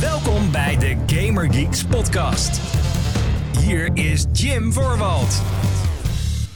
Welkom 0.00 0.52
bij 0.52 0.76
de 0.76 0.96
Gamer 1.06 1.52
Geeks 1.52 1.84
podcast. 1.84 2.60
Hier 3.58 3.90
is 3.94 4.24
Jim 4.32 4.72
Voorwald. 4.72 5.42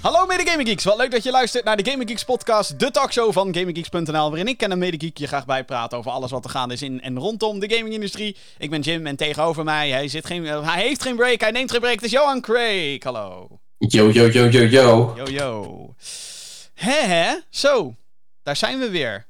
Hallo 0.01 0.27
mede 0.27 0.47
Gaming 0.47 0.69
Geeks, 0.69 0.85
wat 0.85 0.97
leuk 0.97 1.11
dat 1.11 1.23
je 1.23 1.31
luistert 1.31 1.65
naar 1.65 1.77
de 1.77 1.91
Gaming 1.91 2.09
Geeks 2.09 2.25
podcast, 2.25 2.79
de 2.79 2.91
talkshow 2.91 3.33
van 3.33 3.55
GamingGeeks.nl, 3.55 4.31
waarin 4.31 4.49
ik 4.49 4.63
en 4.63 4.71
een 4.71 4.79
mede 4.79 4.97
geek 5.01 5.19
je 5.19 5.27
graag 5.27 5.47
bijpraten 5.47 5.99
over 5.99 6.11
alles 6.11 6.31
wat 6.31 6.45
er 6.45 6.51
gaande 6.51 6.75
is 6.75 6.83
in 6.83 7.01
en 7.01 7.19
rondom 7.19 7.59
de 7.59 7.75
gamingindustrie. 7.75 8.37
Ik 8.59 8.71
ben 8.71 8.81
Jim 8.81 9.07
en 9.07 9.17
tegenover 9.17 9.65
mij, 9.65 9.91
hij, 9.91 10.09
zit 10.09 10.27
geen, 10.27 10.45
uh, 10.45 10.73
hij 10.73 10.83
heeft 10.83 11.03
geen 11.03 11.17
break, 11.17 11.41
hij 11.41 11.51
neemt 11.51 11.71
geen 11.71 11.81
break, 11.81 11.95
het 11.95 12.05
is 12.05 12.11
Johan 12.11 12.41
Craig. 12.41 13.03
Hallo. 13.03 13.49
Yo, 13.79 14.11
yo, 14.11 14.27
yo, 14.27 14.49
yo, 14.49 14.63
yo. 14.63 15.15
Yo, 15.17 15.31
yo. 15.31 15.95
Hè, 16.75 17.01
hè? 17.07 17.35
Zo, 17.51 17.95
daar 18.43 18.57
zijn 18.57 18.79
we 18.79 18.91
weer. 18.91 19.27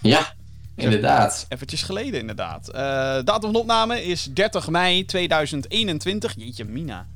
Ja, 0.00 0.34
inderdaad. 0.76 1.46
Eventjes 1.48 1.82
geleden, 1.82 2.20
inderdaad. 2.20 2.68
Uh, 2.68 2.74
datum 3.24 3.52
van 3.52 3.54
opname 3.54 4.04
is 4.04 4.24
30 4.24 4.68
mei 4.68 5.04
2021. 5.04 6.34
Jeetje, 6.36 6.64
Mina. 6.64 7.06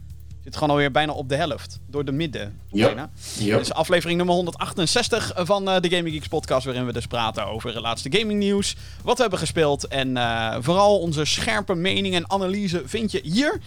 Zit 0.45 0.55
gewoon 0.55 0.71
alweer 0.71 0.91
bijna 0.91 1.13
op 1.13 1.29
de 1.29 1.37
helft. 1.37 1.81
Door 1.87 2.05
de 2.05 2.13
midden. 2.13 2.61
Yep. 2.71 3.09
Yep. 3.39 3.57
Dit 3.57 3.61
is 3.61 3.73
aflevering 3.73 4.17
nummer 4.17 4.35
168 4.35 5.33
van 5.37 5.69
uh, 5.69 5.81
de 5.81 5.91
Gaming 5.91 6.15
Geeks 6.15 6.29
podcast. 6.29 6.65
Waarin 6.65 6.87
we 6.87 6.93
dus 6.93 7.07
praten 7.07 7.47
over 7.47 7.75
het 7.75 7.81
laatste 7.81 8.19
gaming 8.19 8.39
nieuws. 8.39 8.77
Wat 9.03 9.15
we 9.15 9.21
hebben 9.21 9.39
gespeeld. 9.39 9.87
En 9.87 10.09
uh, 10.09 10.57
vooral 10.61 10.99
onze 10.99 11.25
scherpe 11.25 11.75
mening 11.75 12.15
en 12.15 12.31
analyse 12.31 12.83
vind 12.85 13.13
je 13.13 13.21
hier. 13.23 13.61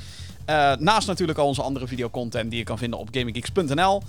Naast 0.80 1.08
natuurlijk 1.08 1.40
al 1.40 1.48
onze 1.48 1.62
andere 1.62 1.88
videocontent 1.88 2.50
die 2.50 2.60
je 2.60 2.66
kan 2.66 2.78
vinden 2.78 3.00
op 3.00 3.08
gaminggeeks.nl. 3.12 4.02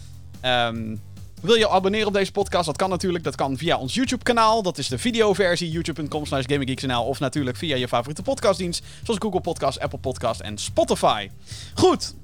Um, 0.44 1.00
wil 1.40 1.54
je 1.54 1.68
abonneren 1.68 2.06
op 2.06 2.12
deze 2.12 2.32
podcast? 2.32 2.66
Dat 2.66 2.76
kan 2.76 2.90
natuurlijk. 2.90 3.24
Dat 3.24 3.34
kan 3.34 3.56
via 3.56 3.78
ons 3.78 3.94
YouTube-kanaal. 3.94 4.62
Dat 4.62 4.78
is 4.78 4.88
de 4.88 4.98
videoversie. 4.98 5.70
YouTube.com 5.70 6.26
slash 6.26 6.44
GamingGeeksNL. 6.46 7.04
Of 7.04 7.20
natuurlijk 7.20 7.56
via 7.56 7.76
je 7.76 7.88
favoriete 7.88 8.22
podcastdienst. 8.22 8.84
Zoals 9.02 9.20
Google 9.20 9.40
Podcast, 9.40 9.80
Apple 9.80 9.98
Podcast 9.98 10.40
en 10.40 10.58
Spotify. 10.58 11.30
Goed. 11.74 12.14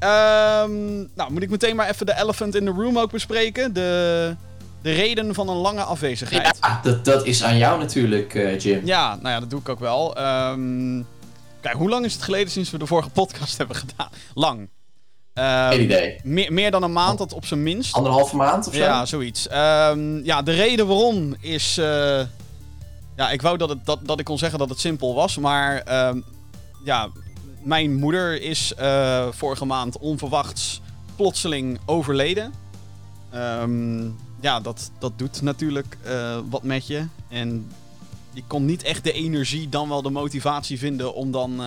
Um, 0.00 1.10
nou, 1.14 1.32
moet 1.32 1.42
ik 1.42 1.50
meteen 1.50 1.76
maar 1.76 1.88
even 1.88 2.06
de 2.06 2.16
elephant 2.16 2.54
in 2.54 2.64
the 2.64 2.70
room 2.70 2.98
ook 2.98 3.10
bespreken. 3.10 3.72
De, 3.72 4.36
de 4.82 4.92
reden 4.92 5.34
van 5.34 5.48
een 5.48 5.56
lange 5.56 5.82
afwezigheid. 5.82 6.58
Ja, 6.60 6.80
dat, 6.82 7.04
dat 7.04 7.26
is 7.26 7.42
aan 7.42 7.56
jou 7.56 7.78
natuurlijk, 7.78 8.34
uh, 8.34 8.58
Jim. 8.58 8.86
Ja, 8.86 9.14
nou 9.14 9.28
ja, 9.28 9.40
dat 9.40 9.50
doe 9.50 9.60
ik 9.60 9.68
ook 9.68 9.80
wel. 9.80 10.20
Um, 10.50 11.06
kijk, 11.60 11.76
hoe 11.76 11.88
lang 11.88 12.04
is 12.04 12.12
het 12.12 12.22
geleden 12.22 12.50
sinds 12.50 12.70
we 12.70 12.78
de 12.78 12.86
vorige 12.86 13.10
podcast 13.10 13.58
hebben 13.58 13.76
gedaan? 13.76 14.08
Lang. 14.34 14.68
Um, 15.38 15.44
Geen 15.44 15.82
idee. 15.82 16.20
Meer, 16.22 16.52
meer, 16.52 16.70
dan 16.70 16.82
een 16.82 16.92
maand, 16.92 17.18
dat 17.18 17.32
op 17.32 17.46
zijn 17.46 17.62
minst. 17.62 17.94
Anderhalve 17.94 18.36
maand 18.36 18.66
of 18.68 18.74
zo? 18.74 18.80
Ja, 18.80 19.06
zoiets. 19.06 19.46
Um, 19.52 20.24
ja, 20.24 20.42
de 20.42 20.52
reden 20.52 20.86
waarom 20.86 21.34
is... 21.40 21.78
Uh, 21.78 21.86
ja, 23.16 23.30
ik 23.30 23.42
wou 23.42 23.56
dat, 23.56 23.68
het, 23.68 23.86
dat, 23.86 23.98
dat 24.02 24.18
ik 24.18 24.24
kon 24.24 24.38
zeggen 24.38 24.58
dat 24.58 24.68
het 24.68 24.80
simpel 24.80 25.14
was, 25.14 25.38
maar... 25.38 26.06
Um, 26.08 26.24
ja, 26.84 27.08
mijn 27.62 27.94
moeder 27.94 28.42
is 28.42 28.72
uh, 28.80 29.26
vorige 29.30 29.64
maand 29.64 29.98
onverwachts 29.98 30.80
plotseling 31.16 31.78
overleden. 31.84 32.52
Ja, 34.40 34.60
dat, 34.60 34.90
dat 34.98 35.12
doet 35.16 35.42
natuurlijk 35.42 35.98
uh, 36.06 36.38
wat 36.50 36.62
met 36.62 36.86
je. 36.86 37.06
En 37.28 37.70
je 38.32 38.42
kon 38.46 38.64
niet 38.64 38.82
echt 38.82 39.04
de 39.04 39.12
energie, 39.12 39.68
dan 39.68 39.88
wel 39.88 40.02
de 40.02 40.10
motivatie 40.10 40.78
vinden 40.78 41.14
om 41.14 41.30
dan 41.30 41.62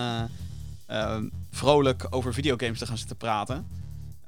uh, 0.90 1.16
vrolijk 1.50 2.06
over 2.10 2.34
videogames 2.34 2.78
te 2.78 2.86
gaan 2.86 2.98
zitten 2.98 3.16
praten. 3.16 3.66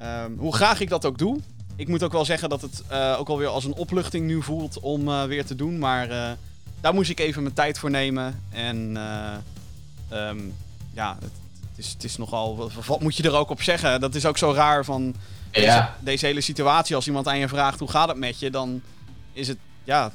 Um, 0.03 0.39
hoe 0.39 0.55
graag 0.55 0.81
ik 0.81 0.89
dat 0.89 1.05
ook 1.05 1.19
doe. 1.19 1.41
Ik 1.77 1.89
moet 1.89 2.03
ook 2.03 2.13
wel 2.13 2.25
zeggen 2.25 2.49
dat 2.49 2.63
het 2.63 2.83
uh, 2.93 3.17
ook 3.19 3.29
alweer 3.29 3.47
als 3.47 3.65
een 3.65 3.75
opluchting 3.75 4.27
nu 4.27 4.43
voelt 4.43 4.81
om 4.81 5.09
uh, 5.09 5.25
weer 5.25 5.47
te 5.47 5.55
doen. 5.55 5.79
Maar 5.79 6.11
uh, 6.11 6.31
daar 6.81 6.95
moest 6.95 7.11
ik 7.11 7.21
even 7.21 7.43
mijn 7.43 7.55
tijd 7.55 7.79
voor 7.79 7.91
nemen. 7.91 8.43
En 8.51 8.77
um, 10.13 10.55
ja, 10.93 11.17
het, 11.21 11.33
het, 11.71 11.79
is, 11.79 11.93
het 11.93 12.05
is 12.05 12.17
nogal. 12.17 12.71
Wat, 12.87 13.01
moet 13.01 13.17
je 13.17 13.23
er 13.23 13.35
ook 13.35 13.51
op 13.51 13.63
zeggen? 13.63 14.01
Dat 14.01 14.15
is 14.15 14.27
ook 14.27 14.39
zo 14.39 14.53
raar 14.53 14.85
van 14.85 15.15
deze, 15.51 15.89
deze 16.01 16.27
hele 16.27 16.41
situatie. 16.41 16.95
Als 16.97 17.07
iemand 17.07 17.29
aan 17.29 17.39
je 17.39 17.49
vraagt 17.49 17.79
hoe 17.79 17.91
gaat 17.91 18.09
het 18.09 18.17
met 18.17 18.39
je, 18.39 18.51
dan 18.51 18.83
is 19.33 19.49
het. 19.49 19.59
Ja, 19.85 20.13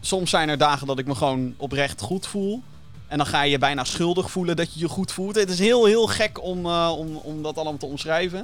soms 0.00 0.30
zijn 0.30 0.48
er 0.48 0.58
dagen 0.58 0.86
dat 0.86 0.98
ik 0.98 1.06
me 1.06 1.14
gewoon 1.14 1.54
oprecht 1.56 2.00
goed 2.00 2.26
voel. 2.26 2.62
En 3.10 3.18
dan 3.18 3.26
ga 3.26 3.42
je 3.42 3.50
je 3.50 3.58
bijna 3.58 3.84
schuldig 3.84 4.30
voelen 4.30 4.56
dat 4.56 4.74
je 4.74 4.80
je 4.80 4.88
goed 4.88 5.12
voelt. 5.12 5.34
Het 5.34 5.50
is 5.50 5.58
heel, 5.58 5.84
heel 5.84 6.06
gek 6.06 6.42
om, 6.42 6.66
uh, 6.66 6.92
om, 6.96 7.16
om 7.16 7.42
dat 7.42 7.56
allemaal 7.56 7.76
te 7.76 7.86
omschrijven. 7.86 8.38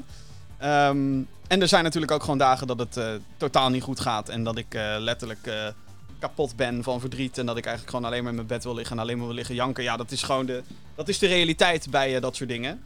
Um, 0.63 1.29
en 1.47 1.61
er 1.61 1.69
zijn 1.69 1.85
natuurlijk 1.85 2.13
ook 2.13 2.21
gewoon 2.21 2.39
dagen 2.39 2.67
dat 2.67 2.79
het 2.79 2.97
uh, 2.97 3.09
totaal 3.37 3.71
niet 3.71 3.83
goed 3.83 4.01
gaat. 4.01 4.29
En 4.29 4.45
dat 4.45 4.59
ik 4.59 4.75
uh, 4.75 4.97
letterlijk 4.99 5.75
kapot 6.19 6.57
ben 6.57 6.83
van 6.83 7.01
verdriet. 7.01 7.39
En 7.39 7.47
dat 7.47 7.57
ik 7.57 7.65
eigenlijk 7.65 7.97
gewoon 7.97 8.11
alleen 8.11 8.23
maar 8.23 8.31
in 8.31 8.37
mijn 8.37 8.49
bed 8.49 8.65
wil 8.65 8.75
liggen 8.75 8.97
en 8.97 9.03
alleen 9.03 9.17
maar 9.17 9.27
wil 9.27 9.35
liggen 9.35 9.55
janken. 9.55 9.85
Ja, 9.85 9.97
dat 9.97 10.11
is 10.11 10.23
gewoon 10.23 10.47
de, 10.47 10.63
dat 10.95 11.09
is 11.09 11.19
de 11.19 11.27
realiteit 11.27 11.91
bij 11.91 12.21
dat 12.21 12.37
soort 12.37 12.49
dingen. 12.49 12.83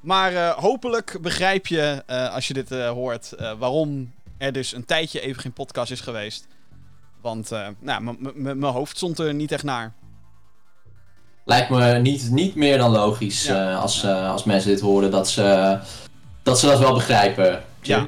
Maar 0.00 0.48
hopelijk 0.48 1.18
begrijp 1.20 1.66
je, 1.66 2.02
als 2.32 2.48
je 2.48 2.54
dit 2.54 2.70
hoort, 2.70 3.34
waarom 3.58 4.12
er 4.38 4.52
dus 4.52 4.74
een 4.74 4.84
tijdje 4.84 5.20
even 5.20 5.42
geen 5.42 5.52
podcast 5.52 5.90
is 5.90 6.00
geweest. 6.00 6.46
Want 7.20 7.50
nou, 7.78 8.16
mijn 8.34 8.62
hoofd 8.62 8.96
stond 8.96 9.18
er 9.18 9.34
niet 9.34 9.52
echt 9.52 9.64
naar. 9.64 9.92
Lijkt 11.44 11.70
me 11.70 11.98
niet, 11.98 12.30
niet 12.30 12.54
meer 12.54 12.78
dan 12.78 12.90
logisch 12.90 13.44
ja. 13.44 13.70
uh, 13.70 13.80
als, 13.80 14.04
uh, 14.04 14.30
als 14.30 14.44
mensen 14.44 14.70
dit 14.70 14.80
horen, 14.80 15.10
dat 15.10 15.30
ze, 15.30 15.78
dat 16.42 16.58
ze 16.58 16.66
dat 16.66 16.78
wel 16.78 16.94
begrijpen. 16.94 17.62
Ja. 17.80 18.06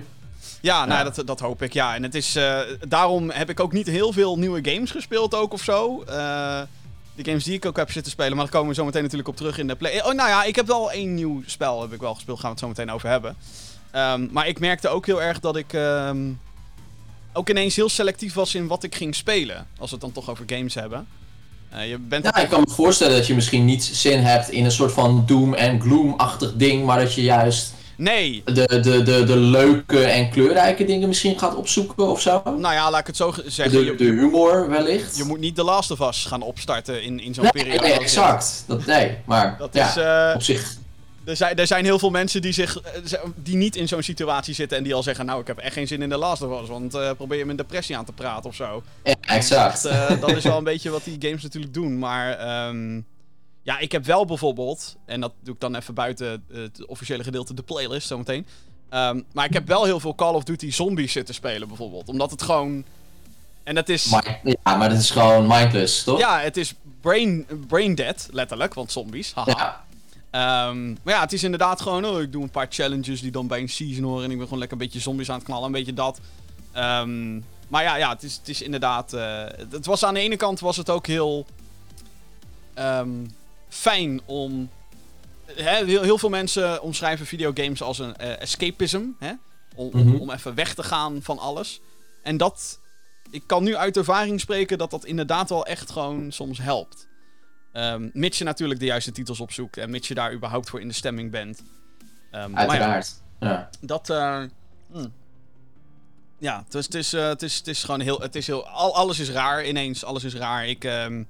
Ja, 0.60 0.84
nou, 0.84 1.04
ja. 1.04 1.10
Dat, 1.10 1.26
dat 1.26 1.40
hoop 1.40 1.62
ik, 1.62 1.72
ja. 1.72 1.94
En 1.94 2.02
het 2.02 2.14
is, 2.14 2.36
uh, 2.36 2.58
daarom 2.88 3.30
heb 3.30 3.50
ik 3.50 3.60
ook 3.60 3.72
niet 3.72 3.86
heel 3.86 4.12
veel 4.12 4.38
nieuwe 4.38 4.70
games 4.70 4.90
gespeeld 4.90 5.34
ook 5.34 5.52
of 5.52 5.62
zo. 5.62 6.04
de 7.14 7.24
games 7.24 7.44
die 7.44 7.54
ik 7.54 7.66
ook 7.66 7.76
heb 7.76 7.90
zitten 7.90 8.12
spelen, 8.12 8.36
maar 8.36 8.44
daar 8.44 8.54
komen 8.54 8.68
we 8.68 8.74
zo 8.74 8.84
meteen 8.84 9.02
natuurlijk 9.02 9.28
op 9.28 9.36
terug 9.36 9.58
in 9.58 9.66
de 9.66 9.74
play. 9.74 10.04
Oh, 10.04 10.12
nou 10.12 10.28
ja, 10.28 10.44
ik 10.44 10.56
heb 10.56 10.66
wel 10.66 10.92
één 10.92 11.14
nieuw 11.14 11.42
spel 11.46 11.80
heb 11.80 11.92
ik 11.92 12.00
wel 12.00 12.14
gespeeld, 12.14 12.40
gaan 12.40 12.54
we 12.54 12.54
het 12.54 12.64
zo 12.64 12.68
meteen 12.68 12.90
over 12.90 13.08
hebben. 13.08 13.36
Um, 13.94 14.28
maar 14.32 14.48
ik 14.48 14.58
merkte 14.58 14.88
ook 14.88 15.06
heel 15.06 15.22
erg 15.22 15.40
dat 15.40 15.56
ik 15.56 15.72
um, 15.72 16.40
ook 17.32 17.48
ineens 17.48 17.76
heel 17.76 17.88
selectief 17.88 18.34
was 18.34 18.54
in 18.54 18.66
wat 18.66 18.82
ik 18.82 18.94
ging 18.94 19.14
spelen. 19.14 19.66
Als 19.78 19.90
we 19.90 19.96
het 19.96 20.04
dan 20.04 20.12
toch 20.12 20.30
over 20.30 20.44
games 20.46 20.74
hebben. 20.74 21.06
Uh, 21.76 21.88
je 21.88 21.98
bent 21.98 22.24
ja, 22.24 22.36
ik 22.36 22.48
kan 22.48 22.60
me 22.60 22.74
voorstellen 22.74 23.16
dat 23.16 23.26
je 23.26 23.34
misschien 23.34 23.64
niet 23.64 23.84
zin 23.84 24.20
hebt 24.20 24.50
in 24.50 24.64
een 24.64 24.70
soort 24.70 24.92
van 24.92 25.24
doom 25.26 25.54
en 25.54 25.80
gloom-achtig 25.80 26.52
ding, 26.54 26.84
maar 26.84 26.98
dat 26.98 27.14
je 27.14 27.22
juist 27.22 27.72
nee. 27.96 28.42
de, 28.44 28.52
de, 28.52 29.02
de, 29.02 29.24
de 29.24 29.36
leuke 29.36 30.04
en 30.04 30.30
kleurrijke 30.30 30.84
dingen 30.84 31.08
misschien 31.08 31.38
gaat 31.38 31.54
opzoeken 31.54 32.08
of 32.08 32.20
zo. 32.20 32.42
Nou 32.44 32.74
ja, 32.74 32.90
laat 32.90 33.00
ik 33.00 33.06
het 33.06 33.16
zo 33.16 33.34
zeggen. 33.46 33.86
De, 33.86 33.94
de 33.94 34.04
humor 34.04 34.68
wellicht. 34.68 35.16
Je 35.16 35.24
moet 35.24 35.40
niet 35.40 35.54
The 35.54 35.64
Last 35.64 35.90
of 35.90 36.00
Us 36.00 36.24
gaan 36.24 36.42
opstarten 36.42 37.02
in, 37.02 37.20
in 37.20 37.34
zo'n 37.34 37.42
nee, 37.42 37.52
periode. 37.52 37.88
Nee, 37.88 37.98
exact. 37.98 38.64
Dat, 38.66 38.86
nee, 38.86 39.16
maar 39.24 39.56
dat 39.58 39.74
ja, 39.74 39.88
is, 39.88 39.96
uh, 39.96 40.34
op 40.34 40.42
zich... 40.42 40.82
Er 41.24 41.36
zijn, 41.36 41.56
er 41.56 41.66
zijn 41.66 41.84
heel 41.84 41.98
veel 41.98 42.10
mensen 42.10 42.42
die, 42.42 42.52
zich, 42.52 42.78
die 43.36 43.56
niet 43.56 43.76
in 43.76 43.88
zo'n 43.88 44.02
situatie 44.02 44.54
zitten 44.54 44.78
en 44.78 44.84
die 44.84 44.94
al 44.94 45.02
zeggen... 45.02 45.26
Nou, 45.26 45.40
ik 45.40 45.46
heb 45.46 45.58
echt 45.58 45.72
geen 45.72 45.86
zin 45.86 46.02
in 46.02 46.08
de 46.08 46.16
Last 46.16 46.42
of 46.42 46.62
Us, 46.62 46.68
want 46.68 46.94
uh, 46.94 47.10
probeer 47.16 47.38
je 47.38 47.44
met 47.44 47.58
depressie 47.58 47.96
aan 47.96 48.04
te 48.04 48.12
praten 48.12 48.50
of 48.50 48.54
zo. 48.56 48.82
Ja, 49.04 49.14
exact. 49.20 49.82
Dat, 49.82 49.92
uh, 49.92 50.20
dat 50.20 50.36
is 50.36 50.44
wel 50.44 50.58
een 50.58 50.64
beetje 50.74 50.90
wat 50.90 51.04
die 51.04 51.16
games 51.18 51.42
natuurlijk 51.42 51.74
doen, 51.74 51.98
maar... 51.98 52.66
Um, 52.68 53.06
ja, 53.62 53.78
ik 53.78 53.92
heb 53.92 54.04
wel 54.04 54.24
bijvoorbeeld, 54.24 54.96
en 55.06 55.20
dat 55.20 55.32
doe 55.40 55.54
ik 55.54 55.60
dan 55.60 55.74
even 55.74 55.94
buiten 55.94 56.44
het 56.52 56.86
officiële 56.86 57.22
gedeelte, 57.24 57.54
de 57.54 57.62
playlist 57.62 58.06
zometeen. 58.06 58.46
Um, 58.90 59.24
maar 59.32 59.44
ik 59.44 59.52
heb 59.52 59.66
wel 59.66 59.84
heel 59.84 60.00
veel 60.00 60.14
Call 60.14 60.34
of 60.34 60.44
Duty 60.44 60.70
Zombies 60.70 61.12
zitten 61.12 61.34
spelen 61.34 61.68
bijvoorbeeld, 61.68 62.08
omdat 62.08 62.30
het 62.30 62.42
gewoon... 62.42 62.84
En 63.62 63.74
dat 63.74 63.88
is... 63.88 64.10
Ja, 64.64 64.76
maar 64.76 64.88
dat 64.88 64.98
is 64.98 65.10
gewoon 65.10 65.46
mindless, 65.46 66.04
toch? 66.04 66.18
Ja, 66.18 66.40
het 66.40 66.56
is 66.56 66.74
brain, 67.00 67.46
brain 67.68 67.94
dead, 67.94 68.28
letterlijk, 68.32 68.74
want 68.74 68.92
zombies, 68.92 69.32
haha. 69.32 69.50
Ja. 69.50 69.83
Um, 70.34 70.98
maar 71.02 71.14
ja, 71.14 71.20
het 71.20 71.32
is 71.32 71.42
inderdaad 71.42 71.80
gewoon, 71.80 72.04
oh, 72.04 72.20
ik 72.20 72.32
doe 72.32 72.42
een 72.42 72.50
paar 72.50 72.66
challenges 72.70 73.20
die 73.20 73.30
dan 73.30 73.46
bij 73.46 73.60
een 73.60 73.68
season 73.68 74.04
horen. 74.04 74.24
En 74.24 74.30
ik 74.30 74.36
ben 74.36 74.44
gewoon 74.44 74.58
lekker 74.58 74.78
een 74.78 74.84
beetje 74.84 75.00
zombies 75.00 75.30
aan 75.30 75.36
het 75.36 75.44
knallen, 75.44 75.66
een 75.66 75.72
beetje 75.72 75.94
dat. 75.94 76.20
Um, 76.76 77.44
maar 77.68 77.82
ja, 77.82 77.96
ja 77.96 78.08
het, 78.08 78.22
is, 78.22 78.36
het 78.36 78.48
is 78.48 78.62
inderdaad... 78.62 79.12
Uh, 79.12 79.44
het 79.70 79.86
was 79.86 80.04
aan 80.04 80.14
de 80.14 80.20
ene 80.20 80.36
kant 80.36 80.60
was 80.60 80.76
het 80.76 80.90
ook 80.90 81.06
heel 81.06 81.46
um, 82.78 83.34
fijn 83.68 84.20
om... 84.24 84.70
Hè, 85.46 85.84
heel, 85.84 86.02
heel, 86.02 86.18
veel 86.18 86.28
mensen 86.28 86.82
omschrijven 86.82 87.26
videogames 87.26 87.82
als 87.82 87.98
een 87.98 88.14
uh, 88.20 88.40
escapism. 88.40 89.02
Hè? 89.18 89.32
Om, 89.74 89.90
mm 89.92 90.00
-hmm. 90.00 90.14
om, 90.14 90.20
om 90.20 90.30
even 90.30 90.54
weg 90.54 90.74
te 90.74 90.82
gaan 90.82 91.22
van 91.22 91.38
alles. 91.38 91.80
En 92.22 92.36
dat... 92.36 92.80
Ik 93.30 93.42
kan 93.46 93.62
nu 93.62 93.76
uit 93.76 93.96
ervaring 93.96 94.40
spreken 94.40 94.78
dat 94.78 94.90
dat 94.90 95.04
inderdaad 95.04 95.48
wel 95.48 95.66
echt 95.66 95.90
gewoon 95.90 96.32
soms 96.32 96.58
helpt. 96.58 97.06
Um, 97.76 98.10
mits 98.12 98.38
je 98.38 98.44
natuurlijk 98.44 98.80
de 98.80 98.86
juiste 98.86 99.12
titels 99.12 99.40
opzoekt 99.40 99.76
en 99.76 99.90
mits 99.90 100.08
je 100.08 100.14
daar 100.14 100.32
überhaupt 100.32 100.70
voor 100.70 100.80
in 100.80 100.88
de 100.88 100.94
stemming 100.94 101.30
bent. 101.30 101.62
Um, 102.32 102.56
Uiteraard. 102.56 103.22
Ja, 103.40 103.48
ja. 103.48 103.70
Dat. 103.80 104.10
Uh, 104.10 104.42
hmm. 104.92 105.12
Ja, 106.38 106.64
dus 106.68 106.84
het 106.84 106.94
is, 106.94 107.14
uh, 107.14 107.28
het, 107.28 107.42
is, 107.42 107.56
het 107.56 107.66
is 107.66 107.84
gewoon 107.84 108.00
heel. 108.00 108.20
Het 108.20 108.34
is 108.34 108.46
heel 108.46 108.68
al, 108.68 108.94
alles 108.94 109.18
is 109.18 109.30
raar 109.30 109.66
ineens. 109.66 110.04
Alles 110.04 110.24
is 110.24 110.34
raar. 110.34 110.66
Ik. 110.66 110.84
Um, 110.84 111.26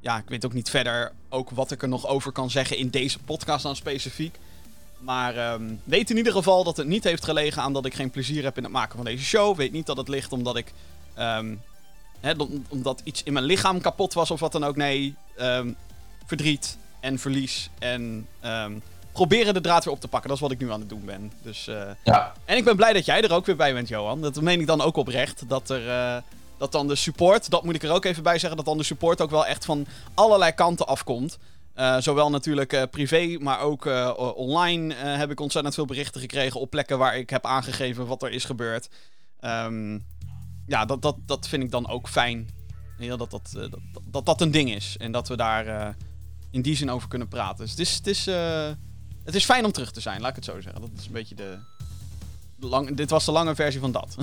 ja, 0.00 0.18
ik 0.18 0.28
weet 0.28 0.44
ook 0.44 0.52
niet 0.52 0.70
verder 0.70 1.12
ook 1.28 1.50
wat 1.50 1.70
ik 1.70 1.82
er 1.82 1.88
nog 1.88 2.06
over 2.06 2.32
kan 2.32 2.50
zeggen 2.50 2.76
in 2.76 2.90
deze 2.90 3.18
podcast 3.18 3.62
dan 3.62 3.76
specifiek. 3.76 4.38
Maar 4.98 5.52
um, 5.52 5.80
weet 5.84 6.10
in 6.10 6.16
ieder 6.16 6.32
geval 6.32 6.64
dat 6.64 6.76
het 6.76 6.86
niet 6.86 7.04
heeft 7.04 7.24
gelegen 7.24 7.62
aan 7.62 7.72
dat 7.72 7.84
ik 7.84 7.94
geen 7.94 8.10
plezier 8.10 8.42
heb 8.42 8.56
in 8.56 8.62
het 8.62 8.72
maken 8.72 8.96
van 8.96 9.04
deze 9.04 9.24
show. 9.24 9.56
Weet 9.56 9.72
niet 9.72 9.86
dat 9.86 9.96
het 9.96 10.08
ligt 10.08 10.32
omdat 10.32 10.56
ik. 10.56 10.72
Um, 11.18 11.62
Hè, 12.20 12.32
omdat 12.68 13.00
iets 13.04 13.22
in 13.22 13.32
mijn 13.32 13.44
lichaam 13.44 13.80
kapot 13.80 14.12
was 14.14 14.30
of 14.30 14.40
wat 14.40 14.52
dan 14.52 14.64
ook. 14.64 14.76
Nee, 14.76 15.14
um, 15.40 15.76
verdriet, 16.26 16.78
en 17.00 17.18
verlies. 17.18 17.70
En 17.78 18.26
ehm, 18.40 18.72
proberen 19.12 19.54
de 19.54 19.60
draad 19.60 19.84
weer 19.84 19.94
op 19.94 20.00
te 20.00 20.08
pakken. 20.08 20.28
Dat 20.28 20.36
is 20.38 20.42
wat 20.42 20.52
ik 20.52 20.58
nu 20.58 20.72
aan 20.72 20.80
het 20.80 20.88
doen 20.88 21.04
ben. 21.04 21.32
Dus, 21.42 21.66
eh, 21.68 21.90
Ja. 22.04 22.32
En 22.44 22.56
ik 22.56 22.64
ben 22.64 22.76
blij 22.76 22.92
dat 22.92 23.04
jij 23.04 23.22
er 23.22 23.32
ook 23.32 23.46
weer 23.46 23.56
bij 23.56 23.72
bent, 23.72 23.88
Johan. 23.88 24.20
Dat 24.20 24.40
meen 24.40 24.60
ik 24.60 24.66
dan 24.66 24.80
ook 24.80 24.96
oprecht. 24.96 25.48
Dat 25.48 25.70
er... 25.70 25.88
eh, 25.88 26.16
dat 26.58 26.72
dan 26.72 26.88
de 26.88 26.94
support, 26.94 27.50
dat 27.50 27.64
moet 27.64 27.74
ik 27.74 27.82
er 27.82 27.90
ook 27.92 28.04
even 28.04 28.22
bij 28.22 28.38
zeggen, 28.38 28.56
dat 28.56 28.66
dan 28.66 28.78
de 28.78 28.84
support 28.84 29.20
ook 29.20 29.30
wel 29.30 29.46
echt 29.46 29.64
van 29.64 29.86
allerlei 30.14 30.52
kanten 30.52 30.86
afkomt. 30.86 31.38
Eh, 31.74 31.96
zowel 31.98 32.30
natuurlijk 32.30 32.90
privé, 32.90 33.36
maar 33.38 33.60
ook 33.60 33.88
online 34.36 34.94
heb 34.94 35.30
ik 35.30 35.40
ontzettend 35.40 35.74
veel 35.74 35.84
berichten 35.84 36.20
gekregen 36.20 36.60
op 36.60 36.70
plekken 36.70 36.98
waar 36.98 37.16
ik 37.16 37.30
heb 37.30 37.46
aangegeven 37.46 38.06
wat 38.06 38.22
er 38.22 38.30
is 38.30 38.44
gebeurd. 38.44 38.88
Ehm, 39.40 39.98
ja, 40.70 40.84
dat, 40.84 41.02
dat, 41.02 41.16
dat 41.26 41.48
vind 41.48 41.62
ik 41.62 41.70
dan 41.70 41.88
ook 41.88 42.08
fijn. 42.08 42.48
Heel 42.96 43.16
dat, 43.16 43.30
dat, 43.30 43.52
eh, 43.56 43.60
dat, 43.60 44.02
dat 44.04 44.26
dat 44.26 44.40
een 44.40 44.50
ding 44.50 44.74
is. 44.74 44.96
En 44.98 45.12
dat 45.12 45.28
we 45.28 45.36
daar 45.36 45.66
eh, 45.66 45.88
in 46.50 46.62
die 46.62 46.76
zin 46.76 46.90
over 46.90 47.08
kunnen 47.08 47.28
praten. 47.28 47.58
Dus 47.58 47.70
het 47.70 47.78
is, 47.78 47.94
het, 47.94 48.06
is, 48.06 48.26
eh, 48.26 48.70
het 49.24 49.34
is 49.34 49.44
fijn 49.44 49.64
om 49.64 49.72
terug 49.72 49.92
te 49.92 50.00
zijn, 50.00 50.20
laat 50.20 50.30
ik 50.30 50.36
het 50.36 50.44
zo 50.44 50.60
zeggen. 50.60 50.80
Dat 50.80 50.90
is 50.98 51.06
een 51.06 51.12
beetje 51.12 51.34
de. 51.34 51.58
lang, 52.58 52.96
dit 52.96 53.10
was 53.10 53.24
de 53.24 53.32
lange 53.32 53.54
versie 53.54 53.80
van 53.80 53.92
dat. 53.92 54.14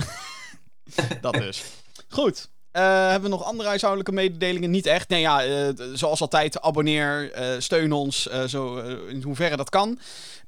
dat 1.20 1.34
dus. 1.34 1.62
Goed. 2.08 2.48
Hebben 2.70 3.22
we 3.22 3.36
nog 3.36 3.44
andere 3.44 3.68
huishoudelijke 3.68 4.12
mededelingen? 4.12 4.70
Niet 4.70 4.86
echt. 4.86 5.08
Nee, 5.08 5.20
ja, 5.20 5.72
zoals 5.94 6.20
altijd, 6.20 6.60
abonneer, 6.60 7.32
steun 7.58 7.92
ons, 7.92 8.22
zo, 8.46 8.76
in 9.06 9.22
hoeverre 9.22 9.56
dat 9.56 9.70
kan. 9.70 9.98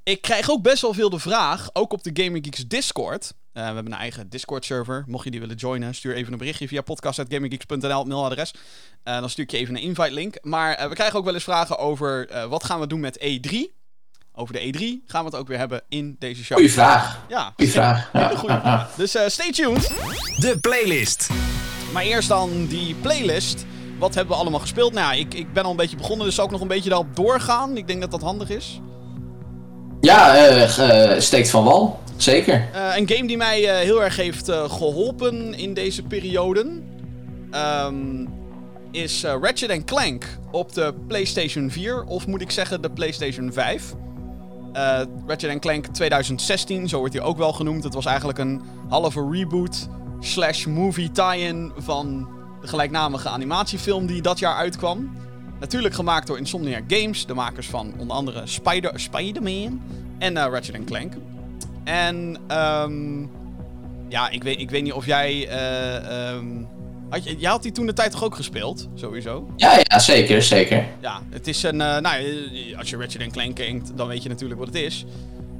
Ik 0.03 0.23
krijg 0.23 0.51
ook 0.51 0.63
best 0.63 0.83
wel 0.83 0.95
veel 0.95 1.11
de 1.11 1.19
vraag, 1.19 1.71
ook 1.73 1.93
op 1.93 2.03
de 2.03 2.23
Gaming 2.23 2.45
Geeks 2.45 2.67
Discord. 2.69 3.33
Eh, 3.53 3.67
we 3.69 3.75
hebben 3.75 3.93
een 3.93 3.99
eigen 3.99 4.29
Discord-server. 4.29 5.05
Mocht 5.07 5.25
je 5.25 5.31
die 5.31 5.41
willen 5.41 5.57
joinen, 5.57 5.95
stuur 5.95 6.15
even 6.15 6.33
een 6.33 6.39
berichtje 6.39 6.69
via 6.69 6.81
podcast.gaminggeeks.nl, 6.83 8.05
mailadres. 8.05 8.55
Eh, 9.03 9.21
dan 9.21 9.31
stuur 9.31 9.45
ik 9.45 9.51
je 9.51 9.57
even 9.57 9.77
een 9.77 9.83
invite-link. 9.83 10.39
Maar 10.43 10.75
eh, 10.75 10.89
we 10.89 10.95
krijgen 10.95 11.19
ook 11.19 11.25
wel 11.25 11.35
eens 11.35 11.45
vragen 11.45 11.79
over 11.79 12.29
eh, 12.29 12.45
wat 12.45 12.65
gaan 12.65 12.81
we 12.81 12.87
doen 12.87 13.01
met 13.01 13.19
E3. 13.19 13.57
Over 14.35 14.55
de 14.55 14.61
E3 14.61 15.07
gaan 15.07 15.25
we 15.25 15.31
het 15.31 15.35
ook 15.41 15.49
weer 15.49 15.59
hebben 15.59 15.83
in 15.89 16.17
deze 16.19 16.45
show. 16.45 16.57
Goeie 16.57 16.73
vraag. 16.73 17.21
Ja, 17.29 17.53
Goeie 17.57 17.71
vraag. 17.73 18.09
hele 18.13 18.29
Ja. 18.31 18.37
goede 18.37 18.59
vraag. 18.61 18.95
Dus 18.97 19.15
eh, 19.15 19.29
stay 19.29 19.53
tuned. 19.53 19.89
De 20.37 20.59
playlist. 20.61 21.29
Maar 21.93 22.03
eerst 22.03 22.29
dan 22.29 22.67
die 22.67 22.95
playlist. 22.95 23.65
Wat 23.99 24.15
hebben 24.15 24.35
we 24.35 24.41
allemaal 24.41 24.61
gespeeld? 24.61 24.93
Nou 24.93 25.17
ik, 25.17 25.35
ik 25.35 25.53
ben 25.53 25.65
al 25.65 25.71
een 25.71 25.77
beetje 25.77 25.97
begonnen, 25.97 26.27
dus 26.27 26.35
zal 26.35 26.45
ik 26.45 26.51
nog 26.51 26.61
een 26.61 26.69
beetje 26.69 26.89
daarop 26.89 27.17
doorgaan. 27.17 27.77
Ik 27.77 27.87
denk 27.87 28.01
dat 28.01 28.11
dat 28.11 28.21
handig 28.23 28.49
is. 28.49 28.81
Ja, 30.01 30.35
eh, 30.37 31.13
eh, 31.15 31.21
steekt 31.21 31.51
van 31.51 31.65
wal. 31.65 32.01
Zeker. 32.23 32.69
Eh, 32.73 32.97
een 32.97 33.09
game 33.09 33.27
die 33.27 33.37
mij 33.37 33.69
eh, 33.69 33.85
heel 33.85 34.03
erg 34.03 34.17
heeft 34.17 34.49
eh, 34.49 34.71
geholpen 34.71 35.55
in 35.55 35.75
deze 35.75 36.03
perioden 36.03 36.85
ehm, 37.51 38.27
is 38.91 39.25
Ratchet 39.25 39.85
Clank 39.85 40.39
op 40.51 40.73
de 40.73 40.95
PlayStation 41.07 41.71
4, 41.71 42.05
of 42.05 42.27
moet 42.27 42.41
ik 42.41 42.51
zeggen 42.51 42.83
de 42.83 42.91
PlayStation 42.91 43.53
5. 43.53 43.95
Eh 44.73 45.01
Ratchet 45.27 45.59
Clank 45.59 45.87
2016, 45.87 46.89
zo 46.89 46.99
wordt 46.99 47.15
hij 47.15 47.23
ook 47.23 47.39
wel 47.39 47.53
genoemd. 47.53 47.85
Het 47.85 47.95
was 47.95 48.07
eigenlijk 48.07 48.39
een 48.39 48.61
halve 48.89 49.29
reboot 49.31 49.89
slash 50.21 50.65
movie 50.65 51.11
tie-in 51.11 51.73
van 51.77 52.29
de 52.61 52.67
gelijknamige 52.69 53.29
animatiefilm 53.29 54.07
die 54.07 54.23
dat 54.23 54.39
jaar 54.39 54.57
uitkwam. 54.57 55.17
Natuurlijk 55.61 55.95
gemaakt 55.95 56.27
door 56.27 56.39
Insomniac 56.39 56.83
Games, 56.89 57.27
de 57.27 57.35
makers 57.35 57.67
van 57.67 57.95
onder 57.99 58.17
andere 58.17 58.47
Spider- 58.47 59.01
Spider-Man 59.01 59.81
en 60.19 60.37
eh, 60.37 60.47
Ratchet 60.51 60.85
Clank. 60.85 61.13
En 61.91 62.37
ehm 62.49 63.21
ja, 64.09 64.29
ik 64.31 64.43
weet, 64.43 64.61
ik 64.61 64.71
weet 64.71 64.83
niet 64.83 64.93
of 64.93 65.07
jij. 65.07 65.49
eh, 65.49 66.29
ehm, 66.29 66.47
had 67.09 67.25
je, 67.25 67.37
jij 67.37 67.51
had 67.51 67.63
die 67.63 67.73
toen 67.73 67.87
de 67.87 67.93
tijd 67.93 68.11
toch 68.11 68.25
ook 68.25 68.35
gespeeld? 68.35 68.89
Sowieso. 68.95 69.49
Ja, 69.57 69.79
ja, 69.83 69.99
zeker, 69.99 70.43
zeker. 70.43 70.85
Ja, 71.01 71.21
het 71.31 71.49
is 71.49 71.63
een. 71.63 71.81
eh, 71.81 71.99
nou, 71.99 72.17
eh, 72.17 72.79
als 72.79 72.91
je 72.91 72.97
Ratchet 72.97 73.33
Clank 73.33 73.55
kent, 73.55 73.93
dan 73.97 74.09
weet 74.09 74.23
je 74.23 74.29
natuurlijk 74.29 74.59
wat 74.59 74.69
het 74.69 74.77
is. 74.77 75.05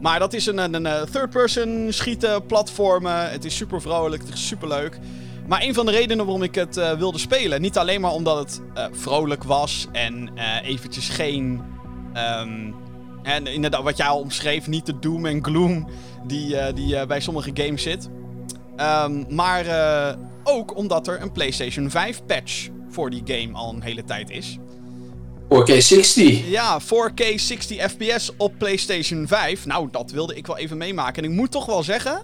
Maar 0.01 0.19
dat 0.19 0.33
is 0.33 0.47
een, 0.47 0.59
een, 0.59 0.75
een, 0.85 1.07
third-person 1.11 1.87
schieten, 1.93 2.47
platformen. 2.47 3.31
Het 3.31 3.45
is 3.45 3.57
super 3.57 3.81
vrolijk, 3.81 4.23
het 4.23 4.33
is 4.35 4.47
super 4.47 4.69
leuk. 4.69 4.99
Maar 5.47 5.63
een 5.63 5.75
van 5.75 5.87
de 5.87 5.93
redenen 5.93 6.25
waarom 6.25 6.43
ik 6.43 6.55
het 6.55 6.97
wilde 6.99 7.19
spelen, 7.19 7.61
niet 7.61 7.79
alleen 7.79 8.01
maar 8.01 8.13
omdat 8.13 8.39
het 8.39 8.61
vrolijk 8.93 9.45
was 9.45 9.87
en 9.93 10.31
eventjes 10.65 11.09
geen. 11.09 11.61
ehm, 12.13 12.71
en 13.23 13.47
inderdaad, 13.47 13.83
wat 13.83 13.97
jij 13.97 14.07
al 14.07 14.21
omschreef, 14.21 14.67
niet 14.67 14.87
de 14.87 14.99
doom 14.99 15.27
en 15.27 15.45
gloom 15.45 15.87
die, 16.27 16.57
eh, 16.57 16.75
die 16.75 16.97
eh, 16.97 17.07
bij 17.07 17.21
sommige 17.21 17.51
games 17.55 17.83
zit. 17.83 18.09
Ehm, 18.77 19.35
maar 19.35 19.67
eh, 19.67 20.17
ook 20.45 20.77
omdat 20.77 21.07
er 21.07 21.23
een 21.23 21.33
PlayStation 21.33 21.91
5 21.91 22.23
patch 22.27 22.69
voor 22.89 23.11
die 23.11 23.23
game 23.25 23.53
al 23.53 23.75
een 23.75 23.83
hele 23.83 24.05
tijd 24.05 24.31
is. 24.31 24.59
4K 25.49 25.81
60. 25.81 26.49
Ja, 26.49 26.81
4K 26.81 27.39
60 27.39 27.91
FPS 27.91 28.33
op 28.37 28.53
PlayStation 28.59 29.27
5. 29.27 29.67
Nou, 29.67 29.89
dat 29.91 30.11
wilde 30.11 30.37
ik 30.37 30.47
wel 30.47 30.59
even 30.59 30.77
meemaken. 30.77 31.25
En 31.25 31.31
ik 31.31 31.37
moet 31.37 31.51
toch 31.51 31.67
wel 31.67 31.83
zeggen. 31.83 32.23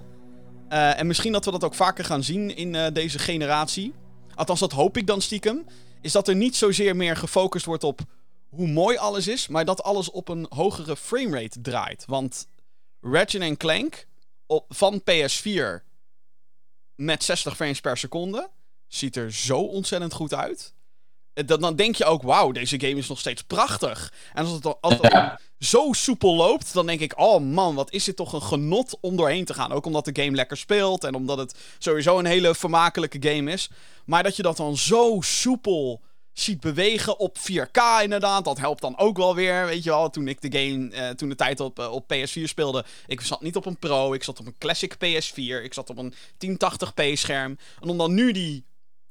en 0.68 1.06
misschien 1.06 1.32
dat 1.32 1.44
we 1.44 1.50
dat 1.50 1.64
ook 1.64 1.74
vaker 1.74 2.04
gaan 2.04 2.22
zien 2.22 2.56
in 2.56 2.76
deze 2.92 3.18
generatie. 3.18 3.92
Althans, 4.34 4.60
dat 4.60 4.72
hoop 4.72 4.96
ik 4.96 5.06
dan 5.06 5.20
stiekem. 5.20 5.64
Is 6.00 6.12
dat 6.12 6.28
er 6.28 6.36
niet 6.36 6.56
zozeer 6.56 6.96
meer 6.96 7.16
gefocust 7.16 7.64
wordt 7.64 7.84
op 7.84 8.00
hoe 8.48 8.68
mooi 8.68 8.96
alles 8.96 9.26
is. 9.26 9.48
Maar 9.48 9.64
dat 9.64 9.82
alles 9.82 10.10
op 10.10 10.28
een 10.28 10.46
hogere 10.48 10.96
framerate 10.96 11.60
draait. 11.60 12.04
Want 12.06 12.48
Ratchet 13.00 13.56
Clank 13.56 14.06
op, 14.46 14.64
van 14.68 15.00
PS4 15.00 15.84
met 16.94 17.24
60 17.24 17.56
frames 17.56 17.80
per 17.80 17.96
seconde 17.96 18.50
ziet 18.86 19.16
er 19.16 19.32
zo 19.32 19.58
ontzettend 19.58 20.12
goed 20.12 20.34
uit. 20.34 20.74
Eh, 21.32 21.46
Dan, 21.46 21.60
dan 21.60 21.76
denk 21.76 21.94
je 21.94 22.04
ook, 22.04 22.22
wauw, 22.22 22.52
deze 22.52 22.80
game 22.80 22.96
is 22.96 23.08
nog 23.08 23.18
steeds 23.18 23.42
prachtig. 23.42 24.12
En 24.34 24.44
als 24.44 24.52
het, 24.52 24.62
dan, 24.62 24.76
als 24.80 24.94
het 24.94 25.02
dan 25.02 25.38
zo 25.58 25.92
soepel 25.92 26.34
loopt, 26.34 26.72
dan 26.72 26.86
denk 26.86 27.00
ik, 27.00 27.18
oh 27.18 27.40
man, 27.40 27.74
wat 27.74 27.92
is 27.92 28.04
dit 28.04 28.16
toch 28.16 28.32
een 28.32 28.42
genot 28.42 28.98
om 29.00 29.16
doorheen 29.16 29.44
te 29.44 29.54
gaan. 29.54 29.72
Ook 29.72 29.86
omdat 29.86 30.04
de 30.04 30.22
game 30.22 30.36
lekker 30.36 30.56
speelt 30.56 31.04
en 31.04 31.14
omdat 31.14 31.38
het 31.38 31.58
sowieso 31.78 32.18
een 32.18 32.24
hele 32.24 32.54
vermakelijke 32.54 33.28
game 33.28 33.52
is. 33.52 33.70
Maar 34.04 34.22
dat 34.22 34.36
je 34.36 34.42
dat 34.42 34.56
dan 34.56 34.76
zo 34.76 35.18
soepel 35.20 36.00
ziet 36.38 36.60
bewegen 36.60 37.18
op 37.18 37.38
4K 37.38 38.02
inderdaad, 38.02 38.44
dat 38.44 38.58
helpt 38.58 38.80
dan 38.80 38.98
ook 38.98 39.16
wel 39.16 39.34
weer. 39.34 39.66
Weet 39.66 39.84
je 39.84 39.90
wel, 39.90 40.10
toen 40.10 40.28
ik 40.28 40.40
de 40.40 40.58
game, 40.58 40.90
eh, 40.90 41.10
toen 41.10 41.28
de 41.28 41.34
tijd 41.34 41.60
op, 41.60 41.78
eh, 41.78 41.92
op 41.92 42.12
PS4 42.12 42.48
speelde, 42.48 42.84
ik 43.06 43.20
zat 43.20 43.40
niet 43.40 43.56
op 43.56 43.66
een 43.66 43.78
Pro, 43.78 44.12
ik 44.12 44.24
zat 44.24 44.40
op 44.40 44.46
een 44.46 44.58
Classic 44.58 44.94
PS4, 44.94 45.64
ik 45.64 45.74
zat 45.74 45.90
op 45.90 45.98
een 45.98 46.14
1080p 46.38 47.16
scherm. 47.16 47.58
En 47.80 47.88
om 47.88 47.98
dan 47.98 48.14
nu 48.14 48.32
die 48.32 48.64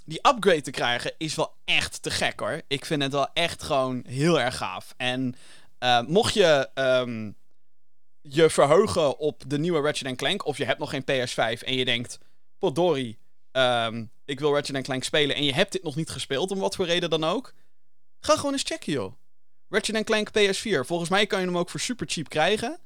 die 0.06 0.28
upgrade 0.28 0.62
te 0.62 0.72
krijgen 0.72 1.14
is 1.18 1.36
wel 1.36 1.54
echt 1.66 2.02
te 2.02 2.12
gek 2.12 2.40
hoor. 2.40 2.62
Ik 2.68 2.86
vind 2.86 3.02
het 3.02 3.12
wel 3.12 3.28
echt 3.34 3.64
gewoon 3.64 4.04
heel 4.08 4.40
erg 4.40 4.58
gaaf. 4.58 4.94
En 4.98 5.36
eh, 5.78 6.02
mocht 6.02 6.34
je 6.34 6.70
ehm, 6.74 7.32
je 8.22 8.50
verheugen 8.50 9.18
op 9.18 9.44
de 9.48 9.60
nieuwe 9.60 9.82
Ratchet 9.82 10.16
Clank, 10.16 10.46
of 10.46 10.58
je 10.58 10.66
hebt 10.66 10.80
nog 10.80 10.90
geen 10.90 11.04
PS5 11.04 11.64
en 11.64 11.76
je 11.76 11.86
denkt, 11.86 12.18
potdorie, 12.60 13.18
ehm, 13.52 14.06
ik 14.26 14.40
wil 14.40 14.54
Ratchet 14.54 14.84
Clank 14.84 15.04
spelen 15.04 15.36
en 15.36 15.44
je 15.44 15.54
hebt 15.54 15.72
dit 15.72 15.84
nog 15.84 15.96
niet 15.96 16.10
gespeeld, 16.10 16.52
om 16.52 16.60
wat 16.60 16.76
voor 16.76 16.86
reden 16.86 17.10
dan 17.10 17.24
ook, 17.24 17.54
ga 18.20 18.36
gewoon 18.36 18.52
eens 18.52 18.64
checken 18.66 18.94
joh. 18.94 19.14
Ratchet 19.70 20.04
Clank 20.04 20.30
PS4. 20.30 20.86
Volgens 20.86 21.10
mij 21.10 21.26
kan 21.26 21.40
je 21.40 21.46
hem 21.46 21.58
ook 21.58 21.70
voor 21.70 21.80
super 21.80 22.08
cheap 22.10 22.30
krijgen. 22.30 22.78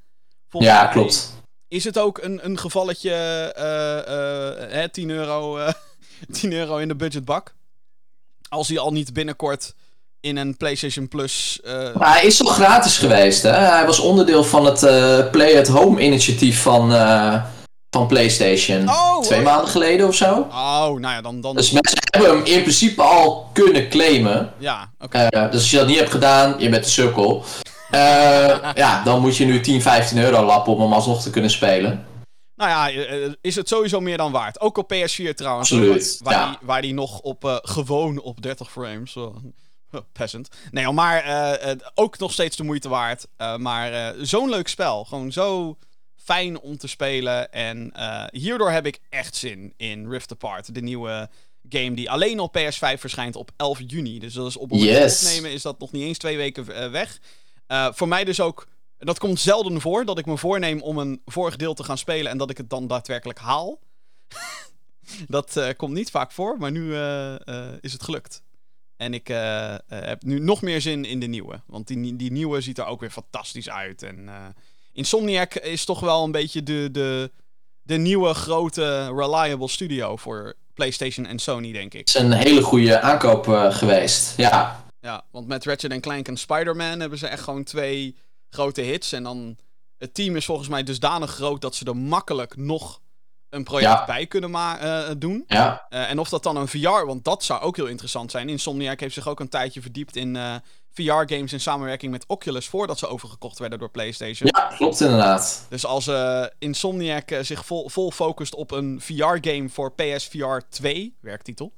Volgens 0.50 0.72
Ja, 0.74 0.86
klopt. 0.88 1.34
Is 1.68 1.84
het 1.84 1.98
ook 1.98 2.18
een, 2.18 2.46
een 2.46 2.58
gevalletje 2.60 3.12
eh, 3.56 3.98
eh, 4.00 4.72
hè, 4.72 4.90
10 4.90 5.10
euro, 5.10 5.58
eh, 5.58 5.74
10 6.40 6.52
euro 6.54 6.78
in 6.78 6.88
de 6.88 6.96
budgetbak? 6.96 7.54
Als 8.50 8.68
hij 8.68 8.80
al 8.80 8.92
niet 8.92 9.14
binnenkort 9.14 9.74
in 10.20 10.38
een 10.38 10.58
PlayStation 10.58 11.08
Plus. 11.08 11.60
eh, 11.64 11.96
Maar 11.96 12.14
hij 12.14 12.26
is 12.26 12.42
al 12.42 12.48
gratis 12.52 12.98
geweest, 12.98 13.44
hè? 13.44 13.52
Hij 13.52 13.86
was 13.86 14.00
onderdeel 14.00 14.44
van 14.44 14.66
het 14.66 14.84
eh, 14.84 15.30
Play 15.30 15.60
at 15.60 15.68
Home 15.68 16.02
initiatief 16.02 16.62
van, 16.62 16.94
eh, 16.94 17.44
van 17.90 18.08
PlayStation. 18.08 18.90
Oh, 18.90 19.22
Twee 19.22 19.40
oh. 19.40 19.46
maanden 19.46 19.68
geleden 19.68 20.08
of 20.08 20.16
zo. 20.16 20.48
Oh, 20.52 20.86
nou 20.86 21.02
ja, 21.02 21.22
dan. 21.22 21.42
dan 21.42 21.56
Dus 21.56 21.72
mensen 21.72 21.98
hebben 22.12 22.30
hem 22.30 22.46
in 22.46 22.62
principe 22.62 23.02
al 23.02 23.50
kunnen 23.54 23.90
claimen. 23.90 24.54
ja, 24.58 24.92
oké. 25.00 25.18
Eh, 25.18 25.52
dus 25.52 25.60
als 25.60 25.72
je 25.72 25.78
dat 25.78 25.88
niet 25.88 25.98
hebt 25.98 26.12
gedaan, 26.12 26.56
je 26.58 26.70
bent 26.70 26.86
een 26.86 26.92
sukkel. 26.92 27.44
Eh, 27.92 28.00
ja, 28.76 29.04
dan 29.04 29.22
moet 29.22 29.38
je 29.38 29.46
nu 29.46 29.62
10, 29.62 29.82
15 29.82 30.18
euro 30.18 30.46
lappen 30.46 30.74
om 30.74 30.82
hem 30.82 30.94
alsnog 30.94 31.22
te 31.22 31.30
kunnen 31.30 31.52
spelen. 31.52 32.06
Nou 32.56 32.70
ja, 32.70 33.04
eh, 33.06 33.32
is 33.42 33.56
het 33.56 33.68
sowieso 33.68 34.00
meer 34.00 34.18
dan 34.18 34.32
waard. 34.32 34.60
Ook 34.60 34.78
op 34.78 34.94
PS4 34.94 35.34
trouwens. 35.34 35.72
Absoluut, 35.72 36.20
Waar, 36.24 36.34
ja. 36.34 36.50
die, 36.50 36.58
waar 36.62 36.82
die 36.82 36.94
nog 36.94 37.20
op. 37.20 37.60
gewoon 37.64 38.22
op 38.22 38.42
30 38.42 38.72
frames. 38.72 39.16
Oh, 39.16 39.36
peasant. 40.12 40.48
Nee, 40.72 40.92
maar 40.92 41.24
ook 41.96 42.18
nog 42.18 42.32
steeds 42.32 42.56
de 42.58 42.64
moeite 42.64 42.90
waard. 42.90 43.28
Maar 43.58 44.14
zo'n 44.22 44.50
leuk 44.50 44.68
spel. 44.68 45.06
Gewoon 45.06 45.32
zo 45.32 45.78
fijn 46.30 46.60
om 46.60 46.78
te 46.78 46.88
spelen. 46.88 47.52
En 47.52 47.92
eh, 47.92 48.26
hierdoor 48.32 48.72
heb 48.72 48.86
ik 48.86 49.00
echt 49.10 49.36
zin 49.36 49.74
in 49.78 50.10
Rift 50.10 50.32
Apart. 50.32 50.74
De 50.74 50.82
nieuwe 50.82 51.30
game 51.70 51.92
die 51.96 52.12
alleen 52.12 52.40
op 52.40 52.58
PS5 52.58 53.00
verschijnt 53.00 53.36
op 53.36 53.52
11 53.58 53.80
juni. 53.88 54.20
Dus 54.20 54.34
dat 54.34 54.48
is 54.48 54.58
op 54.58 54.72
Yes. 54.72 55.24
opnemen 55.26 55.52
is 55.52 55.62
dat 55.62 55.80
nog 55.80 55.92
niet 55.92 56.04
eens 56.04 56.18
twee 56.18 56.38
weken 56.38 56.76
eh, 56.76 56.92
weg. 56.92 57.20
Eh, 57.68 57.88
voor 57.94 58.08
mij 58.08 58.24
dus 58.24 58.40
ook... 58.40 58.68
Dat 58.98 59.20
komt 59.20 59.40
zelden 59.40 59.82
voor, 59.82 60.06
dat 60.06 60.18
ik 60.18 60.26
me 60.26 60.38
voorneem 60.38 60.82
om 60.82 60.98
een 60.98 61.22
vorig 61.26 61.56
deel 61.56 61.74
te 61.74 61.84
gaan 61.84 61.98
spelen... 61.98 62.32
en 62.32 62.38
dat 62.38 62.50
ik 62.50 62.58
het 62.58 62.70
dan 62.70 62.88
daadwerkelijk 62.88 63.40
haal. 63.40 63.80
dat 65.28 65.74
komt 65.78 65.94
niet 65.94 66.12
vaak 66.12 66.32
voor, 66.32 66.58
maar 66.58 66.72
nu 66.72 66.96
is 67.82 67.94
het 67.94 68.04
gelukt. 68.04 68.42
En 68.98 69.14
ik 69.14 69.28
heb 69.88 70.24
nu 70.24 70.40
nog 70.40 70.62
meer 70.62 70.82
zin 70.82 71.06
in 71.06 71.20
de 71.20 71.26
nieuwe. 71.26 71.62
Want 71.66 71.88
die, 71.88 72.16
die 72.16 72.32
nieuwe 72.32 72.62
ziet 72.62 72.78
er 72.78 72.86
ook 72.86 73.00
weer 73.00 73.12
fantastisch 73.12 73.70
uit. 73.70 74.04
En 74.04 74.30
Insomniac 74.94 75.56
is 75.56 75.86
toch 75.86 76.00
wel 76.00 76.24
een 76.24 76.32
beetje 76.32 76.64
de, 76.64 76.90
de, 76.92 77.32
de 77.82 77.98
nieuwe 77.98 78.34
grote 78.34 79.14
reliable 79.16 79.68
studio 79.68 80.16
voor 80.16 80.56
PlayStation 80.74 81.26
en 81.26 81.40
Sony, 81.40 81.72
denk 81.72 81.94
ik. 81.94 82.00
Het 82.00 82.08
is 82.08 82.22
een 82.22 82.32
hele 82.32 82.62
goede 82.62 83.00
aankoop 83.00 83.48
uh, 83.48 83.74
geweest, 83.74 84.38
ja. 84.38 84.88
Ja, 85.02 85.24
want 85.32 85.48
met 85.48 85.66
Ratchet 85.66 86.00
Clank 86.00 86.28
en 86.28 86.38
Spider-Man 86.38 87.00
hebben 87.00 87.18
ze 87.18 87.28
echt 87.28 87.44
gewoon 87.44 87.64
twee 87.64 88.16
grote 88.50 88.82
hits. 88.82 89.12
En 89.12 89.24
dan, 89.24 89.58
het 89.98 90.14
team 90.14 90.36
is 90.36 90.46
volgens 90.46 90.68
mij 90.68 90.84
dusdanig 90.84 91.32
groot 91.32 91.62
dat 91.62 91.76
ze 91.76 91.86
er 91.86 91.98
makkelijk 91.98 92.58
nog 92.58 93.02
een 93.50 93.64
project 93.64 93.92
ja. 93.92 94.06
bij 94.06 94.26
kunnen 94.26 94.50
uh, 94.50 95.10
doen. 95.18 95.44
Ja. 95.48 95.86
Uh, 95.90 96.10
en 96.10 96.20
of 96.20 96.30
dat 96.30 96.44
dan 96.44 96.58
een 96.58 96.68
VR, 96.68 97.06
want 97.06 97.24
dat 97.24 97.44
zou 97.44 97.62
ook 97.62 97.76
heel 97.76 97.86
interessant 97.86 98.32
zijn. 98.32 98.50
Insomniac 98.50 99.00
heeft 99.00 99.14
zich 99.14 99.28
ook 99.28 99.40
een 99.40 99.50
tijdje 99.50 99.82
verdiept 99.82 100.16
in 100.16 100.38
VR-games 100.94 101.54
in 101.54 101.60
samenwerking 101.60 102.12
met 102.12 102.24
Oculus 102.28 102.68
voordat 102.68 103.00
ze 103.00 103.08
overgekocht 103.08 103.60
werden 103.60 103.80
door 103.80 103.90
PlayStation. 103.90 104.50
Ja, 104.54 104.76
klopt 104.76 105.02
inderdaad. 105.02 105.66
Dus 105.70 105.86
als 105.86 106.10
Insomniac 106.60 107.38
zich 107.42 107.66
vol, 107.66 107.90
vol 107.90 108.12
focust 108.12 108.56
op 108.56 108.72
een 108.72 109.02
VR-game 109.02 109.70
voor 109.70 109.92
PSVR 109.92 110.60
2, 110.70 111.14
werktitel, 111.20 111.72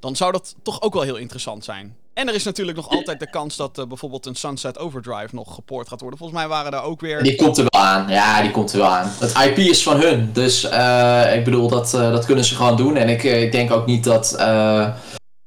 dan 0.00 0.16
zou 0.16 0.32
dat 0.32 0.54
toch 0.62 0.82
ook 0.82 0.94
wel 0.94 1.02
heel 1.02 1.16
interessant 1.16 1.64
zijn. 1.64 1.96
En 2.14 2.28
er 2.28 2.34
is 2.34 2.44
natuurlijk 2.44 2.76
nog 2.76 2.88
altijd 2.88 3.20
de 3.20 3.30
kans 3.30 3.56
dat 3.56 3.78
uh, 3.78 3.86
bijvoorbeeld 3.86 4.26
een 4.26 4.34
Sunset 4.34 4.78
Overdrive 4.78 5.34
nog 5.34 5.54
gepoord 5.54 5.88
gaat 5.88 6.00
worden. 6.00 6.18
Volgens 6.18 6.38
mij 6.38 6.48
waren 6.48 6.70
daar 6.70 6.84
ook 6.84 7.00
weer. 7.00 7.22
Die 7.22 7.36
komt 7.36 7.58
er 7.58 7.66
wel 7.68 7.82
aan. 7.82 8.08
Ja, 8.08 8.42
die 8.42 8.50
komt 8.50 8.72
er 8.72 8.78
wel 8.78 8.88
aan. 8.88 9.12
Het 9.18 9.32
IP 9.44 9.58
is 9.58 9.82
van 9.82 10.00
hun. 10.00 10.30
Dus 10.32 10.64
uh, 10.64 11.34
ik 11.36 11.44
bedoel, 11.44 11.68
dat, 11.68 11.94
uh, 11.94 12.10
dat 12.12 12.24
kunnen 12.24 12.44
ze 12.44 12.54
gewoon 12.54 12.76
doen. 12.76 12.96
En 12.96 13.08
ik, 13.08 13.22
ik 13.22 13.52
denk 13.52 13.70
ook 13.70 13.86
niet 13.86 14.04
dat, 14.04 14.36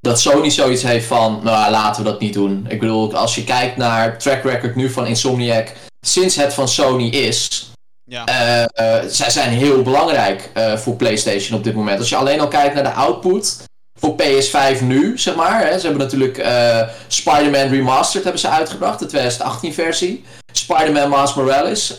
dat 0.05 0.19
Sony 0.19 0.49
zoiets 0.49 0.83
heeft 0.83 1.05
van. 1.05 1.39
Nou, 1.43 1.71
laten 1.71 2.03
we 2.03 2.09
dat 2.09 2.19
niet 2.19 2.33
doen. 2.33 2.65
Ik 2.69 2.79
bedoel, 2.79 3.15
als 3.15 3.35
je 3.35 3.43
kijkt 3.43 3.77
naar 3.77 4.03
het 4.03 4.19
track 4.19 4.43
record 4.43 4.75
nu 4.75 4.89
van 4.89 5.07
Insomniac. 5.07 5.71
Sinds 6.07 6.35
het 6.35 6.53
van 6.53 6.67
Sony 6.67 7.09
is. 7.09 7.69
Ja. 8.03 8.23
zij 9.07 9.29
zijn 9.29 9.49
heel 9.49 9.81
belangrijk 9.81 10.49
voor 10.75 10.95
PlayStation 10.95 11.57
op 11.57 11.63
dit 11.63 11.75
moment. 11.75 11.99
Als 11.99 12.09
je 12.09 12.15
alleen 12.15 12.39
al 12.39 12.47
kijkt 12.47 12.73
naar 12.73 12.83
de 12.83 12.91
output 12.91 13.63
voor 13.99 14.15
PS5 14.21 14.81
nu, 14.81 15.17
zeg 15.17 15.35
maar. 15.35 15.67
Hè. 15.67 15.79
Ze 15.79 15.85
hebben 15.87 16.03
natuurlijk 16.03 16.45
Spider-Man 17.07 17.67
Remastered 17.69 18.23
hebben 18.23 18.41
ze 18.41 18.49
uitgebracht, 18.49 18.99
de 18.99 19.05
2018 19.05 19.73
versie. 19.73 20.23
Spider-Man 20.51 21.09
Miles 21.09 21.33
Morales. 21.33 21.93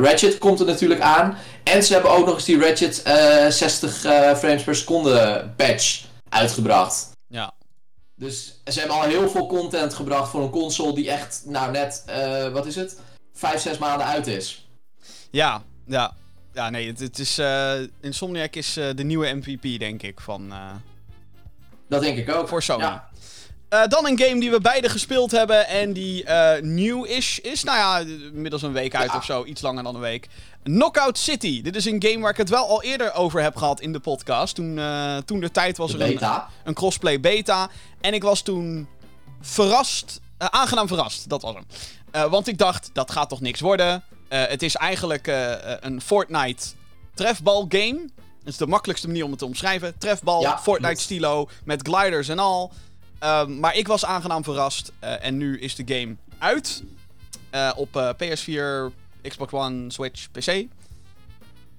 Ratchet 0.00 0.38
komt 0.38 0.60
er 0.60 0.66
natuurlijk 0.66 1.00
aan. 1.00 1.38
En 1.64 1.82
ze 1.82 1.92
hebben 1.92 2.10
ook 2.10 2.26
nog 2.26 2.34
eens 2.34 2.44
die 2.44 2.60
Ratchet 2.60 3.02
60 3.48 3.94
frames 4.38 4.62
per 4.62 4.76
seconde 4.76 5.44
patch 5.56 6.06
uitgebracht. 6.28 7.10
Ja. 7.26 7.52
Dus 8.14 8.60
ze 8.64 8.78
hebben 8.78 8.96
al 8.96 9.02
heel 9.02 9.28
veel 9.28 9.46
content 9.46 9.94
gebracht 9.94 10.30
voor 10.30 10.42
een 10.42 10.50
console 10.50 10.94
die 10.94 11.10
echt, 11.10 11.42
nou 11.46 11.70
net, 11.70 12.04
wat 12.52 12.66
is 12.66 12.76
het? 12.76 12.98
5, 13.32 13.60
6 13.60 13.78
maanden 13.78 14.06
uit 14.06 14.26
is. 14.26 14.68
Ja, 15.30 15.62
ja. 15.86 16.12
Ja, 16.52 16.70
nee, 16.70 16.86
het, 16.86 16.98
het 16.98 17.18
is. 17.18 17.38
Uh, 17.38 17.72
Insomniac 18.00 18.54
is 18.54 18.76
uh, 18.76 18.88
de 18.94 19.04
nieuwe 19.04 19.34
MVP, 19.34 19.78
denk 19.78 20.02
ik. 20.02 20.20
Van, 20.20 20.52
dat 21.88 22.00
denk 22.00 22.18
ik 22.18 22.30
ook. 22.30 22.48
Voor 22.48 22.62
Sony. 22.62 22.82
Ja. 22.82 23.86
dan 23.86 24.06
een 24.06 24.18
game 24.18 24.40
die 24.40 24.50
we 24.50 24.60
beide 24.60 24.88
gespeeld 24.88 25.30
hebben 25.30 25.66
en 25.66 25.92
die 25.92 26.24
new-ish 26.60 27.38
is. 27.38 27.64
Nou 27.64 27.78
ja, 27.78 27.98
inmiddels 28.32 28.62
een 28.62 28.72
week 28.72 28.94
uit 28.94 29.10
ja. 29.10 29.16
of 29.16 29.24
zo, 29.24 29.44
iets 29.44 29.60
langer 29.60 29.82
dan 29.82 29.94
een 29.94 30.00
week. 30.00 30.28
Knockout 30.68 31.18
City. 31.18 31.62
Dit 31.62 31.76
is 31.76 31.84
een 31.84 32.02
game 32.02 32.18
waar 32.18 32.30
ik 32.30 32.36
het 32.36 32.48
wel 32.48 32.68
al 32.68 32.82
eerder 32.82 33.14
over 33.14 33.42
heb 33.42 33.56
gehad 33.56 33.80
in 33.80 33.92
de 33.92 34.00
podcast. 34.00 34.54
Toen, 34.54 34.80
toen 35.24 35.40
de 35.40 35.50
tijd 35.50 35.76
was 35.76 35.92
de 35.92 36.04
er 36.04 36.22
een, 36.22 36.42
een 36.64 36.74
crossplay 36.74 37.20
beta. 37.20 37.70
En 38.00 38.14
ik 38.14 38.22
was 38.22 38.42
toen 38.42 38.88
verrast, 39.40 40.20
aangenaam 40.38 40.88
verrast, 40.88 41.28
dat 41.28 41.42
was 41.42 41.54
hem. 41.54 42.30
want 42.30 42.46
ik 42.46 42.58
dacht, 42.58 42.90
dat 42.92 43.10
gaat 43.10 43.28
toch 43.28 43.40
niks 43.40 43.60
worden. 43.60 44.02
Het 44.28 44.62
is 44.62 44.76
eigenlijk 44.76 45.26
een 45.80 46.00
Fortnite 46.00 46.66
trefbal 47.14 47.66
game. 47.68 47.98
Dat 48.38 48.52
is 48.52 48.56
de 48.56 48.66
makkelijkste 48.66 49.06
manier 49.06 49.24
om 49.24 49.30
het 49.30 49.38
te 49.38 49.46
omschrijven. 49.46 49.98
Trefbal, 49.98 50.40
ja, 50.40 50.58
Fortnite 50.58 51.00
stilo, 51.00 51.48
met 51.64 51.88
gliders 51.88 52.28
en 52.28 52.38
al. 52.38 52.72
Um, 53.24 53.58
maar 53.58 53.76
ik 53.76 53.86
was 53.86 54.04
aangenaam 54.04 54.44
verrast. 54.44 54.92
En 55.00 55.36
nu 55.36 55.60
is 55.60 55.74
de 55.74 55.94
game 55.94 56.16
uit. 56.38 56.82
op 57.76 58.14
PS4, 58.16 58.92
Xbox 59.22 59.52
One, 59.52 59.90
Switch, 59.90 60.30
PC. 60.30 60.66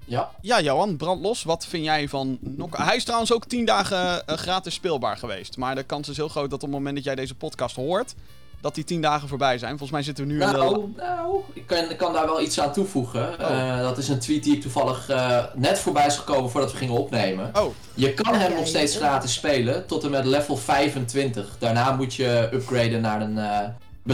Ja. 0.05 0.31
Ja, 0.41 0.61
Johan, 0.61 0.97
brand 0.97 1.21
los. 1.21 1.43
Wat 1.43 1.65
vind 1.65 1.83
jij 1.83 2.09
van 2.09 2.39
Knockout? 2.55 2.87
Hij 2.87 2.95
is 2.95 3.03
trouwens 3.03 3.33
ook 3.33 3.45
10 3.45 3.65
dagen 3.65 4.23
gratis 4.25 4.73
speelbaar 4.73 5.17
geweest. 5.17 5.57
Maar 5.57 5.75
de 5.75 5.83
kans 5.83 6.09
is 6.09 6.17
heel 6.17 6.29
groot 6.29 6.49
dat 6.49 6.63
op 6.63 6.69
het 6.69 6.77
moment 6.77 6.95
dat 6.95 7.03
jij 7.03 7.15
deze 7.15 7.35
podcast 7.35 7.75
hoort 7.75 8.15
dat 8.61 8.75
die 8.75 8.83
tien 8.83 9.01
dagen 9.01 9.27
voorbij 9.27 9.57
zijn. 9.57 9.69
Volgens 9.69 9.91
mij 9.91 10.03
zitten 10.03 10.27
we 10.27 10.31
nu 10.31 10.37
nou, 10.37 10.83
in 10.83 10.93
de... 10.95 11.01
Nou, 11.01 11.41
ik 11.53 11.67
kan, 11.67 11.89
ik 11.89 11.97
kan 11.97 12.13
daar 12.13 12.25
wel 12.25 12.41
iets 12.41 12.59
aan 12.59 12.73
toevoegen. 12.73 13.33
Oh. 13.39 13.49
Uh, 13.49 13.79
dat 13.79 13.97
is 13.97 14.09
een 14.09 14.19
tweet 14.19 14.43
die 14.43 14.55
ik 14.55 14.61
toevallig 14.61 15.09
uh, 15.09 15.43
net 15.55 15.79
voorbij 15.79 16.05
is 16.05 16.17
gekomen 16.17 16.49
voordat 16.49 16.71
we 16.71 16.77
gingen 16.77 16.95
opnemen. 16.95 17.51
Oh. 17.53 17.75
Je 17.93 18.13
kan 18.13 18.35
hem 18.35 18.53
nog 18.53 18.67
steeds 18.67 18.95
gratis 18.95 19.33
spelen 19.33 19.85
tot 19.85 20.03
en 20.03 20.11
met 20.11 20.25
level 20.25 20.57
25. 20.57 21.55
Daarna 21.59 21.91
moet 21.91 22.15
je 22.15 22.49
upgraden 22.53 23.01
naar 23.01 23.21
een 23.21 23.37
uh, 23.37 23.59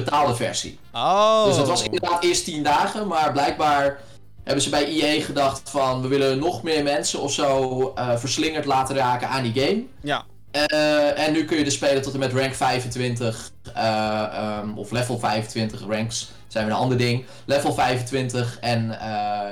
betaalde 0.04 0.36
versie. 0.36 0.80
Oh. 0.94 1.46
Dus 1.46 1.56
dat 1.56 1.68
was 1.68 1.84
inderdaad 1.84 2.24
eerst 2.24 2.44
10 2.44 2.64
dagen, 2.64 3.08
maar 3.08 3.32
blijkbaar 3.32 4.00
hebben 4.44 4.64
ze 4.64 4.70
bij 4.70 4.86
EA 4.86 5.24
gedacht 5.24 5.70
van 5.70 6.02
we 6.02 6.08
willen 6.08 6.40
nog 6.40 6.64
meer 6.64 6.84
mensen 6.84 7.20
of 7.22 7.32
zo 7.32 7.94
verslingerd 8.16 8.66
laten 8.66 8.96
raken 8.96 9.30
aan 9.30 9.44
die 9.44 9.64
game. 9.64 9.84
Ja. 10.02 10.26
Uh, 10.56 11.20
en 11.20 11.34
nu 11.34 11.46
kun 11.46 11.58
je 11.58 11.64
dus 11.64 11.74
spelen 11.74 12.02
tot 12.02 12.14
en 12.14 12.20
met 12.20 12.34
rank 12.34 12.54
25. 12.54 13.52
Uh, 13.76 14.60
um, 14.64 14.78
of 14.78 14.92
level 14.92 15.20
25. 15.20 15.82
Ranks 15.88 16.32
zijn 16.48 16.66
weer 16.66 16.74
een 16.74 16.80
ander 16.80 16.98
ding. 16.98 17.26
Level 17.46 17.74
25. 17.74 18.60
En 18.60 18.86
uh, 18.86 18.98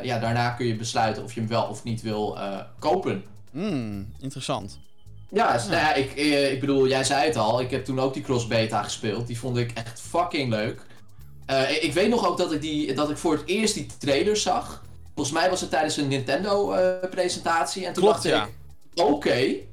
ja, 0.04 0.20
daarna 0.20 0.50
kun 0.50 0.66
je 0.66 0.76
besluiten 0.76 1.24
of 1.24 1.34
je 1.34 1.40
hem 1.40 1.50
wel 1.50 1.64
of 1.64 1.84
niet 1.84 2.02
wil 2.02 2.38
kopen. 2.80 3.24
Hmm, 3.52 4.14
interessant. 4.20 4.80
Ja, 5.34 5.54
dus, 5.54 5.64
nou 5.64 5.76
ja 5.76 5.94
ik, 5.94 6.14
ik 6.52 6.60
bedoel, 6.60 6.88
jij 6.88 7.04
zei 7.04 7.26
het 7.26 7.38
al. 7.38 7.62
Ik 7.62 7.72
heb 7.72 7.86
toen 7.86 8.00
ook 8.00 8.14
die 8.14 8.24
cross 8.24 8.48
beta 8.48 8.84
gespeeld. 8.84 9.28
Die 9.28 9.40
vond 9.40 9.58
ik 9.58 9.72
echt 9.74 10.02
fucking 10.02 10.50
leuk. 10.50 10.82
ik 11.82 11.94
weet 11.94 12.10
nog 12.10 12.28
ook 12.28 12.38
dat 12.38 12.52
ik, 12.52 12.62
die, 12.62 12.94
dat 12.94 13.10
ik 13.10 13.18
voor 13.18 13.34
het 13.34 13.44
eerst 13.46 13.74
die 13.74 13.88
trailer 13.98 14.38
zag. 14.38 14.84
Volgens 15.16 15.36
mij 15.36 15.50
was 15.50 15.62
het 15.62 15.70
tijdens 15.70 15.98
een 15.98 16.08
Nintendo 16.08 16.76
presentatie. 17.10 17.86
En 17.86 17.94
toen 17.94 18.04
Klopt, 18.04 18.24
dacht 18.24 18.36
ja. 18.36 18.44
ik, 18.44 18.52
oké. 19.04 19.12
Okay, 19.12 19.68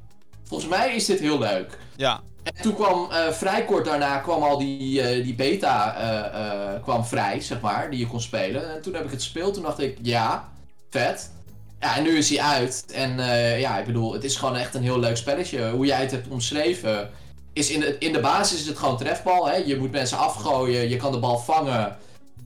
Volgens 0.45 0.71
mij 0.71 0.95
is 0.95 1.07
dit 1.07 1.21
heel 1.21 1.39
leuk. 1.39 1.79
Ja. 1.97 2.21
En 2.43 2.63
toen 2.63 2.75
kwam 2.75 3.09
uh, 3.11 3.29
vrij 3.31 3.65
kort 3.65 3.85
daarna 3.85 4.19
kwam 4.19 4.43
al 4.43 4.59
die, 4.59 5.23
die 5.23 5.35
beta 5.35 6.81
kwam 6.83 7.05
vrij, 7.05 7.41
zeg 7.41 7.61
maar, 7.61 7.91
die 7.91 7.99
je 7.99 8.07
kon 8.07 8.21
spelen. 8.21 8.75
En 8.75 8.83
toen 8.83 8.95
heb 8.95 9.05
ik 9.05 9.11
het 9.11 9.23
gespeeld, 9.23 9.55
toen 9.55 9.63
dacht 9.63 9.79
ik, 9.79 9.99
ja, 10.03 10.49
vet. 10.91 11.31
Ja, 11.81 11.97
en 11.97 12.03
nu 12.03 12.17
is 12.17 12.29
hij 12.29 12.41
uit. 12.41 12.85
En 12.93 13.19
ja, 13.59 13.79
ik 13.79 13.85
bedoel, 13.85 14.13
het 14.13 14.25
is 14.25 14.37
gewoon 14.37 14.57
echt 14.57 14.75
een 14.75 14.83
heel 14.83 14.99
leuk 14.99 15.17
spelletje. 15.17 15.71
Hoe 15.71 15.87
jij 15.87 16.01
het 16.01 16.11
hebt 16.11 16.29
omschreven, 16.29 17.11
is 17.53 17.71
in 17.71 17.81
de, 17.81 17.97
in 17.99 18.13
de 18.13 18.21
basis 18.21 18.61
is 18.61 18.67
het 18.67 18.79
gewoon 18.79 18.97
trefbal. 18.97 19.49
Hè? 19.49 19.57
Je 19.57 19.77
moet 19.77 19.91
mensen 19.91 20.19
afgooien, 20.19 20.89
je 20.89 20.97
kan 20.97 21.13
de 21.13 21.19
bal 21.19 21.39
vangen. 21.39 21.97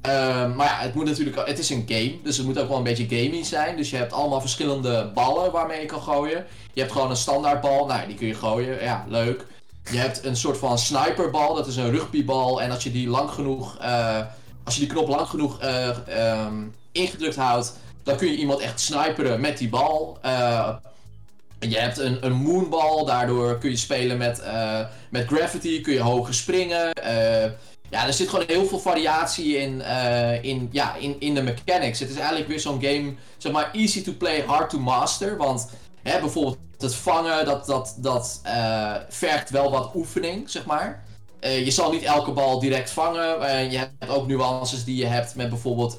Uh, 0.06 0.54
maar 0.54 0.66
ja, 0.66 0.78
het 0.78 0.94
moet 0.94 1.04
natuurlijk, 1.04 1.46
het 1.46 1.58
is 1.58 1.70
een 1.70 1.84
game, 1.88 2.18
dus 2.22 2.36
het 2.36 2.46
moet 2.46 2.58
ook 2.58 2.68
wel 2.68 2.76
een 2.76 2.82
beetje 2.82 3.22
gaming 3.22 3.46
zijn. 3.46 3.76
Dus 3.76 3.90
je 3.90 3.96
hebt 3.96 4.12
allemaal 4.12 4.40
verschillende 4.40 5.10
ballen 5.14 5.52
waarmee 5.52 5.80
je 5.80 5.86
kan 5.86 6.02
gooien. 6.02 6.46
Je 6.72 6.80
hebt 6.80 6.92
gewoon 6.92 7.10
een 7.10 7.16
standaardbal, 7.16 7.86
nou 7.86 8.06
die 8.06 8.16
kun 8.16 8.26
je 8.26 8.34
gooien, 8.34 8.82
ja, 8.82 9.04
leuk. 9.08 9.46
Je 9.90 9.96
hebt 9.96 10.24
een 10.24 10.36
soort 10.36 10.58
van 10.58 10.78
sniperbal, 10.78 11.54
dat 11.54 11.66
is 11.66 11.76
een 11.76 11.90
rugbybal. 11.90 12.62
En 12.62 12.70
als 12.70 12.82
je 12.82 12.90
die 12.90 13.08
lang 13.08 13.30
genoeg, 13.30 13.78
uh, 13.82 14.20
als 14.64 14.74
je 14.74 14.80
die 14.80 14.88
knop 14.88 15.08
lang 15.08 15.28
genoeg 15.28 15.62
uh, 15.62 15.88
um, 16.46 16.74
ingedrukt 16.92 17.36
houdt, 17.36 17.76
dan 18.04 18.16
kun 18.16 18.30
je 18.30 18.36
iemand 18.36 18.60
echt 18.60 18.80
sniperen 18.80 19.40
met 19.40 19.58
die 19.58 19.68
bal. 19.68 20.18
Uh, 20.24 20.74
je 21.58 21.78
hebt 21.78 21.98
een, 21.98 22.26
een 22.26 22.32
moonbal, 22.32 23.04
daardoor 23.04 23.58
kun 23.58 23.70
je 23.70 23.76
spelen 23.76 24.16
met, 24.16 24.42
met 25.10 25.26
gravity, 25.26 25.80
kun 25.80 25.92
je 25.92 26.00
hoger 26.00 26.34
springen. 26.34 26.90
Ja, 27.90 28.06
er 28.06 28.12
zit 28.12 28.28
gewoon 28.28 28.44
heel 28.46 28.66
veel 28.66 28.78
variatie 28.78 29.56
in, 29.56 29.82
in, 30.42 30.68
ja, 30.72 30.94
in, 30.94 31.16
in 31.18 31.34
de 31.34 31.42
mechanics. 31.42 31.98
Het 31.98 32.10
is 32.10 32.16
eigenlijk 32.16 32.48
weer 32.48 32.60
zo'n 32.60 32.82
game, 32.82 33.14
zeg 33.38 33.52
maar, 33.52 33.70
easy 33.72 34.02
to 34.02 34.12
play, 34.12 34.42
hard 34.46 34.70
to 34.70 34.78
master. 34.78 35.36
Want 35.36 35.70
hè, 36.02 36.20
bijvoorbeeld 36.20 36.58
het 36.78 36.94
vangen, 36.94 37.44
dat, 37.44 37.66
dat, 37.66 37.96
dat 37.98 38.40
vergt 39.08 39.50
wel 39.50 39.70
wat 39.70 39.94
oefening, 39.94 40.50
zeg 40.50 40.64
maar. 40.64 41.04
Je 41.40 41.70
zal 41.70 41.92
niet 41.92 42.02
elke 42.02 42.30
bal 42.30 42.58
direct 42.58 42.90
vangen. 42.90 43.70
je 43.70 43.78
hebt 43.78 44.08
ook 44.08 44.26
nuances 44.26 44.84
die 44.84 44.96
je 44.96 45.06
hebt 45.06 45.34
met 45.34 45.48
bijvoorbeeld 45.48 45.96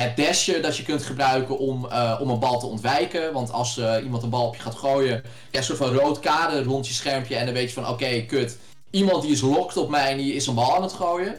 het 0.00 0.16
dashje 0.16 0.60
dat 0.60 0.76
je 0.76 0.82
kunt 0.82 1.02
gebruiken 1.02 1.58
om, 1.58 1.88
om 2.20 2.30
een 2.30 2.38
bal 2.38 2.58
te 2.58 2.66
ontwijken. 2.66 3.32
Want 3.32 3.52
als 3.52 3.80
iemand 4.02 4.22
een 4.22 4.30
bal 4.30 4.46
op 4.46 4.56
je 4.56 4.62
gaat 4.62 4.74
gooien, 4.74 5.14
je 5.14 5.22
hebt 5.22 5.56
een 5.56 5.62
soort 5.62 5.78
van 5.78 5.94
rood 5.94 6.20
kader 6.20 6.64
rond 6.64 6.86
je 6.86 6.94
schermpje 6.94 7.36
en 7.36 7.44
dan 7.44 7.54
weet 7.54 7.68
je 7.68 7.74
van 7.74 7.88
oké, 7.88 8.20
kut 8.20 8.58
iemand 8.90 9.22
die 9.22 9.32
is 9.32 9.40
locked 9.40 9.76
op 9.76 9.88
mij 9.88 10.10
en 10.10 10.16
die 10.16 10.34
is 10.34 10.46
een 10.46 10.54
bal 10.54 10.74
aan 10.74 10.82
het 10.82 10.92
gooien. 10.92 11.34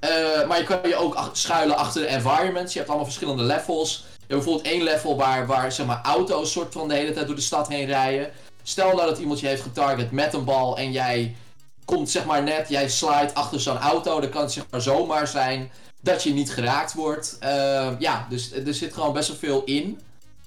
Uh, 0.00 0.48
maar 0.48 0.58
je 0.58 0.64
kan 0.64 0.78
je 0.88 0.96
ook 0.96 1.30
schuilen 1.32 1.76
achter 1.76 2.00
de 2.00 2.06
environments. 2.06 2.72
Je 2.72 2.78
hebt 2.78 2.90
allemaal 2.90 3.10
verschillende 3.10 3.42
levels. 3.42 3.96
Je 3.96 4.34
hebt 4.34 4.44
bijvoorbeeld 4.44 4.66
één 4.66 4.82
level 4.82 5.16
waar, 5.16 5.46
waar 5.46 5.72
zeg 5.72 5.86
maar, 5.86 6.00
auto's 6.02 6.52
soort 6.52 6.72
van 6.72 6.88
de 6.88 6.94
hele 6.94 7.12
tijd 7.12 7.26
door 7.26 7.34
de 7.34 7.40
stad 7.40 7.68
heen 7.68 7.86
rijden. 7.86 8.30
Stel 8.62 8.94
nou 8.94 9.08
dat 9.08 9.18
iemand 9.18 9.40
je 9.40 9.46
heeft 9.46 9.62
getarget 9.62 10.10
met 10.10 10.34
een 10.34 10.44
bal 10.44 10.78
en 10.78 10.92
jij 10.92 11.36
komt 11.84 12.10
zeg 12.10 12.24
maar 12.24 12.42
net, 12.42 12.68
jij 12.68 12.88
slide 12.88 13.34
achter 13.34 13.60
zo'n 13.60 13.78
auto, 13.78 14.20
dan 14.20 14.30
kan 14.30 14.42
het 14.42 14.52
zeg 14.52 14.64
maar 14.70 14.80
zomaar 14.80 15.26
zijn 15.26 15.70
dat 16.00 16.22
je 16.22 16.32
niet 16.32 16.52
geraakt 16.52 16.94
wordt. 16.94 17.38
Uh, 17.42 17.92
ja, 17.98 18.26
dus 18.28 18.52
er 18.52 18.74
zit 18.74 18.94
gewoon 18.94 19.12
best 19.12 19.28
wel 19.28 19.36
veel 19.36 19.64
in. 19.64 20.00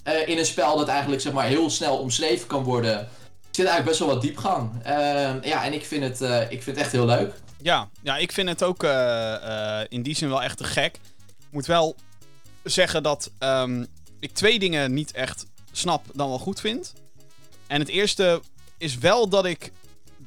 Uh, 0.04 0.28
in 0.28 0.38
een 0.38 0.46
spel 0.46 0.78
dat 0.78 0.88
eigenlijk 0.88 1.22
zeg 1.22 1.34
maar 1.34 1.46
heel 1.46 1.70
snel 1.70 1.98
omschreven 1.98 2.48
kan 2.48 2.64
worden. 2.64 2.98
Er 3.00 3.08
zit 3.52 3.66
eigenlijk 3.66 3.86
best 3.86 4.00
wel 4.00 4.08
wat 4.08 4.22
diepgang. 4.22 4.72
Uh, 4.86 4.92
ja, 5.42 5.64
en 5.64 5.74
ik 5.74 5.86
vind, 5.86 6.04
het, 6.04 6.50
ik 6.52 6.64
vind 6.64 6.76
het 6.76 6.78
echt 6.78 6.92
heel 6.92 7.06
leuk. 7.06 7.34
Ja, 7.62 7.90
ja 8.02 8.18
ik 8.18 8.32
vind 8.32 8.50
het 8.50 8.64
ook 8.64 8.84
in 9.90 10.04
die 10.04 10.16
zin 10.16 10.30
wel 10.30 10.44
echt 10.44 10.58
te 10.58 10.64
gek. 10.64 10.96
Ik 11.28 11.56
moet 11.56 11.66
wel 11.66 11.96
zeggen 12.64 13.04
dat 13.04 13.32
um, 13.40 13.88
ik 14.20 14.34
twee 14.34 14.60
dingen 14.60 14.94
niet 14.94 15.12
echt 15.12 15.46
snap 15.72 16.06
dan 16.14 16.30
wel 16.30 16.40
goed 16.40 16.60
vind. 16.60 16.94
En 17.68 17.80
het 17.80 17.90
eerste 17.90 18.42
is 18.78 18.98
wel 18.98 19.30
dat 19.30 19.46
ik 19.46 19.72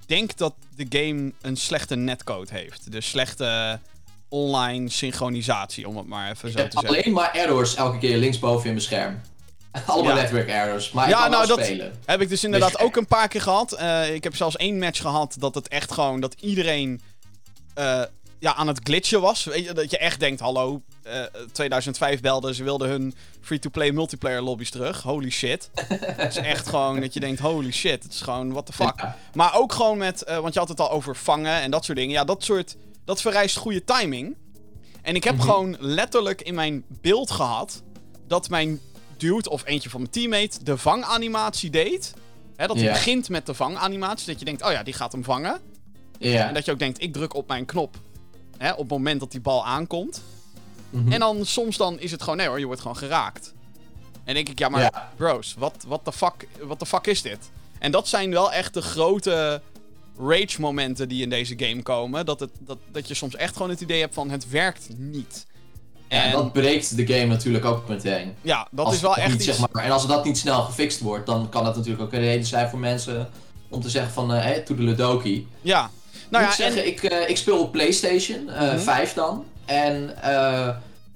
denk 0.06 0.36
dat 0.36 0.54
de 0.76 0.86
game 0.88 1.32
een 1.40 1.56
slechte 1.56 1.94
netcode 1.96 2.52
heeft. 2.52 2.92
Dus 2.92 3.08
slechte 3.08 3.78
online 4.32 4.90
synchronisatie, 4.90 5.88
om 5.88 5.96
het 5.96 6.06
maar 6.06 6.30
even 6.30 6.50
zo 6.50 6.54
te 6.54 6.60
zeggen. 6.70 6.88
Alleen 6.88 7.12
maar 7.12 7.34
errors 7.34 7.74
elke 7.74 7.98
keer 7.98 8.16
linksboven 8.16 8.64
in 8.64 8.70
mijn 8.70 8.84
scherm. 8.84 9.20
Allemaal 9.86 10.16
ja. 10.16 10.20
network 10.20 10.48
errors, 10.48 10.90
maar 10.90 11.08
ja, 11.08 11.16
ik 11.16 11.22
kan 11.22 11.30
nou, 11.30 11.46
dat 11.46 11.64
spelen. 11.64 11.98
heb 12.04 12.20
ik 12.20 12.28
dus 12.28 12.44
inderdaad 12.44 12.80
ook 12.80 12.96
een 12.96 13.06
paar 13.06 13.28
keer 13.28 13.40
gehad. 13.40 13.80
Uh, 13.80 14.14
ik 14.14 14.24
heb 14.24 14.36
zelfs 14.36 14.56
één 14.56 14.78
match 14.78 15.00
gehad 15.00 15.36
dat 15.38 15.54
het 15.54 15.68
echt 15.68 15.92
gewoon, 15.92 16.20
dat 16.20 16.34
iedereen 16.40 17.00
uh, 17.78 18.02
ja, 18.38 18.54
aan 18.54 18.66
het 18.66 18.80
glitchen 18.82 19.20
was. 19.20 19.44
Weet 19.44 19.64
je, 19.64 19.72
dat 19.72 19.90
je 19.90 19.98
echt 19.98 20.20
denkt, 20.20 20.40
hallo, 20.40 20.82
uh, 21.06 21.22
eh, 21.22 21.26
2005 21.52 22.20
belden, 22.20 22.54
ze 22.54 22.64
wilden 22.64 22.88
hun 22.88 23.14
free-to-play 23.40 23.90
multiplayer 23.90 24.42
lobby's 24.42 24.70
terug. 24.70 25.02
Holy 25.02 25.30
shit. 25.30 25.70
het 25.74 26.36
is 26.36 26.36
echt 26.36 26.68
gewoon 26.68 27.00
dat 27.00 27.14
je 27.14 27.20
denkt, 27.20 27.40
holy 27.40 27.72
shit, 27.72 28.02
het 28.02 28.12
is 28.12 28.20
gewoon, 28.20 28.52
what 28.52 28.66
the 28.66 28.72
fuck. 28.72 29.00
Ja. 29.00 29.16
Maar 29.34 29.54
ook 29.54 29.72
gewoon 29.72 29.98
met, 29.98 30.24
want 30.40 30.54
je 30.54 30.60
had 30.60 30.68
het 30.68 30.80
al 30.80 30.90
over 30.90 31.16
vangen 31.16 31.60
en 31.60 31.70
dat 31.70 31.84
soort 31.84 31.98
dingen. 31.98 32.14
Ja, 32.14 32.24
dat 32.24 32.44
soort, 32.44 32.76
dat 33.04 33.20
vereist 33.20 33.56
goede 33.56 33.84
timing. 33.84 34.36
En 35.02 35.14
ik 35.14 35.24
heb 35.24 35.34
mm 35.34 35.40
-hmm. 35.40 35.48
gewoon 35.48 35.76
letterlijk 35.78 36.42
in 36.42 36.54
mijn 36.54 36.84
beeld 36.88 37.30
gehad 37.30 37.82
dat 38.26 38.48
mijn 38.48 38.80
dude 39.16 39.50
of 39.50 39.64
eentje 39.66 39.90
van 39.90 40.00
mijn 40.00 40.12
teammate 40.12 40.64
de 40.64 40.78
vanganimatie 40.78 41.70
deed. 41.70 42.14
Hè, 42.56 42.66
dat 42.66 42.76
hij 42.76 42.92
begint 42.92 43.28
met 43.28 43.46
de 43.46 43.54
vanganimatie. 43.54 44.26
Dat 44.26 44.38
je 44.38 44.44
denkt, 44.44 44.64
oh 44.64 44.70
ja, 44.70 44.82
die 44.82 44.94
gaat 44.94 45.12
hem 45.12 45.24
vangen. 45.24 45.60
Yeah. 46.18 46.48
En 46.48 46.54
dat 46.54 46.64
je 46.64 46.72
ook 46.72 46.78
denkt, 46.78 47.02
ik 47.02 47.12
druk 47.12 47.34
op 47.34 47.48
mijn 47.48 47.64
knop. 47.64 47.96
Hè, 48.58 48.72
op 48.72 48.78
het 48.78 48.88
moment 48.88 49.20
dat 49.20 49.30
die 49.30 49.40
bal 49.40 49.66
aankomt. 49.66 50.22
Mm 50.90 51.02
-hmm. 51.02 51.12
En 51.12 51.20
dan 51.20 51.46
soms 51.46 51.76
dan 51.76 52.00
is 52.00 52.10
het 52.10 52.22
gewoon, 52.22 52.36
nee 52.36 52.46
hoor, 52.46 52.58
je 52.58 52.66
wordt 52.66 52.80
gewoon 52.80 52.96
geraakt. 52.96 53.54
En 54.24 54.34
denk 54.34 54.48
ik, 54.48 54.58
ja 54.58 54.68
maar 54.68 54.80
yeah. 54.80 55.02
bros, 55.16 55.54
wat 55.58 56.00
the, 56.04 56.12
fuck, 56.12 56.48
what 56.60 56.78
the 56.78 56.86
fuck 56.86 57.06
is 57.06 57.22
dit? 57.22 57.50
En 57.78 57.90
dat 57.90 58.08
zijn 58.08 58.30
wel 58.30 58.52
echt 58.52 58.74
de 58.74 58.82
grote 58.82 59.62
rage 60.18 60.60
momenten 60.60 61.08
die 61.08 61.22
in 61.22 61.30
deze 61.30 61.54
game 61.56 61.82
komen. 61.82 62.26
Dat, 62.26 62.40
het, 62.40 62.50
dat, 62.58 62.78
dat 62.92 63.08
je 63.08 63.14
soms 63.14 63.36
echt 63.36 63.52
gewoon 63.56 63.70
het 63.70 63.80
idee 63.80 64.00
hebt 64.00 64.14
van 64.14 64.30
het 64.30 64.48
werkt 64.48 64.88
niet. 64.96 65.46
En, 66.08 66.22
en 66.22 66.32
dat 66.32 66.52
breekt 66.52 66.96
de 66.96 67.06
game 67.06 67.26
natuurlijk 67.26 67.64
ook 67.64 67.88
meteen. 67.88 68.34
Ja, 68.40 68.68
dat 68.70 68.92
is 68.92 69.00
wel 69.00 69.16
echt 69.16 69.26
niet, 69.26 69.36
iets... 69.36 69.44
zeg 69.44 69.58
maar, 69.58 69.84
En 69.84 69.90
als 69.90 70.06
dat 70.06 70.24
niet 70.24 70.38
snel 70.38 70.62
gefixt 70.62 71.00
wordt, 71.00 71.26
dan 71.26 71.48
kan 71.48 71.64
dat 71.64 71.76
natuurlijk 71.76 72.02
ook 72.02 72.12
een 72.12 72.20
reden 72.20 72.46
zijn 72.46 72.68
voor 72.68 72.78
mensen 72.78 73.30
om 73.68 73.80
te 73.80 73.90
zeggen 73.90 74.12
van, 74.12 74.30
hé, 74.30 74.36
uh, 74.36 74.42
hey, 74.42 74.60
toedeledokie. 74.60 75.48
Ja. 75.60 75.90
Nou 76.30 76.44
ik 76.44 76.50
moet 76.50 76.58
ja, 76.58 76.64
zeggen, 76.64 76.82
en... 76.82 76.88
ik, 76.88 77.12
uh, 77.12 77.28
ik 77.28 77.36
speel 77.36 77.58
op 77.58 77.72
Playstation, 77.72 78.48
uh, 78.48 78.58
-hmm. 78.58 78.78
5 78.78 79.12
dan. 79.12 79.44
En 79.64 80.16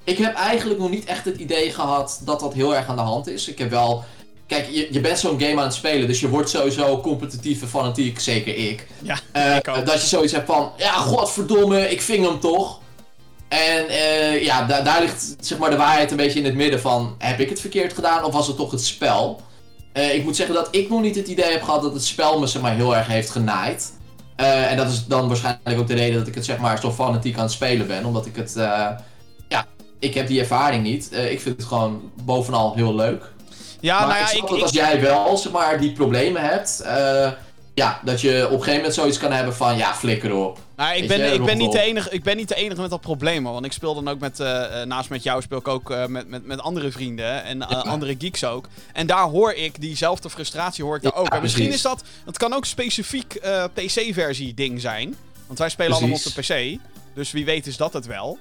ik 0.04 0.18
heb 0.18 0.34
eigenlijk 0.34 0.80
nog 0.80 0.90
niet 0.90 1.04
echt 1.04 1.24
het 1.24 1.36
idee 1.36 1.72
gehad 1.72 2.20
dat 2.24 2.40
dat 2.40 2.54
heel 2.54 2.76
erg 2.76 2.88
aan 2.88 2.96
de 2.96 3.02
hand 3.02 3.26
is. 3.26 3.48
Ik 3.48 3.58
heb 3.58 3.70
wel 3.70 4.04
Kijk, 4.46 4.68
je, 4.70 4.88
je 4.90 5.00
bent 5.00 5.18
zo'n 5.18 5.40
game 5.40 5.56
aan 5.56 5.66
het 5.66 5.74
spelen, 5.74 6.06
dus 6.06 6.20
je 6.20 6.28
wordt 6.28 6.50
sowieso 6.50 7.00
competitief 7.00 7.62
en 7.62 7.68
fanatiek, 7.68 8.20
zeker 8.20 8.56
ik. 8.56 8.86
Ja, 9.02 9.18
uh, 9.36 9.56
ik 9.56 9.68
ook. 9.68 9.86
Dat 9.86 10.00
je 10.00 10.06
zoiets 10.06 10.32
hebt 10.32 10.46
van, 10.46 10.72
ja, 10.76 10.92
godverdomme, 10.92 11.90
ik 11.90 12.02
ving 12.02 12.26
hem 12.26 12.40
toch. 12.40 12.80
En 13.48 13.84
uh, 13.88 14.44
ja, 14.44 14.66
da 14.66 14.80
daar 14.80 15.00
ligt 15.00 15.36
zeg 15.40 15.58
maar 15.58 15.70
de 15.70 15.76
waarheid 15.76 16.10
een 16.10 16.16
beetje 16.16 16.38
in 16.38 16.44
het 16.44 16.54
midden 16.54 16.80
van, 16.80 17.14
heb 17.18 17.40
ik 17.40 17.48
het 17.48 17.60
verkeerd 17.60 17.92
gedaan 17.92 18.24
of 18.24 18.32
was 18.32 18.46
het 18.46 18.56
toch 18.56 18.70
het 18.70 18.84
spel? 18.84 19.40
Uh, 19.92 20.14
ik 20.14 20.24
moet 20.24 20.36
zeggen 20.36 20.54
dat 20.54 20.68
ik 20.70 20.88
nog 20.88 21.00
niet 21.00 21.16
het 21.16 21.28
idee 21.28 21.52
heb 21.52 21.62
gehad 21.62 21.82
dat 21.82 21.92
het 21.92 22.04
spel 22.04 22.38
me 22.38 22.46
zeg 22.46 22.62
maar 22.62 22.74
heel 22.74 22.96
erg 22.96 23.06
heeft 23.06 23.30
genaaid. 23.30 23.92
en 24.36 24.76
dat 24.76 24.88
is 24.88 25.06
dan 25.06 25.28
waarschijnlijk 25.28 25.78
ook 25.78 25.86
de 25.86 25.94
reden 25.94 26.18
dat 26.18 26.26
ik 26.26 26.34
het 26.34 26.44
zeg 26.44 26.58
maar 26.58 26.80
zo 26.80 26.90
fanatiek 26.92 27.36
aan 27.36 27.42
het 27.42 27.52
spelen 27.52 27.86
ben, 27.86 28.04
omdat 28.04 28.26
ik 28.26 28.36
het, 28.36 28.52
ja, 29.48 29.66
ik 29.98 30.14
heb 30.14 30.26
die 30.26 30.40
ervaring 30.40 30.82
niet. 30.82 31.12
ik 31.12 31.40
vind 31.40 31.56
het 31.56 31.66
gewoon 31.66 32.10
bovenal 32.24 32.74
heel 32.74 32.94
leuk. 32.94 33.34
Ja, 33.86 33.98
maar 33.98 34.08
nou 34.08 34.18
ja, 34.18 34.30
ik, 34.30 34.42
ik, 34.42 34.48
dat 34.48 34.62
als 34.62 34.72
jij 34.72 35.00
wel 35.00 35.36
zeg 35.36 35.52
maar, 35.52 35.80
die 35.80 35.92
problemen 35.92 36.42
hebt, 36.42 36.82
uh, 36.84 37.30
ja, 37.74 38.00
dat 38.04 38.20
je 38.20 38.44
op 38.44 38.50
een 38.50 38.58
gegeven 38.58 38.74
moment 38.74 38.94
zoiets 38.94 39.18
kan 39.18 39.32
hebben 39.32 39.54
van, 39.54 39.76
ja, 39.76 39.94
flikker 39.94 40.34
op. 40.34 40.58
Nou, 40.76 40.96
ik, 40.96 41.08
ben, 41.08 41.18
je, 41.18 41.32
ik, 41.32 41.44
ben 41.44 41.58
niet 41.58 41.72
de 41.72 41.80
enige, 41.80 42.10
ik 42.10 42.22
ben 42.22 42.36
niet 42.36 42.48
de 42.48 42.54
enige 42.54 42.80
met 42.80 42.90
dat 42.90 43.00
probleem, 43.00 43.42
want 43.42 43.64
ik 43.64 43.72
speel 43.72 43.94
dan 43.94 44.08
ook 44.08 44.18
met, 44.18 44.40
uh, 44.40 44.82
naast 44.82 45.10
met 45.10 45.22
jou 45.22 45.42
speel 45.42 45.58
ik 45.58 45.68
ook 45.68 45.90
uh, 45.90 46.06
met, 46.06 46.28
met, 46.28 46.46
met 46.46 46.60
andere 46.60 46.90
vrienden 46.90 47.44
en 47.44 47.58
ja. 47.58 47.64
andere 47.66 48.16
geeks 48.18 48.44
ook. 48.44 48.68
En 48.92 49.06
daar 49.06 49.24
hoor 49.24 49.52
ik, 49.52 49.80
diezelfde 49.80 50.30
frustratie 50.30 50.84
hoor 50.84 50.96
ik 50.96 51.02
daar 51.02 51.12
Ja, 51.14 51.20
ook. 51.20 51.28
En 51.28 51.42
misschien 51.42 51.64
precies. 51.64 51.84
is 51.84 51.90
dat, 51.90 52.04
het 52.24 52.38
kan 52.38 52.52
ook 52.52 52.64
specifiek 52.64 53.40
PC-versie 53.72 54.54
ding 54.54 54.80
zijn, 54.80 55.16
want 55.46 55.58
wij 55.58 55.68
spelen 55.68 55.96
allemaal 55.96 56.16
op 56.16 56.34
de. 56.34 56.40
PC, 56.40 56.78
dus 57.14 57.32
wie 57.32 57.44
weet 57.44 57.66
is 57.66 57.76
dat 57.76 57.92
het 57.92 58.06
wel. 58.06 58.38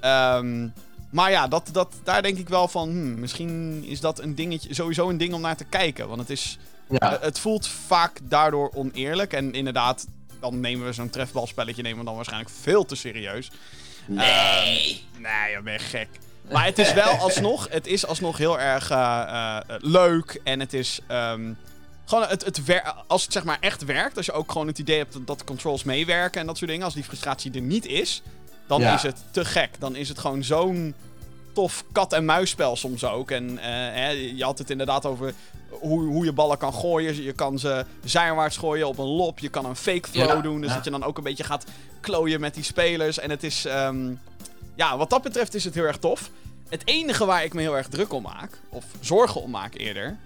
Ehm 0.00 0.66
maar 1.14 1.30
ja, 1.30 1.48
dat, 1.48 1.68
dat, 1.72 1.92
daar 2.04 2.22
denk 2.22 2.38
ik 2.38 2.48
wel 2.48 2.68
van, 2.68 2.88
hmm, 2.88 3.20
misschien 3.20 3.84
is 3.86 4.00
dat 4.00 4.20
een 4.20 4.34
dingetje, 4.34 4.74
sowieso 4.74 5.08
een 5.08 5.16
ding 5.16 5.34
om 5.34 5.40
naar 5.40 5.56
te 5.56 5.64
kijken. 5.64 6.08
Want 6.08 6.20
het, 6.20 6.30
is, 6.30 6.58
Ja. 6.88 6.98
eh, 7.16 7.22
het 7.22 7.38
voelt 7.38 7.66
vaak 7.66 8.18
daardoor 8.22 8.70
oneerlijk. 8.74 9.32
En 9.32 9.52
inderdaad, 9.52 10.06
dan 10.40 10.60
nemen 10.60 10.86
we 10.86 10.92
zo'n 10.92 11.10
trefbalspelletje 11.10 11.82
nemen 11.82 11.98
we 11.98 12.04
dan 12.04 12.14
waarschijnlijk 12.14 12.50
veel 12.60 12.84
te 12.84 12.94
serieus. 12.94 13.50
Nee. 14.06 14.26
Ehm, 14.26 15.22
nee, 15.22 15.50
je 15.56 15.60
bent 15.64 15.80
gek. 15.82 16.08
Maar 16.52 16.64
het 16.64 16.78
is 16.78 16.92
wel 16.92 17.12
alsnog, 17.26 17.66
het 17.70 17.86
is 17.86 18.06
alsnog 18.06 18.38
heel 18.38 18.60
erg 18.60 18.90
eh, 18.90 19.60
eh, 19.66 19.76
leuk. 19.80 20.40
En 20.44 20.60
het 20.60 20.72
is 20.72 21.00
ehm, 21.06 21.52
gewoon, 22.04 22.24
het, 22.28 22.44
het 22.44 22.64
wer- 22.64 22.94
als 23.06 23.22
het 23.22 23.32
zeg 23.32 23.44
maar 23.44 23.58
echt 23.60 23.84
werkt, 23.84 24.16
als 24.16 24.26
je 24.26 24.32
ook 24.32 24.52
gewoon 24.52 24.66
het 24.66 24.78
idee 24.78 24.98
hebt 24.98 25.12
dat, 25.12 25.26
dat 25.26 25.38
de 25.38 25.44
controls 25.44 25.84
meewerken 25.84 26.40
en 26.40 26.46
dat 26.46 26.58
soort 26.58 26.70
dingen, 26.70 26.84
als 26.84 26.94
die 26.94 27.04
frustratie 27.04 27.52
er 27.52 27.60
niet 27.60 27.86
is, 27.86 28.22
dan 28.66 28.80
Ja. 28.80 28.94
is 28.94 29.02
het 29.02 29.16
te 29.30 29.44
gek. 29.44 29.70
Dan 29.78 29.96
is 29.96 30.08
het 30.08 30.18
gewoon 30.18 30.44
zo'n 30.44 30.94
tof 31.52 31.84
kat-en-muisspel 31.92 32.76
soms 32.76 33.04
ook. 33.04 33.30
En 33.30 33.58
eh, 33.58 33.64
hè, 33.94 34.08
je 34.08 34.44
had 34.44 34.58
het 34.58 34.70
inderdaad 34.70 35.06
over 35.06 35.34
hoe, 35.68 36.04
hoe 36.06 36.24
je 36.24 36.32
ballen 36.32 36.58
kan 36.58 36.74
gooien. 36.74 37.22
Je 37.22 37.32
kan 37.32 37.58
ze 37.58 37.84
zijwaarts 38.04 38.56
gooien 38.56 38.88
op 38.88 38.98
een 38.98 39.04
lob. 39.04 39.38
Je 39.38 39.48
kan 39.48 39.64
een 39.64 39.76
fake 39.76 40.10
throw 40.10 40.28
Ja, 40.28 40.40
doen. 40.40 40.60
Dus 40.60 40.68
ja. 40.70 40.74
dat 40.76 40.84
je 40.84 40.90
dan 40.90 41.04
ook 41.04 41.16
een 41.16 41.24
beetje 41.24 41.44
gaat 41.44 41.64
klooien 42.00 42.40
met 42.40 42.54
die 42.54 42.64
spelers. 42.64 43.18
En 43.18 43.30
het 43.30 43.42
is... 43.42 43.64
ehm, 43.64 44.12
ja, 44.74 44.96
wat 44.96 45.10
dat 45.10 45.22
betreft 45.22 45.54
is 45.54 45.64
het 45.64 45.74
heel 45.74 45.84
erg 45.84 45.98
tof. 45.98 46.30
Het 46.68 46.82
enige 46.84 47.24
waar 47.24 47.44
ik 47.44 47.54
me 47.54 47.60
heel 47.60 47.76
erg 47.76 47.88
druk 47.88 48.12
om 48.12 48.22
maak, 48.22 48.58
of 48.68 48.84
zorgen 49.00 49.42
om 49.42 49.50
maak 49.50 49.74
eerder, 49.74 50.16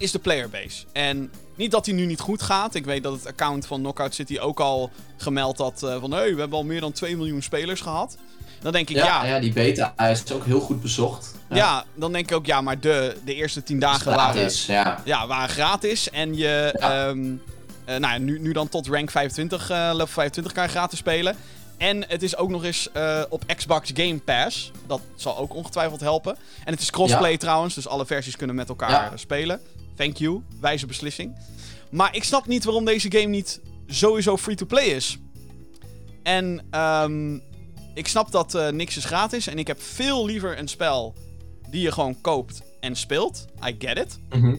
is 0.00 0.10
de 0.12 0.18
playerbase. 0.18 0.84
En 0.92 1.30
niet 1.54 1.70
dat 1.70 1.84
die 1.84 1.94
nu 1.94 2.06
niet 2.06 2.20
goed 2.20 2.42
gaat. 2.42 2.74
Ik 2.74 2.84
weet 2.84 3.02
dat 3.02 3.12
het 3.12 3.26
account 3.26 3.66
van 3.66 3.80
Knockout 3.80 4.14
City 4.14 4.38
ook 4.38 4.60
al 4.60 4.90
gemeld 5.16 5.58
had 5.58 5.82
eh, 5.82 5.96
van... 6.00 6.10
Hé, 6.10 6.34
we 6.34 6.40
hebben 6.40 6.58
al 6.58 6.64
meer 6.64 6.80
dan 6.80 6.92
2 6.92 7.16
miljoen 7.16 7.42
spelers 7.42 7.80
gehad. 7.80 8.16
Dan 8.60 8.72
denk 8.72 8.90
ik, 8.90 8.96
Ja, 8.96 9.04
ja, 9.04 9.24
ja, 9.24 9.40
die 9.40 9.52
beta 9.52 9.94
is 10.08 10.32
ook 10.32 10.44
heel 10.44 10.60
goed 10.60 10.80
bezocht. 10.82 11.34
ja, 11.50 11.84
dan 11.94 12.12
denk 12.12 12.30
ik 12.30 12.36
ook, 12.36 12.46
ja, 12.46 12.60
maar 12.60 12.80
de, 12.80 13.16
de 13.24 13.34
eerste 13.34 13.62
10 13.62 13.78
dagen 13.78 14.14
waren, 14.14 14.34
Gratis, 14.34 14.66
ja. 14.66 15.00
ja, 15.04 15.26
waren 15.26 15.48
gratis. 15.48 16.10
En 16.10 16.36
je, 16.36 16.72
ehm, 16.78 17.32
eh, 17.84 17.96
nou 17.96 18.12
ja, 18.12 18.18
nu, 18.18 18.38
nu 18.40 18.52
dan 18.52 18.68
tot 18.68 18.86
rank 18.88 19.10
25, 19.10 19.70
eh, 19.70 19.88
level 19.92 20.06
25 20.06 20.52
kan 20.52 20.62
je 20.64 20.70
gratis 20.70 20.98
spelen. 20.98 21.36
En 21.76 22.04
het 22.08 22.22
is 22.22 22.36
ook 22.36 22.48
nog 22.50 22.64
eens 22.64 22.88
eh, 22.92 23.22
op 23.28 23.42
Xbox 23.56 23.90
Game 23.94 24.18
Pass. 24.18 24.70
Dat 24.86 25.00
zal 25.14 25.38
ook 25.38 25.54
ongetwijfeld 25.54 26.00
helpen. 26.00 26.36
En 26.64 26.72
het 26.72 26.80
is 26.82 26.90
crossplay 26.90 27.30
Ja. 27.30 27.36
trouwens, 27.36 27.74
dus 27.74 27.88
alle 27.88 28.06
versies 28.06 28.36
kunnen 28.36 28.56
met 28.56 28.68
elkaar 28.68 28.90
Ja. 28.90 29.16
spelen. 29.16 29.60
Thank 30.00 30.16
you, 30.16 30.42
wijze 30.60 30.86
beslissing. 30.86 31.36
Maar 31.90 32.14
ik 32.14 32.24
snap 32.24 32.46
niet 32.46 32.64
waarom 32.64 32.84
deze 32.84 33.10
game 33.12 33.26
niet 33.26 33.60
sowieso 33.86 34.36
free-to-play 34.36 34.84
is. 34.84 35.18
En 36.22 36.62
ehm, 36.70 37.34
ik 37.94 38.08
snap 38.08 38.30
dat 38.30 38.54
eh, 38.54 38.68
niks 38.68 38.96
is 38.96 39.04
gratis. 39.04 39.46
En 39.46 39.58
ik 39.58 39.66
heb 39.66 39.82
veel 39.82 40.26
liever 40.26 40.58
een 40.58 40.68
spel 40.68 41.14
die 41.70 41.80
je 41.80 41.92
gewoon 41.92 42.20
koopt 42.20 42.62
en 42.80 42.96
speelt. 42.96 43.46
I 43.66 43.76
get 43.78 43.98
it. 43.98 44.18
Mhm. 44.28 44.56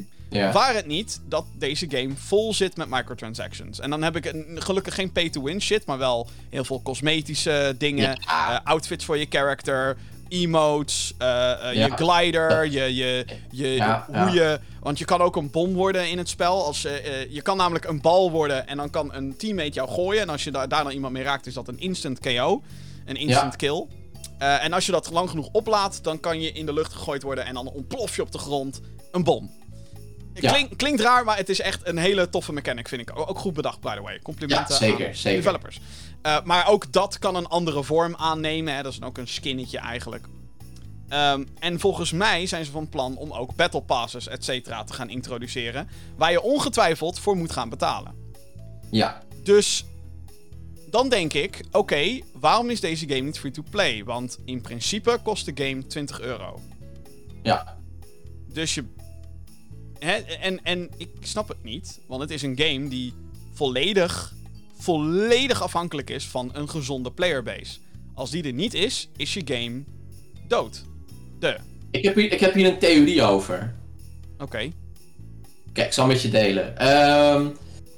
Waar 0.53 0.73
het 0.73 0.85
niet 0.85 1.21
dat 1.25 1.45
deze 1.57 1.89
game 1.89 2.15
vol 2.15 2.53
zit 2.53 2.77
met 2.77 2.89
microtransactions. 2.89 3.79
En 3.79 3.89
dan 3.89 4.03
heb 4.03 4.15
ik 4.15 4.25
een, 4.25 4.61
gelukkig 4.61 4.95
geen 4.95 5.11
pay-to-win 5.11 5.61
shit, 5.61 5.85
maar 5.85 5.97
wel 5.97 6.29
heel 6.49 6.63
veel 6.63 6.81
cosmetische 6.81 7.75
dingen. 7.77 8.15
Eh, 8.15 8.57
outfits 8.63 9.05
voor 9.05 9.17
je 9.17 9.25
character, 9.29 9.97
emotes, 10.31 11.13
eh, 11.17 11.51
eh, 11.51 11.75
Ja. 11.75 11.85
je 11.85 11.91
glider, 11.91 12.65
je, 12.65 12.95
je, 12.95 13.25
je, 13.51 13.67
Ja, 13.67 14.05
hoe 14.07 14.15
ja. 14.15 14.31
je... 14.33 14.59
Want 14.81 14.97
je 14.97 15.05
kan 15.05 15.21
ook 15.21 15.35
een 15.35 15.49
bom 15.51 15.73
worden 15.73 16.09
in 16.09 16.17
het 16.17 16.29
spel. 16.29 16.65
Als, 16.65 16.85
eh, 16.85 17.31
je 17.31 17.41
kan 17.41 17.57
namelijk 17.57 17.85
een 17.85 18.01
bal 18.01 18.31
worden 18.31 18.67
en 18.67 18.77
dan 18.77 18.89
kan 18.89 19.13
een 19.13 19.37
teammate 19.37 19.69
jou 19.69 19.89
gooien. 19.89 20.21
En 20.21 20.29
als 20.29 20.43
je 20.43 20.51
da- 20.51 20.67
daar 20.67 20.83
dan 20.83 20.91
iemand 20.93 21.13
mee 21.13 21.23
raakt, 21.23 21.45
is 21.45 21.53
dat 21.53 21.67
een 21.67 21.79
instant 21.79 22.19
KO. 22.19 22.61
Een 23.05 23.15
instant 23.15 23.55
kill. 23.55 23.85
En 24.37 24.73
als 24.73 24.85
je 24.85 24.91
dat 24.91 25.09
lang 25.11 25.29
genoeg 25.29 25.49
oplaadt, 25.51 26.03
dan 26.03 26.19
kan 26.19 26.41
je 26.41 26.51
in 26.51 26.65
de 26.65 26.73
lucht 26.73 26.93
gegooid 26.93 27.23
worden 27.23 27.45
en 27.45 27.53
dan 27.53 27.67
ontplof 27.67 28.15
je 28.15 28.21
op 28.21 28.31
de 28.31 28.37
grond 28.37 28.81
een 29.11 29.23
bom. 29.23 29.51
Klink, 30.33 30.77
klinkt 30.77 31.01
raar, 31.01 31.23
maar 31.25 31.37
het 31.37 31.49
is 31.49 31.59
echt 31.61 31.87
een 31.87 31.97
hele 31.97 32.29
toffe 32.29 32.53
mechanic, 32.53 32.87
vind 32.87 33.01
ik. 33.01 33.11
Ook 33.29 33.39
goed 33.39 33.53
bedacht, 33.53 33.79
by 33.79 33.95
the 33.95 34.01
way. 34.01 34.19
Complimenten 34.19 34.75
zeker, 34.75 35.07
aan 35.07 35.15
zeker. 35.15 35.37
developers. 35.41 35.79
Eh, 36.21 36.43
maar 36.43 36.67
ook 36.67 36.91
dat 36.91 37.19
kan 37.19 37.35
een 37.35 37.47
andere 37.47 37.83
vorm 37.83 38.15
aannemen. 38.15 38.75
Hè. 38.75 38.83
Dat 38.83 38.91
is 38.91 39.01
ook 39.01 39.17
een 39.17 39.27
skinnetje 39.27 39.77
eigenlijk. 39.77 40.25
Ehm, 41.07 41.43
en 41.59 41.79
volgens 41.79 42.11
mij 42.11 42.45
zijn 42.45 42.65
ze 42.65 42.71
van 42.71 42.89
plan 42.89 43.17
om 43.17 43.31
ook 43.31 43.55
battle 43.55 43.81
passes, 43.81 44.27
et 44.27 44.43
cetera, 44.43 44.83
te 44.83 44.93
gaan 44.93 45.09
introduceren. 45.09 45.87
Waar 46.17 46.31
je 46.31 46.41
ongetwijfeld 46.41 47.19
voor 47.19 47.37
moet 47.37 47.51
gaan 47.51 47.69
betalen. 47.69 48.15
Ja. 48.91 49.21
Dus 49.43 49.85
dan 50.91 51.09
denk 51.09 51.33
ik, 51.33 51.63
oké, 51.71 52.19
waarom 52.33 52.69
is 52.69 52.79
deze 52.79 53.07
game 53.07 53.21
niet 53.21 53.39
free-to-play? 53.39 54.03
Want 54.03 54.37
in 54.45 54.61
principe 54.61 55.19
kost 55.23 55.45
de 55.45 55.63
game 55.65 55.87
20 55.87 56.21
euro. 56.21 56.59
Ja. 57.43 57.77
Dus 58.53 58.75
je. 58.75 58.83
Hè, 59.99 60.13
en, 60.13 60.63
en 60.63 60.89
ik 60.97 61.09
snap 61.19 61.47
het 61.47 61.63
niet, 61.63 61.99
want 62.07 62.21
het 62.21 62.31
is 62.31 62.41
een 62.41 62.59
game 62.59 62.87
die 62.87 63.13
volledig, 63.53 64.33
volledig 64.81 65.61
afhankelijk 65.61 66.09
is 66.09 66.27
van 66.27 66.49
een 66.53 66.69
gezonde 66.69 67.11
playerbase. 67.11 67.77
Als 68.13 68.31
die 68.31 68.43
er 68.43 68.53
niet 68.53 68.73
is, 68.73 69.09
is 69.17 69.33
je 69.33 69.41
game 69.45 69.83
dood. 70.47 70.85
De. 71.39 71.57
Ik 71.91 72.03
heb 72.03 72.15
hier, 72.15 72.31
ik 72.31 72.39
heb 72.39 72.53
hier 72.53 72.67
een 72.67 72.79
theorie 72.79 73.23
over. 73.23 73.73
Oké. 74.39 74.71
Kijk, 75.73 75.87
ik 75.87 75.93
zal 75.93 76.07
met 76.07 76.21
je 76.21 76.29
delen. 76.29 76.77
Ehm 76.77 77.47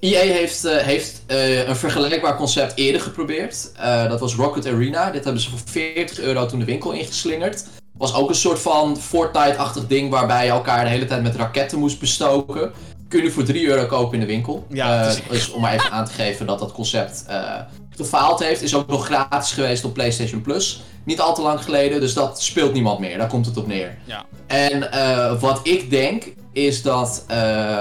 EA 0.03 0.33
heeft, 0.33 0.65
eh, 0.65 0.77
heeft 0.77 1.21
eh, 1.25 1.67
een 1.67 1.75
vergelijkbaar 1.75 2.35
concept 2.35 2.77
eerder 2.77 3.01
geprobeerd. 3.01 3.71
Eh, 3.75 4.09
dat 4.09 4.19
was 4.19 4.35
Rocket 4.35 4.67
Arena. 4.67 5.11
Dit 5.11 5.23
hebben 5.23 5.41
ze 5.41 5.49
voor 5.49 5.59
40 5.65 6.19
euro 6.19 6.45
toen 6.45 6.59
de 6.59 6.65
winkel 6.65 6.91
ingeslingerd. 6.91 7.65
Was 7.97 8.15
ook 8.15 8.29
een 8.29 8.35
soort 8.35 8.59
van 8.59 8.97
Fortnite-achtig 8.97 9.87
ding 9.87 10.09
waarbij 10.09 10.45
je 10.45 10.51
elkaar 10.51 10.83
de 10.83 10.89
hele 10.89 11.05
tijd 11.05 11.23
met 11.23 11.35
raketten 11.35 11.79
moest 11.79 11.99
bestoken. 11.99 12.71
Kun 13.13 13.21
je 13.21 13.27
nu 13.27 13.33
voor 13.33 13.43
3 13.43 13.67
euro 13.67 13.85
kopen 13.85 14.13
in 14.13 14.19
de 14.19 14.25
winkel. 14.25 14.65
Ja, 14.69 15.03
Eh, 15.03 15.09
is- 15.09 15.21
dus 15.29 15.51
om 15.51 15.61
maar 15.61 15.73
even 15.73 15.91
aan 15.91 16.05
te 16.05 16.11
geven 16.13 16.45
dat 16.45 16.59
dat 16.59 16.71
concept 16.71 17.23
eh, 17.27 17.53
gefaald 17.95 18.39
heeft. 18.43 18.61
Is 18.61 18.75
ook 18.75 18.87
nog 18.87 19.05
gratis 19.05 19.51
geweest 19.51 19.85
op 19.85 19.93
PlayStation 19.93 20.41
Plus. 20.41 20.81
Niet 21.05 21.19
al 21.21 21.35
te 21.35 21.41
lang 21.41 21.63
geleden, 21.63 21.99
dus 21.99 22.13
dat 22.13 22.41
speelt 22.41 22.73
niemand 22.73 22.99
meer. 22.99 23.17
Daar 23.17 23.27
komt 23.27 23.45
het 23.45 23.57
op 23.57 23.67
neer. 23.67 23.97
Ja. 24.05 24.25
En 24.47 24.91
eh, 24.91 25.39
wat 25.41 25.59
ik 25.63 25.89
denk 25.89 26.23
is 26.53 26.81
dat 26.81 27.23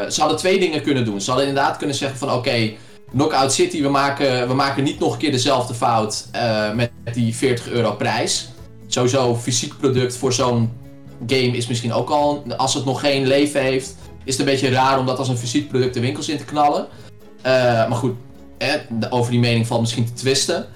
ze 0.09 0.16
hadden 0.21 0.37
twee 0.38 0.59
dingen 0.59 0.83
kunnen 0.83 1.05
doen. 1.05 1.21
Ze 1.21 1.31
hadden 1.31 1.49
inderdaad 1.49 1.77
kunnen 1.77 1.97
zeggen 1.97 2.18
van 2.18 2.33
oké, 2.33 2.71
Knockout 3.11 3.53
City, 3.53 3.83
we 3.83 3.88
maken, 3.88 4.49
we 4.49 4.55
maken 4.55 4.85
niet 4.85 4.99
nog 4.99 5.12
een 5.12 5.18
keer 5.18 5.31
dezelfde 5.33 5.75
fout 5.75 6.27
met 6.75 6.90
die 7.12 7.37
40 7.37 7.68
euro 7.68 7.92
prijs. 7.92 8.49
Sowieso 8.87 9.35
fysiek 9.37 9.79
product 9.79 10.16
voor 10.16 10.33
zo'n 10.33 10.73
game 11.27 11.57
is 11.57 11.66
misschien 11.66 11.92
ook 11.92 12.11
al, 12.11 12.42
als 12.57 12.75
het 12.75 12.85
nog 12.85 13.01
geen 13.01 13.27
leven 13.27 13.61
heeft, 13.61 13.95
is 14.24 14.37
het 14.37 14.38
een 14.38 14.52
beetje 14.52 14.70
raar 14.70 14.98
om 14.98 15.06
dat 15.06 15.18
als 15.18 15.28
een 15.28 15.37
fysiek 15.37 15.68
product 15.68 15.94
de 15.94 16.00
winkels 16.00 16.28
in 16.28 16.38
te 16.38 16.44
knallen. 16.44 16.87
Eh, 17.42 17.52
maar 17.88 17.98
goed, 17.98 18.14
over 19.11 19.30
die 19.30 19.40
mening 19.40 19.66
valt 19.66 19.80
misschien 19.80 20.04
te 20.04 20.12
twisten. 20.12 20.66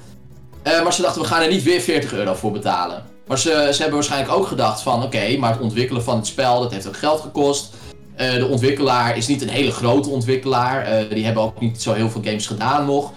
Eh, 0.62 0.82
maar 0.82 0.92
ze 0.92 1.02
dachten, 1.02 1.22
we 1.22 1.28
gaan 1.28 1.42
er 1.42 1.48
niet 1.48 1.62
weer 1.62 1.80
40 1.80 2.12
euro 2.12 2.34
voor 2.34 2.52
betalen. 2.52 3.04
Maar 3.26 3.38
ze, 3.38 3.68
ze 3.72 3.76
hebben 3.78 3.94
waarschijnlijk 3.94 4.32
ook 4.32 4.46
gedacht 4.46 4.82
van, 4.82 5.02
oké, 5.02 5.36
maar 5.36 5.52
het 5.52 5.60
ontwikkelen 5.60 6.02
van 6.02 6.16
het 6.16 6.26
spel, 6.26 6.60
dat 6.60 6.72
heeft 6.72 6.88
ook 6.88 6.96
geld 6.96 7.20
gekost. 7.20 7.74
Eh, 8.14 8.34
de 8.34 8.46
ontwikkelaar 8.46 9.16
is 9.16 9.26
niet 9.26 9.42
een 9.42 9.48
hele 9.48 9.70
grote 9.70 10.08
ontwikkelaar. 10.08 11.08
Die 11.08 11.24
hebben 11.24 11.42
ook 11.42 11.60
niet 11.60 11.82
zo 11.82 11.92
heel 11.92 12.10
veel 12.10 12.22
games 12.24 12.46
gedaan 12.46 12.86
nog. 12.86 13.12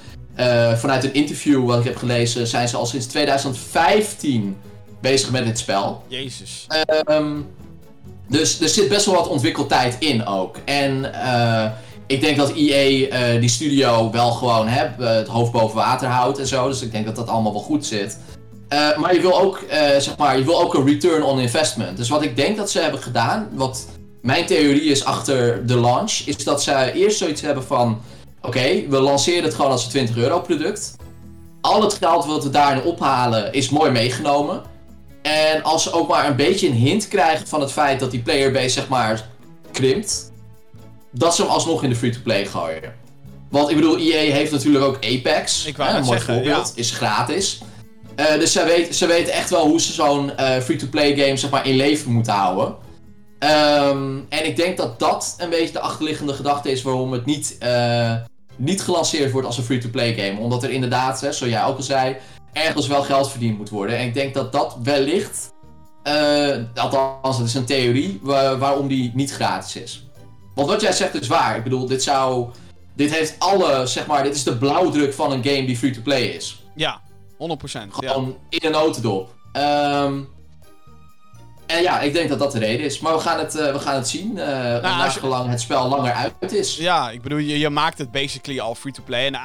Vanuit 0.75 1.03
een 1.03 1.13
interview 1.13 1.65
wat 1.65 1.79
ik 1.79 1.85
heb 1.85 1.95
gelezen, 1.95 2.47
zijn 2.47 2.67
ze 2.67 2.77
al 2.77 2.85
sinds 2.85 3.05
2015 3.05 4.57
bezig 5.01 5.31
met 5.31 5.45
dit 5.45 5.59
spel. 5.59 6.03
Jezus. 6.07 6.65
Ehm, 6.67 7.37
dus 8.29 8.59
er 8.61 8.69
zit 8.69 8.89
best 8.89 9.05
wel 9.05 9.15
wat 9.15 9.27
ontwikkeltijd 9.27 9.95
in 9.99 10.25
ook. 10.25 10.57
En 10.65 11.13
eh, 11.13 11.71
ik 12.07 12.21
denk 12.21 12.37
dat 12.37 12.51
EA 12.55 13.07
eh, 13.07 13.39
die 13.39 13.49
studio 13.49 14.11
wel 14.11 14.31
gewoon 14.31 14.67
hè, 14.67 14.83
eh, 14.83 15.15
het 15.15 15.27
hoofd 15.27 15.51
boven 15.51 15.75
water 15.75 16.07
houdt 16.07 16.39
en 16.39 16.47
zo. 16.47 16.67
Dus 16.67 16.81
ik 16.81 16.91
denk 16.91 17.05
dat 17.05 17.15
dat 17.15 17.27
allemaal 17.27 17.51
wel 17.51 17.61
goed 17.61 17.85
zit. 17.85 18.17
Maar 18.69 19.13
je 19.13 19.21
wil 19.21 19.39
ook, 19.39 19.63
zeg 19.97 20.17
maar, 20.17 20.37
je 20.37 20.43
wil 20.43 20.61
ook 20.61 20.73
een 20.73 20.85
return 20.85 21.23
on 21.23 21.39
investment. 21.39 21.97
Dus 21.97 22.09
wat 22.09 22.21
ik 22.21 22.35
denk 22.35 22.57
dat 22.57 22.71
ze 22.71 22.79
hebben 22.79 23.01
gedaan, 23.01 23.49
wat 23.53 23.87
mijn 24.21 24.45
theorie 24.45 24.81
is 24.81 25.05
achter 25.05 25.65
de 25.67 25.79
launch, 25.79 26.21
is 26.25 26.43
dat 26.43 26.63
ze 26.63 26.91
eerst 26.93 27.17
zoiets 27.17 27.41
hebben 27.41 27.63
van: 27.63 28.01
oké, 28.41 28.83
we 28.89 28.99
lanceren 28.99 29.43
het 29.43 29.53
gewoon 29.53 29.71
als 29.71 29.83
een 29.83 29.89
20 29.89 30.17
euro 30.17 30.39
product. 30.39 30.95
Al 31.61 31.81
het 31.81 31.93
geld 31.93 32.25
wat 32.25 32.43
we 32.43 32.49
daarin 32.49 32.83
ophalen 32.83 33.53
is 33.53 33.69
mooi 33.69 33.91
meegenomen. 33.91 34.61
En 35.21 35.63
als 35.63 35.84
ze 35.84 35.91
ook 35.91 36.08
maar 36.08 36.27
een 36.27 36.36
beetje 36.36 36.67
een 36.67 36.73
hint 36.73 37.08
krijgen 37.08 37.47
van 37.47 37.62
het 37.62 37.71
feit 37.71 37.99
dat 37.99 38.12
die 38.12 38.21
playerbase 38.21 38.69
zeg 38.69 38.88
maar 38.88 39.27
krimpt, 39.71 40.32
dat 41.12 41.36
ze 41.36 41.41
hem 41.41 41.51
alsnog 41.51 41.84
in 41.84 41.89
de 41.89 41.95
free-to-play 41.95 42.45
gooien. 42.45 42.93
Want 43.49 43.69
ik 43.69 43.75
bedoel, 43.75 43.97
EA 43.97 44.34
heeft 44.34 44.51
natuurlijk 44.51 44.86
ook 44.86 44.95
Apex. 44.95 45.65
Ik 45.65 45.77
wou 45.77 45.89
hè, 45.89 45.97
een 45.97 46.03
mooi 46.03 46.17
zeggen, 46.17 46.34
voorbeeld, 46.34 46.71
is 46.75 46.91
gratis. 46.91 47.62
Eh, 48.15 48.39
dus 48.39 48.51
zij, 48.51 48.65
weet, 48.65 48.95
ze 48.95 49.05
weten 49.05 49.34
echt 49.34 49.49
wel 49.49 49.67
hoe 49.67 49.82
ze 49.82 49.93
zo'n 49.93 50.36
eh, 50.38 50.62
free-to-play 50.62 51.15
game 51.15 51.38
zeg 51.38 51.49
maar, 51.49 51.67
in 51.67 51.75
leven 51.75 52.12
moeten 52.12 52.34
houden. 52.34 52.75
Ehm, 53.39 54.17
en 54.29 54.45
ik 54.45 54.55
denk 54.55 54.77
dat 54.77 54.99
dat 54.99 55.36
een 55.38 55.49
beetje 55.49 55.73
de 55.73 55.79
achterliggende 55.79 56.34
gedachte 56.34 56.71
is 56.71 56.82
waarom 56.82 57.12
het 57.12 57.25
niet, 57.25 57.55
eh, 57.60 58.15
niet 58.55 58.82
gelanceerd 58.82 59.32
wordt 59.32 59.47
als 59.47 59.58
een 59.58 59.63
free-to-play 59.63 60.13
game. 60.13 60.39
Omdat 60.39 60.63
er 60.63 60.69
inderdaad, 60.69 61.21
hè, 61.21 61.32
zoals 61.32 61.53
jij 61.53 61.63
ook 61.63 61.77
al 61.77 61.84
zei, 61.84 62.17
ergens 62.53 62.88
wel 62.88 63.01
geld 63.03 63.29
verdiend 63.31 63.57
moet 63.57 63.69
worden. 63.69 63.97
En 63.97 64.05
ik 64.07 64.13
denk 64.13 64.33
dat 64.33 64.51
dat 64.51 64.77
wellicht, 64.83 65.53
eh, 66.03 66.55
althans 66.75 67.38
het 67.38 67.47
is 67.47 67.53
een 67.53 67.65
theorie, 67.65 68.19
wa- 68.21 68.57
waarom 68.57 68.88
die 68.88 69.12
niet 69.13 69.31
gratis 69.33 69.75
is. 69.75 70.03
Want 70.55 70.67
wat 70.69 70.81
jij 70.81 70.91
zegt 70.91 71.21
is 71.21 71.27
waar. 71.27 71.57
Ik 71.57 71.63
bedoel, 71.63 71.85
dit 71.88 72.03
zou... 72.03 72.47
Dit 72.95 73.12
heeft 73.15 73.35
alle, 73.39 73.85
zeg 73.85 74.07
maar, 74.07 74.23
dit 74.23 74.35
is 74.35 74.43
de 74.43 74.57
blauwdruk 74.57 75.13
van 75.13 75.31
een 75.31 75.43
game 75.43 75.65
die 75.65 75.77
free-to-play 75.77 76.21
is. 76.21 76.63
Ja, 76.75 77.01
100%. 77.38 77.95
Ja. 77.99 78.12
Gewoon 78.12 78.35
in 78.49 78.59
een 78.65 78.71
notendop. 78.71 79.35
Ehm, 79.51 80.19
en 81.69 81.82
ja, 81.82 81.99
ik 81.99 82.13
denk 82.13 82.29
dat 82.29 82.39
dat 82.39 82.51
de 82.51 82.60
reden 82.60 82.86
is. 82.86 82.99
Maar 82.99 83.13
we 83.13 83.19
gaan 83.19 83.39
het, 83.39 83.55
eh, 83.55 83.71
we 83.71 83.79
gaan 83.79 83.95
het 83.95 84.08
zien. 84.08 84.38
eh 84.38 84.45
Nou, 84.47 85.12
je- 85.43 85.49
het 85.49 85.62
spel 85.62 85.88
langer 85.88 86.13
uit 86.13 86.51
is. 86.51 86.77
Ja, 86.77 87.10
ik 87.10 87.21
bedoel, 87.21 87.38
je, 87.38 87.60
je 87.60 87.69
maakt 87.69 87.97
het 87.97 88.12
basically 88.12 88.60
al 88.60 88.75
free-to-play. 88.75 89.25
En 89.25 89.36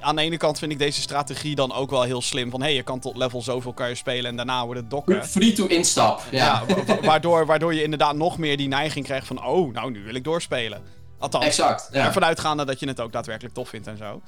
aan 0.00 0.16
de 0.16 0.22
ene 0.22 0.36
kant 0.36 0.58
vind 0.58 0.72
ik 0.72 0.78
deze 0.78 1.00
strategie 1.00 1.54
dan 1.54 1.72
ook 1.74 1.90
wel 1.90 2.02
heel 2.02 2.22
slim. 2.22 2.50
Van, 2.50 2.60
hé, 2.60 2.66
hey, 2.66 2.74
je 2.74 2.82
kan 2.82 3.00
tot 3.00 3.16
level 3.16 3.42
zoveel 3.42 3.72
kan 3.72 3.88
je 3.88 3.94
spelen 3.94 4.30
en 4.30 4.36
daarna 4.36 4.64
wordt 4.64 4.80
het 4.80 4.90
dokken. 4.90 5.26
Free 5.26 5.52
to 5.52 5.66
instap. 5.66 6.20
Ja. 6.30 6.62
Ja, 6.68 6.74
wa- 6.74 6.84
wa- 6.84 7.00
waardoor, 7.00 7.46
waardoor 7.46 7.74
je 7.74 7.82
inderdaad 7.82 8.14
nog 8.14 8.38
meer 8.38 8.56
die 8.56 8.68
neiging 8.68 9.04
krijgt 9.04 9.26
van... 9.26 9.44
Oh, 9.46 9.72
nou, 9.72 9.90
nu 9.90 10.04
wil 10.04 10.14
ik 10.14 10.24
doorspelen. 10.24 10.82
Althans, 11.18 11.44
exact. 11.44 11.88
Ja. 11.92 12.04
ervan 12.06 12.24
uitgaande 12.24 12.64
dat 12.64 12.80
je 12.80 12.86
het 12.88 13.00
ook 13.00 13.12
daadwerkelijk 13.12 13.54
tof 13.54 13.68
vindt 13.68 13.86
en 13.86 13.96
zo. 13.96 14.20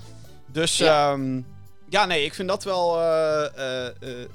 Dus 0.47 0.77
Ja. 0.77 1.11
ja, 1.11 1.17
ja 1.89 2.05
nee, 2.07 2.25
ik 2.25 2.35
vind 2.35 2.49
dat 2.49 2.65
wel... 2.65 3.01
eh, 3.01 3.87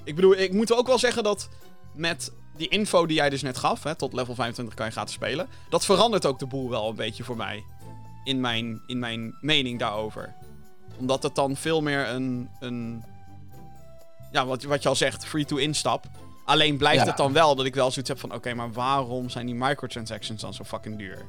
ik 0.04 0.16
bedoel, 0.16 0.36
ik 0.38 0.54
moet 0.54 0.74
ook 0.74 0.88
wel 0.88 0.98
zeggen 1.00 1.24
dat 1.24 1.50
met 1.96 2.32
die 2.56 2.68
info 2.68 3.06
die 3.06 3.16
jij 3.16 3.30
dus 3.30 3.42
net 3.42 3.58
gaf... 3.58 3.84
Hè, 3.84 3.96
tot 3.96 4.14
level 4.14 4.36
25 4.36 4.76
kan 4.76 4.86
je 4.86 4.92
gratis 4.92 5.14
spelen... 5.14 5.48
Dat 5.70 5.86
verandert 5.86 6.26
ook 6.26 6.40
de 6.40 6.46
boel 6.46 6.70
wel 6.70 6.90
een 6.90 6.96
beetje 6.96 7.24
voor 7.24 7.38
mij. 7.38 7.64
In 8.24 8.40
mijn, 8.40 8.82
in 8.88 9.00
mijn 9.00 9.38
mening 9.42 9.80
daarover. 9.80 10.34
Omdat 10.98 11.24
het 11.24 11.36
dan 11.36 11.56
veel 11.56 11.82
meer 11.82 12.08
een... 12.10 12.50
een 12.60 13.04
ja, 14.32 14.46
wat, 14.46 14.64
wat 14.64 14.84
je 14.84 14.90
al 14.90 14.96
zegt, 14.96 15.26
free-to-instap. 15.26 16.06
Alleen 16.46 16.78
blijft 16.78 17.02
Ja. 17.02 17.08
het 17.08 17.18
dan 17.18 17.34
wel 17.34 17.56
dat 17.56 17.66
ik 17.66 17.76
wel 17.76 17.92
zoiets 17.92 18.10
heb 18.10 18.20
van... 18.20 18.34
Oké, 18.34 18.54
maar 18.54 18.72
waarom 18.72 19.30
zijn 19.30 19.46
die 19.46 19.56
microtransactions 19.56 20.42
dan 20.42 20.54
zo 20.54 20.64
fucking 20.64 20.98
duur? 20.98 21.26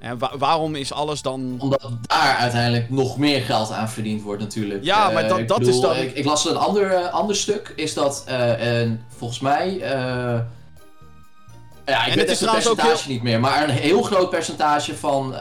En 0.00 0.18
wa- 0.18 0.38
waarom 0.38 0.74
is 0.74 0.92
alles 0.92 1.22
dan... 1.22 1.56
Omdat 1.58 1.88
daar 2.02 2.36
uiteindelijk 2.36 2.90
nog 2.90 3.18
meer 3.18 3.40
geld 3.42 3.70
aan 3.72 3.88
verdiend 3.90 4.22
wordt 4.22 4.42
natuurlijk. 4.42 4.84
Ja, 4.84 5.10
maar 5.10 5.22
Eh, 5.22 5.28
dat- 5.28 5.48
dat 5.48 5.66
is 5.66 5.80
dan- 5.80 5.96
Ik, 5.96 6.12
ik 6.14 6.24
las 6.24 6.48
een 6.48 6.56
ander, 6.56 6.90
eh, 6.92 7.12
ander 7.12 7.36
stuk. 7.36 7.72
Is 7.76 7.94
dat 7.94 8.24
en 8.26 9.04
volgens 9.16 9.40
mij... 9.40 9.74
ja, 9.78 10.46
ik 11.86 11.86
het 11.86 12.14
weet 12.14 12.28
het 12.40 12.48
ook 12.48 12.54
percentage 12.54 13.08
niet 13.08 13.22
meer. 13.22 13.40
Maar 13.40 13.62
een 13.62 13.70
heel 13.74 14.02
groot 14.02 14.30
percentage 14.30 14.96
van 14.96 15.34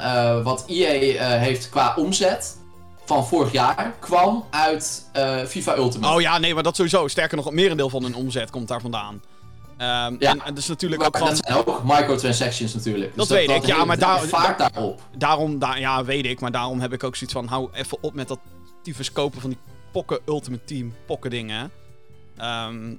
wat 0.44 0.64
EA 0.68 1.38
heeft 1.40 1.70
qua 1.70 1.94
omzet 1.96 2.58
van 3.06 3.28
vorig 3.28 3.52
jaar 3.52 3.94
kwam 4.00 4.44
uit 4.50 5.10
eh, 5.14 5.38
FIFA 5.46 5.76
Ultimate. 5.78 6.14
Oh 6.14 6.22
ja, 6.22 6.38
nee, 6.38 6.54
maar 6.54 6.64
dat 6.64 6.76
sowieso. 6.76 7.08
Sterker 7.08 7.36
nog, 7.38 7.46
het 7.46 7.54
merendeel 7.54 7.90
van 7.90 8.04
hun 8.04 8.16
omzet 8.16 8.50
komt 8.50 8.68
daar 8.68 8.82
vandaan. 8.82 9.22
Ehm, 9.78 10.16
Ja. 10.20 10.36
En 10.46 10.56
is 10.56 10.68
natuurlijk 10.68 11.02
maar 11.02 11.10
ook 11.10 11.18
gewoon... 11.18 11.34
dat 11.34 11.46
zijn 11.46 11.58
ook 11.66 11.84
microtransactions 11.84 12.74
natuurlijk. 12.74 13.16
Dus 13.16 13.28
Dat 13.28 13.38
weet 13.38 13.50
ik, 13.50 13.66
ja, 13.66 13.86
maar 13.86 13.98
daar- 13.98 14.20
vaart 14.22 14.58
daarop. 14.58 15.02
Daarom, 15.18 15.60
daar, 15.60 15.80
ja, 15.80 16.04
weet 16.06 16.26
ik. 16.26 16.40
Maar 16.40 16.52
daarom 16.52 16.80
heb 16.80 16.94
ik 16.94 17.04
ook 17.04 17.16
zoiets 17.16 17.36
van... 17.36 17.48
Hou 17.48 17.70
even 17.74 17.98
op 18.02 18.14
met 18.14 18.28
dat 18.28 18.40
tyfus 18.84 19.12
kopen 19.12 19.42
van 19.42 19.50
die 19.50 19.60
pokken 19.92 20.20
Ultimate 20.26 20.64
Team 20.64 20.94
pokken 21.06 21.30
dingen. 21.30 21.72
Ehm, 22.38 22.94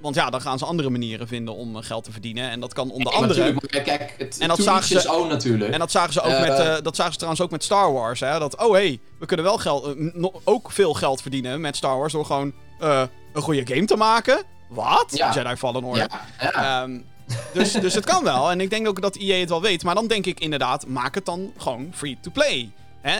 want 0.00 0.14
ja, 0.14 0.30
dan 0.30 0.40
gaan 0.40 0.58
ze 0.58 0.64
andere 0.64 0.90
manieren 0.90 1.28
vinden 1.28 1.54
om 1.54 1.76
eh, 1.76 1.82
geld 1.82 2.04
te 2.04 2.12
verdienen. 2.12 2.50
En 2.50 2.60
dat 2.60 2.72
kan 2.72 2.90
onder 2.90 3.12
Ja, 3.12 3.18
andere... 3.18 3.54
kijk, 3.82 4.14
het, 4.18 4.38
En 4.38 4.48
dat 4.48 4.58
zagen 4.58 5.00
ze- 5.00 5.12
own 5.14 5.28
natuurlijk. 5.28 5.72
En 5.72 5.78
dat 5.78 5.90
zagen 5.90 6.12
ze 6.12 6.20
ook 6.20 6.32
Eh, 6.32 6.40
met, 6.40 6.58
eh, 6.58 6.74
dat 6.82 6.96
zagen 6.96 7.12
ze 7.12 7.16
trouwens 7.18 7.44
ook 7.44 7.50
met 7.50 7.64
Star 7.64 7.92
Wars. 7.92 8.20
Hè? 8.20 8.38
Dat, 8.38 8.56
oh 8.56 8.72
hé, 8.72 8.78
hey, 8.86 9.00
we 9.18 9.26
kunnen 9.26 9.46
wel 9.46 9.58
geld, 9.58 10.14
no- 10.14 10.40
ook 10.44 10.70
veel 10.72 10.94
geld 10.94 11.22
verdienen 11.22 11.60
met 11.60 11.76
Star 11.76 11.98
Wars 11.98 12.12
door 12.12 12.24
gewoon 12.24 12.52
een 12.78 13.42
goede 13.42 13.74
game 13.74 13.84
te 13.84 13.96
maken. 13.96 14.42
Wat? 14.76 15.06
Ja. 15.16 15.32
Jedi 15.32 15.56
Fallen 15.56 15.84
Order. 15.84 16.08
ja, 16.10 16.50
ja. 16.52 16.82
Ehm, 16.82 16.98
Dus, 17.52 17.72
dus 17.72 17.94
het 17.94 18.04
kan 18.04 18.24
wel. 18.24 18.50
En 18.50 18.60
ik 18.60 18.70
denk 18.70 18.88
ook 18.88 19.00
dat 19.02 19.16
EA 19.16 19.38
het 19.40 19.48
wel 19.48 19.60
weet. 19.62 19.82
Maar 19.84 19.94
dan 19.94 20.06
denk 20.06 20.26
ik 20.26 20.40
inderdaad, 20.40 20.86
maak 20.86 21.14
het 21.14 21.24
dan 21.24 21.52
gewoon 21.56 21.90
free-to-play. 21.94 22.70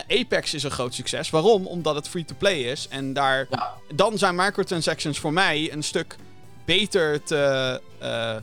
Apex 0.07 0.53
is 0.53 0.63
een 0.63 0.71
groot 0.71 0.93
succes. 0.93 1.29
Waarom? 1.29 1.65
Omdat 1.67 1.95
het 1.95 2.07
free-to-play 2.07 2.59
is. 2.59 2.87
En 2.89 3.13
daar, 3.13 3.47
Ja. 3.49 3.73
dan 3.95 4.17
zijn 4.17 4.35
microtransactions 4.35 5.19
voor 5.19 5.33
mij 5.33 5.71
een 5.73 5.83
stuk 5.83 6.15
beter 6.65 7.23
te, 7.23 7.81
eh 7.99 8.35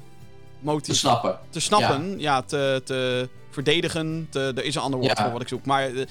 Te 0.82 0.94
snappen. 0.94 1.38
te 1.50 1.60
snappen, 1.60 2.20
ja, 2.20 2.42
te, 2.42 2.82
te 2.84 3.28
verdedigen. 3.50 4.26
Te, 4.30 4.52
er 4.56 4.64
is 4.64 4.74
een 4.74 4.82
ander 4.82 5.00
woord 5.00 5.16
Ja. 5.18 5.22
voor 5.24 5.32
wat 5.32 5.42
ik 5.42 5.48
zoek. 5.48 5.64
Maar 5.64 5.86
eh, 5.94 6.04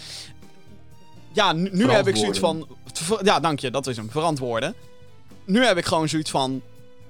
ja, 1.34 1.54
nu, 1.54 1.70
nu 1.72 1.90
heb 1.90 2.08
ik 2.08 2.16
zoiets 2.16 2.40
van. 2.40 2.68
Ja, 3.24 3.40
dank 3.40 3.60
je, 3.60 3.72
dat 3.72 3.88
is 3.88 3.98
hem. 3.98 4.12
Verantwoorden. 4.12 4.76
Nu 5.46 5.66
heb 5.66 5.78
ik 5.78 5.86
gewoon 5.86 6.10
zoiets 6.10 6.32
van. 6.32 6.62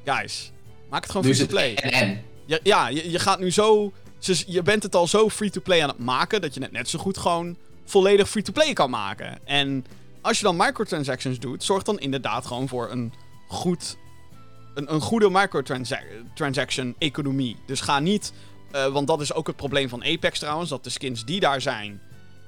Guys, 0.04 0.52
maak 0.90 1.02
het 1.04 1.12
gewoon 1.12 1.26
free-to-play. 1.34 1.76
en 1.76 1.92
en. 1.92 2.22
Ja, 2.46 2.60
ja 2.64 2.88
je, 2.88 3.12
je 3.12 3.20
gaat 3.20 3.40
nu 3.40 3.52
zo. 3.52 3.92
Je 4.46 4.62
bent 4.62 4.84
het 4.84 4.96
al 4.96 5.08
zo 5.08 5.30
free-to-play 5.30 5.82
aan 5.84 5.90
het 5.90 6.00
maken. 6.00 6.42
dat 6.42 6.54
je 6.54 6.62
het 6.62 6.72
net 6.72 6.90
zo 6.90 7.00
goed 7.00 7.18
gewoon 7.18 7.56
volledig 7.86 8.30
free-to-play 8.30 8.74
kan 8.74 8.90
maken. 8.90 9.40
En 9.46 9.86
als 10.22 10.38
je 10.38 10.44
dan 10.44 10.56
microtransactions 10.56 11.40
doet, 11.40 11.64
zorg 11.64 11.84
dan 11.84 12.00
inderdaad 12.00 12.46
gewoon 12.46 12.68
voor 12.68 12.92
een 12.92 13.14
goed. 13.48 13.98
Een, 14.76 14.94
een 14.94 15.02
goede 15.02 15.30
microtransaction-economie. 15.30 17.56
Dus 17.66 17.82
ga 17.82 18.00
niet. 18.00 18.34
eh, 18.72 18.88
want 18.88 19.08
dat 19.08 19.22
is 19.22 19.34
ook 19.34 19.48
het 19.48 19.56
probleem 19.56 19.90
van 19.90 20.04
Apex 20.04 20.40
trouwens. 20.40 20.70
Dat 20.70 20.84
de 20.84 20.90
skins 20.90 21.26
die 21.26 21.40
daar 21.40 21.62
zijn. 21.62 22.02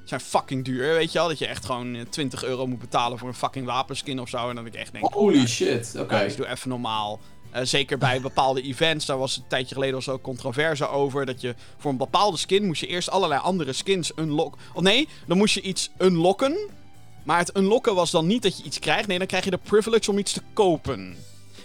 zijn 0.03 0.21
fucking 0.21 0.65
duur. 0.65 0.93
Weet 0.93 1.11
je 1.11 1.17
wel? 1.17 1.27
Dat 1.27 1.39
je 1.39 1.47
echt 1.47 1.65
gewoon 1.65 1.95
eh, 1.95 2.01
20 2.09 2.43
euro 2.43 2.67
moet 2.67 2.79
betalen 2.79 3.17
voor 3.17 3.27
een 3.27 3.33
fucking 3.33 3.65
wapenskin 3.65 4.19
of 4.19 4.29
zo. 4.29 4.49
En 4.49 4.55
dat 4.55 4.65
ik 4.65 4.73
echt 4.75 4.91
denk. 4.91 5.13
Holy 5.13 5.47
shit, 5.47 5.95
oké. 5.99 6.33
Doe 6.35 6.47
even 6.47 6.69
normaal. 6.69 7.19
Eh, 7.55 7.61
zeker 7.63 7.97
bij 7.97 8.21
bepaalde 8.21 8.61
events, 8.61 9.05
daar 9.05 9.17
was 9.17 9.37
een 9.37 9.43
tijdje 9.47 9.75
geleden 9.75 9.95
al 9.95 10.01
zo 10.01 10.19
controverse 10.19 10.87
over. 10.87 11.25
Dat 11.25 11.41
je 11.41 11.55
voor 11.77 11.91
een 11.91 11.97
bepaalde 11.97 12.37
skin 12.37 12.65
moest 12.65 12.81
je 12.81 12.87
eerst 12.87 13.09
allerlei 13.09 13.41
andere 13.41 13.73
skins 13.73 14.11
unlocken. 14.15 14.61
Of 14.73 14.81
nee, 14.81 15.07
dan 15.27 15.37
moest 15.37 15.53
je 15.53 15.61
iets 15.61 15.89
unlocken. 15.97 16.57
Maar 17.23 17.37
het 17.37 17.57
unlocken 17.57 17.95
was 17.95 18.11
dan 18.11 18.27
niet 18.27 18.43
dat 18.43 18.57
je 18.57 18.63
iets 18.63 18.79
krijgt. 18.79 19.07
Nee, 19.07 19.17
dan 19.17 19.27
krijg 19.27 19.43
je 19.43 19.49
de 19.51 19.59
privilege 19.63 20.11
om 20.11 20.17
iets 20.17 20.33
te 20.33 20.41
kopen. 20.53 21.17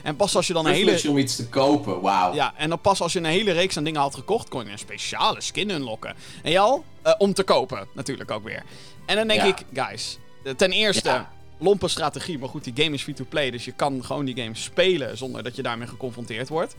En 0.03 0.17
pas 0.17 0.37
als 0.37 0.47
je 0.47 0.53
dan 0.53 0.67
een 0.67 0.73
hele. 0.73 0.85
Privilege 0.85 1.11
om 1.11 1.19
iets 1.19 1.37
te 1.37 1.49
kopen, 1.49 2.01
wauw. 2.01 2.35
Ja, 2.35 2.53
en 2.57 2.69
dan 2.69 2.81
pas 2.81 3.01
als 3.01 3.13
je 3.13 3.19
een 3.19 3.25
hele 3.25 3.53
reeks 3.53 3.77
aan 3.77 3.85
dingen 3.85 4.01
had 4.01 4.15
gekocht, 4.15 4.49
kon 4.49 4.65
je 4.65 4.71
een 4.71 4.79
speciale 4.79 5.41
skin 5.41 5.71
unlocken. 5.71 6.15
En 6.43 6.51
Jal, 6.51 6.85
eh, 7.03 7.13
om 7.19 7.35
te 7.35 7.43
kopen, 7.43 7.89
natuurlijk 7.95 8.31
ook 8.31 8.45
weer. 8.45 8.63
En 9.07 9.17
dan 9.17 9.29
denk 9.29 9.41
Ja. 9.41 9.47
ik, 9.47 9.65
guys, 9.73 10.19
eh, 10.45 10.53
ten 10.55 10.71
eerste, 10.71 11.09
Ja. 11.09 11.31
Lompe 11.61 11.89
strategie. 11.89 12.39
Maar 12.39 12.49
goed, 12.49 12.65
die 12.65 12.73
game 12.85 12.95
is 12.95 13.03
free-to-play, 13.03 13.51
dus 13.51 13.65
je 13.65 13.73
kan 13.73 14.05
gewoon 14.05 14.25
die 14.25 14.37
game 14.43 14.55
spelen 14.57 15.17
zonder 15.19 15.43
dat 15.43 15.57
je 15.57 15.63
daarmee 15.63 15.89
geconfronteerd 15.89 16.49
wordt. 16.49 16.75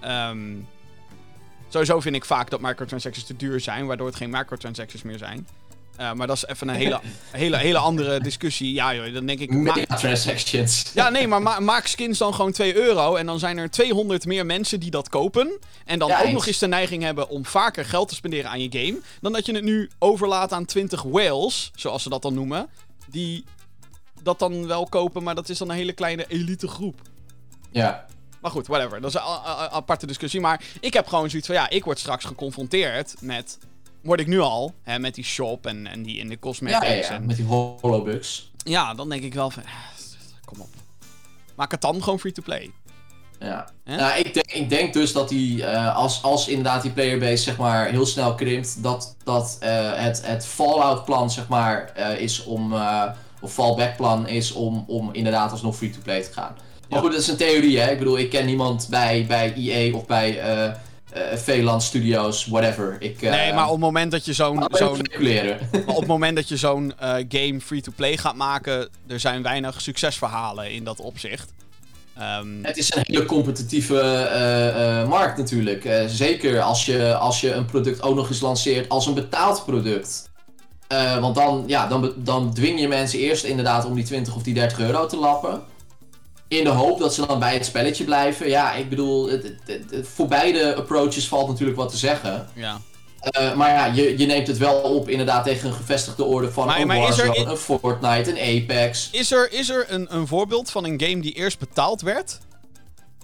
Ehm, 0.00 0.52
sowieso 1.68 2.00
vind 2.00 2.16
ik 2.16 2.24
vaak 2.24 2.50
dat 2.50 2.60
microtransactions 2.60 3.26
te 3.26 3.36
duur 3.36 3.60
zijn, 3.60 3.86
waardoor 3.86 4.06
het 4.06 4.16
geen 4.16 4.30
microtransactions 4.30 5.02
meer 5.02 5.18
zijn. 5.18 5.46
Eh, 5.96 6.12
maar 6.12 6.26
dat 6.26 6.36
is 6.36 6.46
even 6.46 6.68
een 6.68 6.74
hele, 6.74 7.00
hele, 7.30 7.56
hele 7.56 7.78
andere 7.78 8.20
discussie. 8.20 8.72
Ja, 8.72 8.94
joh, 8.94 9.14
dan 9.14 9.26
denk 9.26 9.38
ik. 9.38 9.50
Megatransactions. 9.50 10.90
ja, 10.94 11.08
nee, 11.10 11.28
maar 11.28 11.42
ma- 11.42 11.60
maak 11.60 11.86
skins 11.86 12.18
dan 12.18 12.34
gewoon 12.34 12.52
2 12.52 12.76
euro. 12.76 13.14
En 13.16 13.26
dan 13.26 13.38
zijn 13.38 13.58
er 13.58 13.70
200 13.70 14.26
meer 14.26 14.46
mensen 14.46 14.80
die 14.80 14.90
dat 14.90 15.08
kopen. 15.08 15.58
En 15.84 15.98
dan 15.98 16.08
Ja, 16.08 16.18
ook 16.18 16.24
eens. 16.24 16.32
nog 16.32 16.46
eens 16.46 16.58
de 16.58 16.66
neiging 16.66 17.02
hebben 17.02 17.28
om 17.28 17.44
vaker 17.44 17.84
geld 17.84 18.08
te 18.08 18.14
spenderen 18.14 18.50
aan 18.50 18.60
je 18.60 18.68
game. 18.70 18.98
Dan 19.20 19.32
dat 19.32 19.46
je 19.46 19.52
het 19.54 19.64
nu 19.64 19.90
overlaat 19.98 20.52
aan 20.52 20.64
20 20.64 21.02
whales, 21.02 21.70
zoals 21.74 22.02
ze 22.02 22.08
dat 22.08 22.22
dan 22.22 22.34
noemen. 22.34 22.68
Die 23.06 23.44
dat 24.24 24.38
dan 24.38 24.66
wel 24.66 24.86
kopen, 24.86 25.22
maar 25.22 25.34
dat 25.34 25.48
is 25.48 25.58
dan 25.58 25.70
een 25.70 25.76
hele 25.76 25.92
kleine 25.92 26.24
elite 26.28 26.68
groep. 26.68 27.00
Ja. 27.70 28.06
Maar 28.44 28.52
goed, 28.52 28.66
whatever. 28.66 29.00
Dat 29.00 29.10
is 29.10 29.16
een 29.16 29.22
aparte 29.70 30.06
discussie. 30.06 30.40
Maar 30.40 30.62
ik 30.80 30.94
heb 30.94 31.06
gewoon 31.06 31.30
zoiets 31.30 31.46
van, 31.46 31.56
ja, 31.56 31.70
ik 31.70 31.84
word 31.84 31.98
straks 31.98 32.24
geconfronteerd 32.24 33.14
met... 33.20 33.58
Word 34.02 34.20
ik 34.20 34.26
nu 34.26 34.40
al, 34.40 34.74
hè, 34.82 34.98
met 34.98 35.14
die 35.14 35.24
shop 35.24 35.66
en, 35.66 35.86
en 35.86 36.02
die 36.02 36.18
in 36.18 36.28
de 36.28 36.38
cosmetics. 36.38 36.86
ja, 36.86 36.94
ja, 36.94 37.10
en, 37.10 37.26
met 37.26 37.36
die 37.36 37.44
holobugs. 37.46 38.50
ja, 38.56 38.94
dan 38.94 39.08
denk 39.08 39.22
ik 39.22 39.34
wel 39.34 39.50
van, 39.50 39.62
eh, 39.62 39.70
kom 40.44 40.60
op. 40.60 40.68
Maak 41.54 41.70
het 41.70 41.80
dan 41.80 42.02
gewoon 42.02 42.18
free-to-play. 42.18 42.70
Ja. 43.38 43.68
Nou, 43.84 44.18
ik, 44.18 44.34
denk, 44.34 44.52
ik 44.52 44.68
denk 44.68 44.92
dus 44.92 45.12
dat 45.12 45.28
die, 45.28 45.64
eh, 45.64 45.96
als, 45.96 46.22
als 46.22 46.48
inderdaad 46.48 46.82
die 46.82 46.90
playerbase 46.90 47.42
zeg 47.42 47.56
maar 47.56 47.86
heel 47.86 48.06
snel 48.06 48.34
krimpt, 48.34 48.82
dat, 48.82 49.16
dat 49.24 49.56
eh, 49.60 49.92
het, 49.94 50.26
het 50.26 50.46
Fallout 50.46 51.04
plan 51.04 51.30
zeg 51.30 51.48
maar 51.48 51.98
is 52.18 52.44
om, 52.44 52.74
of 53.44 53.52
fallback 53.52 53.96
plan 53.96 54.28
is 54.28 54.52
om, 54.52 54.84
om 54.86 55.08
inderdaad 55.12 55.50
alsnog 55.50 55.76
free-to-play 55.76 56.22
te 56.22 56.32
gaan. 56.32 56.54
Maar 56.54 56.88
Ja. 56.88 56.98
goed, 56.98 57.10
dat 57.12 57.20
is 57.20 57.28
een 57.28 57.36
theorie 57.36 57.78
hè. 57.80 57.90
Ik 57.90 57.98
bedoel, 57.98 58.18
ik 58.18 58.30
ken 58.30 58.46
niemand 58.46 58.86
bij, 58.90 59.24
bij 59.28 59.54
EA 59.56 59.94
of 59.94 60.06
bij 60.06 60.40
eh 60.40 60.64
eh 60.64 61.36
Veeland 61.38 61.82
Studios, 61.82 62.46
whatever. 62.46 62.96
Ik, 62.98 63.22
eh, 63.22 63.30
Nee, 63.30 63.52
maar 63.52 63.64
op 63.64 63.70
het 63.70 63.80
moment 63.80 64.10
dat 64.10 64.24
je 64.24 64.32
zo'n 64.32 64.62
op 65.86 65.98
het 65.98 66.06
moment 66.06 66.36
dat 66.36 66.48
je 66.48 66.56
zo'n 66.56 66.92
game 67.28 67.60
free-to-play 67.60 68.16
gaat 68.16 68.34
maken, 68.34 68.88
er 69.06 69.20
zijn 69.20 69.42
weinig 69.42 69.80
succesverhalen 69.80 70.70
in 70.72 70.84
dat 70.84 71.00
opzicht. 71.00 71.52
Ehm, 72.18 72.46
Het 72.62 72.76
is 72.76 72.94
een 72.94 73.02
hele 73.06 73.24
competitieve 73.24 73.94
markt 75.08 75.38
natuurlijk. 75.38 76.04
Zeker 76.06 76.60
als 76.60 76.86
je, 76.86 77.14
als 77.14 77.40
je 77.40 77.52
een 77.52 77.64
product 77.64 78.02
ook 78.02 78.14
nog 78.16 78.28
eens 78.28 78.40
lanceert 78.40 78.88
als 78.88 79.06
een 79.06 79.14
betaald 79.14 79.64
product. 79.64 80.30
Eh, 80.94 81.18
want 81.20 81.34
dan, 81.34 81.64
ja, 81.66 81.86
dan, 81.86 82.12
dan 82.16 82.54
dwing 82.54 82.80
je 82.80 82.88
mensen 82.88 83.18
eerst 83.18 83.44
inderdaad 83.44 83.84
om 83.84 83.94
die 83.94 84.04
20 84.04 84.34
of 84.36 84.42
die 84.42 84.54
30 84.54 84.78
euro 84.78 85.06
te 85.06 85.16
lappen. 85.16 85.62
In 86.48 86.64
de 86.64 86.70
hoop 86.70 86.98
dat 86.98 87.14
ze 87.14 87.26
dan 87.26 87.38
bij 87.38 87.54
het 87.54 87.64
spelletje 87.66 88.04
blijven. 88.04 88.48
Ja, 88.48 88.72
ik 88.72 88.88
bedoel, 88.88 89.28
het, 89.30 89.52
het- 89.66 90.08
voor 90.14 90.26
beide 90.28 90.74
approaches 90.74 91.28
valt 91.28 91.48
natuurlijk 91.48 91.78
wat 91.78 91.90
te 91.90 91.96
zeggen. 91.96 92.48
ja. 92.54 92.80
Eh, 93.24 93.54
maar 93.54 93.70
ja, 93.70 93.84
je, 93.86 94.18
je 94.18 94.26
neemt 94.26 94.46
het 94.46 94.58
wel 94.58 94.74
op 94.80 95.08
inderdaad 95.08 95.44
tegen 95.44 95.68
een 95.68 95.74
gevestigde 95.74 96.24
orde 96.24 96.52
van 96.52 96.66
Maar- 96.66 96.80
een 96.80 96.86
maar 96.86 97.08
is 97.08 97.18
er 97.18 97.26
Warzone, 97.26 97.48
i- 97.48 97.50
een 97.50 97.56
Fortnite, 97.56 98.40
een 98.40 98.62
Apex. 98.62 99.08
Is 99.12 99.30
er, 99.32 99.52
is 99.52 99.68
er 99.68 99.86
een, 99.88 100.14
een 100.14 100.26
voorbeeld 100.26 100.70
van 100.70 100.84
een 100.84 101.00
game 101.00 101.20
die 101.20 101.32
eerst 101.32 101.58
betaald 101.58 102.00
werd, 102.02 102.38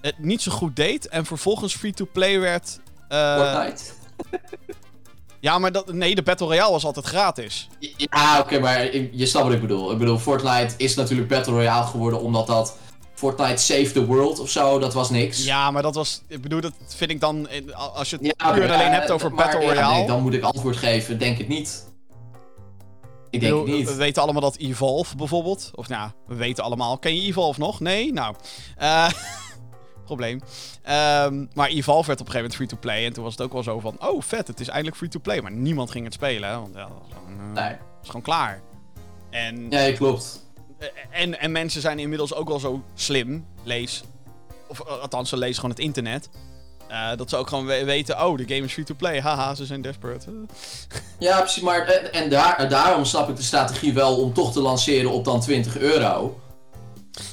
het 0.01 0.15
niet 0.19 0.41
zo 0.41 0.51
goed 0.51 0.75
deed 0.75 1.07
en 1.07 1.25
vervolgens 1.25 1.75
free-to-play 1.75 2.39
werd? 2.39 2.79
eh, 3.07 3.35
Fortnite. 3.53 3.83
Ja, 5.41 5.59
maar 5.59 5.71
dat, 5.71 5.93
nee, 5.93 6.15
de 6.15 6.21
Battle 6.23 6.47
Royale 6.47 6.71
was 6.71 6.85
altijd 6.85 7.05
gratis. 7.05 7.67
Ja, 7.79 8.39
oké, 8.39 8.59
maar 8.59 8.95
je 8.95 9.25
snapt 9.25 9.45
wat 9.45 9.55
ik 9.55 9.61
bedoel. 9.61 9.91
Ik 9.91 9.97
bedoel, 9.97 10.17
Fortnite 10.17 10.73
is 10.77 10.95
natuurlijk 10.95 11.27
Battle 11.29 11.53
Royale 11.53 11.85
geworden 11.85 12.21
omdat 12.21 12.47
dat 12.47 12.77
Fortnite 13.13 13.61
Save 13.63 13.91
the 13.91 14.05
World 14.05 14.39
of 14.39 14.49
zo, 14.49 14.79
dat 14.79 14.93
was 14.93 15.09
niks. 15.09 15.43
Ja, 15.43 15.71
maar 15.71 15.81
dat 15.81 15.95
was. 15.95 16.21
Ik 16.27 16.41
bedoel, 16.41 16.61
dat 16.61 16.73
vind 16.87 17.11
ik 17.11 17.19
dan. 17.19 17.47
Als 17.93 18.09
je 18.09 18.15
het 18.21 18.25
Ja, 18.37 18.51
puur 18.51 18.63
alleen 18.71 18.79
eh, 18.79 18.91
hebt 18.91 19.11
over 19.11 19.33
maar, 19.33 19.45
Battle 19.45 19.61
ja, 19.61 19.73
Royale. 19.73 19.95
nee, 19.97 20.07
dan 20.07 20.21
moet 20.21 20.33
ik 20.33 20.43
antwoord 20.43 20.77
geven, 20.77 21.19
denk 21.19 21.37
het 21.37 21.47
niet. 21.47 21.89
Ik 23.29 23.39
denk 23.39 23.51
bedoel, 23.53 23.67
het 23.67 23.75
niet. 23.77 23.87
We 23.87 23.95
weten 23.95 24.21
allemaal 24.21 24.41
dat 24.41 24.55
Evolve 24.57 25.15
bijvoorbeeld. 25.15 25.71
Of 25.75 25.87
nou, 25.87 26.09
we 26.27 26.35
weten 26.35 26.63
allemaal. 26.63 26.97
Ken 26.97 27.15
je 27.15 27.21
Evolve 27.21 27.59
nog? 27.59 27.79
Nee? 27.79 28.13
Nou. 28.13 28.35
eh 28.77 29.09
probleem. 30.05 30.41
Ehm, 30.83 31.45
maar 31.53 31.67
Evolve 31.69 32.07
werd 32.07 32.19
op 32.21 32.25
een 32.25 32.31
gegeven 32.31 32.35
moment 32.41 32.55
free-to-play. 32.55 33.05
En 33.05 33.13
toen 33.13 33.23
was 33.23 33.31
het 33.33 33.41
ook 33.41 33.53
wel 33.53 33.63
zo 33.63 33.79
van. 33.79 33.95
Oh, 34.07 34.21
vet, 34.21 34.47
het 34.47 34.59
is 34.59 34.67
eindelijk 34.67 34.97
free-to-play. 34.97 35.41
Maar 35.41 35.51
niemand 35.51 35.91
ging 35.91 36.03
het 36.05 36.13
spelen. 36.13 36.49
hè, 36.49 36.55
Want 36.55 36.73
ja, 36.75 36.81
dat 36.81 36.91
was 37.01 37.07
gewoon, 37.13 37.57
eh, 37.57 37.63
Nee. 37.63 37.75
was 37.99 38.05
gewoon 38.07 38.21
klaar. 38.21 38.61
En, 39.29 39.67
Ja, 39.69 39.91
klopt. 39.93 40.45
en, 41.09 41.39
en 41.39 41.51
mensen 41.51 41.81
zijn 41.81 41.99
inmiddels 41.99 42.33
ook 42.33 42.47
wel 42.47 42.59
zo 42.59 42.83
slim. 42.93 43.45
Lees. 43.63 44.03
Of 44.67 44.79
eh, 44.79 44.99
althans, 45.01 45.29
ze 45.29 45.37
lezen 45.37 45.55
gewoon 45.55 45.69
het 45.71 45.79
internet. 45.79 46.29
eh, 46.87 47.15
dat 47.15 47.29
ze 47.29 47.35
ook 47.37 47.47
gewoon 47.47 47.65
we- 47.65 47.83
weten. 47.85 48.25
Oh, 48.25 48.37
de 48.37 48.43
game 48.47 48.65
is 48.65 48.73
free-to-play. 48.73 49.21
Haha, 49.21 49.55
ze 49.55 49.65
zijn 49.65 49.81
desperate. 49.81 50.31
Ja, 51.19 51.39
precies, 51.39 51.63
maar 51.63 51.87
en, 51.87 52.13
en 52.13 52.29
daar, 52.29 52.69
daarom 52.69 53.05
snap 53.05 53.29
ik 53.29 53.35
de 53.35 53.41
strategie 53.43 53.93
wel 53.93 54.15
om 54.21 54.33
toch 54.33 54.51
te 54.53 54.59
lanceren 54.61 55.11
op 55.11 55.25
dan 55.25 55.39
20 55.39 55.77
euro. 55.77 56.39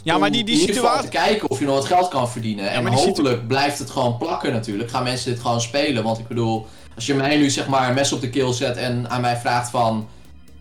Ja, 0.03 0.18
maar 0.18 0.31
die, 0.33 0.44
die 0.44 0.59
situatie. 0.59 1.05
te 1.11 1.16
kijken 1.16 1.51
of 1.51 1.59
je 1.59 1.64
nog 1.64 1.74
wat 1.74 1.85
geld 1.85 2.09
kan 2.09 2.29
verdienen. 2.31 2.70
en 2.70 2.85
situ- 2.85 2.96
hopelijk 3.07 3.46
blijft 3.46 3.79
het 3.79 3.90
gewoon 3.90 4.16
plakken 4.18 4.53
natuurlijk. 4.53 4.90
Gaan 4.90 5.03
mensen 5.03 5.31
dit 5.33 5.40
gewoon 5.40 5.61
spelen. 5.61 6.03
Want 6.03 6.18
ik 6.18 6.27
bedoel, 6.29 6.66
als 6.94 7.07
je 7.07 7.14
mij 7.14 7.37
nu 7.37 7.51
zeg 7.51 7.66
maar 7.68 7.88
een 7.88 7.94
mes 7.94 8.12
op 8.12 8.20
de 8.20 8.31
keel 8.31 8.53
zet 8.53 8.77
en 8.77 9.11
aan 9.11 9.20
mij 9.20 9.37
vraagt 9.37 9.70
van... 9.70 10.09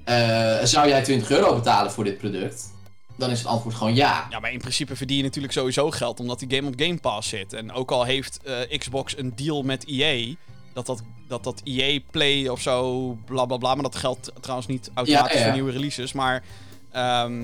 eh, 0.03 0.55
zou 0.63 0.87
jij 0.87 1.03
20 1.03 1.29
euro 1.29 1.55
betalen 1.55 1.91
voor 1.91 2.03
dit 2.03 2.17
product? 2.17 2.75
Dan 3.17 3.29
is 3.29 3.37
het 3.37 3.47
antwoord 3.47 3.75
gewoon 3.75 3.95
ja. 3.95 4.27
Ja, 4.29 4.39
maar 4.39 4.51
in 4.51 4.59
principe 4.59 4.95
verdien 4.95 5.17
je 5.17 5.23
natuurlijk 5.23 5.53
sowieso 5.53 5.91
geld 5.91 6.19
omdat 6.19 6.39
die 6.39 6.55
game 6.55 6.67
op 6.67 6.73
Game 6.77 6.97
Pass 6.97 7.29
zit. 7.29 7.53
En 7.53 7.71
ook 7.71 7.91
al 7.91 8.03
heeft 8.03 8.39
eh, 8.43 8.77
Xbox 8.77 9.17
een 9.17 9.33
deal 9.35 9.61
met 9.63 9.85
EA, 9.87 10.33
dat 10.73 10.85
dat, 10.85 11.01
dat 11.27 11.43
dat 11.43 11.61
EA 11.63 11.99
Play 12.11 12.47
of 12.47 12.61
zo, 12.61 13.07
bla 13.25 13.45
bla 13.45 13.57
bla. 13.57 13.73
Maar 13.73 13.83
dat 13.83 13.95
geldt 13.95 14.31
trouwens 14.41 14.67
niet 14.67 14.91
automatisch 14.93 15.33
Ja, 15.33 15.37
ja. 15.39 15.43
voor 15.45 15.53
nieuwe 15.53 15.71
releases. 15.71 16.13
Maar 16.13 16.43
ehm, 16.91 17.41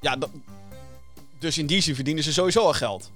ja, 0.00 0.16
dat, 0.16 0.30
dus 1.38 1.58
in 1.58 1.66
die 1.66 1.80
zin 1.80 1.94
verdienen 1.94 2.22
ze 2.24 2.32
sowieso 2.32 2.60
al 2.66 2.72
geld. 2.72 3.10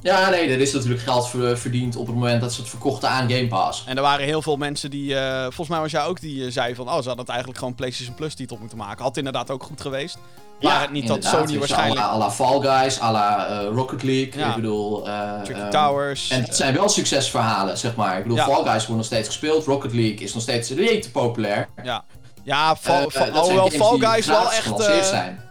Ja, 0.00 0.28
nee, 0.30 0.48
er 0.48 0.60
is 0.60 0.72
natuurlijk 0.72 1.02
geld 1.02 1.28
ver- 1.28 1.58
verdiend 1.58 1.96
op 1.96 2.06
het 2.06 2.14
moment 2.14 2.40
dat 2.40 2.52
ze 2.52 2.60
het 2.60 2.70
verkochten 2.70 3.08
aan 3.08 3.30
Game 3.30 3.46
Pass. 3.48 3.84
En 3.86 3.96
er 3.96 4.02
waren 4.02 4.26
heel 4.26 4.42
veel 4.42 4.56
mensen 4.56 4.90
die, 4.90 5.14
eh, 5.18 5.42
volgens 5.42 5.68
mij 5.68 5.80
was 5.80 5.90
jij 5.90 6.04
ook, 6.04 6.20
die 6.20 6.44
eh, 6.44 6.50
zei 6.52 6.74
van, 6.74 6.84
oh, 6.86 6.90
ze 6.92 6.96
hadden 6.96 7.18
het 7.18 7.28
eigenlijk 7.28 7.58
gewoon 7.58 7.74
PlayStation 7.74 8.14
Plus 8.14 8.34
titel 8.34 8.56
moeten 8.60 8.78
maken. 8.78 9.04
Had 9.04 9.16
inderdaad 9.16 9.50
ook 9.50 9.62
goed 9.62 9.80
geweest. 9.80 10.18
Waar 10.60 10.80
het 10.80 10.90
niet 10.90 11.06
dat 11.06 11.24
Sony 11.24 11.58
waarschijnlijk- 11.58 12.00
à 12.00 12.18
la- 12.18 12.30
Fall 12.30 12.60
Guys, 12.60 13.00
à 13.00 13.12
la 13.12 13.46
eh, 13.46 13.66
Rocket 13.74 14.02
League. 14.02 14.32
Ja. 14.40 14.48
Ik 14.48 14.54
bedoel... 14.54 15.02
Tricky 15.44 15.60
ehm, 15.60 15.70
Towers. 15.70 16.30
En 16.30 16.42
het 16.42 16.56
zijn 16.56 16.74
wel 16.74 16.88
succesverhalen, 16.88 17.78
zeg 17.78 17.94
maar. 17.94 18.16
Ik 18.16 18.22
bedoel, 18.22 18.38
Ja. 18.38 18.44
Fall 18.44 18.62
Guys 18.62 18.74
wordt 18.86 18.96
nog 18.96 19.04
steeds 19.04 19.26
gespeeld. 19.26 19.64
Rocket 19.64 19.92
League 19.92 20.18
is 20.18 20.34
nog 20.34 20.42
steeds 20.42 20.70
rete 20.70 21.10
populair. 21.10 21.68
Ja, 21.82 22.04
ja 22.42 22.76
Fall, 22.76 23.10
Fall- 23.10 23.98
Guys 23.98 24.26
wel 24.26 24.52
echt... 24.52 24.72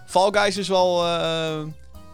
Fall 0.05 0.29
Guys 0.31 0.57
is 0.57 0.67
wel 0.67 1.05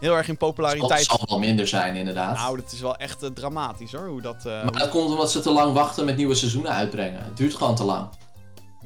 heel 0.00 0.16
erg 0.16 0.28
in 0.28 0.36
Dat 0.38 0.48
populariteit. 0.48 1.04
zal 1.04 1.20
wel 1.28 1.38
minder 1.38 1.68
zijn, 1.68 1.96
inderdaad. 1.96 2.36
Nou, 2.36 2.56
dat 2.56 2.72
is 2.72 2.80
wel 2.80 2.96
echt 2.96 3.22
eh, 3.22 3.28
dramatisch 3.30 3.92
hoor, 3.92 4.08
hoe 4.08 4.20
dat... 4.20 4.36
eh, 4.46 4.62
maar 4.62 4.72
dat 4.78 4.88
komt 4.88 5.10
omdat 5.10 5.30
ze 5.30 5.40
te 5.40 5.50
lang 5.50 5.72
wachten 5.72 6.04
met 6.04 6.16
nieuwe 6.16 6.34
seizoenen 6.34 6.72
uitbrengen. 6.72 7.24
Het 7.24 7.36
duurt 7.36 7.54
gewoon 7.54 7.74
te 7.74 7.84
lang. 7.84 8.08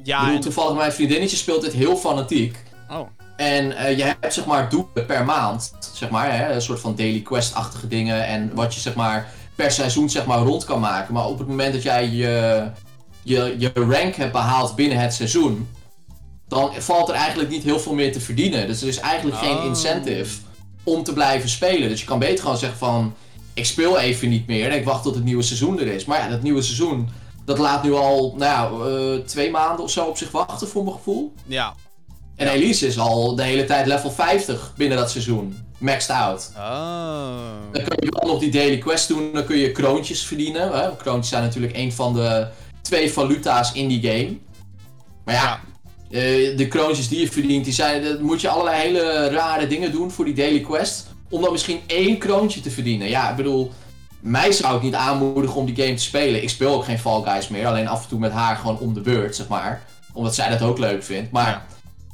Ja, 0.03 0.19
bedoel, 0.19 0.35
en- 0.35 0.41
toevallig 0.41 0.75
mijn 0.77 0.91
vriendinnetje 0.93 1.37
speelt 1.37 1.61
dit 1.61 1.73
heel 1.73 1.95
fanatiek. 1.97 2.63
Oh, 2.91 3.07
En 3.37 3.77
eh, 3.77 3.97
je 3.97 4.03
hebt 4.03 4.33
zeg 4.33 4.45
maar 4.45 4.69
doelen 4.69 5.05
per 5.05 5.25
maand, 5.25 5.73
zeg 5.93 6.09
maar, 6.09 6.37
hè, 6.37 6.53
een 6.53 6.61
soort 6.61 6.79
van 6.79 6.95
daily 6.95 7.19
quest-achtige 7.21 7.87
dingen. 7.87 8.25
En 8.27 8.51
wat 8.53 8.73
je 8.73 8.79
zeg 8.79 8.95
maar 8.95 9.31
per 9.55 9.71
seizoen 9.71 10.09
zeg 10.09 10.25
maar 10.25 10.39
rond 10.39 10.63
kan 10.63 10.79
maken. 10.79 11.13
Maar 11.13 11.25
op 11.25 11.37
het 11.37 11.47
moment 11.47 11.73
dat 11.73 11.83
jij 11.83 12.09
je, 12.09 12.67
je, 13.23 13.55
je 13.57 13.71
rank 13.73 14.15
hebt 14.15 14.31
behaald 14.31 14.75
binnen 14.75 14.97
het 14.97 15.13
seizoen, 15.13 15.69
dan 16.47 16.73
valt 16.73 17.09
er 17.09 17.15
eigenlijk 17.15 17.49
niet 17.49 17.63
heel 17.63 17.79
veel 17.79 17.93
meer 17.93 18.11
te 18.11 18.19
verdienen. 18.19 18.67
Dus 18.67 18.81
er 18.81 18.87
is 18.87 18.99
eigenlijk 18.99 19.37
geen 19.37 19.57
Oh. 19.57 19.65
incentive 19.65 20.37
om 20.85 21.03
te 21.03 21.13
blijven 21.13 21.49
spelen. 21.49 21.89
Dus 21.89 21.99
je 21.99 22.05
kan 22.05 22.19
beter 22.19 22.43
gewoon 22.43 22.57
zeggen 22.57 22.77
van, 22.77 23.15
ik 23.53 23.65
speel 23.65 23.99
even 23.99 24.29
niet 24.29 24.47
meer 24.47 24.69
en 24.69 24.77
ik 24.77 24.85
wacht 24.85 25.03
tot 25.03 25.15
het 25.15 25.23
nieuwe 25.23 25.43
seizoen 25.43 25.79
er 25.79 25.87
is. 25.87 26.05
Maar 26.05 26.19
ja, 26.19 26.29
dat 26.29 26.41
nieuwe 26.41 26.61
seizoen, 26.61 27.09
dat 27.45 27.57
laat 27.57 27.83
nu 27.83 27.93
al, 27.93 28.35
nou 28.37 28.83
ja, 28.83 28.89
eh, 28.89 29.25
twee 29.25 29.51
maanden 29.51 29.83
of 29.83 29.91
zo 29.91 30.05
op 30.05 30.17
zich 30.17 30.31
wachten 30.31 30.67
voor 30.67 30.83
mijn 30.83 30.95
gevoel. 30.95 31.33
ja. 31.45 31.73
En 32.35 32.47
Elise 32.47 32.87
is 32.87 32.99
al 32.99 33.35
de 33.35 33.43
hele 33.43 33.65
tijd 33.65 33.85
level 33.87 34.11
50 34.11 34.73
binnen 34.77 34.97
dat 34.97 35.11
seizoen. 35.11 35.57
Maxed 35.77 36.09
out. 36.09 36.51
Oh. 36.57 37.37
Dan 37.71 37.83
kun 37.83 37.97
je 37.99 38.17
wel 38.19 38.31
nog 38.31 38.39
die 38.39 38.51
daily 38.51 38.77
quest 38.77 39.07
doen, 39.07 39.33
dan 39.33 39.45
kun 39.45 39.57
je 39.57 39.71
kroontjes 39.71 40.25
verdienen. 40.25 40.71
Hè? 40.71 40.95
Kroontjes 40.95 41.29
zijn 41.29 41.43
natuurlijk 41.43 41.75
een 41.75 41.93
van 41.93 42.13
de 42.13 42.47
twee 42.81 43.11
valuta's 43.13 43.71
in 43.71 43.87
die 43.87 44.01
game. 44.01 44.37
Maar 45.25 45.35
ja, 45.35 45.59
eh, 46.11 46.57
de 46.57 46.67
kroontjes 46.67 47.07
die 47.07 47.19
je 47.19 47.31
verdient, 47.31 47.63
die 47.65 47.73
zijn, 47.73 48.03
dan 48.03 48.21
moet 48.21 48.41
je 48.41 48.49
allerlei 48.49 48.81
hele 48.81 49.29
rare 49.29 49.67
dingen 49.67 49.91
doen 49.91 50.11
voor 50.11 50.25
die 50.25 50.33
daily 50.33 50.59
quest. 50.59 51.07
Om 51.29 51.41
dan 51.41 51.51
misschien 51.51 51.79
één 51.87 52.17
kroontje 52.17 52.61
te 52.61 52.71
verdienen. 52.71 53.09
Ja, 53.09 53.29
ik 53.29 53.35
bedoel, 53.35 53.71
mij 54.19 54.51
zou 54.51 54.75
ik 54.75 54.81
niet 54.81 54.93
aanmoedigen 54.93 55.55
om 55.55 55.65
die 55.65 55.75
game 55.75 55.93
te 55.97 56.03
spelen. 56.03 56.43
Ik 56.43 56.49
speel 56.49 56.73
ook 56.73 56.83
geen 56.85 56.99
Fall 56.99 57.21
Guys 57.23 57.47
meer, 57.47 57.67
alleen 57.67 57.87
af 57.87 58.03
en 58.03 58.09
toe 58.09 58.19
met 58.19 58.31
haar 58.31 58.55
gewoon 58.55 58.79
om 58.79 58.93
de 58.93 59.01
beurt, 59.01 59.35
zeg 59.35 59.47
maar. 59.47 59.83
Omdat 60.13 60.35
zij 60.35 60.49
dat 60.49 60.61
ook 60.61 60.77
leuk 60.77 61.03
vindt. 61.03 61.31
Maar 61.31 61.47
Ja. 61.47 61.65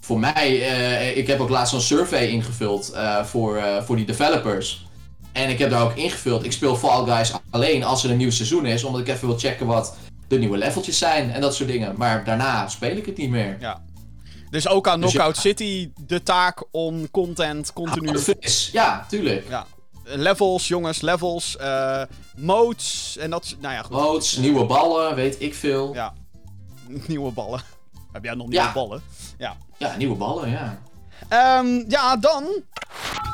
voor 0.01 0.19
mij, 0.19 0.61
eh, 0.61 1.17
ik 1.17 1.27
heb 1.27 1.39
ook 1.39 1.49
laatst 1.49 1.71
zo'n 1.71 1.81
survey 1.81 2.27
ingevuld 2.27 2.91
eh, 2.91 3.23
voor, 3.23 3.61
voor 3.85 3.95
die 3.95 4.05
developers. 4.05 4.85
En 5.31 5.49
ik 5.49 5.59
heb 5.59 5.69
daar 5.69 5.83
ook 5.83 5.95
ingevuld, 5.95 6.43
ik 6.45 6.51
speel 6.51 6.75
Fall 6.75 7.05
Guys 7.05 7.31
alleen 7.49 7.83
als 7.83 8.03
er 8.03 8.11
een 8.11 8.17
nieuw 8.17 8.31
seizoen 8.31 8.65
is, 8.65 8.83
omdat 8.83 9.01
ik 9.01 9.07
even 9.07 9.27
wil 9.27 9.37
checken 9.39 9.65
wat 9.65 9.95
de 10.31 10.39
nieuwe 10.39 10.57
leveltjes 10.57 10.97
zijn 10.97 11.31
en 11.31 11.41
dat 11.41 11.55
soort 11.55 11.69
dingen. 11.69 11.93
Maar 11.97 12.23
daarna 12.23 12.67
speel 12.67 12.95
ik 12.95 13.05
het 13.05 13.17
niet 13.17 13.29
meer. 13.29 13.57
Ja. 13.59 13.81
Dus 14.49 14.67
ook 14.67 14.87
aan 14.87 15.01
Dus 15.01 15.11
ja. 15.11 15.17
Knockout 15.17 15.37
City 15.43 15.91
de 16.05 16.23
taak 16.23 16.63
om 16.71 17.11
content 17.11 17.73
continu... 17.73 18.17
Ah. 18.17 18.51
Ja, 18.71 19.05
tuurlijk. 19.09 19.49
Ja. 19.49 19.65
Levels, 20.03 20.67
jongens, 20.67 21.01
levels, 21.01 21.57
eh, 21.57 22.01
modes 22.37 23.17
en 23.19 23.29
dat 23.29 23.55
Nou 23.59 23.73
ja, 23.73 23.81
goed. 23.81 23.91
Modes, 23.91 24.37
nieuwe 24.37 24.65
ballen, 24.65 25.15
weet 25.15 25.41
ik 25.41 25.55
veel. 25.55 25.93
Ja. 25.93 26.13
Nieuwe 27.07 27.31
ballen. 27.31 27.61
Heb 28.11 28.23
jij 28.23 28.33
nog 28.33 28.47
nieuwe 28.47 28.65
Ja. 28.65 28.73
ballen? 28.73 29.01
Ja. 29.37 29.55
Ja, 29.77 29.95
nieuwe 29.97 30.15
ballen, 30.15 30.49
ja. 30.49 30.81
Ehm, 31.29 31.83
ja, 31.87 32.17
dan. 32.17 32.43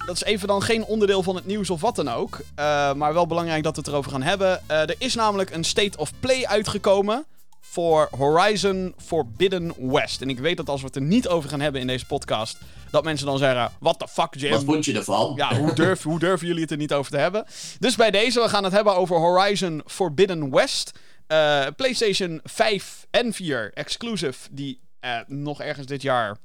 Dat 0.05 0.15
is 0.15 0.23
even 0.23 0.47
dan 0.47 0.61
geen 0.61 0.83
onderdeel 0.85 1.23
van 1.23 1.35
het 1.35 1.45
nieuws 1.45 1.69
of 1.69 1.81
wat 1.81 1.95
dan 1.95 2.09
ook. 2.09 2.39
Eh, 2.55 2.93
maar 2.93 3.13
wel 3.13 3.27
belangrijk 3.27 3.63
dat 3.63 3.75
we 3.75 3.81
het 3.81 3.89
erover 3.89 4.11
gaan 4.11 4.21
hebben. 4.21 4.61
Eh, 4.67 4.81
er 4.81 4.95
is 4.97 5.15
namelijk 5.15 5.49
een 5.49 5.63
State 5.63 5.97
of 5.97 6.11
Play 6.19 6.45
uitgekomen. 6.45 7.25
Voor 7.61 8.07
Horizon 8.17 8.93
Forbidden 8.97 9.91
West. 9.91 10.21
En 10.21 10.29
ik 10.29 10.39
weet 10.39 10.57
dat 10.57 10.69
als 10.69 10.81
we 10.81 10.87
het 10.87 10.95
er 10.95 11.01
niet 11.01 11.27
over 11.27 11.49
gaan 11.49 11.59
hebben 11.59 11.81
in 11.81 11.87
deze 11.87 12.05
podcast. 12.05 12.57
dat 12.91 13.03
mensen 13.03 13.25
dan 13.25 13.37
zeggen: 13.37 13.71
What 13.79 13.99
the 13.99 14.07
fuck, 14.07 14.35
Jim? 14.35 14.51
Wat 14.51 14.63
vond 14.63 14.85
je 14.85 14.93
ervan? 14.93 15.33
Ja, 15.35 15.55
hoe, 15.57 15.73
durf, 15.73 16.03
hoe 16.03 16.19
durven 16.19 16.47
jullie 16.47 16.61
het 16.61 16.71
er 16.71 16.77
niet 16.77 16.93
over 16.93 17.11
te 17.11 17.17
hebben? 17.17 17.45
Dus 17.79 17.95
bij 17.95 18.11
deze, 18.11 18.41
we 18.41 18.49
gaan 18.49 18.63
het 18.63 18.73
hebben 18.73 18.95
over 18.95 19.15
Horizon 19.15 19.81
Forbidden 19.85 20.51
West. 20.51 20.91
Eh, 21.27 21.65
PlayStation 21.75 22.39
5 22.43 23.07
en 23.11 23.33
4 23.33 23.71
exclusive, 23.73 24.37
die 24.51 24.79
nog 25.27 25.61
ergens 25.61 25.87
dit 25.87 26.01
jaar 26.01 26.37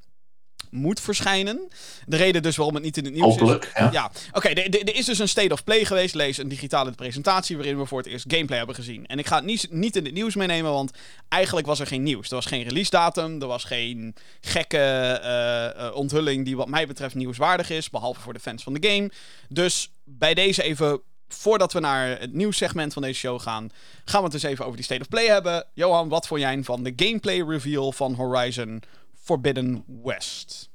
moet 0.72 1.00
verschijnen. 1.00 1.68
De 2.06 2.16
reden 2.16 2.42
dus 2.42 2.56
waarom 2.56 2.74
het 2.74 2.84
niet 2.84 2.96
in 2.96 3.04
het 3.04 3.14
nieuws 3.14 3.36
is. 3.36 3.68
Ja. 3.74 3.88
Ja, 3.92 4.10
oké, 4.32 4.48
er 4.48 4.94
is 4.94 5.04
dus 5.04 5.18
een 5.18 5.28
State 5.28 5.52
of 5.52 5.64
Play 5.64 5.84
geweest. 5.84 6.14
Lees 6.14 6.38
een 6.38 6.48
digitale 6.48 6.90
presentatie 6.92 7.56
waarin 7.56 7.78
we 7.78 7.86
voor 7.86 7.98
het 7.98 8.06
eerst 8.06 8.24
gameplay 8.28 8.58
hebben 8.58 8.76
gezien. 8.76 9.06
En 9.06 9.18
ik 9.18 9.26
ga 9.26 9.36
het 9.36 9.44
niet, 9.44 9.66
niet 9.70 9.96
in 9.96 10.04
het 10.04 10.14
nieuws 10.14 10.34
meenemen, 10.34 10.72
want 10.72 10.90
eigenlijk 11.28 11.66
was 11.66 11.80
er 11.80 11.86
geen 11.86 12.02
nieuws. 12.02 12.28
Er 12.28 12.34
was 12.34 12.46
geen 12.46 12.62
release 12.62 12.90
datum, 12.90 13.40
er 13.40 13.46
was 13.46 13.64
geen 13.64 14.14
gekke 14.40 14.78
eh, 14.78 15.86
eh, 15.86 15.94
onthulling 15.94 16.44
die 16.44 16.56
wat 16.56 16.68
mij 16.68 16.86
betreft 16.86 17.14
nieuwswaardig 17.14 17.70
is, 17.70 17.90
behalve 17.90 18.20
voor 18.20 18.32
de 18.32 18.40
fans 18.40 18.62
van 18.62 18.74
de 18.74 18.88
game. 18.88 19.10
Dus 19.48 19.90
bij 20.04 20.34
deze 20.34 20.62
even, 20.62 21.00
voordat 21.28 21.72
we 21.72 21.80
naar 21.80 22.20
het 22.20 22.32
nieuwssegment 22.32 22.92
van 22.92 23.02
deze 23.02 23.18
show 23.18 23.40
gaan, 23.40 23.70
gaan 24.04 24.18
we 24.18 24.24
het 24.24 24.40
dus 24.40 24.50
even 24.50 24.64
over 24.64 24.76
die 24.76 24.84
State 24.84 25.00
of 25.00 25.08
Play 25.08 25.26
hebben. 25.26 25.66
Johan, 25.74 26.08
wat 26.08 26.26
vond 26.26 26.40
jij 26.40 26.62
van 26.62 26.82
de 26.82 26.92
gameplay 26.96 27.40
reveal 27.40 27.92
van 27.92 28.14
Horizon 28.14 28.82
Forbidden 29.22 29.84
West? 30.02 30.70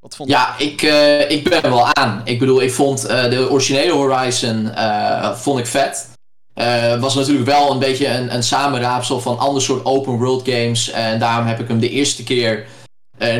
Wat 0.00 0.16
vond 0.16 0.30
Ja, 0.30 0.58
ik, 0.58 0.82
eh, 0.82 1.30
ik 1.30 1.44
ben 1.44 1.62
er 1.62 1.70
wel 1.70 1.94
aan. 1.94 2.20
Ik 2.24 2.38
bedoel, 2.38 2.62
ik 2.62 2.72
vond 2.72 3.04
eh, 3.04 3.30
de 3.30 3.50
originele 3.50 3.92
Horizon 3.92 4.70
eh, 4.70 5.34
vond 5.34 5.58
ik 5.58 5.66
vet. 5.66 6.08
Was 7.00 7.14
natuurlijk 7.14 7.46
wel 7.46 7.70
een 7.70 7.78
beetje 7.78 8.08
een, 8.08 8.34
een 8.34 8.42
samenraapsel 8.42 9.20
van 9.20 9.38
ander 9.38 9.62
soort 9.62 9.84
open 9.84 10.18
world 10.18 10.48
games. 10.48 10.90
En 10.90 11.18
daarom 11.18 11.46
heb 11.46 11.60
ik 11.60 11.68
hem 11.68 11.80
de 11.80 11.90
eerste 11.90 12.22
keer 12.22 12.66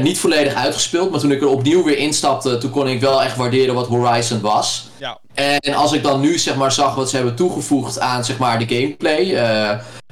niet 0.03 0.19
volledig 0.19 0.55
uitgespeeld. 0.55 1.11
Maar 1.11 1.21
toen 1.21 1.33
ik 1.33 1.41
er 1.41 1.49
opnieuw 1.49 1.85
weer 1.85 1.99
instapte, 1.99 2.59
toen 2.59 2.71
kon 2.71 2.89
ik 2.89 3.01
wel 3.01 3.23
echt 3.23 3.37
waarderen 3.37 3.75
wat 3.75 3.87
Horizon 3.87 4.41
was. 4.41 4.89
Ja, 4.99 5.19
En 5.35 5.75
als 5.75 5.93
ik 5.93 6.03
dan 6.03 6.21
nu 6.21 6.39
zeg 6.39 6.57
maar 6.57 6.73
zag 6.73 6.95
wat 6.95 7.11
ze 7.11 7.17
hebben 7.17 7.37
toegevoegd 7.37 8.01
aan 8.01 8.25
zeg 8.25 8.39
maar 8.39 8.59
de 8.59 8.75
gameplay. 8.75 9.35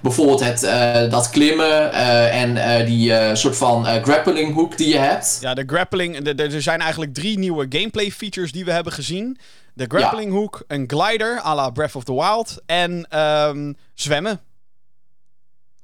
Bijvoorbeeld 0.05 0.41
het, 0.41 0.63
eh, 0.63 1.11
dat 1.11 1.31
klimmen 1.31 1.93
eh, 1.93 2.43
en 2.43 2.57
eh, 2.57 2.87
die 2.87 3.37
soort 3.37 3.57
van 3.57 3.85
grappling 3.87 4.55
hoek 4.55 4.77
die 4.77 4.89
je 4.89 4.99
hebt. 4.99 5.39
Ja, 5.41 5.55
de 5.55 5.65
grappling. 5.67 6.19
de- 6.19 6.35
de- 6.35 6.43
Er 6.43 6.63
zijn 6.63 6.81
eigenlijk 6.81 7.15
drie 7.15 7.39
nieuwe 7.39 7.67
gameplay 7.69 8.11
features 8.11 8.53
die 8.53 8.65
we 8.65 8.71
hebben 8.73 8.93
gezien: 8.93 9.39
de 9.75 9.85
grappling 9.89 10.33
hook, 10.33 10.65
een 10.67 10.85
glider 10.87 11.41
à 11.45 11.55
la 11.55 11.71
Breath 11.71 11.95
of 11.97 12.05
the 12.05 12.15
Wild 12.15 12.57
en 12.67 13.07
ehm, 13.09 13.73
zwemmen. 13.95 14.41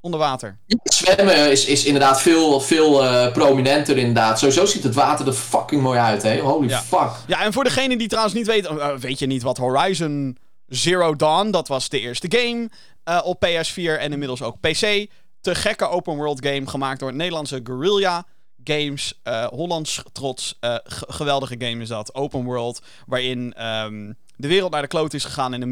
Onder 0.00 0.20
water. 0.20 0.58
Zwemmen 0.84 1.50
is, 1.50 1.64
is 1.64 1.84
inderdaad 1.84 2.22
veel, 2.22 2.60
veel 2.60 2.92
prominenter 3.32 3.96
inderdaad. 3.98 4.38
Sowieso 4.38 4.64
ziet 4.66 4.82
het 4.82 4.94
water 4.94 5.26
er 5.26 5.32
fucking 5.32 5.82
mooi 5.82 5.98
uit, 5.98 6.22
hè. 6.22 6.38
Holy 6.38 6.68
Ja. 6.68 6.80
fuck. 6.82 7.10
Ja, 7.26 7.42
en 7.44 7.52
voor 7.52 7.64
degene 7.64 7.98
die 7.98 8.08
trouwens 8.08 8.34
niet 8.34 8.46
weet, 8.46 8.68
weet 9.00 9.18
je 9.18 9.26
niet 9.26 9.42
wat 9.42 9.56
Horizon 9.56 10.36
Zero 10.70 11.16
Dawn, 11.16 11.50
dat 11.50 11.68
was 11.68 11.88
de 11.88 12.00
eerste 12.00 12.26
game 12.38 12.70
eh, 13.04 13.20
op 13.24 13.46
PS4 13.46 13.98
en 13.98 14.12
inmiddels 14.12 14.42
ook 14.42 14.60
PC. 14.60 15.06
Te 15.40 15.54
gekke 15.54 15.88
open 15.88 16.16
world 16.16 16.46
game 16.46 16.66
gemaakt 16.66 17.00
door 17.00 17.14
Nederlandse 17.14 17.60
Guerrilla 17.62 18.26
Games. 18.64 19.20
eh, 19.22 19.46
Hollands 19.46 20.02
trots. 20.12 20.56
eh, 20.60 20.76
geweldige 21.08 21.54
game 21.58 21.82
is 21.82 21.88
dat. 21.88 22.14
Open 22.14 22.44
world, 22.44 22.82
waarin 23.06 23.52
ehm, 23.52 24.12
de 24.36 24.48
wereld 24.48 24.70
naar 24.70 24.82
de 24.82 24.88
kloot 24.88 25.14
is 25.14 25.24
gegaan 25.24 25.54
en 25.54 25.62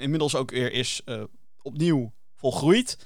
inmiddels, 0.00 0.34
ook 0.34 0.50
weer 0.50 0.72
is 0.72 1.02
opnieuw 1.62 2.12
volgroeid. 2.36 2.98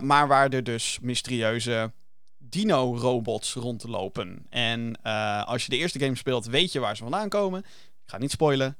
Maar 0.00 0.28
waar 0.28 0.48
er 0.50 0.64
dus 0.64 0.98
mysterieuze 1.02 1.92
dino-robots 2.38 3.54
rondlopen. 3.54 4.46
En 4.50 5.02
als 5.44 5.64
je 5.64 5.70
de 5.70 5.76
eerste 5.76 5.98
game 5.98 6.16
speelt, 6.16 6.46
weet 6.46 6.72
je 6.72 6.80
waar 6.80 6.96
ze 6.96 7.02
vandaan 7.02 7.28
komen. 7.28 7.60
Ik 7.60 8.12
ga 8.12 8.18
niet 8.18 8.30
spoilen 8.30 8.76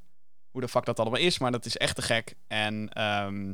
hoe 0.57 0.65
de 0.65 0.71
fuck 0.71 0.85
dat 0.85 0.99
allemaal 0.99 1.19
is, 1.19 1.39
maar 1.39 1.51
dat 1.51 1.65
is 1.65 1.77
echt 1.77 1.95
te 1.95 2.01
gek. 2.01 2.35
En 2.47 2.89
ehm, 2.93 3.53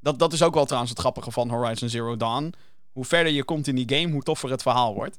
dat, 0.00 0.18
dat 0.18 0.32
is 0.32 0.42
ook 0.42 0.54
wel 0.54 0.64
trouwens 0.64 0.90
het 0.92 1.00
grappige 1.00 1.30
van 1.30 1.50
Horizon 1.50 1.88
Zero 1.88 2.16
Dawn. 2.16 2.54
Hoe 2.92 3.04
verder 3.04 3.32
je 3.32 3.44
komt 3.44 3.66
in 3.66 3.74
die 3.74 3.96
game, 3.98 4.12
hoe 4.12 4.22
toffer 4.22 4.50
het 4.50 4.62
verhaal 4.62 4.94
wordt. 4.94 5.16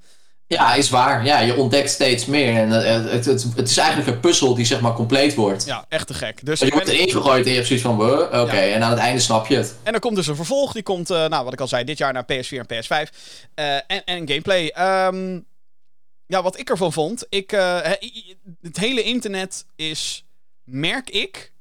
Ja, 0.48 0.74
is 0.74 0.90
waar. 0.90 1.26
Ja, 1.26 1.40
je 1.40 1.56
ontdekt 1.56 1.90
steeds 1.90 2.26
meer. 2.26 2.56
En 2.56 2.84
eh, 2.84 3.12
het, 3.12 3.26
het, 3.26 3.44
het 3.56 3.70
is 3.70 3.78
eigenlijk 3.78 4.10
een 4.10 4.20
puzzel 4.20 4.56
die 4.56 4.66
zeg 4.66 4.82
maar 4.82 4.94
compleet 4.94 5.36
wordt. 5.36 5.66
Ja, 5.66 5.86
echt 5.90 6.08
te 6.08 6.14
gek. 6.14 6.46
Dus 6.46 6.60
Je 6.60 6.70
wordt 6.70 6.86
ben- 6.86 6.96
erin 6.96 7.10
gegooid 7.12 7.44
en 7.44 7.50
je 7.50 7.56
hebt 7.56 7.68
zoiets 7.68 7.86
van, 7.86 7.98
"Wuh, 7.98 8.42
oké. 8.42 8.56
En 8.58 8.84
aan 8.84 8.90
het 8.90 9.00
einde 9.00 9.20
snap 9.22 9.48
je 9.48 9.56
het. 9.56 9.76
En 9.84 9.94
er 9.94 10.00
komt 10.00 10.16
dus 10.16 10.28
een 10.28 10.36
vervolg. 10.36 10.74
Die 10.74 10.84
komt, 10.84 11.10
eh, 11.10 11.28
nou, 11.28 11.44
wat 11.44 11.54
ik 11.54 11.62
al 11.62 11.68
zei, 11.68 11.84
dit 11.84 11.98
jaar 11.98 12.14
naar 12.14 12.24
PS4 12.26 12.60
en 12.60 12.66
PS5. 12.66 13.12
Eh, 13.54 13.76
en, 13.76 14.04
en 14.06 14.28
gameplay. 14.28 14.68
Ehm, 14.68 15.40
ja, 16.26 16.42
wat 16.44 16.60
ik 16.60 16.70
ervan 16.70 16.94
vond. 16.94 17.26
Ik, 17.30 17.52
eh, 17.52 17.80
het 18.62 18.78
hele 18.78 19.04
internet 19.04 19.66
is, 19.76 20.26
merk 20.70 21.10
ik, 21.10 21.54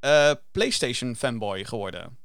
eh, 0.00 0.30
PlayStation 0.52 1.16
fanboy 1.16 1.64
geworden. 1.64 2.18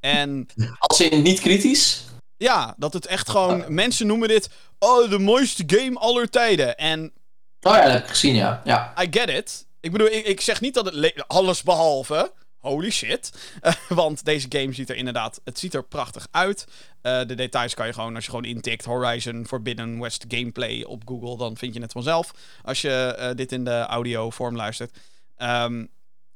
En 0.00 0.46
Als 0.78 1.00
in 1.00 1.22
niet 1.22 1.40
kritisch. 1.40 2.04
ja, 2.36 2.74
dat 2.78 2.92
het 2.92 3.06
echt 3.06 3.28
gewoon... 3.30 3.64
Mensen 3.74 4.06
noemen 4.06 4.28
dit, 4.28 4.48
oh, 4.78 5.10
de 5.10 5.18
mooiste 5.18 5.62
game 5.66 5.98
aller 5.98 6.30
tijden. 6.30 6.76
En 6.76 7.12
Oh 7.60 7.72
ja, 7.74 7.82
dat 7.82 7.92
heb 7.92 8.02
ik 8.02 8.08
gezien, 8.08 8.34
ja. 8.34 8.60
ja. 8.64 8.94
I 9.02 9.06
get 9.10 9.28
it. 9.28 9.66
Ik 9.80 9.92
bedoel, 9.92 10.06
ik, 10.06 10.26
ik 10.26 10.40
zeg 10.40 10.60
niet 10.60 10.74
dat 10.74 10.84
het 10.84 10.94
le- 10.94 11.24
alles 11.26 11.62
behalve. 11.62 12.32
Holy 12.58 12.90
shit. 12.90 13.32
Eh, 13.60 13.72
want 13.88 14.24
deze 14.24 14.46
game 14.48 14.72
ziet 14.72 14.90
er 14.90 14.96
inderdaad. 14.96 15.40
Het 15.44 15.58
ziet 15.58 15.74
er 15.74 15.84
prachtig 15.84 16.28
uit. 16.30 16.66
Eh, 17.00 17.20
de 17.26 17.34
details 17.34 17.74
kan 17.74 17.86
je 17.86 17.92
gewoon, 17.92 18.14
als 18.14 18.24
je 18.24 18.30
gewoon 18.30 18.44
intikt 18.44 18.84
Horizon 18.84 19.46
Forbidden 19.46 20.00
West 20.00 20.24
gameplay 20.28 20.82
op 20.82 21.02
Google, 21.04 21.36
dan 21.36 21.56
vind 21.56 21.74
je 21.74 21.80
het 21.80 21.92
vanzelf. 21.92 22.30
Als 22.62 22.80
je 22.80 22.90
eh, 22.90 23.34
dit 23.34 23.52
in 23.52 23.64
de 23.64 23.80
audio 23.80 24.30
vorm 24.30 24.56
luistert. 24.56 24.98
Ehm, 25.36 25.86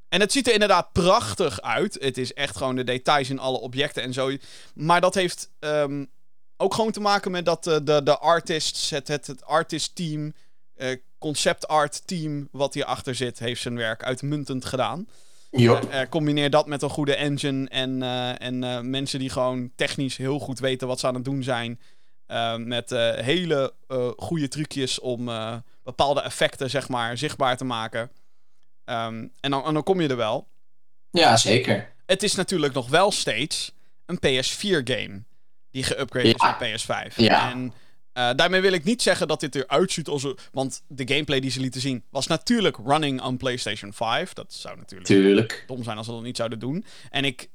en 0.09 0.20
het 0.20 0.33
ziet 0.33 0.47
er 0.47 0.53
inderdaad 0.53 0.93
prachtig 0.93 1.61
uit. 1.61 1.97
Het 2.01 2.18
is 2.18 2.35
echt 2.35 2.57
gewoon 2.57 2.77
de 2.77 2.85
details 2.85 3.31
in 3.31 3.39
alle 3.39 3.59
objecten 3.59 4.03
en 4.03 4.12
zo. 4.12 4.37
Maar 4.75 5.01
dat 5.01 5.14
heeft 5.14 5.51
ehm, 5.59 6.05
ook 6.57 6.75
gewoon 6.75 6.93
te 6.93 7.01
maken 7.01 7.31
met 7.31 7.45
dat 7.45 7.64
de, 7.64 8.01
de 8.05 8.18
artists, 8.18 8.91
het, 8.91 9.09
het, 9.09 9.27
het 9.27 9.45
artist 9.45 9.95
team, 9.95 10.35
concept 11.18 11.68
art 11.68 12.07
team 12.07 12.49
wat 12.51 12.75
hierachter 12.75 13.14
zit, 13.14 13.39
heeft 13.39 13.62
zijn 13.62 13.77
werk 13.77 14.05
uitmuntend 14.05 14.64
gedaan. 14.64 15.07
Yup. 15.57 15.84
Eh, 15.90 16.00
combineer 16.09 16.50
dat 16.50 16.66
met 16.66 16.82
een 16.82 16.90
goede 16.90 17.14
engine 17.14 17.68
en, 17.68 18.03
eh, 18.03 18.42
en 18.42 18.64
eh, 18.64 18.80
mensen 18.80 19.18
die 19.18 19.30
gewoon 19.30 19.70
technisch 19.76 20.16
heel 20.16 20.38
goed 20.38 20.59
weten 20.59 20.88
wat 20.88 21.00
ze 21.00 21.07
aan 21.07 21.14
het 21.14 21.24
doen 21.24 21.42
zijn. 21.42 21.80
Eh, 22.26 22.57
met 22.57 22.92
eh, 22.92 23.14
hele 23.14 23.74
eh, 23.88 24.09
goede 24.16 24.48
trucjes 24.48 24.98
om 25.00 25.28
eh, 25.28 25.55
bepaalde 25.84 26.20
effecten, 26.20 26.70
zeg 26.70 26.88
maar, 26.88 27.18
zichtbaar 27.18 27.57
te 27.57 27.64
maken. 27.64 28.11
Ehm, 28.84 29.26
en, 29.40 29.50
dan, 29.50 29.64
en 29.64 29.74
dan 29.74 29.82
kom 29.82 30.00
je 30.00 30.09
er 30.09 30.16
wel. 30.16 30.48
Ja, 31.11 31.36
zeker. 31.36 31.92
Het 32.07 32.22
is 32.22 32.34
natuurlijk 32.34 32.74
nog 32.74 32.88
wel 32.88 33.11
steeds 33.11 33.72
een 34.07 34.16
PS4-game 34.18 35.22
die 35.70 35.84
geüpgrade 35.84 36.22
is 36.22 36.34
Ja. 36.36 36.57
naar 36.59 36.59
PS5. 37.11 37.16
Ja. 37.16 37.50
En 37.50 37.72
eh, 38.13 38.31
daarmee 38.37 38.61
wil 38.61 38.73
ik 38.73 38.85
niet 38.85 39.03
zeggen 39.03 39.29
dat 39.29 39.41
dit 39.41 39.55
eruit 39.55 39.93
ziet 39.93 40.09
als. 40.09 40.27
Want 40.53 40.83
de 40.89 41.09
gameplay 41.09 41.41
die 41.41 41.51
ze 41.51 41.61
lieten 41.61 41.81
zien 41.81 42.05
was 42.11 42.27
natuurlijk 42.27 42.77
running 42.87 43.23
on 43.23 43.37
PlayStation 43.37 43.93
5. 43.93 44.33
Dat 44.33 44.53
zou 44.53 44.77
natuurlijk 44.77 45.09
Tuurlijk. 45.09 45.65
dom 45.67 45.83
zijn 45.83 45.97
als 45.97 46.07
ze 46.07 46.13
dat 46.13 46.23
niet 46.23 46.37
zouden 46.37 46.59
doen. 46.59 46.85
En 47.11 47.25
ik 47.25 47.49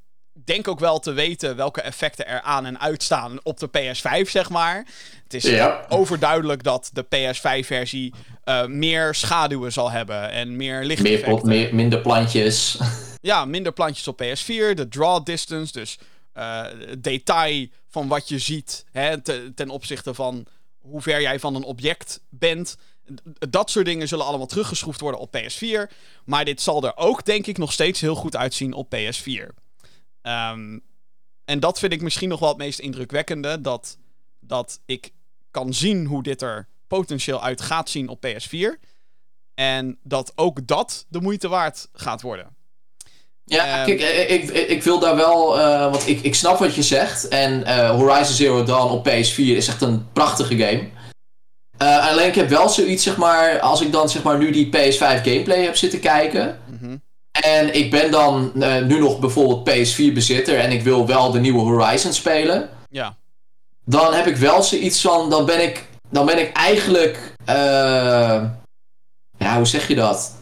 denk 0.45 0.67
ook 0.67 0.79
wel 0.79 0.99
te 0.99 1.11
weten 1.11 1.55
welke 1.55 1.81
effecten 1.81 2.27
er 2.27 2.41
aan 2.41 2.65
en 2.65 2.79
uitstaan 2.79 3.39
op 3.43 3.59
de 3.59 3.67
PS5, 3.67 4.29
zeg 4.29 4.49
maar. 4.49 4.85
Het 5.23 5.33
is 5.33 5.43
Ja. 5.43 5.85
overduidelijk 5.89 6.63
dat 6.63 6.89
de 6.93 7.03
PS5-versie 7.03 8.13
eh, 8.43 8.65
meer 8.65 9.15
schaduwen 9.15 9.71
zal 9.73 9.91
hebben 9.91 10.29
en 10.31 10.55
meer 10.55 10.77
Meer, 10.77 10.85
lichteffecten. 10.85 11.47
meer, 11.47 11.75
minder 11.75 11.99
plantjes. 12.01 12.77
Ja, 13.21 13.45
minder 13.45 13.71
plantjes 13.73 14.07
op 14.07 14.21
PS4. 14.23 14.73
De 14.73 14.87
draw 14.89 15.25
distance, 15.25 15.71
dus 15.73 15.97
eh, 16.37 16.65
detail 16.99 17.67
van 17.87 18.07
wat 18.07 18.27
je 18.29 18.39
ziet 18.39 18.85
hè, 18.91 19.21
te- 19.21 19.51
ten 19.55 19.69
opzichte 19.69 20.13
van 20.13 20.45
hoe 20.77 21.01
ver 21.01 21.21
jij 21.21 21.39
van 21.39 21.55
een 21.55 21.63
object 21.63 22.21
bent. 22.29 22.77
Dat 23.49 23.69
soort 23.69 23.85
dingen 23.85 24.07
zullen 24.07 24.25
allemaal 24.25 24.47
teruggeschroefd 24.47 24.99
worden 24.99 25.19
op 25.19 25.37
PS4. 25.37 25.91
Maar 26.25 26.45
dit 26.45 26.61
zal 26.61 26.83
er 26.83 26.97
ook, 26.97 27.25
denk 27.25 27.47
ik, 27.47 27.57
nog 27.57 27.71
steeds 27.71 28.01
heel 28.01 28.15
goed 28.15 28.35
uitzien 28.35 28.73
op 28.73 28.95
PS4. 28.95 29.53
Ehm, 30.21 30.79
en 31.45 31.59
dat 31.59 31.79
vind 31.79 31.93
ik 31.93 32.01
misschien 32.01 32.29
nog 32.29 32.39
wel 32.39 32.49
het 32.49 32.57
meest 32.57 32.79
indrukwekkende. 32.79 33.61
Dat, 33.61 33.97
dat 34.39 34.79
ik 34.85 35.11
kan 35.51 35.73
zien 35.73 36.05
hoe 36.05 36.23
dit 36.23 36.41
er 36.41 36.67
potentieel 36.87 37.43
uit 37.43 37.61
gaat 37.61 37.89
zien 37.89 38.07
op 38.09 38.25
PS4. 38.25 38.79
En 39.53 39.99
dat 40.03 40.31
ook 40.35 40.67
dat 40.67 41.05
de 41.09 41.21
moeite 41.21 41.47
waard 41.47 41.89
gaat 41.93 42.21
worden. 42.21 42.55
Ja, 43.49 43.65
Ehm. 43.77 43.85
kijk, 43.85 43.99
eh, 44.01 44.31
ik, 44.31 44.49
ik, 44.49 44.67
ik 44.67 44.83
wil 44.83 44.99
daar 44.99 45.15
wel, 45.15 45.59
eh, 45.59 45.79
want 45.91 46.07
ik, 46.07 46.21
ik 46.21 46.35
snap 46.35 46.57
wat 46.59 46.75
je 46.75 46.83
zegt. 46.83 47.27
En 47.27 47.65
eh, 47.65 47.89
Horizon 47.89 48.35
Zero 48.35 48.63
Dawn 48.63 48.91
op 48.91 49.07
PS4 49.07 49.35
is 49.55 49.67
echt 49.67 49.81
een 49.81 50.07
prachtige 50.13 50.57
game. 50.57 50.83
Eh, 51.77 52.09
alleen 52.09 52.27
ik 52.27 52.35
heb 52.35 52.49
wel 52.49 52.69
zoiets, 52.69 53.03
zeg 53.03 53.17
maar, 53.17 53.59
als 53.59 53.81
ik 53.81 53.91
dan 53.91 54.09
zeg 54.09 54.23
maar 54.23 54.37
nu 54.37 54.51
die 54.51 54.67
PS5 54.67 54.97
gameplay 55.23 55.63
heb 55.63 55.75
zitten 55.77 55.99
kijken. 55.99 56.59
Mhm. 56.81 56.95
En 57.43 57.75
ik 57.75 57.91
ben 57.91 58.11
dan 58.11 58.51
eh, 58.59 58.81
nu 58.83 58.99
nog 58.99 59.19
bijvoorbeeld 59.19 59.69
PS4 59.69 60.13
bezitter 60.13 60.59
en 60.59 60.71
ik 60.71 60.81
wil 60.83 61.07
wel 61.07 61.31
de 61.31 61.39
nieuwe 61.39 61.59
Horizon 61.59 62.13
spelen. 62.13 62.69
Ja. 62.89 63.15
Dan 63.85 64.13
heb 64.13 64.27
ik 64.27 64.35
wel 64.37 64.63
zoiets 64.63 65.01
van, 65.01 65.29
dan 65.29 65.45
ben 65.45 65.63
ik, 65.63 65.85
dan 66.11 66.25
ben 66.25 66.39
ik 66.39 66.51
eigenlijk, 66.51 67.33
eh, 67.45 67.55
ja, 69.37 69.55
hoe 69.55 69.65
zeg 69.65 69.87
je 69.87 69.95
dat? 69.95 70.35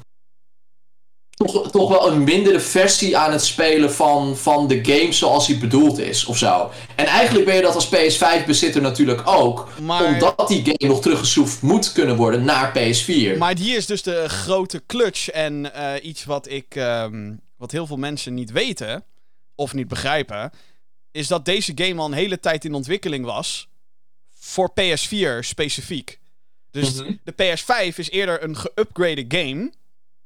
Toch, 1.35 1.71
toch 1.71 1.89
wel 1.89 2.07
een 2.11 2.23
mindere 2.23 2.59
versie 2.59 3.17
aan 3.17 3.31
het 3.31 3.43
spelen 3.45 3.93
van, 3.93 4.37
van 4.37 4.67
de 4.67 4.79
game 4.85 5.11
zoals 5.11 5.47
die 5.47 5.57
bedoeld 5.57 5.97
is, 5.99 6.25
of 6.25 6.37
zo. 6.37 6.71
En 6.95 7.05
eigenlijk 7.05 7.45
ben 7.45 7.55
je 7.55 7.61
dat 7.61 7.75
als 7.75 7.87
PS5-bezitter 7.87 8.81
natuurlijk 8.81 9.21
ook, 9.27 9.67
Maar, 9.81 10.05
omdat 10.13 10.47
die 10.47 10.61
game 10.63 10.93
nog 10.93 11.01
teruggeschroefd 11.01 11.61
moet 11.61 11.91
kunnen 11.91 12.15
worden 12.15 12.43
naar 12.43 12.71
PS4. 12.77 13.37
maar 13.37 13.57
hier 13.57 13.77
is 13.77 13.85
dus 13.85 14.03
de 14.03 14.29
grote 14.29 14.83
clutch 14.87 15.29
en 15.29 15.73
eh, 15.73 16.03
iets 16.05 16.23
wat 16.25 16.49
ik, 16.49 16.75
ehm, 16.75 17.33
wat 17.57 17.71
heel 17.71 17.87
veel 17.87 17.97
mensen 17.97 18.33
niet 18.33 18.51
weten 18.51 19.03
of 19.55 19.73
niet 19.73 19.87
begrijpen, 19.87 20.51
is 21.11 21.27
dat 21.27 21.45
deze 21.45 21.71
game 21.75 21.99
al 22.01 22.05
een 22.05 22.13
hele 22.13 22.39
tijd 22.39 22.65
in 22.65 22.73
ontwikkeling 22.73 23.25
was 23.25 23.67
voor 24.39 24.71
PS4 24.73 25.43
specifiek. 25.43 26.19
Dus 26.71 26.93
Mhm. 26.93 27.11
de 27.23 27.31
PS5 27.31 27.97
is 27.97 28.09
eerder 28.09 28.43
een 28.43 28.57
geüpgrade 28.57 29.25
game 29.27 29.71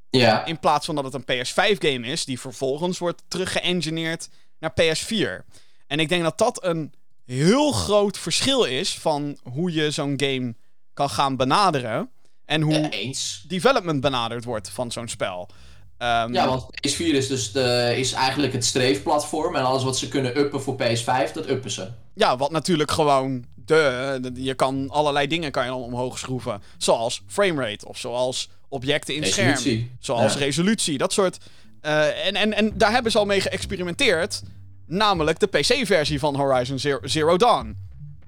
ja. 0.09 0.45
in 0.45 0.59
plaats 0.59 0.85
van 0.85 0.95
dat 0.95 1.03
het 1.03 1.13
een 1.13 1.23
PS5-game 1.45 2.07
is, 2.07 2.25
die 2.25 2.39
vervolgens 2.39 2.97
wordt 2.97 3.23
teruggeëngineerd 3.27 4.29
naar 4.59 4.71
PS4. 4.81 5.45
En 5.87 5.99
ik 5.99 6.09
denk 6.09 6.23
dat 6.23 6.37
dat 6.37 6.63
een 6.63 6.93
heel 7.25 7.71
groot 7.71 8.17
verschil 8.17 8.63
is 8.63 8.97
van 8.97 9.37
hoe 9.43 9.73
je 9.73 9.91
zo'n 9.91 10.13
game 10.17 10.55
kan 10.93 11.09
gaan 11.09 11.35
benaderen. 11.35 12.09
En 12.45 12.61
hoe 12.61 12.89
development 13.47 14.01
benaderd 14.01 14.43
wordt 14.43 14.69
van 14.69 14.91
zo'n 14.91 15.07
spel. 15.07 15.49
Ehm, 15.97 16.33
Ja, 16.33 16.47
want 16.47 16.63
PS4 16.63 16.97
is 17.15 17.27
dus 17.27 17.51
de, 17.51 17.93
is 17.97 18.11
eigenlijk 18.11 18.53
het 18.53 18.65
streefplatform. 18.65 19.55
En 19.55 19.63
alles 19.63 19.83
wat 19.83 19.97
ze 19.97 20.07
kunnen 20.07 20.37
uppen 20.37 20.61
voor 20.61 20.75
PS5, 20.75 21.31
dat 21.33 21.49
uppen 21.49 21.71
ze. 21.71 21.91
ja, 22.13 22.37
wat 22.37 22.51
natuurlijk 22.51 22.91
gewoon 22.91 23.45
de, 23.55 24.17
de- 24.21 24.43
Je 24.43 24.53
kan 24.53 24.89
allerlei 24.89 25.27
dingen 25.27 25.51
kan 25.51 25.63
je 25.63 25.69
dan 25.69 25.81
omhoog 25.81 26.19
schroeven. 26.19 26.61
Zoals 26.77 27.21
framerate 27.27 27.87
of 27.87 27.97
zoals 27.97 28.49
objecten 28.69 29.15
in 29.15 29.25
scherm. 29.25 29.89
Zoals 29.99 30.33
Ja. 30.33 30.39
resolutie, 30.39 30.97
dat 30.97 31.13
soort. 31.13 31.37
eh, 31.81 32.25
en, 32.27 32.35
en, 32.35 32.53
en 32.53 32.77
daar 32.77 32.91
hebben 32.91 33.11
ze 33.11 33.17
al 33.17 33.25
mee 33.25 33.41
geëxperimenteerd. 33.41 34.41
Namelijk 34.85 35.39
de 35.39 35.47
PC-versie 35.47 36.19
van 36.19 36.35
Horizon 36.35 36.79
Zero, 36.79 36.99
Zero 37.03 37.37
Dawn. 37.37 37.77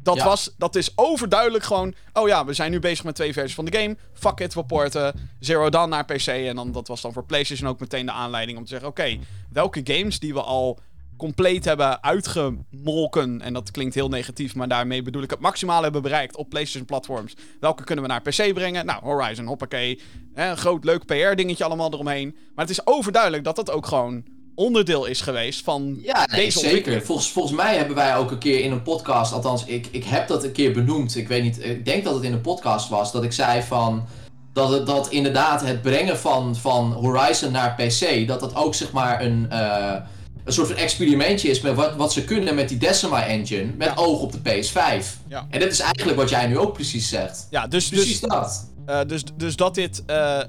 Dat, 0.03 0.15
Ja. 0.15 0.23
was, 0.25 0.49
dat 0.57 0.75
is 0.75 0.91
overduidelijk 0.95 1.63
gewoon. 1.63 1.93
Oh 2.13 2.27
ja, 2.27 2.45
we 2.45 2.53
zijn 2.53 2.71
nu 2.71 2.79
bezig 2.79 3.03
met 3.05 3.15
twee 3.15 3.33
versies 3.33 3.53
van 3.55 3.65
de 3.65 3.77
game. 3.77 3.97
Fuck 4.13 4.39
it, 4.39 4.53
we 4.53 4.63
porten 4.63 5.29
Zero 5.39 5.69
Dawn 5.69 5.89
naar 5.89 6.05
PC. 6.05 6.27
En 6.27 6.55
dan, 6.55 6.71
dat 6.71 6.87
was 6.87 7.01
dan 7.01 7.13
voor 7.13 7.23
PlayStation 7.25 7.69
ook 7.69 7.79
meteen 7.79 8.05
de 8.05 8.11
aanleiding 8.11 8.57
om 8.57 8.63
te 8.63 8.69
zeggen: 8.69 8.87
oké, 8.89 9.17
welke 9.49 9.81
games 9.83 10.19
die 10.19 10.33
we 10.33 10.41
al 10.41 10.79
compleet 11.21 11.65
hebben 11.65 12.03
uitgemolken. 12.03 13.41
En 13.41 13.53
dat 13.53 13.71
klinkt 13.71 13.95
heel 13.95 14.09
negatief, 14.09 14.55
maar 14.55 14.67
daarmee 14.67 15.01
bedoel 15.01 15.21
ik 15.21 15.29
het 15.29 15.39
maximale 15.39 15.83
hebben 15.83 16.01
bereikt 16.01 16.35
op 16.35 16.49
PlayStation-platforms. 16.49 17.33
Welke 17.59 17.83
kunnen 17.83 18.05
we 18.05 18.11
naar 18.11 18.21
PC 18.21 18.53
brengen? 18.53 18.85
Nou, 18.85 19.03
Horizon, 19.03 19.45
hoppakee. 19.45 20.01
Een 20.33 20.57
groot, 20.57 20.83
leuk 20.83 21.05
PR-dingetje 21.05 21.63
allemaal 21.63 21.93
eromheen. 21.93 22.35
Maar 22.55 22.65
het 22.65 22.77
is 22.77 22.87
overduidelijk 22.87 23.43
dat 23.43 23.55
dat 23.55 23.71
ook 23.71 23.85
gewoon 23.85 24.23
onderdeel 24.55 25.05
is 25.05 25.21
geweest 25.21 25.63
van 25.63 25.99
Ja, 26.01 26.27
nee, 26.31 26.45
deze 26.45 26.59
zeker. 26.59 27.01
Volgens, 27.01 27.29
volgens 27.29 27.55
mij 27.55 27.77
hebben 27.77 27.95
wij 27.95 28.15
ook 28.17 28.31
een 28.31 28.37
keer 28.37 28.59
in 28.59 28.71
een 28.71 28.83
podcast, 28.83 29.33
althans, 29.33 29.65
ik, 29.65 29.87
ik 29.91 30.03
heb 30.03 30.27
dat 30.27 30.43
een 30.43 30.51
keer 30.51 30.71
benoemd. 30.71 31.15
Ik 31.15 31.27
weet 31.27 31.43
niet, 31.43 31.63
ik 31.63 31.85
denk 31.85 32.03
dat 32.03 32.13
het 32.13 32.23
in 32.23 32.33
een 32.33 32.41
podcast 32.41 32.89
was, 32.89 33.11
dat 33.11 33.23
ik 33.23 33.31
zei 33.31 33.61
van. 33.61 34.05
Dat, 34.53 34.69
het, 34.69 34.85
dat 34.85 35.09
inderdaad 35.09 35.61
het 35.61 35.81
brengen 35.81 36.17
van, 36.17 36.55
van 36.55 36.91
Horizon 36.91 37.51
naar 37.51 37.75
PC, 37.75 38.27
dat 38.27 38.39
dat 38.39 38.55
ook 38.55 38.75
zeg 38.75 38.91
maar 38.91 39.21
een, 39.21 39.49
eh, 39.49 39.95
een 40.43 40.53
soort 40.53 40.67
van 40.67 40.75
experimentje 40.77 41.49
is 41.49 41.61
met 41.61 41.73
wat, 41.75 41.95
wat 41.95 42.13
ze 42.13 42.23
kunnen 42.23 42.55
met 42.55 42.69
die 42.69 42.77
Decima 42.77 43.25
engine, 43.25 43.71
met 43.77 43.87
Ja. 43.87 43.93
oog 43.95 44.21
op 44.21 44.31
de 44.31 44.39
PS5. 44.39 45.05
Ja. 45.27 45.45
En 45.49 45.59
dit 45.59 45.71
is 45.71 45.79
eigenlijk 45.79 46.17
wat 46.17 46.29
jij 46.29 46.47
nu 46.47 46.57
ook 46.57 46.73
precies 46.73 47.09
zegt. 47.09 47.47
Ja, 47.49 47.67
dus, 47.67 47.89
Precies 47.89 48.19
dus, 48.19 48.29
dat. 48.29 48.71
eh, 48.85 48.99
dus, 49.07 49.23
dus 49.37 49.55
dat 49.55 49.75
dit. 49.75 50.03
eh, 50.05 50.39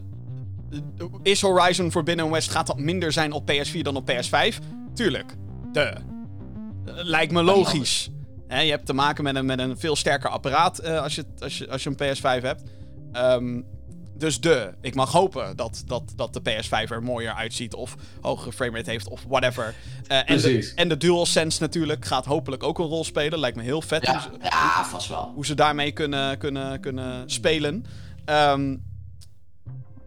is 1.22 1.40
Horizon 1.40 1.90
Forbidden 1.90 2.30
West. 2.30 2.51
Gaat 2.51 2.66
dat 2.66 2.78
minder 2.78 3.12
zijn 3.12 3.32
op 3.32 3.51
PS4 3.51 3.82
dan 3.82 3.97
op 3.97 4.11
PS5? 4.11 4.59
Tuurlijk. 4.95 5.34
De. 5.72 5.93
Lijkt 6.84 7.32
me 7.32 7.43
logisch. 7.43 8.11
Je 8.49 8.55
hebt 8.70 8.86
te 8.86 8.93
maken 8.93 9.24
met 9.24 9.36
een, 9.36 9.47
met 9.47 9.59
een 9.59 9.78
veel 9.78 9.97
sterker 9.97 10.30
apparaat 10.30 10.78
eh, 10.78 11.03
als, 11.03 11.14
je, 11.14 11.24
als, 11.38 11.59
je, 11.59 11.68
als 11.70 11.82
je 11.82 11.90
een 11.97 12.16
PS5 12.16 12.43
hebt. 12.43 12.62
Ehm, 13.12 13.61
dus 14.23 14.41
de. 14.41 14.73
Ik 14.81 14.95
mag 14.95 15.12
hopen 15.12 15.57
dat, 15.57 15.83
dat, 15.87 16.03
dat 16.16 16.33
de 16.35 16.41
PS5 16.41 16.91
er 16.91 17.03
mooier 17.03 17.33
uitziet. 17.35 17.75
Of 17.75 17.97
hogere 18.20 18.53
framerate 18.53 18.91
heeft. 18.91 19.09
Of 19.09 19.25
whatever. 19.29 19.75
Eh, 20.07 20.31
en, 20.31 20.39
de, 20.41 20.73
en 20.75 20.89
de 20.89 20.97
DualSense 20.97 21.61
natuurlijk 21.61 22.05
gaat 22.05 22.25
hopelijk 22.25 22.62
ook 22.62 22.79
een 22.79 22.85
rol 22.87 23.05
spelen. 23.05 23.39
Lijkt 23.39 23.57
me 23.57 23.62
heel 23.62 23.83
vet. 23.83 24.07
hoe 24.07 24.14
Ja, 24.14 24.20
ze- 24.20 24.29
ja, 24.43 24.85
vast 24.85 25.09
wel. 25.09 25.33
hoe 25.35 25.47
ze 25.47 25.55
daarmee 25.55 25.93
kunnen, 25.93 26.39
kunnen, 26.39 26.81
kunnen 26.81 27.31
spelen. 27.31 27.85
Ehm, 28.25 28.77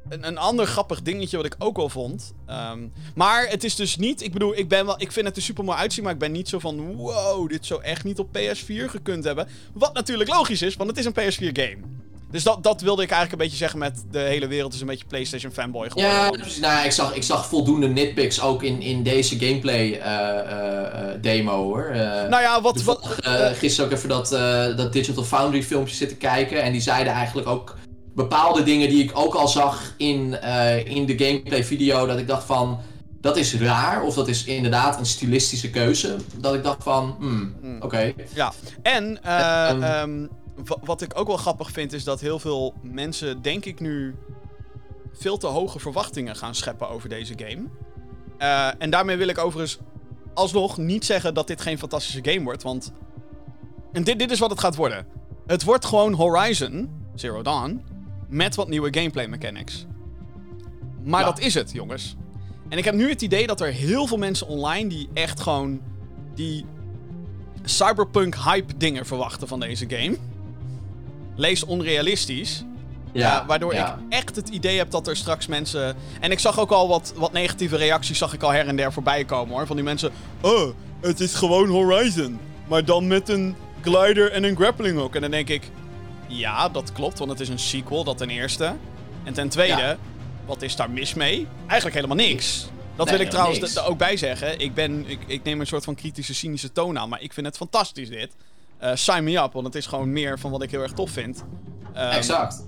een, 0.09 0.27
een 0.27 0.37
ander 0.37 0.65
grappig 0.65 1.01
dingetje 1.01 1.37
wat 1.37 1.45
ik 1.45 1.55
ook 1.59 1.75
wel 1.75 1.89
vond. 1.89 2.33
ehm, 2.45 2.87
maar 3.15 3.47
het 3.49 3.63
is 3.63 3.75
dus 3.75 3.95
niet. 3.97 4.21
Ik 4.23 4.33
bedoel, 4.33 4.57
ik, 4.57 4.67
ben 4.69 4.85
wel, 4.85 5.01
ik 5.01 5.11
vind 5.11 5.25
het 5.27 5.35
er 5.35 5.41
super 5.41 5.63
mooi 5.63 5.77
uitzien. 5.77 6.03
Maar 6.03 6.13
ik 6.13 6.19
ben 6.19 6.31
niet 6.31 6.49
zo 6.49 6.59
van. 6.59 6.95
Wow, 6.95 7.49
dit 7.49 7.65
zou 7.65 7.83
echt 7.83 8.03
niet 8.03 8.19
op 8.19 8.37
PS4 8.37 8.85
gekund 8.89 9.23
hebben. 9.23 9.47
Wat 9.73 9.93
natuurlijk 9.93 10.29
logisch 10.29 10.61
is, 10.61 10.75
want 10.75 10.89
het 10.89 10.99
is 10.99 11.05
een 11.05 11.13
PS4 11.13 11.51
game. 11.61 11.77
Dus 12.35 12.43
dat, 12.43 12.63
dat 12.63 12.81
wilde 12.81 13.03
ik 13.03 13.09
eigenlijk 13.09 13.41
een 13.41 13.47
beetje 13.47 13.63
zeggen 13.63 13.79
met 13.79 14.03
de 14.11 14.19
hele 14.19 14.47
wereld 14.47 14.73
is 14.73 14.81
een 14.81 14.87
beetje 14.87 15.05
PlayStation 15.05 15.51
fanboy 15.51 15.89
geworden. 15.89 16.11
Ja. 16.11 16.31
Nou, 16.61 16.85
ik, 16.85 16.91
zag, 16.91 17.15
ik 17.15 17.23
zag 17.23 17.45
voldoende 17.45 17.87
nitpicks 17.87 18.41
ook 18.41 18.63
in, 18.63 18.81
in 18.81 19.03
deze 19.03 19.39
gameplay 19.39 19.91
eh, 19.91 20.39
eh, 20.39 20.85
eh, 20.85 21.21
demo 21.21 21.63
hoor. 21.63 21.91
Nou 22.29 22.41
ja, 22.41 22.61
wat... 22.61 22.83
wat 22.83 23.07
gisteren 23.53 23.89
ook 23.89 23.97
even 23.97 24.09
dat, 24.09 24.29
dat 24.77 24.93
Digital 24.93 25.23
Foundry 25.23 25.63
filmpje 25.63 25.95
zitten 25.95 26.17
kijken. 26.17 26.63
En 26.63 26.71
die 26.71 26.81
zeiden 26.81 27.13
eigenlijk 27.13 27.47
ook 27.47 27.77
bepaalde 28.15 28.63
dingen 28.63 28.89
die 28.89 29.03
ik 29.03 29.11
ook 29.13 29.33
al 29.33 29.47
zag 29.47 29.93
in, 29.97 30.41
in 30.85 31.05
de 31.05 31.17
gameplay 31.17 31.63
video. 31.63 32.05
Dat 32.05 32.17
ik 32.17 32.27
dacht 32.27 32.45
van, 32.45 32.79
dat 33.25 33.37
is 33.37 33.55
raar. 33.55 34.03
Of 34.03 34.15
dat 34.15 34.27
is 34.27 34.43
inderdaad 34.43 34.99
een 34.99 35.05
stilistische 35.05 35.69
keuze. 35.69 36.15
Dat 36.35 36.53
ik 36.53 36.63
dacht 36.63 36.83
van, 36.83 37.15
hmm, 37.19 37.55
Hmm. 37.61 37.81
oké. 37.81 38.13
Ja, 38.33 38.53
en 38.81 39.23
eh, 39.23 39.69
Ehm. 39.69 39.83
ehm, 39.83 40.25
wat 40.83 41.01
ik 41.01 41.19
ook 41.19 41.27
wel 41.27 41.37
grappig 41.37 41.71
vind 41.71 41.93
is 41.93 42.03
dat 42.03 42.19
heel 42.19 42.39
veel 42.39 42.73
mensen, 42.81 43.41
denk 43.41 43.65
ik 43.65 43.79
nu, 43.79 44.15
veel 45.13 45.37
te 45.37 45.47
hoge 45.47 45.79
verwachtingen 45.79 46.35
gaan 46.35 46.55
scheppen 46.55 46.89
over 46.89 47.09
deze 47.09 47.33
game. 47.37 47.63
Eh, 48.37 48.69
en 48.77 48.89
daarmee 48.89 49.17
wil 49.17 49.27
ik 49.27 49.37
overigens 49.37 49.77
alsnog 50.33 50.77
niet 50.77 51.05
zeggen 51.05 51.33
dat 51.33 51.47
dit 51.47 51.61
geen 51.61 51.77
fantastische 51.77 52.31
game 52.31 52.43
wordt, 52.43 52.63
want... 52.63 52.91
En 53.91 54.03
dit, 54.03 54.19
dit 54.19 54.31
is 54.31 54.39
wat 54.39 54.49
het 54.49 54.59
gaat 54.59 54.75
worden. 54.75 55.07
Het 55.47 55.63
wordt 55.63 55.85
gewoon 55.85 56.13
Horizon, 56.13 56.89
Zero 57.13 57.41
Dawn, 57.41 57.83
met 58.27 58.55
wat 58.55 58.67
nieuwe 58.67 58.93
gameplay 58.93 59.27
mechanics. 59.27 59.85
Maar 61.03 61.19
Ja. 61.19 61.25
dat 61.25 61.39
is 61.39 61.53
het, 61.53 61.71
jongens. 61.71 62.15
En 62.69 62.77
ik 62.77 62.83
heb 62.83 62.93
nu 62.93 63.09
het 63.09 63.21
idee 63.21 63.47
dat 63.47 63.61
er 63.61 63.71
heel 63.71 64.07
veel 64.07 64.17
mensen 64.17 64.47
online 64.47 64.89
die 64.89 65.09
echt 65.13 65.39
gewoon 65.39 65.81
die 66.33 66.65
cyberpunk 67.63 68.35
hype 68.35 68.77
dingen 68.77 69.05
verwachten 69.05 69.47
van 69.47 69.59
deze 69.59 69.85
game. 69.89 70.17
Lees 71.35 71.63
onrealistisch. 71.63 72.63
Ja, 73.11 73.45
waardoor 73.45 73.73
ja. 73.73 73.93
ik 73.93 74.13
echt 74.13 74.35
het 74.35 74.49
idee 74.49 74.77
heb 74.77 74.91
dat 74.91 75.07
er 75.07 75.15
straks 75.15 75.47
mensen. 75.47 75.95
En 76.19 76.31
ik 76.31 76.39
zag 76.39 76.59
ook 76.59 76.71
al 76.71 76.87
wat, 76.87 77.13
wat 77.15 77.31
negatieve 77.31 77.75
reacties, 77.77 78.17
zag 78.17 78.33
ik 78.33 78.43
al 78.43 78.49
her 78.51 78.67
en 78.67 78.75
der 78.75 78.93
voorbij 78.93 79.25
komen 79.25 79.55
hoor. 79.55 79.65
Van 79.67 79.75
die 79.75 79.85
mensen. 79.85 80.11
Oh, 80.41 80.69
het 81.01 81.19
is 81.19 81.33
gewoon 81.33 81.69
Horizon. 81.69 82.39
Maar 82.67 82.85
dan 82.85 83.07
met 83.07 83.29
een 83.29 83.55
glider 83.81 84.31
en 84.31 84.43
een 84.43 84.55
grappling 84.55 84.97
hook. 84.97 85.15
En 85.15 85.21
dan 85.21 85.31
denk 85.31 85.49
ik. 85.49 85.69
Ja, 86.27 86.69
dat 86.69 86.91
klopt, 86.91 87.19
want 87.19 87.31
het 87.31 87.39
is 87.39 87.49
een 87.49 87.59
sequel, 87.59 88.03
dat 88.03 88.17
ten 88.17 88.29
eerste. 88.29 88.75
En 89.23 89.33
ten 89.33 89.49
tweede, 89.49 89.81
Ja. 89.81 89.97
wat 90.45 90.61
is 90.61 90.75
daar 90.75 90.89
mis 90.89 91.13
mee? 91.13 91.47
Eigenlijk 91.67 91.95
helemaal 91.95 92.25
niks. 92.25 92.67
Dat 92.95 93.05
Nee, 93.05 93.15
wil 93.17 93.25
ik 93.25 93.31
trouwens 93.31 93.79
ook 93.79 93.97
bij 93.97 94.17
zeggen. 94.17 94.59
Ik, 94.59 94.73
ben, 94.73 95.09
ik, 95.09 95.19
ik 95.27 95.43
neem 95.43 95.59
een 95.59 95.67
soort 95.67 95.83
van 95.83 95.95
kritische, 95.95 96.33
cynische 96.33 96.71
toon 96.71 96.99
aan. 96.99 97.09
Maar 97.09 97.21
ik 97.21 97.33
vind 97.33 97.45
het 97.45 97.57
fantastisch 97.57 98.09
dit. 98.09 98.31
Eh, 98.85 98.91
sign 98.95 99.23
me 99.23 99.37
up, 99.37 99.53
want 99.53 99.65
het 99.65 99.75
is 99.75 99.85
gewoon 99.85 100.11
meer 100.11 100.39
van 100.39 100.51
wat 100.51 100.61
ik 100.61 100.71
heel 100.71 100.81
erg 100.81 100.91
tof 100.91 101.09
vind. 101.11 101.43
Ehm, 101.93 102.09
Exact. 102.11 102.67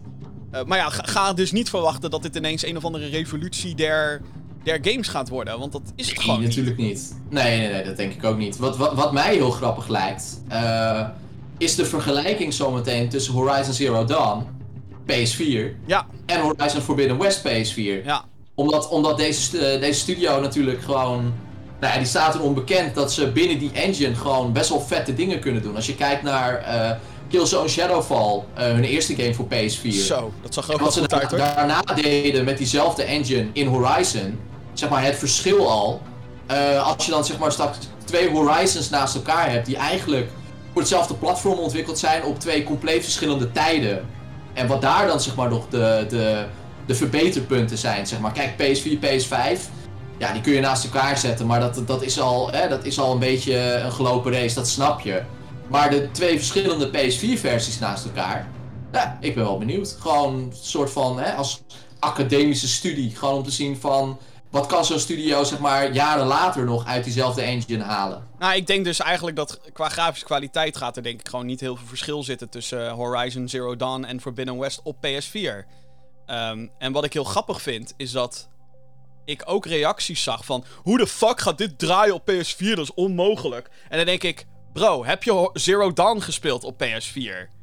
eh, 0.52 0.64
maar 0.64 0.78
ja, 0.78 0.90
ga, 0.90 1.04
ga 1.04 1.34
dus 1.34 1.52
niet 1.52 1.70
verwachten 1.70 2.10
dat 2.10 2.22
dit 2.22 2.36
ineens 2.36 2.66
een 2.66 2.78
of 2.78 2.86
andere 2.86 3.08
revolutie 3.10 3.76
der, 3.76 4.22
der 4.64 4.80
games 4.82 5.08
gaat 5.08 5.30
worden. 5.30 5.60
Want 5.60 5.72
dat 5.72 5.82
is 5.96 6.06
het 6.08 6.16
Nee, 6.16 6.24
gewoon 6.26 6.40
niet. 6.40 6.48
natuurlijk 6.50 6.78
niet. 6.78 7.18
Nee, 7.30 7.58
nee, 7.60 7.72
nee, 7.72 7.84
dat 7.84 7.98
denk 7.98 8.14
ik 8.14 8.24
ook 8.24 8.38
niet. 8.38 8.58
Wat, 8.58 8.78
wat, 8.78 8.94
wat 8.94 9.12
mij 9.14 9.34
heel 9.36 9.52
grappig 9.52 9.88
lijkt, 9.88 10.42
eh, 10.48 11.08
is 11.58 11.76
de 11.76 11.86
vergelijking 11.86 12.54
zometeen 12.54 13.10
tussen 13.10 13.34
Horizon 13.34 13.74
Zero 13.74 14.06
Dawn, 14.06 14.46
PS4, 15.06 15.76
Ja, 15.86 16.06
en 16.26 16.40
Horizon 16.42 16.82
Forbidden 16.82 17.18
West 17.18 17.40
PS4. 17.48 18.04
ja. 18.06 18.26
Omdat, 18.56 18.90
omdat 18.90 19.18
deze, 19.18 19.58
deze 19.80 20.00
studio 20.00 20.42
natuurlijk 20.42 20.82
gewoon. 20.82 21.34
Nou 21.80 21.94
ja, 21.94 21.98
die 22.00 22.08
staat 22.08 22.36
er 22.36 22.42
onbekend 22.42 22.96
dat 22.96 23.14
ze 23.14 23.32
binnen 23.32 23.60
die 23.60 23.72
engine 23.74 24.16
gewoon 24.16 24.54
best 24.54 24.70
wel 24.70 24.80
vette 24.82 25.14
dingen 25.14 25.40
kunnen 25.40 25.62
doen. 25.62 25.76
Als 25.76 25.86
je 25.86 25.96
kijkt 25.96 26.24
naar 26.24 26.56
eh 26.58 26.92
Killzone 27.30 27.68
Shadowfall, 27.70 28.44
eh, 28.54 28.66
hun 28.66 28.84
eerste 28.84 29.16
game 29.16 29.34
voor 29.34 29.46
PS4. 29.46 29.92
Zo, 30.06 30.32
dat 30.42 30.54
zag 30.54 30.68
er 30.68 30.74
ook 30.74 30.80
En 30.80 30.84
wel 30.84 30.86
wat 30.86 30.94
ze 30.94 31.00
goed 31.00 31.14
uit 31.14 31.30
hoor. 31.30 31.40
da- 31.40 31.54
daarna 31.56 31.82
deden 31.96 32.46
met 32.46 32.58
diezelfde 32.58 33.04
engine 33.04 33.48
in 33.54 33.68
Horizon, 33.68 34.40
zeg 34.74 34.90
maar 34.90 35.04
het 35.04 35.16
verschil 35.18 35.70
al. 35.72 36.02
eh, 36.48 36.88
als 36.96 37.06
je 37.06 37.12
dan 37.12 37.26
zeg 37.26 37.38
maar 37.38 37.52
straks 37.52 37.78
twee 38.06 38.30
Horizons 38.30 38.90
naast 38.90 39.16
elkaar 39.16 39.52
hebt, 39.52 39.66
die 39.66 39.78
eigenlijk 39.78 40.30
voor 40.72 40.82
hetzelfde 40.82 41.14
platform 41.14 41.58
ontwikkeld 41.60 42.00
zijn 42.00 42.24
op 42.24 42.40
twee 42.40 42.64
compleet 42.64 43.04
verschillende 43.04 43.52
tijden. 43.52 44.06
En 44.54 44.68
wat 44.68 44.82
daar 44.82 45.08
dan 45.08 45.22
zeg 45.22 45.36
maar 45.36 45.50
nog 45.50 45.66
de, 45.70 46.06
de, 46.10 46.46
de 46.86 46.96
verbeterpunten 46.96 47.78
zijn, 47.78 48.08
zeg 48.08 48.20
maar. 48.20 48.32
Kijk, 48.32 48.52
PS4, 48.58 48.98
PS5, 49.00 49.60
ja, 50.18 50.34
die 50.34 50.42
kun 50.42 50.54
je 50.54 50.60
naast 50.60 50.84
elkaar 50.84 51.18
zetten, 51.18 51.46
maar 51.46 51.60
dat, 51.60 51.82
dat, 51.86 52.02
is 52.02 52.20
al, 52.20 52.52
hè, 52.52 52.68
dat 52.70 52.86
is 52.86 53.00
al 53.00 53.12
een 53.12 53.20
beetje 53.20 53.58
een 53.74 53.92
gelopen 53.92 54.32
race, 54.32 54.56
dat 54.56 54.68
snap 54.68 55.00
je. 55.00 55.22
Maar 55.68 55.90
de 55.90 56.12
twee 56.12 56.38
verschillende 56.38 56.88
PS4-versies 56.88 57.80
naast 57.80 58.06
elkaar, 58.06 58.48
ja, 58.92 59.18
ik 59.22 59.36
ben 59.36 59.44
wel 59.44 59.58
benieuwd. 59.58 59.98
Gewoon 60.00 60.34
een 60.34 60.54
soort 60.62 60.92
van, 60.92 61.20
hè, 61.20 61.34
als 61.34 61.62
academische 62.00 62.68
studie. 62.68 63.16
Gewoon 63.16 63.36
om 63.36 63.44
te 63.44 63.52
zien 63.52 63.78
van, 63.78 64.20
wat 64.50 64.66
kan 64.66 64.86
zo'n 64.86 65.00
studio, 65.00 65.44
zeg 65.44 65.60
maar, 65.60 65.94
jaren 65.94 66.26
later 66.26 66.64
nog 66.66 66.86
uit 66.86 67.04
diezelfde 67.04 67.42
engine 67.42 67.84
halen. 67.84 68.28
Nou, 68.40 68.56
ik 68.56 68.68
denk 68.68 68.86
dus 68.86 69.00
eigenlijk 69.00 69.36
dat 69.36 69.60
qua 69.74 69.90
grafische 69.90 70.26
kwaliteit 70.26 70.78
gaat 70.78 70.98
er 70.98 71.04
denk 71.04 71.20
ik 71.20 71.28
gewoon 71.28 71.46
niet 71.46 71.60
heel 71.60 71.76
veel 71.76 71.88
verschil 71.88 72.24
zitten 72.24 72.50
tussen 72.50 72.88
eh, 72.88 72.94
Horizon 72.94 73.50
Zero 73.50 73.76
Dawn 73.76 74.04
en 74.04 74.22
Forbidden 74.22 74.58
West 74.58 74.82
op 74.84 74.96
PS4. 74.96 75.66
Ehm, 76.26 76.68
en 76.78 76.92
wat 76.92 77.04
ik 77.04 77.14
heel 77.14 77.24
grappig 77.24 77.62
vind, 77.62 77.94
is 77.98 78.12
dat 78.12 78.50
ik 79.28 79.44
ook 79.46 79.66
reacties 79.66 80.24
zag 80.24 80.46
van... 80.46 80.66
Hoe 80.84 80.98
de 80.98 81.08
fuck 81.08 81.42
gaat 81.42 81.58
dit 81.58 81.80
draaien 81.80 82.14
op 82.14 82.32
PS4? 82.32 82.74
Dat 82.74 82.80
is 82.80 82.94
onmogelijk. 82.94 83.70
En 83.90 83.98
dan 83.98 84.06
denk 84.06 84.24
ik... 84.24 84.46
Bro, 84.74 85.06
heb 85.06 85.24
je 85.24 85.50
Zero 85.54 85.94
Dawn 85.94 86.20
gespeeld 86.20 86.64
op 86.64 86.84
PS4? 86.84 87.56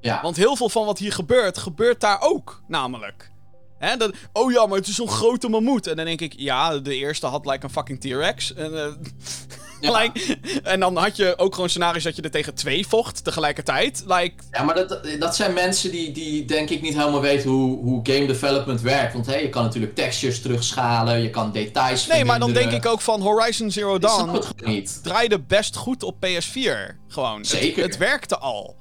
Ja, 0.00 0.22
Want 0.22 0.36
heel 0.36 0.56
veel 0.56 0.68
van 0.68 0.86
wat 0.86 0.98
hier 0.98 1.12
gebeurt, 1.12 1.58
gebeurt 1.58 2.00
daar 2.00 2.20
ook, 2.20 2.62
namelijk. 2.68 3.30
Hè, 3.78 3.96
dat, 3.96 4.14
oh 4.32 4.52
ja, 4.52 4.66
maar 4.66 4.78
het 4.78 4.86
is 4.86 4.94
zo'n 4.94 5.08
grote 5.08 5.48
mammoet. 5.48 5.86
En 5.86 5.96
dan 5.96 6.04
denk 6.04 6.20
ik, 6.20 6.34
ja, 6.36 6.78
de 6.78 6.94
eerste 6.94 7.26
had 7.26 7.46
like 7.46 7.64
een 7.64 7.70
fucking 7.70 8.00
T-Rex. 8.00 8.54
En, 8.54 8.84
eh, 8.84 8.92
Ja. 9.80 10.00
like, 10.00 10.38
en 10.62 10.80
dan 10.80 10.96
had 10.96 11.16
je 11.16 11.38
ook 11.38 11.54
gewoon 11.54 11.68
scenario's 11.70 12.02
dat 12.02 12.16
je 12.16 12.22
er 12.22 12.30
tegen 12.30 12.54
twee 12.54 12.86
vocht 12.86 13.24
tegelijkertijd. 13.24 14.02
Like, 14.06 14.32
ja 14.50 14.62
maar 14.62 14.74
dat, 14.74 15.00
dat 15.18 15.36
zijn 15.36 15.52
mensen 15.54 15.90
die, 15.90 16.12
die 16.12 16.44
denk 16.44 16.70
ik 16.70 16.82
niet 16.82 16.94
helemaal 16.96 17.20
weten 17.20 17.50
hoe, 17.50 17.78
hoe 17.78 18.00
game 18.02 18.26
development 18.26 18.80
werkt. 18.80 19.12
Want 19.12 19.26
hé, 19.26 19.36
je 19.36 19.48
kan 19.48 19.62
natuurlijk 19.62 19.94
textures 19.94 20.40
terugschalen, 20.40 21.22
je 21.22 21.30
kan 21.30 21.52
details 21.52 22.06
nee, 22.06 22.24
maar 22.24 22.38
dan 22.38 22.52
denk 22.52 22.72
ik 22.72 22.86
ook 22.86 23.00
van 23.00 23.20
Horizon 23.20 23.70
Zero 23.70 23.98
Dawn 23.98 24.28
het 24.34 24.46
gewoon 24.46 24.74
niet. 24.74 25.00
draaide 25.02 25.38
best 25.40 25.76
goed 25.76 26.02
op 26.02 26.16
PS4. 26.26 26.96
Gewoon. 27.08 27.38
Het- 27.38 27.46
Zeker. 27.46 27.82
Het, 27.82 27.96
werkte 27.96 28.38
al. 28.38 28.78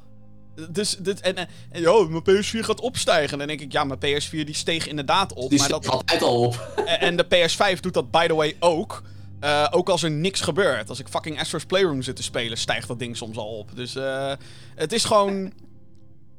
Dus, 0.70 0.96
dit, 1.00 1.20
en, 1.22 1.36
en, 1.38 1.48
en, 1.72 1.90
oh, 1.90 2.10
mijn 2.10 2.24
PS4 2.44 2.60
gaat 2.60 2.80
opstijgen. 2.82 3.32
En 3.32 3.38
dan 3.38 3.48
denk 3.48 3.62
ik, 3.62 3.72
ja, 3.72 3.84
mijn 3.84 4.00
PS4 4.00 4.30
die 4.30 4.54
steeg 4.56 4.88
inderdaad 4.88 5.34
op. 5.34 5.50
Die 5.50 5.60
maar 5.60 5.70
dat, 5.70 5.88
altijd 5.88 6.22
al 6.22 6.42
op. 6.42 6.72
En- 6.86 7.00
En 7.00 7.16
de 7.16 7.26
PS5 7.26 7.80
doet 7.80 7.94
dat, 7.94 8.12
by 8.12 8.28
the 8.28 8.34
way, 8.36 8.56
ook. 8.60 9.02
Eh, 9.40 9.68
ook 9.72 9.90
als 9.90 10.04
er 10.04 10.12
niks 10.12 10.42
gebeurt. 10.42 10.90
Als 10.90 11.00
ik 11.00 11.08
fucking 11.08 11.40
Astro's 11.40 11.66
Playroom 11.66 12.02
zit 12.02 12.16
te 12.16 12.24
spelen, 12.24 12.58
stijgt 12.58 12.88
dat 12.88 13.00
ding 13.00 13.18
soms 13.18 13.38
al 13.38 13.58
op. 13.58 13.76
Dus 13.76 13.96
eh, 13.96 14.34
het 14.76 14.94
is 14.94 15.04
gewoon... 15.06 15.52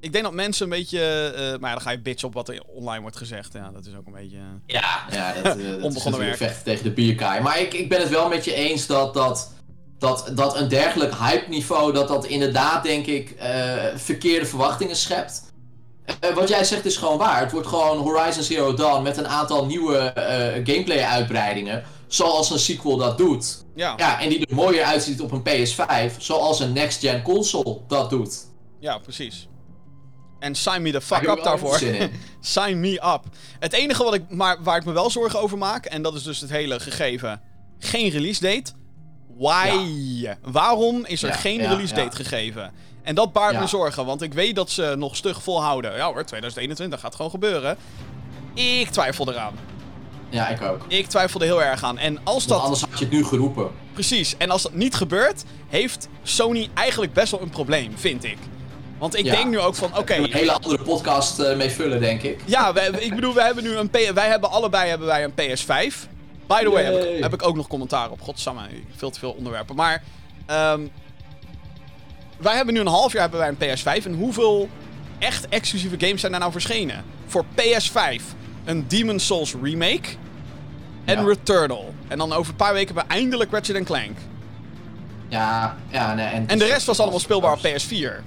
Ik 0.01 0.13
denk 0.13 0.25
dat 0.25 0.33
mensen 0.35 0.65
een 0.65 0.71
beetje... 0.71 1.01
eh, 1.37 1.43
maar 1.43 1.69
ja, 1.69 1.75
dan 1.75 1.81
ga 1.81 1.91
je 1.91 2.01
bitchen 2.01 2.29
op 2.29 2.35
wat 2.35 2.49
er 2.49 2.63
online 2.67 3.01
wordt 3.01 3.17
gezegd. 3.17 3.53
Ja, 3.53 3.71
dat 3.71 3.87
is 3.87 3.95
ook 3.95 4.07
een 4.07 4.13
beetje... 4.13 4.39
Ja, 4.67 5.05
ja 5.11 5.33
dat, 5.33 5.37
eh, 5.37 5.45
dat 5.45 5.57
is 5.57 5.63
Onbegonnen 5.85 5.91
natuurlijk 5.93 6.21
werk. 6.21 6.37
vechten 6.37 6.65
tegen 6.65 6.85
de 6.85 6.91
bierkaai. 6.91 7.41
Maar 7.41 7.61
ik, 7.61 7.75
ik 7.75 7.89
ben 7.89 8.01
het 8.01 8.09
wel 8.09 8.29
met 8.29 8.45
je 8.45 8.55
eens 8.55 8.87
dat, 8.87 9.15
dat, 9.15 9.53
dat, 9.99 10.31
dat 10.35 10.57
een 10.57 10.69
dergelijk 10.69 11.15
hype-niveau, 11.15 11.93
dat 11.93 12.09
dat 12.09 12.27
inderdaad, 12.27 12.83
denk 12.83 13.07
ik, 13.07 13.31
eh, 13.31 13.75
verkeerde 13.95 14.47
verwachtingen 14.47 14.97
schept. 14.97 15.53
Eh, 16.21 16.35
wat 16.35 16.49
jij 16.49 16.65
zegt 16.65 16.85
is 16.85 16.97
gewoon 16.97 17.19
waar. 17.19 17.41
Het 17.41 17.53
wordt 17.53 17.67
gewoon 17.67 17.99
Horizon 17.99 18.43
Zero 18.43 18.75
Dawn 18.75 19.03
met 19.03 19.17
een 19.17 19.29
aantal 19.29 19.67
nieuwe 19.67 19.99
eh, 19.99 20.75
gameplay-uitbreidingen. 20.75 21.83
Zoals 22.13 22.51
een 22.51 22.59
sequel 22.59 22.97
dat 22.97 23.19
doet. 23.19 23.65
Ja, 23.75 23.95
ja, 23.97 24.09
Ja, 24.09 24.21
en 24.21 24.29
die 24.29 24.47
er 24.47 24.55
mooier 24.55 24.85
uitziet 24.85 25.21
op 25.21 25.33
een 25.33 25.43
PS5. 25.43 26.17
Zoals 26.19 26.61
een 26.61 26.73
next-gen 26.73 27.23
console 27.23 27.79
dat 27.89 28.11
doet. 28.11 28.39
precies. 29.03 29.49
En 30.39 30.55
sign 30.55 30.83
me 30.83 30.91
the 30.93 31.01
fuck 31.01 31.23
up 31.29 31.43
daarvoor. 31.43 31.79
sign 32.41 32.81
me 32.81 32.93
up. 32.93 33.21
Het 33.59 33.73
enige 33.73 34.05
wat 34.05 34.15
ik, 34.15 34.31
maar 34.31 34.63
waar 34.63 34.77
ik 34.77 34.85
me 34.85 34.93
wel 34.93 35.11
zorgen 35.11 35.41
over 35.41 35.59
maak, 35.59 35.87
en 35.87 36.03
dat 36.03 36.15
is 36.15 36.23
dus 36.23 36.41
het 36.41 36.51
hele 36.51 36.81
gegeven. 36.81 37.41
Geen 37.79 38.09
release 38.11 38.41
date. 38.41 38.73
Why? 39.39 40.35
Waarom 40.43 41.05
is 41.07 41.23
er 41.23 41.29
Ja, 41.29 41.35
geen 41.35 41.61
ja, 41.61 41.69
release 41.71 41.95
date 41.95 42.17
ja. 42.19 42.25
gegeven? 42.25 42.73
En 43.03 43.15
dat 43.15 43.33
baart 43.33 43.53
Ja. 43.53 43.61
me 43.61 43.67
zorgen, 43.67 44.05
want 44.07 44.23
ik 44.23 44.33
weet 44.35 44.55
dat 44.55 44.71
ze 44.71 44.95
nog 44.99 45.17
stug 45.17 45.43
volhouden. 45.43 45.97
Ja 45.97 46.07
hoor, 46.13 46.25
2021 46.25 47.01
gaat 47.01 47.15
gewoon 47.15 47.31
gebeuren. 47.31 47.77
Ik 48.55 48.89
twijfel 48.89 49.29
eraan. 49.31 49.55
Ja, 50.31 50.49
ik 50.49 50.63
ook. 50.63 50.85
Ik 50.89 51.07
twijfel 51.07 51.41
er 51.41 51.47
heel 51.47 51.63
erg 51.63 51.85
aan. 51.85 51.99
En 51.99 52.19
als 52.25 52.35
Want 52.47 52.49
dat... 52.49 52.61
anders 52.61 52.81
had 52.81 52.99
je 52.99 53.05
het 53.05 53.15
nu 53.15 53.25
geroepen. 53.25 53.71
Precies. 53.93 54.35
En 54.37 54.51
als 54.51 54.63
dat 54.63 54.75
niet 54.75 54.95
gebeurt, 54.95 55.45
heeft 55.69 56.09
Sony 56.23 56.69
eigenlijk 56.75 57.13
best 57.13 57.31
wel 57.31 57.41
een 57.43 57.51
probleem, 57.51 57.93
vind 57.99 58.25
ik. 58.25 58.39
Want 58.99 59.17
ik 59.17 59.25
Ja. 59.25 59.35
denk 59.35 59.51
nu 59.51 59.59
ook 59.59 59.75
van, 59.75 59.97
oké... 59.99 60.15
Een 60.15 60.33
hele 60.33 60.53
andere 60.53 60.79
podcast 60.83 61.39
eh, 61.39 61.57
mee 61.57 61.71
vullen, 61.71 62.01
denk 62.01 62.23
ik. 62.23 62.41
Ja, 62.45 62.73
wij, 62.73 62.89
ik 62.89 63.15
bedoel, 63.15 63.35
wij 63.35 63.45
hebben 63.47 63.65
nu 63.65 63.77
een 63.77 63.91
P 63.91 63.99
wij 64.15 64.29
hebben 64.29 64.51
allebei 64.51 64.89
hebben 64.89 65.07
wij 65.07 65.25
een 65.25 65.33
PS5. 65.33 65.95
By 66.47 66.63
the 66.63 66.71
way, 66.71 66.85
heb 66.85 66.95
ik, 66.97 67.03
Yay. 67.03 67.21
heb 67.21 67.33
ik 67.35 67.43
ook 67.47 67.57
nog 67.57 67.67
commentaar 67.69 68.11
op. 68.11 68.21
Godsamme, 68.23 68.61
veel 68.97 69.11
te 69.11 69.19
veel 69.19 69.31
onderwerpen. 69.33 69.77
Maar 69.77 70.03
ehm, 70.47 70.81
wij 72.39 72.57
hebben 72.57 72.75
nu 72.75 72.81
een 72.81 72.87
half 72.87 73.13
jaar 73.13 73.23
hebben 73.31 73.41
wij 73.41 73.49
een 73.71 73.79
PS5. 73.79 74.05
En 74.07 74.15
hoeveel 74.15 74.69
echt 75.19 75.49
exclusieve 75.49 75.97
games 75.99 76.21
zijn 76.21 76.33
daar 76.33 76.41
nou 76.41 76.53
verschenen? 76.53 77.05
Voor 77.27 77.45
PS5 77.55 78.23
een 78.71 78.89
Demon's 78.89 79.27
Souls 79.27 79.55
remake 79.63 80.09
en 81.05 81.19
Ja. 81.21 81.25
Returnal. 81.27 81.95
En 82.09 82.19
dan 82.19 82.33
over 82.33 82.51
een 82.51 82.57
paar 82.57 82.73
weken 82.73 82.95
hebben 82.95 83.13
we 83.13 83.21
eindelijk 83.21 83.51
Ratchet 83.51 83.85
Clank. 83.85 84.19
Ja, 85.29 85.77
ja, 85.89 86.15
nee, 86.15 86.27
en, 86.27 86.49
En 86.49 86.59
de 86.59 86.65
rest 86.65 86.87
was 86.87 87.01
allemaal 87.01 87.19
speelbaar 87.19 87.53
op 87.53 87.59
PS4. 87.67 88.23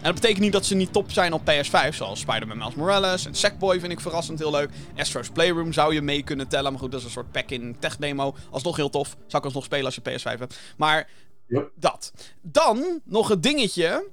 En 0.00 0.08
dat 0.08 0.14
betekent 0.14 0.40
niet 0.40 0.52
dat 0.52 0.66
ze 0.66 0.74
niet 0.74 0.92
top 0.92 1.12
zijn 1.12 1.32
op 1.32 1.40
PS5, 1.50 1.88
zoals 1.94 2.20
Spider-Man 2.20 2.58
Miles 2.58 2.74
Morales 2.74 3.26
en 3.26 3.34
Sackboy 3.34 3.80
vind 3.80 3.92
ik 3.92 4.00
verrassend 4.00 4.38
heel 4.38 4.50
leuk. 4.50 4.70
Astro's 4.96 5.28
Playroom 5.28 5.72
zou 5.72 5.94
je 5.94 6.02
mee 6.02 6.22
kunnen 6.22 6.48
tellen, 6.48 6.70
maar 6.72 6.80
goed, 6.80 6.90
dat 6.90 7.00
is 7.00 7.06
een 7.06 7.12
soort 7.12 7.30
pack-in 7.32 7.76
tech 7.78 7.96
demo. 7.96 8.34
Alsnog 8.50 8.76
heel 8.76 8.90
tof. 8.90 9.08
Zou 9.08 9.38
ik 9.38 9.44
alsnog 9.44 9.64
spelen 9.64 9.84
als 9.84 9.94
je 9.94 10.00
PS5 10.00 10.38
hebt. 10.38 10.58
Maar 10.76 11.08
Yep. 11.46 11.70
dat. 11.76 12.12
Dan 12.42 13.00
nog 13.04 13.30
een 13.30 13.40
dingetje 13.40 14.08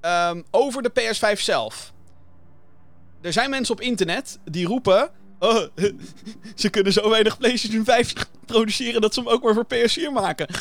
ehm, 0.00 0.42
over 0.50 0.82
de 0.82 0.90
PS5 0.90 1.40
zelf. 1.40 1.92
Er 3.22 3.32
zijn 3.32 3.50
mensen 3.50 3.74
op 3.74 3.80
internet 3.80 4.38
die 4.44 4.66
roepen... 4.66 5.10
Oh, 5.38 5.62
ze 6.54 6.68
kunnen 6.70 6.92
zo 6.92 7.10
weinig 7.10 7.38
PlayStation 7.38 7.84
5 7.84 8.12
produceren 8.46 9.00
dat 9.00 9.14
ze 9.14 9.20
hem 9.20 9.28
ook 9.28 9.42
maar 9.42 9.54
voor 9.54 9.66
PS4 9.74 10.12
maken. 10.12 10.46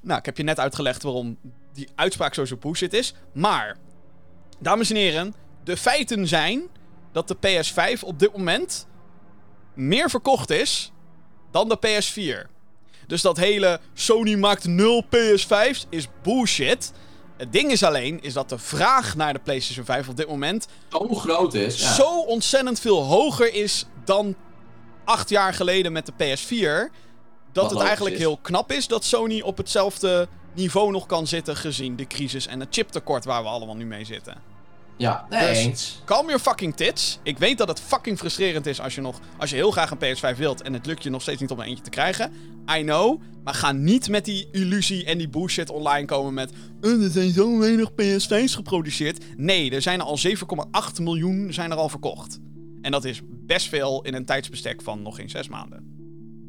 Nou, 0.00 0.18
ik 0.18 0.24
heb 0.24 0.36
je 0.36 0.42
net 0.42 0.60
uitgelegd 0.60 1.02
waarom 1.02 1.38
die 1.72 1.88
uitspraak 1.94 2.34
zo 2.34 2.44
zo 2.44 2.56
bullshit 2.56 2.92
is. 2.92 3.14
Maar, 3.32 3.76
dames 4.58 4.90
en 4.90 4.96
heren, 4.96 5.34
de 5.64 5.76
feiten 5.76 6.28
zijn 6.28 6.62
dat 7.12 7.28
de 7.28 7.36
PS5 7.36 8.00
op 8.00 8.18
dit 8.18 8.32
moment 8.32 8.86
meer 9.74 10.10
verkocht 10.10 10.50
is 10.50 10.92
dan 11.50 11.68
de 11.68 11.78
PS4. 11.86 12.50
Dus 13.06 13.22
dat 13.22 13.36
hele 13.36 13.80
Sony 13.92 14.34
maakt 14.34 14.66
nul 14.66 15.04
PS5's 15.04 15.86
is 15.88 16.08
bullshit. 16.22 16.92
Het 17.36 17.52
ding 17.52 17.70
is 17.70 17.82
alleen, 17.82 18.22
is 18.22 18.32
dat 18.32 18.48
de 18.48 18.58
vraag 18.58 19.16
naar 19.16 19.32
de 19.32 19.38
PlayStation 19.38 19.84
5 19.84 20.08
op 20.08 20.16
dit 20.16 20.28
moment 20.28 20.66
zo 20.88 21.08
groot 21.14 21.54
is. 21.54 21.80
Ja. 21.80 21.92
zo 21.94 22.20
ontzettend 22.20 22.80
veel 22.80 23.02
hoger 23.02 23.54
is 23.54 23.86
dan 24.04 24.34
acht 25.04 25.28
jaar 25.28 25.54
geleden 25.54 25.92
met 25.92 26.06
de 26.06 26.12
PS4. 26.12 26.92
Dat 27.52 27.70
het 27.70 27.80
eigenlijk 27.80 28.14
is. 28.14 28.20
heel 28.20 28.36
knap 28.36 28.72
is 28.72 28.86
dat 28.86 29.04
Sony 29.04 29.40
op 29.40 29.56
hetzelfde 29.56 30.28
niveau 30.54 30.90
nog 30.90 31.06
kan 31.06 31.26
zitten 31.26 31.56
gezien 31.56 31.96
de 31.96 32.06
crisis 32.06 32.46
en 32.46 32.60
het 32.60 32.68
chiptekort 32.70 33.24
waar 33.24 33.42
we 33.42 33.48
allemaal 33.48 33.76
nu 33.76 33.86
mee 33.86 34.04
zitten. 34.04 34.53
Ja, 34.96 35.26
nee, 35.30 35.48
Dus- 35.48 35.58
eens. 35.58 36.00
Calm 36.04 36.26
your 36.26 36.40
fucking 36.40 36.76
tits. 36.76 37.18
Ik 37.22 37.38
weet 37.38 37.58
dat 37.58 37.68
het 37.68 37.80
fucking 37.80 38.18
frustrerend 38.18 38.66
is 38.66 38.80
als 38.80 38.94
je, 38.94 39.00
nog, 39.00 39.20
als 39.38 39.50
je 39.50 39.56
heel 39.56 39.70
graag 39.70 39.90
een 39.90 39.98
PS5 40.16 40.36
wilt 40.38 40.62
en 40.62 40.72
het 40.72 40.86
lukt 40.86 41.02
je 41.02 41.10
nog 41.10 41.22
steeds 41.22 41.40
niet 41.40 41.50
om 41.50 41.60
er 41.60 41.66
eentje 41.66 41.84
te 41.84 41.90
krijgen. 41.90 42.32
I 42.76 42.82
know. 42.82 43.20
Maar 43.44 43.54
ga 43.54 43.72
niet 43.72 44.08
met 44.08 44.24
die 44.24 44.48
illusie 44.52 45.04
en 45.04 45.18
die 45.18 45.28
bullshit 45.28 45.70
online 45.70 46.06
komen 46.06 46.34
met... 46.34 46.52
"Eh, 46.80 47.02
er 47.04 47.10
zijn 47.10 47.30
zo 47.32 47.58
weinig 47.58 47.90
PS5's 47.92 48.54
geproduceerd. 48.54 49.24
Nee, 49.36 49.70
er 49.70 49.82
zijn 49.82 50.00
er 50.00 50.06
al 50.06 50.18
7,8 50.18 51.00
miljoen 51.00 51.52
zijn 51.52 51.70
er 51.70 51.76
al 51.76 51.88
verkocht. 51.88 52.38
En 52.82 52.90
dat 52.90 53.04
is 53.04 53.20
best 53.26 53.68
veel 53.68 54.02
in 54.02 54.14
een 54.14 54.24
tijdsbestek 54.24 54.82
van 54.82 55.02
nog 55.02 55.16
geen 55.16 55.30
zes 55.30 55.48
maanden. 55.48 55.92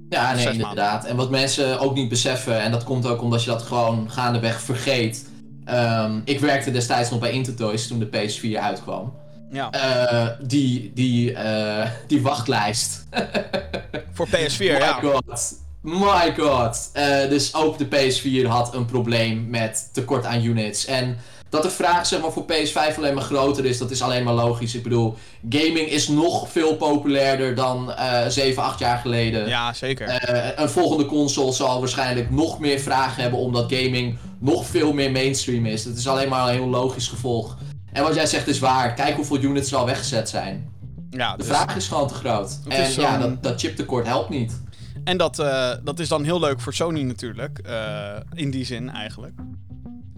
Ja, 0.09 0.33
nee, 0.33 0.49
inderdaad. 0.51 1.05
En 1.05 1.15
wat 1.15 1.29
mensen 1.29 1.79
ook 1.79 1.95
niet 1.95 2.09
beseffen, 2.09 2.61
en 2.61 2.71
dat 2.71 2.83
komt 2.83 3.05
ook 3.05 3.21
omdat 3.21 3.43
je 3.43 3.49
dat 3.49 3.61
gewoon 3.61 4.11
gaandeweg 4.11 4.61
vergeet. 4.61 5.29
Ehm, 5.65 6.19
ik 6.25 6.39
werkte 6.39 6.71
destijds 6.71 7.09
nog 7.09 7.19
bij 7.19 7.31
Intertoys 7.31 7.87
toen 7.87 7.99
de 7.99 8.05
PS4 8.07 8.59
uitkwam. 8.59 9.13
Ja, 9.51 9.71
Eh, 9.71 10.27
die, 10.41 10.91
die, 10.93 11.33
eh, 11.33 11.89
die 12.07 12.21
wachtlijst. 12.21 13.05
voor 14.13 14.27
PS4, 14.27 14.57
My 14.57 14.65
ja. 14.65 14.99
god. 15.01 15.53
My 15.81 16.33
god. 16.37 16.89
Eh, 16.93 17.29
dus 17.29 17.53
ook 17.55 17.77
de 17.77 17.85
PS4 17.85 18.47
had 18.47 18.73
een 18.73 18.85
probleem 18.85 19.49
met 19.49 19.89
tekort 19.93 20.25
aan 20.25 20.43
units. 20.43 20.85
En 20.85 21.17
dat 21.55 21.63
de 21.63 21.69
vraag 21.69 22.05
zeg 22.05 22.21
maar, 22.21 22.31
voor 22.31 22.43
PS5 22.43 22.97
alleen 22.97 23.13
maar 23.13 23.23
groter 23.23 23.65
is, 23.65 23.77
dat 23.77 23.91
is 23.91 24.01
alleen 24.01 24.23
maar 24.23 24.33
logisch. 24.33 24.75
Ik 24.75 24.83
bedoel, 24.83 25.15
gaming 25.49 25.89
is 25.89 26.07
nog 26.07 26.49
veel 26.49 26.75
populairder 26.75 27.55
dan 27.55 27.91
eh 27.93 28.27
7, 28.27 28.63
8 28.63 28.79
jaar 28.79 28.97
geleden. 28.97 29.47
Ja, 29.47 29.73
zeker. 29.73 30.07
Eh, 30.07 30.51
een 30.63 30.69
volgende 30.69 31.05
console 31.05 31.51
zal 31.53 31.79
waarschijnlijk 31.79 32.29
nog 32.31 32.59
meer 32.59 32.79
vragen 32.79 33.21
hebben 33.21 33.39
omdat 33.39 33.73
gaming 33.73 34.17
nog 34.39 34.65
veel 34.65 34.93
meer 34.93 35.11
mainstream 35.11 35.65
is. 35.65 35.83
Dat 35.83 35.95
is 35.95 36.07
alleen 36.07 36.29
maar 36.29 36.47
een 36.47 36.53
heel 36.53 36.67
logisch 36.69 37.07
gevolg. 37.07 37.57
En 37.91 38.03
wat 38.03 38.15
jij 38.15 38.25
zegt 38.25 38.47
is 38.47 38.59
waar. 38.59 38.93
Kijk 38.93 39.15
hoeveel 39.15 39.37
units 39.41 39.71
er 39.71 39.77
al 39.77 39.85
weggezet 39.85 40.29
zijn. 40.29 40.69
ja, 41.09 41.31
De 41.31 41.37
dus- 41.37 41.47
vraag 41.47 41.75
is 41.75 41.87
gewoon 41.87 42.07
te 42.07 42.13
groot. 42.13 42.49
Het 42.63 42.73
En 42.73 42.81
ja, 42.83 42.89
zo'n- 42.89 43.19
dat, 43.19 43.43
dat 43.43 43.59
chiptekort 43.59 44.05
helpt 44.07 44.29
niet. 44.29 44.61
En 45.03 45.17
dat, 45.17 45.39
eh, 45.39 45.71
dat 45.83 45.99
is 45.99 46.07
dan 46.07 46.23
heel 46.23 46.39
leuk 46.39 46.59
voor 46.61 46.73
Sony 46.73 47.01
natuurlijk. 47.01 47.59
eh, 47.59 48.15
in 48.33 48.51
die 48.51 48.65
zin 48.65 48.89
eigenlijk. 48.89 49.33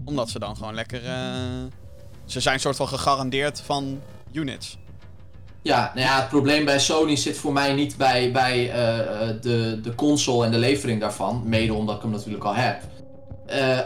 Omdat 0.08 0.30
ze 0.30 0.38
dan 0.38 0.56
gewoon 0.56 0.74
lekker. 0.74 1.04
eh, 1.04 1.12
ze 2.24 2.40
zijn 2.40 2.60
soort 2.60 2.76
van 2.76 2.88
gegarandeerd 2.88 3.60
van 3.60 4.00
units. 4.32 4.78
Ja, 5.62 5.92
nou 5.94 6.06
ja, 6.06 6.20
het 6.20 6.28
probleem 6.28 6.64
bij 6.64 6.78
Sony 6.78 7.16
zit 7.16 7.36
voor 7.38 7.52
mij 7.52 7.72
niet 7.72 7.96
bij, 7.96 8.32
bij 8.32 8.70
eh, 8.72 8.98
eh, 9.28 9.36
de, 9.42 9.80
de 9.82 9.94
console 9.94 10.44
en 10.44 10.50
de 10.52 10.58
levering 10.58 11.00
daarvan. 11.00 11.42
Mede 11.44 11.74
omdat 11.74 11.96
ik 11.96 12.02
hem 12.02 12.10
natuurlijk 12.10 12.44
al 12.44 12.54
heb. 12.54 12.82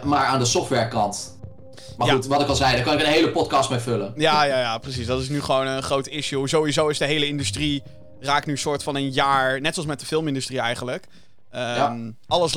Maar 0.05 0.27
aan 0.27 0.39
de 0.39 0.45
softwarekant. 0.45 1.39
Maar 1.97 2.07
Ja. 2.07 2.13
goed, 2.15 2.27
wat 2.27 2.41
ik 2.41 2.49
al 2.49 2.55
zei, 2.55 2.75
daar 2.75 2.85
kan 2.85 2.95
ik 2.95 3.01
een 3.01 3.13
hele 3.13 3.31
podcast 3.31 3.71
mee 3.71 3.79
vullen. 3.79 4.13
Ja, 4.17 4.45
ja, 4.45 4.59
ja, 4.61 4.79
precies. 4.79 5.07
Dat 5.07 5.21
is 5.21 5.29
nu 5.29 5.41
gewoon 5.43 5.67
een 5.67 5.83
groot 5.83 6.07
issue. 6.07 6.49
Sowieso 6.49 6.89
is 6.89 6.99
de 6.99 7.05
hele 7.07 7.27
industrie. 7.27 7.83
raakt 8.21 8.47
nu 8.47 8.57
soort 8.57 8.83
van 8.83 8.97
een 8.97 9.11
jaar. 9.11 9.61
Net 9.61 9.75
zoals 9.75 9.89
met 9.89 10.01
de 10.01 10.07
filmindustrie 10.07 10.61
eigenlijk. 10.61 11.07
Ehm, 11.51 11.65
Ja. 11.75 11.97
Alles 12.27 12.53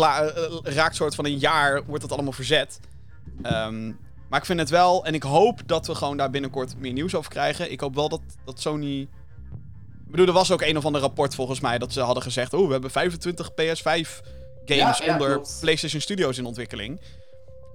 raakt 0.63 0.95
soort 0.95 1.15
van 1.15 1.25
een 1.25 1.37
jaar. 1.37 1.85
wordt 1.85 2.03
het 2.03 2.11
allemaal 2.11 2.31
verzet. 2.31 2.79
Ehm, 3.41 3.87
maar 4.29 4.39
ik 4.39 4.45
vind 4.45 4.59
het 4.59 4.69
wel. 4.69 5.05
En 5.05 5.13
ik 5.13 5.23
hoop 5.23 5.61
dat 5.65 5.87
we 5.87 5.95
gewoon 5.95 6.17
daar 6.17 6.29
binnenkort 6.29 6.77
meer 6.77 6.93
nieuws 6.93 7.15
over 7.15 7.31
krijgen. 7.31 7.71
Ik 7.71 7.79
hoop 7.79 7.95
wel 7.95 8.09
dat, 8.09 8.21
dat 8.45 8.61
Sony. 8.61 9.01
Ik 9.01 10.11
bedoel, 10.11 10.27
er 10.27 10.33
was 10.33 10.51
ook 10.51 10.61
een 10.61 10.77
of 10.77 10.85
ander 10.85 11.01
rapport 11.01 11.35
volgens 11.35 11.59
mij. 11.59 11.77
dat 11.77 11.93
ze 11.93 12.01
hadden 12.01 12.23
gezegd. 12.23 12.53
Oh, 12.53 12.65
we 12.65 12.71
hebben 12.71 12.91
25 12.91 13.51
PS5 13.51 14.21
games 14.65 14.97
Ja, 14.97 15.05
ja, 15.05 15.13
onder 15.13 15.31
klopt. 15.31 15.57
PlayStation 15.61 16.01
Studios 16.01 16.37
in 16.37 16.45
ontwikkeling. 16.45 16.99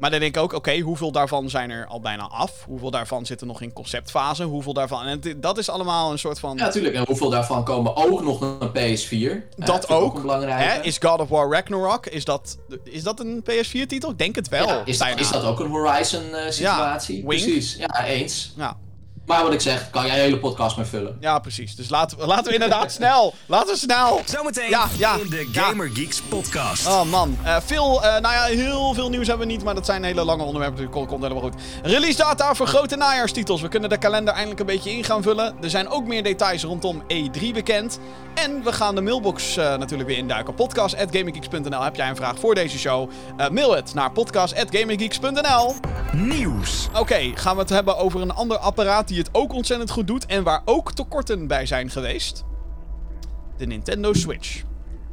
Maar 0.01 0.11
dan 0.11 0.20
denk 0.20 0.36
ik 0.36 0.42
ook, 0.42 0.53
oké, 0.53 0.78
hoeveel 0.78 1.12
daarvan 1.12 1.51
zijn 1.51 1.70
er 1.70 1.86
al 1.86 2.01
bijna 2.01 2.28
af? 2.28 2.64
Hoeveel 2.66 2.90
daarvan 2.90 3.26
zitten 3.26 3.46
nog 3.46 3.61
in 3.61 3.72
conceptfase? 3.72 4.44
Hoeveel 4.44 4.72
daarvan... 4.72 5.05
En 5.07 5.20
het- 5.22 5.42
dat 5.42 5.59
is 5.59 5.68
allemaal 5.70 6.12
een 6.12 6.18
soort 6.18 6.40
van... 6.40 6.57
Ja, 6.57 6.64
natuurlijk. 6.64 6.94
En 6.94 7.05
hoeveel 7.07 7.30
daarvan 7.30 7.64
komen 7.64 7.96
ook 7.96 8.22
nog 8.22 8.40
naar 8.40 8.51
een 8.61 8.96
PS4? 8.98 9.11
Eh, 9.59 9.66
Dat 9.66 9.88
ook. 9.88 10.22
Hè? 10.48 10.80
Is 10.82 10.98
God 10.98 11.20
of 11.20 11.28
War 11.28 11.51
Ragnarok, 11.53 12.07
is 12.07 12.24
dat, 12.24 12.59
is 12.84 13.03
dat 13.03 13.20
een 13.20 13.44
PS4-titel? 13.51 14.11
Ik 14.11 14.18
denk 14.18 14.34
het 14.34 14.48
wel. 14.48 14.66
Ja, 14.66 14.82
is, 14.84 14.98
dat 15.30 15.44
ook 15.44 15.61
een 15.61 15.70
Horizon 15.70 16.34
eh, 16.34 16.51
situatie? 16.51 17.14
wink. 17.26 17.42
Precies, 17.42 17.76
ja, 17.76 18.05
eens. 18.05 18.53
Ja. 18.57 18.76
Maar 19.31 19.43
wat 19.43 19.53
ik 19.53 19.61
zeg, 19.61 19.91
kan 19.91 20.07
jij 20.07 20.14
een 20.14 20.20
hele 20.20 20.39
podcast 20.39 20.76
mee 20.76 20.87
vullen. 20.87 21.16
ja, 21.20 21.39
precies. 21.39 21.76
Dus 21.76 21.89
laten 21.91 22.18
we, 22.18 22.26
laten 22.26 22.45
we 22.45 22.53
inderdaad 22.53 22.93
snel. 23.01 23.35
Laten 23.47 23.72
we 23.72 23.78
snel. 23.78 24.20
Zometeen 24.24 24.70
Ja, 24.70 24.87
ja, 24.97 25.14
in 25.14 25.31
de 25.31 25.49
ja. 25.53 25.62
Gamer 25.62 25.91
Geeks 25.95 26.20
podcast. 26.22 26.87
Oh 26.87 27.03
man, 27.03 27.39
Eh, 27.45 27.57
veel, 27.64 28.03
eh, 28.05 28.20
nou 28.20 28.35
ja, 28.35 28.43
heel 28.43 28.95
veel 28.95 29.09
nieuws 29.11 29.26
hebben 29.26 29.47
we 29.47 29.53
niet, 29.53 29.64
maar 29.64 29.74
dat 29.74 29.87
zijn 29.87 30.05
hele 30.05 30.24
lange 30.24 30.43
onderwerpen, 30.43 30.81
dus 30.81 30.91
komt, 30.91 31.07
komt 31.09 31.22
helemaal 31.22 31.43
goed. 31.43 31.55
Release 31.83 32.16
data 32.16 32.55
voor 32.55 32.66
grote 32.66 32.97
najaarstitels. 32.97 33.61
We 33.61 33.68
kunnen 33.68 33.89
de 33.91 33.99
kalender 33.99 34.33
eindelijk 34.35 34.61
een 34.61 34.66
beetje 34.66 34.91
in 34.91 35.05
gaan 35.05 35.22
vullen. 35.22 35.55
Er 35.62 35.70
zijn 35.70 35.89
ook 35.89 36.07
meer 36.07 36.22
details 36.22 36.62
rondom 36.62 37.03
E3 37.03 37.53
bekend. 37.53 37.99
En 38.35 38.62
we 38.62 38.72
gaan 38.72 38.95
de 38.95 39.01
mailbox 39.01 39.57
eh, 39.57 39.76
natuurlijk 39.76 40.09
weer 40.09 40.18
induiken. 40.18 40.55
Podcast.gaminggeeks.nl. 40.55 41.83
Heb 41.83 41.97
jij 41.97 42.09
een 42.09 42.16
vraag 42.16 42.39
voor 42.39 42.55
deze 42.55 42.78
show? 42.78 43.11
Eh, 43.37 43.49
mail 43.49 43.74
het 43.74 43.95
naar 43.95 44.11
podcast.gaminggeeks.nl. 44.12 45.74
Nieuws. 46.12 46.89
Oké, 46.99 47.31
gaan 47.35 47.55
we 47.55 47.61
het 47.61 47.70
hebben 47.70 47.97
over 47.97 48.20
een 48.20 48.33
ander 48.35 48.59
apparaat 48.59 49.09
die 49.09 49.18
het 49.20 49.34
ook 49.34 49.52
ontzettend 49.52 49.90
goed 49.90 50.06
doet 50.06 50.26
en 50.26 50.42
waar 50.42 50.62
ook 50.64 50.92
tekorten 50.92 51.46
bij 51.46 51.66
zijn 51.66 51.90
geweest. 51.90 52.44
De 53.56 53.66
Nintendo 53.66 54.12
Switch. 54.12 54.62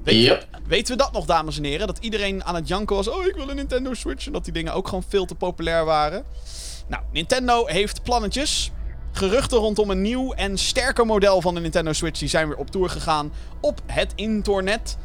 Weet, 0.04 0.24
Yep. 0.24 0.48
Weten 0.68 0.98
we 0.98 1.04
dat 1.04 1.12
nog, 1.12 1.26
dames 1.26 1.58
en 1.58 1.64
heren? 1.64 1.88
Dat 1.88 1.98
iedereen 1.98 2.44
aan 2.44 2.56
het 2.56 2.68
janken 2.68 2.96
was. 2.96 3.08
Oh, 3.08 3.26
ik 3.26 3.36
wil 3.36 3.50
een 3.50 3.56
Nintendo 3.56 3.94
Switch. 3.94 4.26
En 4.26 4.32
dat 4.32 4.44
die 4.44 4.54
dingen 4.54 4.74
ook 4.74 4.88
gewoon 4.88 5.04
veel 5.08 5.26
te 5.26 5.36
populair 5.36 5.86
waren. 5.86 6.26
Nou, 6.88 7.04
Nintendo 7.12 7.66
heeft 7.66 8.04
plannetjes. 8.04 8.72
Geruchten 9.12 9.58
rondom 9.58 9.90
een 9.90 10.02
nieuw 10.02 10.34
en 10.34 10.58
sterker 10.58 11.06
model 11.06 11.42
van 11.42 11.54
de 11.54 11.60
Nintendo 11.60 11.94
Switch. 11.94 12.20
Die 12.20 12.30
zijn 12.30 12.48
weer 12.48 12.58
op 12.58 12.72
tour 12.72 12.90
gegaan 12.90 13.32
op 13.62 13.82
het 13.86 14.12
internet. 14.16 14.98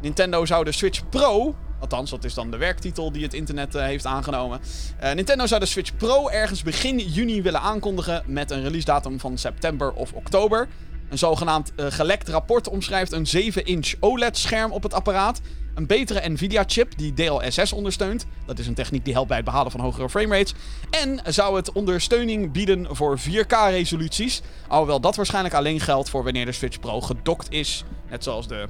Nintendo 0.00 0.44
zou 0.44 0.64
de 0.64 0.72
Switch 0.72 1.08
Pro. 1.08 1.54
Althans, 1.78 2.10
dat 2.10 2.24
is 2.24 2.34
dan 2.34 2.50
de 2.50 2.56
werktitel 2.56 3.12
die 3.12 3.22
het 3.22 3.34
internet 3.34 3.74
eh, 3.74 3.82
heeft 3.82 4.06
aangenomen. 4.06 4.60
Eh, 4.98 5.12
Nintendo 5.12 5.46
zou 5.46 5.60
de 5.60 5.66
Switch 5.66 5.96
Pro 5.96 6.28
ergens 6.28 6.62
begin 6.62 6.98
juni 6.98 7.42
willen 7.42 7.60
aankondigen. 7.60 8.22
Met 8.26 8.50
een 8.50 8.62
release 8.62 8.84
datum 8.84 9.20
van 9.20 9.38
september 9.38 9.92
of 9.92 10.12
oktober. 10.12 10.68
Een 11.08 11.18
zogenaamd 11.18 11.72
eh, 11.74 11.86
gelekt 11.88 12.28
rapport 12.28 12.68
omschrijft 12.68 13.12
een 13.12 13.26
7-inch 13.26 13.94
OLED-scherm 14.00 14.72
op 14.72 14.82
het 14.82 14.94
apparaat. 14.94 15.40
Een 15.74 15.86
betere 15.86 16.28
Nvidia-chip 16.28 16.98
die 16.98 17.14
DLSS 17.14 17.72
ondersteunt. 17.72 18.26
Dat 18.46 18.58
is 18.58 18.66
een 18.66 18.74
techniek 18.74 19.04
die 19.04 19.12
helpt 19.12 19.28
bij 19.28 19.36
het 19.36 19.46
behalen 19.46 19.70
van 19.70 19.80
hogere 19.80 20.08
framerates. 20.08 20.54
En 20.90 21.20
zou 21.24 21.56
het 21.56 21.72
ondersteuning 21.72 22.52
bieden 22.52 22.86
voor 22.90 23.18
4K-resoluties. 23.18 24.40
Alhoewel 24.68 25.00
dat 25.00 25.16
waarschijnlijk 25.16 25.54
alleen 25.54 25.80
geldt 25.80 26.10
voor 26.10 26.24
wanneer 26.24 26.44
de 26.44 26.52
Switch 26.52 26.80
Pro 26.80 27.00
gedokt 27.00 27.50
is. 27.50 27.84
Net 28.10 28.24
zoals 28.24 28.48
de, 28.48 28.68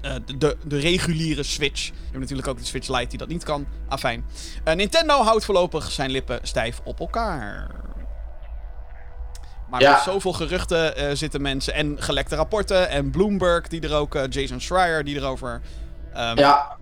eh, 0.00 0.14
de, 0.38 0.56
de, 0.64 0.78
reguliere 0.78 1.42
Switch. 1.42 1.86
Je 1.86 1.92
hebt 2.04 2.18
natuurlijk 2.18 2.48
ook 2.48 2.58
de 2.58 2.64
Switch 2.64 2.88
Lite 2.88 3.08
die 3.08 3.18
dat 3.18 3.28
niet 3.28 3.44
kan. 3.44 3.66
Afijn. 3.88 4.24
Eh, 4.64 4.74
Nintendo 4.74 5.22
houdt 5.22 5.44
voorlopig 5.44 5.90
zijn 5.90 6.10
lippen 6.10 6.38
stijf 6.42 6.80
op 6.84 7.00
elkaar. 7.00 7.70
Maar 9.70 9.80
Ja. 9.80 9.92
met 9.92 10.00
zoveel 10.00 10.32
geruchten 10.32 10.96
eh, 10.96 11.10
zitten 11.14 11.42
mensen. 11.42 11.74
En 11.74 11.96
gelekte 12.02 12.36
rapporten. 12.36 12.88
En 12.88 13.10
Bloomberg, 13.10 13.68
die 13.68 13.80
er 13.80 13.94
ook. 13.94 14.18
Jason 14.30 14.60
Schreier, 14.60 15.04
die 15.04 15.16
erover. 15.16 15.60
ehm, 16.12 16.38
Ja, 16.38 16.76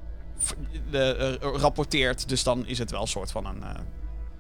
de, 0.90 1.38
rapporteert. 1.40 2.28
Dus 2.28 2.42
dan 2.42 2.66
is 2.66 2.78
het 2.78 2.90
wel 2.90 3.00
een 3.00 3.06
soort 3.06 3.30
van 3.30 3.46
een. 3.46 3.62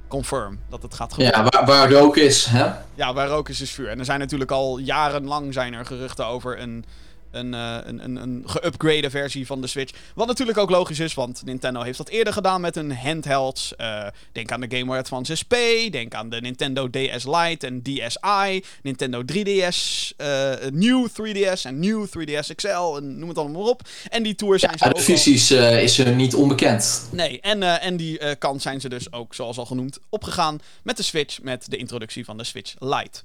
confirm 0.08 0.60
dat 0.70 0.82
het 0.82 0.94
gaat 0.94 1.12
gebeuren. 1.12 1.44
ja 1.44 1.48
waar, 1.50 1.66
waar 1.66 1.90
rook 1.92 2.16
is, 2.16 2.44
hè? 2.44 2.70
Ja, 2.94 3.12
waar 3.12 3.28
rook 3.28 3.48
is, 3.48 3.60
is 3.60 3.70
vuur. 3.70 3.88
En 3.88 3.98
er 3.98 4.04
zijn 4.04 4.18
natuurlijk 4.18 4.50
al 4.50 4.78
jarenlang 4.78 5.52
zijn 5.52 5.74
er 5.74 5.86
geruchten 5.86 6.26
over 6.26 6.60
een, 6.60 6.84
een, 7.30 7.54
eh, 7.54 7.76
een, 7.84 8.04
een, 8.04 8.16
een 8.16 8.44
geüpgrade 8.46 9.10
versie 9.10 9.46
van 9.46 9.60
de 9.60 9.66
Switch. 9.66 9.94
Wat 10.14 10.26
natuurlijk 10.26 10.58
ook 10.58 10.70
logisch 10.70 10.98
is, 10.98 11.14
want 11.14 11.42
Nintendo 11.44 11.82
heeft 11.82 11.98
dat 11.98 12.08
eerder 12.08 12.32
gedaan 12.32 12.60
met 12.60 12.74
hun 12.74 12.96
handhelds. 12.96 13.76
Eh, 13.76 14.06
denk 14.32 14.52
aan 14.52 14.60
de 14.60 14.66
Game 14.76 14.84
Boy 14.84 14.96
Advance 14.96 15.34
SP, 15.40 15.54
denk 15.90 16.14
aan 16.14 16.28
de 16.30 16.40
Nintendo 16.40 16.90
DS 16.90 17.24
Lite 17.26 17.66
en 17.66 17.82
DSi, 17.82 18.64
Nintendo 18.82 19.22
3DS, 19.32 20.10
eh 20.16 20.52
New 20.72 21.06
3DS 21.08 21.62
en 21.62 21.78
New 21.78 22.06
3DS 22.06 22.54
XL, 22.54 22.96
en 22.96 23.18
noem 23.18 23.28
het 23.28 23.38
allemaal 23.38 23.60
maar 23.62 23.70
op. 23.70 23.88
En 24.08 24.22
die 24.22 24.34
tour 24.34 24.58
zijn 24.58 24.78
ze 24.78 24.84
ook 24.84 24.90
de 24.90 24.96
al- 24.98 25.04
visies 25.04 25.50
eh, 25.50 25.82
is 25.82 25.98
er 25.98 26.14
niet 26.14 26.34
onbekend. 26.34 27.08
Nee, 27.12 27.40
en, 27.40 27.62
en 27.80 27.96
die 27.96 28.36
kant 28.36 28.62
zijn 28.62 28.80
ze 28.80 28.88
dus 28.88 29.12
ook, 29.12 29.34
zoals 29.34 29.58
al 29.58 29.66
genoemd, 29.66 29.98
opgegaan 30.08 30.58
met 30.82 30.96
de 30.96 31.02
Switch, 31.02 31.42
met 31.42 31.70
de 31.70 31.76
introductie 31.76 32.24
van 32.24 32.36
de 32.36 32.44
Switch 32.44 32.74
Lite. 32.78 33.20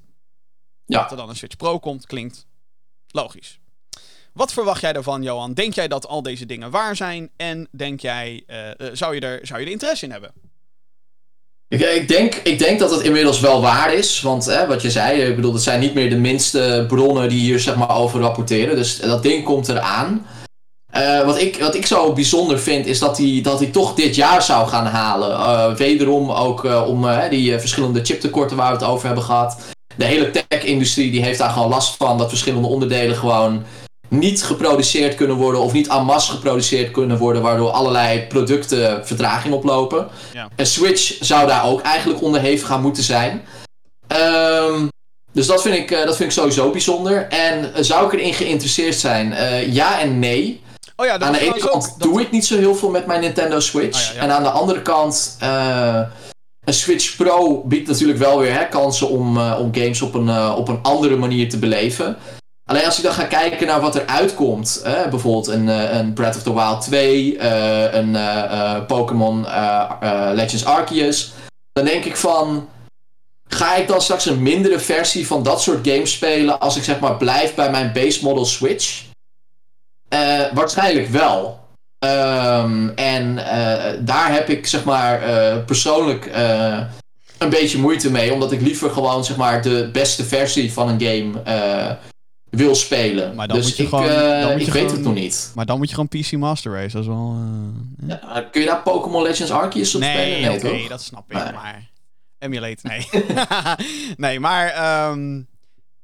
Ja. 0.86 1.00
Dat 1.02 1.10
er 1.10 1.16
dan 1.16 1.28
een 1.28 1.36
Switch 1.36 1.56
Pro 1.56 1.78
komt, 1.78 2.06
klinkt 2.06 2.46
logisch. 3.08 3.58
Wat 4.34 4.52
verwacht 4.52 4.80
jij 4.80 4.92
daarvan, 4.92 5.22
Johan? 5.22 5.52
Denk 5.52 5.74
jij 5.74 5.88
dat 5.88 6.06
al 6.06 6.22
deze 6.22 6.46
dingen 6.46 6.70
waar 6.70 6.96
zijn? 6.96 7.30
En 7.36 7.68
denk 7.70 8.00
jij, 8.00 8.42
eh, 8.46 8.70
eh, 8.70 8.74
zou, 8.92 9.14
je 9.14 9.20
er, 9.20 9.40
zou 9.42 9.60
je 9.60 9.66
er 9.66 9.72
interesse 9.72 10.04
in 10.04 10.10
hebben? 10.10 10.32
Ik, 11.68 11.80
ik, 11.80 12.08
denk, 12.08 12.34
ik 12.34 12.58
denk 12.58 12.78
dat 12.78 12.90
het 12.90 13.00
inmiddels 13.00 13.40
wel 13.40 13.60
waar 13.60 13.94
is. 13.94 14.20
Want 14.20 14.44
hè, 14.44 14.66
wat 14.66 14.82
je 14.82 14.90
zei, 14.90 15.20
ik 15.22 15.36
bedoel, 15.36 15.52
dat 15.52 15.62
zijn 15.62 15.80
niet 15.80 15.94
meer 15.94 16.10
de 16.10 16.16
minste 16.16 16.84
bronnen 16.88 17.28
die 17.28 17.40
hier 17.40 17.60
zeg 17.60 17.76
maar, 17.76 17.96
over 17.96 18.20
rapporteren. 18.20 18.76
Dus 18.76 19.00
dat 19.00 19.22
ding 19.22 19.44
komt 19.44 19.68
eraan. 19.68 20.26
Eh, 20.92 21.24
wat, 21.24 21.40
ik, 21.40 21.56
wat 21.60 21.74
ik 21.74 21.86
zo 21.86 22.12
bijzonder 22.12 22.58
vind, 22.58 22.86
is 22.86 22.98
dat 22.98 23.18
hij, 23.18 23.40
dat 23.42 23.72
toch 23.72 23.94
dit 23.94 24.14
jaar 24.14 24.42
zou 24.42 24.68
gaan 24.68 24.86
halen. 24.86 25.76
Wederom 25.76 26.30
ook 26.30 26.64
om 26.86 27.06
die 27.30 27.58
verschillende 27.58 28.04
chiptekorten 28.04 28.56
waar 28.56 28.72
we 28.72 28.78
het 28.78 28.86
over 28.86 29.06
hebben 29.06 29.24
gehad. 29.24 29.56
De 29.96 30.04
hele 30.04 30.30
tech-industrie 30.30 31.10
die 31.10 31.22
heeft 31.22 31.38
daar 31.38 31.50
gewoon 31.50 31.68
last 31.68 31.96
van 31.96 32.18
dat 32.18 32.28
verschillende 32.28 32.68
onderdelen 32.68 33.16
gewoon 33.16 33.64
niet 34.18 34.42
geproduceerd 34.44 35.14
kunnen 35.14 35.36
worden 35.36 35.60
of 35.60 35.72
niet 35.72 35.88
en 35.88 36.04
masse 36.04 36.30
geproduceerd 36.32 36.90
kunnen 36.90 37.18
worden, 37.18 37.42
waardoor 37.42 37.70
allerlei 37.70 38.26
producten 38.26 39.06
vertraging 39.06 39.54
oplopen. 39.54 40.08
Ja. 40.32 40.48
En 40.56 40.66
Switch 40.66 41.16
zou 41.20 41.46
daar 41.46 41.64
ook 41.66 41.80
eigenlijk 41.82 42.22
onderhevig 42.22 42.70
aan 42.70 42.82
moeten 42.82 43.02
zijn. 43.02 43.42
Ehm, 44.06 44.86
dus 45.32 45.46
dat 45.46 45.62
vind, 45.62 45.74
ik, 45.76 45.90
eh, 45.90 46.04
dat 46.04 46.16
vind 46.16 46.28
ik 46.30 46.36
sowieso 46.36 46.70
bijzonder. 46.70 47.28
En 47.28 47.74
eh, 47.74 47.82
zou 47.82 48.06
ik 48.06 48.12
erin 48.12 48.34
geïnteresseerd 48.34 48.94
zijn? 48.94 49.32
Eh, 49.32 49.72
ja 49.72 50.00
en 50.00 50.18
nee. 50.18 50.62
Oh 50.96 51.06
ja, 51.06 51.18
dat 51.18 51.26
aan 51.28 51.32
de 51.32 51.40
ene 51.40 51.58
kant 51.58 51.74
ook- 51.74 52.02
doe 52.02 52.20
ik 52.20 52.30
niet 52.30 52.46
zo 52.46 52.56
heel 52.58 52.74
veel 52.74 52.90
met 52.90 53.06
mijn 53.06 53.20
Nintendo 53.20 53.60
Switch. 53.60 54.08
Ja, 54.08 54.14
ja. 54.14 54.20
En 54.20 54.30
aan 54.30 54.42
de 54.42 54.50
andere 54.50 54.82
kant, 54.82 55.36
een 56.64 56.74
Switch 56.74 57.16
Pro 57.16 57.62
biedt 57.64 57.88
natuurlijk 57.88 58.18
wel 58.18 58.38
weer 58.38 58.54
hè, 58.58 58.68
kansen 58.68 59.08
om, 59.08 59.38
om 59.38 59.74
games 59.74 60.02
op 60.02 60.14
een, 60.14 60.52
op 60.54 60.68
een 60.68 60.78
andere 60.82 61.16
manier 61.16 61.48
te 61.48 61.58
beleven. 61.58 62.16
Alleen 62.66 62.84
als 62.84 62.96
ik 62.96 63.04
dan 63.04 63.12
ga 63.12 63.24
kijken 63.24 63.66
naar 63.66 63.80
wat 63.80 63.94
er 63.94 64.06
uitkomt, 64.06 64.80
bijvoorbeeld 65.10 65.46
een, 65.46 65.68
eh, 65.68 65.96
een 65.98 66.12
Breath 66.12 66.36
of 66.36 66.42
the 66.42 66.54
Wild 66.54 66.80
2, 66.80 67.38
eh, 67.38 67.94
een 67.94 68.16
eh, 68.16 68.86
Pokémon 68.86 69.46
Legends 70.34 70.64
Arceus, 70.64 71.32
dan 71.72 71.84
denk 71.84 72.04
ik 72.04 72.16
van, 72.16 72.68
ga 73.48 73.74
ik 73.74 73.88
dan 73.88 74.02
straks 74.02 74.26
een 74.26 74.42
mindere 74.42 74.78
versie 74.78 75.26
van 75.26 75.42
dat 75.42 75.62
soort 75.62 75.88
games 75.88 76.12
spelen 76.12 76.60
als 76.60 76.76
ik 76.76 76.84
zeg 76.84 76.98
maar 77.00 77.16
blijf 77.16 77.54
bij 77.54 77.70
mijn 77.70 77.92
base 77.92 78.24
model 78.24 78.44
Switch? 78.44 79.02
Waarschijnlijk 80.52 81.08
wel. 81.08 81.60
Ehm, 81.98 82.88
en 82.88 83.34
daar 84.04 84.32
heb 84.32 84.48
ik 84.48 84.66
zeg 84.66 84.84
maar 84.84 85.18
persoonlijk 85.66 86.30
een 87.38 87.50
beetje 87.50 87.78
moeite 87.78 88.10
mee, 88.10 88.32
omdat 88.32 88.52
ik 88.52 88.60
liever 88.60 88.90
gewoon 88.90 89.24
zeg 89.24 89.36
maar 89.36 89.62
de 89.62 89.88
beste 89.92 90.24
versie 90.24 90.72
van 90.72 90.88
een 90.88 91.00
game 91.00 91.42
wil 92.56 92.74
spelen. 92.74 93.34
Maar 93.34 93.48
dan 93.48 93.56
dus 93.56 93.66
moet 93.66 93.76
je 93.76 93.82
ik, 93.82 93.88
gewoon- 93.88 94.08
eh, 94.08 94.40
dan 94.40 94.52
moet 94.52 94.66
ik 94.66 94.72
weet 94.72 94.90
het 94.90 95.00
nog 95.00 95.14
niet. 95.14 95.52
Maar 95.54 95.66
dan 95.66 95.78
moet 95.78 95.88
je 95.88 95.94
gewoon 95.94 96.08
PC 96.22 96.32
Master 96.32 96.72
Race, 96.72 96.92
dat 96.92 97.02
is 97.02 97.08
wel... 97.08 97.36
eh, 98.02 98.08
Ja, 98.08 98.20
maar 98.26 98.50
kun 98.50 98.60
je 98.60 98.66
daar 98.66 98.82
Pokémon 98.82 99.22
Legends 99.22 99.50
Arceus 99.52 99.94
op 99.94 100.02
spelen? 100.02 100.40
Nee, 100.40 100.58
toch? 100.60 100.88
dat 100.88 101.02
snap 101.02 101.30
ik, 101.30 101.36
maar... 101.36 101.90
Emulate, 102.38 102.78
nee. 102.82 103.08
nee, 104.16 104.40
maar... 104.40 104.68
ehm, 104.68 105.42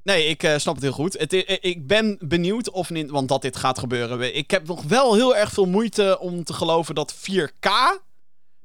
nee, 0.02 0.26
ik 0.26 0.42
eh, 0.42 0.56
snap 0.58 0.74
het 0.74 0.82
heel 0.82 0.92
goed. 0.92 1.18
Het, 1.18 1.32
ik 1.60 1.86
ben 1.86 2.18
benieuwd 2.20 2.70
of... 2.70 2.88
Want 3.06 3.28
dat 3.28 3.42
dit 3.42 3.56
gaat 3.56 3.78
gebeuren. 3.78 4.36
Ik 4.36 4.50
heb 4.50 4.66
nog 4.66 4.82
wel 4.82 5.14
heel 5.14 5.36
erg 5.36 5.52
veel 5.52 5.66
moeite 5.66 6.18
om 6.20 6.44
te 6.44 6.52
geloven 6.52 6.94
dat 6.94 7.14
4K... 7.14 7.68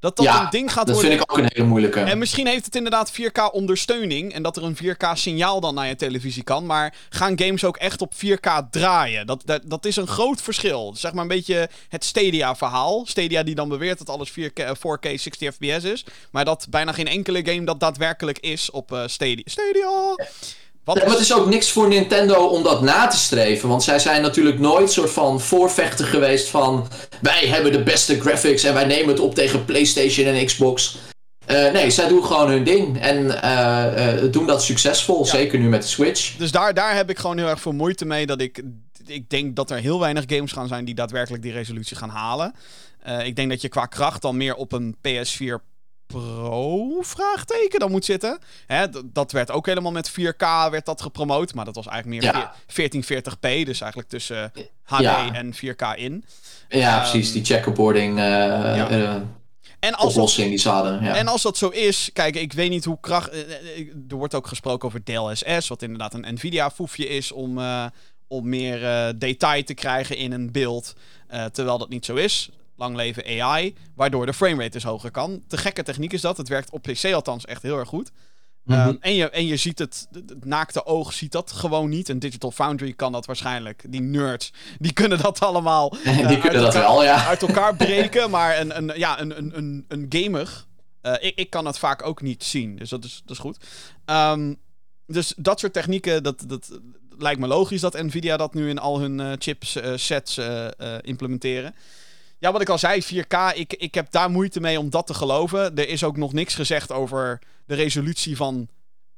Dat 0.06 0.16
dat 0.16 0.26
Ja, 0.26 0.44
een 0.44 0.50
ding 0.50 0.74
gaat 0.74 0.88
Dat 0.88 0.96
worden. 0.96 1.12
vind 1.12 1.24
ik 1.24 1.32
ook 1.32 1.38
een 1.38 1.50
hele 1.54 1.68
moeilijke. 1.68 2.00
En 2.00 2.18
misschien 2.18 2.48
heeft 2.48 2.66
het 2.66 2.76
inderdaad 2.76 3.12
4K 3.12 3.52
ondersteuning. 3.52 4.34
En 4.34 4.44
dat 4.44 4.58
er 4.58 4.64
een 4.64 4.78
4K 4.78 5.08
signaal 5.14 5.60
dan 5.60 5.74
naar 5.76 5.88
je 5.88 5.96
televisie 5.96 6.44
kan. 6.44 6.66
Maar 6.66 6.94
gaan 7.10 7.40
games 7.40 7.64
ook 7.64 7.78
echt 7.78 8.02
op 8.02 8.14
4K 8.14 8.50
draaien? 8.72 9.28
Dat, 9.28 9.42
dat, 9.46 9.62
dat 9.66 9.86
is 9.86 9.96
een 9.96 10.08
groot 10.08 10.42
verschil. 10.42 10.94
Zeg 10.98 11.14
maar 11.14 11.22
een 11.22 11.28
beetje 11.28 11.70
het 11.90 12.06
Stadia 12.06 12.56
verhaal. 12.56 13.06
Stadia 13.06 13.44
die 13.44 13.56
dan 13.56 13.70
beweert 13.70 13.98
dat 13.98 14.10
alles 14.10 14.32
4K, 14.32 14.54
eh, 14.54 14.70
4K 14.76 15.20
60 15.20 15.54
fps 15.54 15.84
is. 15.84 16.06
Maar 16.32 16.46
dat 16.46 16.68
bijna 16.70 16.92
geen 16.92 17.08
enkele 17.08 17.46
game 17.46 17.64
dat 17.66 17.80
daadwerkelijk 17.80 18.40
is 18.40 18.72
op 18.72 18.92
eh, 18.94 19.02
Stadia. 19.06 19.44
Stadia! 19.46 20.16
Wat 20.86 20.98
Ja, 20.98 21.04
maar 21.04 21.12
het 21.12 21.22
is 21.22 21.34
ook 21.34 21.50
niks 21.50 21.72
voor 21.72 21.88
Nintendo 21.88 22.36
om 22.36 22.64
dat 22.64 22.82
na 22.82 23.08
te 23.08 23.18
streven. 23.18 23.70
Want 23.70 23.84
zij 23.84 24.00
zijn 24.00 24.22
natuurlijk 24.22 24.60
nooit 24.60 24.92
soort 24.92 25.10
van 25.10 25.42
voorvechter 25.42 26.06
geweest 26.06 26.50
van... 26.50 26.88
Wij 27.22 27.48
hebben 27.48 27.72
de 27.72 27.84
beste 27.84 28.22
graphics 28.22 28.64
en 28.64 28.74
wij 28.74 28.86
nemen 28.86 29.08
het 29.08 29.20
op 29.20 29.36
tegen 29.36 29.66
PlayStation 29.66 30.28
en 30.28 30.46
Xbox. 30.46 30.98
Eh, 31.46 31.72
nee, 31.72 31.90
zij 31.90 32.08
doen 32.08 32.24
gewoon 32.24 32.50
hun 32.50 32.64
ding. 32.64 33.00
En 33.00 33.42
eh, 33.42 34.24
eh, 34.24 34.32
doen 34.32 34.48
dat 34.48 34.64
succesvol. 34.64 35.26
Zeker 35.26 35.60
nu 35.60 35.70
met 35.70 35.82
de 35.82 35.88
Switch. 35.88 36.36
Dus 36.38 36.52
daar, 36.52 36.74
daar 36.74 36.96
heb 36.96 37.10
ik 37.10 37.18
gewoon 37.18 37.38
heel 37.38 37.48
erg 37.48 37.62
veel 37.62 37.72
moeite 37.72 38.06
mee. 38.06 38.26
Dat 38.26 38.42
ik, 38.42 38.64
ik 39.06 39.30
denk 39.30 39.56
dat 39.56 39.72
er 39.72 39.78
heel 39.78 40.00
weinig 40.00 40.24
games 40.28 40.52
gaan 40.52 40.68
zijn 40.68 40.86
die 40.86 40.96
daadwerkelijk 40.96 41.44
die 41.44 41.52
resolutie 41.52 41.98
gaan 41.98 42.10
halen. 42.10 42.54
Ik 43.24 43.36
denk 43.36 43.50
dat 43.50 43.62
je 43.62 43.70
qua 43.70 43.86
kracht 43.86 44.22
dan 44.22 44.38
meer 44.38 44.56
op 44.56 44.72
een 44.72 44.96
PS4 45.08 45.75
Pro 46.20 47.02
vraagteken 47.02 47.80
dan 47.80 47.92
moet 47.92 48.06
zitten. 48.06 48.40
Hè, 48.68 48.86
dat 49.06 49.32
werd 49.32 49.52
ook 49.52 49.66
helemaal 49.66 49.92
met 49.92 50.12
4K 50.12 50.70
werd 50.72 50.86
dat 50.86 51.02
gepromoot. 51.02 51.54
Maar 51.54 51.66
dat 51.66 51.76
was 51.76 51.88
eigenlijk 51.88 52.24
meer 52.24 52.34
Ja. 52.34 52.54
1440p. 52.68 53.66
Dus 53.66 53.82
eigenlijk 53.82 54.10
tussen 54.10 54.52
HD 54.84 55.02
Ja. 55.02 55.34
en 55.34 55.54
4K 55.54 55.82
in. 55.96 56.26
Ja, 56.70 57.02
Ehm, 57.02 57.10
precies. 57.12 57.32
Die 57.32 57.46
checkerboarding 57.46 58.18
eh, 58.18 58.80
eh, 58.82 59.16
En 59.80 59.94
als 59.96 60.14
dat 60.14 60.34
die 60.36 60.58
ze 60.58 60.70
hadden. 60.70 61.04
Ja. 61.04 61.16
En 61.16 61.28
als 61.28 61.42
dat 61.42 61.58
zo 61.58 61.70
is, 61.70 62.10
kijk, 62.14 62.36
ik 62.36 62.54
weet 62.54 62.70
niet 62.70 62.86
hoe 62.86 62.98
kracht. 63.02 63.30
eh, 63.30 63.40
eh, 63.40 63.80
eh, 63.80 63.88
Er 64.10 64.16
wordt 64.16 64.36
ook 64.36 64.48
gesproken 64.48 64.88
over 64.88 65.04
DLSS, 65.04 65.68
wat 65.68 65.82
inderdaad 65.82 66.14
een 66.14 66.34
Nvidia-foefje 66.34 67.08
is 67.08 67.32
om, 67.32 67.58
eh, 67.60 67.86
om 68.28 68.50
meer 68.50 68.86
eh, 68.86 69.08
detail 69.16 69.64
te 69.64 69.74
krijgen 69.74 70.18
in 70.18 70.32
een 70.32 70.52
beeld. 70.52 70.94
eh, 71.28 71.46
terwijl 71.46 71.78
dat 71.78 71.90
niet 71.90 72.06
zo 72.06 72.16
is. 72.16 72.50
Lang 72.76 72.96
leven 72.96 73.42
AI, 73.42 73.76
waardoor 73.96 74.26
de 74.26 74.34
framerate 74.34 74.70
dus 74.72 74.84
hoger 74.84 75.12
kan. 75.12 75.44
Te 75.48 75.58
gekke 75.58 75.84
techniek 75.84 76.14
is 76.14 76.22
dat. 76.22 76.38
Het 76.38 76.48
werkt 76.48 76.70
op 76.72 76.82
PC 76.82 77.14
althans 77.14 77.46
echt 77.46 77.62
heel 77.62 77.78
erg 77.78 77.90
goed. 77.90 78.12
Mhm. 78.64 78.80
Ehm, 78.80 78.96
en, 79.00 79.14
je, 79.14 79.30
en 79.30 79.46
je 79.46 79.58
ziet 79.58 79.80
het, 79.80 80.08
het 80.12 80.46
naakte 80.46 80.86
oog 80.86 81.14
ziet 81.14 81.32
dat 81.32 81.52
gewoon 81.52 81.90
niet. 81.90 82.10
Een 82.10 82.20
Digital 82.20 82.52
Foundry 82.52 82.94
kan 82.94 83.12
dat 83.12 83.26
waarschijnlijk. 83.26 83.84
Die 83.88 84.02
nerds, 84.02 84.54
die 84.80 84.94
kunnen 84.94 85.22
dat 85.22 85.40
allemaal. 85.40 85.90
die 86.04 86.12
eh, 86.12 86.26
uit 86.28 86.40
kunnen 86.40 86.62
dat 86.62 86.76
elkaar- 86.76 86.90
wel, 86.92 87.04
ja. 87.04 87.26
uit 87.26 87.42
elkaar 87.42 87.76
breken. 87.86 88.30
Maar 88.30 88.60
een, 88.60 88.78
een, 88.78 88.92
ja, 89.00 89.20
een, 89.20 89.38
een, 89.38 89.58
een, 89.58 89.86
een 89.88 90.06
gamer, 90.10 90.66
eh, 91.02 91.14
ik, 91.20 91.36
ik 91.36 91.50
kan 91.50 91.66
het 91.66 91.78
vaak 91.80 92.06
ook 92.06 92.22
niet 92.22 92.44
zien. 92.44 92.76
Dus 92.76 92.90
dat 92.90 93.04
is, 93.04 93.22
dat 93.26 93.36
is 93.36 93.42
goed. 93.42 93.58
Ehm, 94.06 94.54
dus 95.08 95.34
dat 95.38 95.60
soort 95.60 95.74
technieken, 95.74 96.24
dat, 96.24 96.44
dat 96.48 96.80
lijkt 97.18 97.40
me 97.40 97.48
logisch 97.48 97.82
dat 97.82 98.02
Nvidia 98.02 98.38
dat 98.38 98.54
nu 98.54 98.70
in 98.70 98.80
al 98.80 99.00
hun 99.00 99.20
eh, 99.20 99.32
chips 99.38 99.78
sets 99.96 100.40
implementeren. 101.02 101.76
Ja, 102.40 102.52
wat 102.52 102.62
ik 102.62 102.70
al 102.70 102.78
zei, 102.78 103.04
4K, 103.04 103.56
ik, 103.56 103.74
ik 103.74 103.94
heb 103.96 104.12
daar 104.12 104.30
moeite 104.30 104.60
mee 104.60 104.80
om 104.80 104.90
dat 104.90 105.08
te 105.08 105.14
geloven. 105.14 105.76
Er 105.78 105.90
is 105.90 106.04
ook 106.04 106.18
nog 106.18 106.34
niks 106.34 106.56
gezegd 106.56 106.92
over 106.92 107.40
de 107.66 107.76
resolutie 107.76 108.36
van 108.36 108.70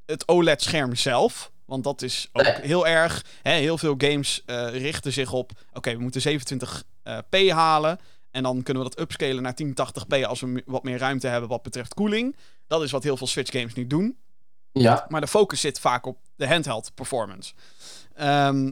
het 0.06 0.28
OLED-scherm 0.28 0.96
zelf. 0.96 1.52
Want 1.66 1.84
dat 1.84 2.02
is 2.02 2.30
ook 2.32 2.46
heel 2.46 2.88
erg. 2.88 3.26
Hè, 3.42 3.52
heel 3.52 3.78
veel 3.78 3.96
games 3.98 4.44
eh, 4.46 4.70
richten 4.70 5.14
zich 5.14 5.32
op. 5.32 5.52
Oké, 5.74 5.92
we 5.92 6.02
moeten 6.02 6.40
27p 6.40 7.48
halen. 7.50 8.00
En 8.32 8.44
dan 8.44 8.64
kunnen 8.64 8.84
we 8.84 8.90
dat 8.90 9.00
upscalen 9.00 9.44
naar 9.44 9.56
1080p 9.64 10.26
als 10.26 10.42
we 10.42 10.64
wat 10.66 10.84
meer 10.84 10.98
ruimte 10.98 11.28
hebben 11.28 11.50
wat 11.50 11.62
betreft 11.62 11.94
koeling. 11.94 12.36
Dat 12.68 12.84
is 12.84 12.92
wat 12.92 13.04
heel 13.04 13.18
veel 13.18 13.28
Switch 13.28 13.52
games 13.52 13.74
nu 13.74 13.88
doen. 13.88 14.18
Ja. 14.72 15.06
Maar 15.10 15.22
de 15.22 15.28
focus 15.28 15.62
zit 15.62 15.80
vaak 15.80 16.06
op 16.06 16.18
de 16.36 16.48
handheld 16.48 16.92
performance. 16.94 17.54
Ehm, 18.16 18.72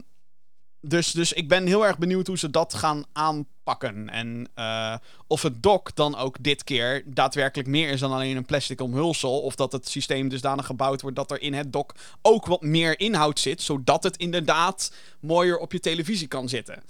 dus, 0.80 1.10
dus 1.10 1.32
ik 1.32 1.48
ben 1.48 1.66
heel 1.66 1.86
erg 1.86 1.98
benieuwd 1.98 2.26
hoe 2.26 2.38
ze 2.38 2.50
dat 2.50 2.74
gaan 2.74 3.04
aanpakken. 3.12 4.08
En 4.08 4.48
uh, 4.58 4.96
of 5.26 5.42
het 5.42 5.62
dock 5.62 5.94
dan 5.94 6.16
ook 6.16 6.42
dit 6.42 6.64
keer 6.64 7.02
daadwerkelijk 7.06 7.68
meer 7.68 7.88
is 7.88 8.00
dan 8.00 8.12
alleen 8.12 8.36
een 8.36 8.44
plastic 8.44 8.80
omhulsel. 8.80 9.40
Of 9.40 9.54
dat 9.54 9.72
het 9.72 9.88
systeem 9.88 10.28
dusdanig 10.28 10.66
gebouwd 10.66 11.00
wordt 11.00 11.16
dat 11.16 11.30
er 11.30 11.40
in 11.40 11.54
het 11.54 11.72
dock 11.72 11.94
ook 12.22 12.46
wat 12.46 12.62
meer 12.62 13.00
inhoud 13.00 13.40
zit. 13.40 13.62
Zodat 13.62 14.02
het 14.02 14.16
inderdaad 14.16 14.92
mooier 15.20 15.58
op 15.58 15.72
je 15.72 15.80
televisie 15.80 16.28
kan 16.28 16.48
zitten. 16.48 16.82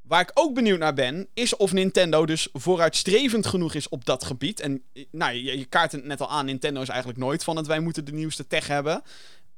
Waar 0.00 0.20
ik 0.20 0.30
ook 0.34 0.54
benieuwd 0.54 0.78
naar 0.78 0.94
ben, 0.94 1.28
is 1.34 1.56
of 1.56 1.72
Nintendo 1.72 2.26
dus 2.26 2.48
vooruitstrevend 2.52 3.46
genoeg 3.46 3.74
is 3.74 3.88
op 3.88 4.04
dat 4.04 4.24
gebied. 4.24 4.60
En 4.60 4.82
nou, 5.10 5.32
je, 5.32 5.58
je 5.58 5.64
kaart 5.64 5.92
het 5.92 6.04
net 6.04 6.20
al 6.20 6.30
aan, 6.30 6.44
Nintendo 6.44 6.80
is 6.80 6.88
eigenlijk 6.88 7.18
nooit 7.18 7.44
van 7.44 7.56
het 7.56 7.66
wij 7.66 7.80
moeten 7.80 8.04
de 8.04 8.12
nieuwste 8.12 8.46
tech 8.46 8.66
hebben. 8.66 9.02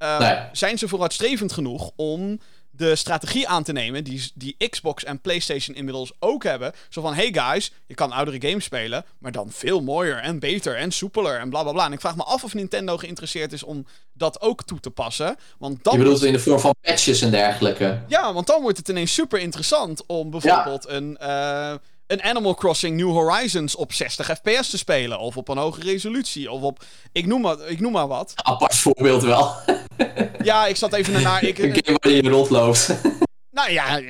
Uh, 0.02 0.42
Zijn 0.52 0.78
ze 0.78 0.88
vooruitstrevend 0.88 1.52
genoeg 1.52 1.90
om 1.96 2.40
de 2.78 2.96
strategie 2.96 3.48
aan 3.48 3.62
te 3.62 3.72
nemen 3.72 4.04
die, 4.04 4.30
die 4.34 4.68
Xbox 4.68 5.04
en 5.04 5.20
PlayStation 5.20 5.76
inmiddels 5.76 6.12
ook 6.18 6.44
hebben. 6.44 6.72
Zo 6.88 7.00
van: 7.00 7.14
hey 7.14 7.32
guys, 7.32 7.72
je 7.86 7.94
kan 7.94 8.12
oudere 8.12 8.48
games 8.48 8.64
spelen, 8.64 9.04
maar 9.18 9.32
dan 9.32 9.50
veel 9.50 9.80
mooier 9.80 10.16
en 10.16 10.38
beter 10.38 10.76
en 10.76 10.90
soepeler 10.90 11.38
en 11.38 11.50
bla 11.50 11.62
bla 11.62 11.72
bla. 11.72 11.86
En 11.86 11.92
ik 11.92 12.00
vraag 12.00 12.16
me 12.16 12.24
af 12.24 12.44
of 12.44 12.54
Nintendo 12.54 12.96
geïnteresseerd 12.96 13.52
is 13.52 13.62
om 13.62 13.86
dat 14.12 14.40
ook 14.40 14.62
toe 14.62 14.80
te 14.80 14.90
passen. 14.90 15.36
Want 15.58 15.84
dan 15.84 15.92
je 15.92 15.98
bedoelt 15.98 16.22
in 16.22 16.32
de 16.32 16.38
vorm 16.38 16.60
van 16.60 16.74
patches 16.80 17.20
en 17.20 17.30
dergelijke? 17.30 18.02
Ja, 18.08 18.32
want 18.32 18.46
dan 18.46 18.62
wordt 18.62 18.78
het 18.78 18.88
ineens 18.88 19.14
super 19.14 19.38
interessant 19.38 20.06
om 20.06 20.30
bijvoorbeeld 20.30 20.88
een. 20.88 21.18
Uh, 21.22 21.74
een 22.08 22.22
Animal 22.22 22.54
Crossing 22.54 22.96
New 22.96 23.10
Horizons 23.10 23.76
op 23.76 23.92
60 23.92 24.26
fps 24.26 24.70
te 24.70 24.78
spelen. 24.78 25.18
Of 25.18 25.36
op 25.36 25.48
een 25.48 25.58
hoge 25.58 25.80
resolutie. 25.80 26.50
Of 26.50 26.62
op. 26.62 26.84
Ik 27.12 27.26
noem 27.26 27.40
maar, 27.40 27.56
ik 27.66 27.80
noem 27.80 27.92
maar 27.92 28.08
wat. 28.08 28.32
Apart 28.36 28.76
voorbeeld 28.76 29.22
wel. 29.22 29.54
ja, 30.42 30.66
ik 30.66 30.76
zat 30.76 30.92
even 30.92 31.22
naar. 31.22 31.42
Ik, 31.42 31.58
een 31.62 31.80
game 31.84 31.98
waar 32.00 32.12
je 32.12 32.28
rondloopt. 32.28 32.94
nou 33.50 33.70
ja, 33.70 34.00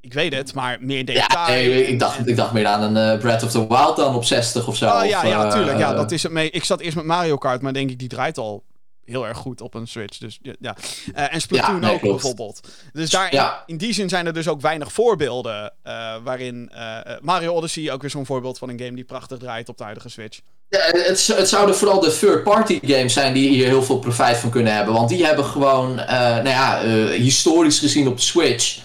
ik 0.00 0.12
weet 0.12 0.34
het, 0.34 0.54
maar 0.54 0.78
meer 0.80 1.04
detail. 1.04 1.26
Ja, 1.28 1.48
nee, 1.48 1.86
ik, 1.86 1.98
dacht, 1.98 2.28
ik 2.28 2.36
dacht 2.36 2.52
meer 2.52 2.66
aan 2.66 2.96
een 2.96 3.14
uh, 3.14 3.20
Breath 3.20 3.42
of 3.42 3.50
the 3.50 3.66
Wild 3.66 3.96
dan 3.96 4.14
op 4.14 4.24
60 4.24 4.66
of 4.66 4.76
zo. 4.76 4.86
Oh 4.86 5.04
ja, 5.04 5.18
of, 5.18 5.28
ja, 5.28 5.44
uh, 5.44 5.52
tuurlijk. 5.52 5.78
Ja, 5.78 5.94
dat 5.94 6.10
is 6.10 6.22
het 6.22 6.32
mee. 6.32 6.50
Ik 6.50 6.64
zat 6.64 6.80
eerst 6.80 6.96
met 6.96 7.04
Mario 7.04 7.36
Kart, 7.36 7.62
maar 7.62 7.72
denk 7.72 7.90
ik, 7.90 7.98
die 7.98 8.08
draait 8.08 8.38
al 8.38 8.64
heel 9.04 9.26
erg 9.26 9.38
goed 9.38 9.60
op 9.60 9.74
een 9.74 9.86
Switch. 9.86 10.18
Dus 10.18 10.38
ja. 10.60 10.76
Uh, 11.14 11.34
en 11.34 11.40
Splatoon 11.40 11.74
ja, 11.74 11.80
nee, 11.80 11.92
ook 11.92 12.00
klopt. 12.00 12.14
bijvoorbeeld. 12.14 12.68
Dus 12.92 13.10
daar, 13.10 13.34
Ja. 13.34 13.62
in, 13.66 13.76
die 13.76 13.92
zin 13.92 14.08
zijn 14.08 14.26
er 14.26 14.32
dus 14.32 14.48
ook 14.48 14.60
weinig 14.60 14.92
voorbeelden. 14.92 15.72
eh, 15.82 16.16
waarin 16.24 16.70
eh, 16.70 16.98
Mario 17.20 17.52
Odyssey 17.54 17.92
ook 17.92 18.00
weer 18.00 18.10
zo'n 18.10 18.26
voorbeeld 18.26 18.58
van 18.58 18.68
een 18.68 18.78
game 18.78 18.94
die 18.94 19.04
prachtig 19.04 19.38
draait 19.38 19.68
op 19.68 19.76
de 19.78 19.82
huidige 19.84 20.08
Switch. 20.08 20.40
Ja, 20.68 20.78
het, 20.80 21.26
het 21.26 21.48
zouden 21.48 21.76
vooral 21.76 22.00
de 22.00 22.16
third-party 22.18 22.80
games 22.82 23.12
zijn 23.12 23.32
die 23.34 23.48
hier 23.48 23.66
heel 23.66 23.82
veel 23.82 23.98
profijt 23.98 24.36
van 24.36 24.50
kunnen 24.50 24.74
hebben. 24.74 24.94
Want 24.94 25.08
die 25.08 25.24
hebben 25.26 25.44
gewoon, 25.44 25.98
eh, 25.98 26.18
nou 26.20 26.48
ja, 26.48 26.82
eh, 26.82 27.04
historisch 27.04 27.78
gezien 27.78 28.08
op 28.08 28.16
de 28.16 28.22
Switch... 28.22 28.80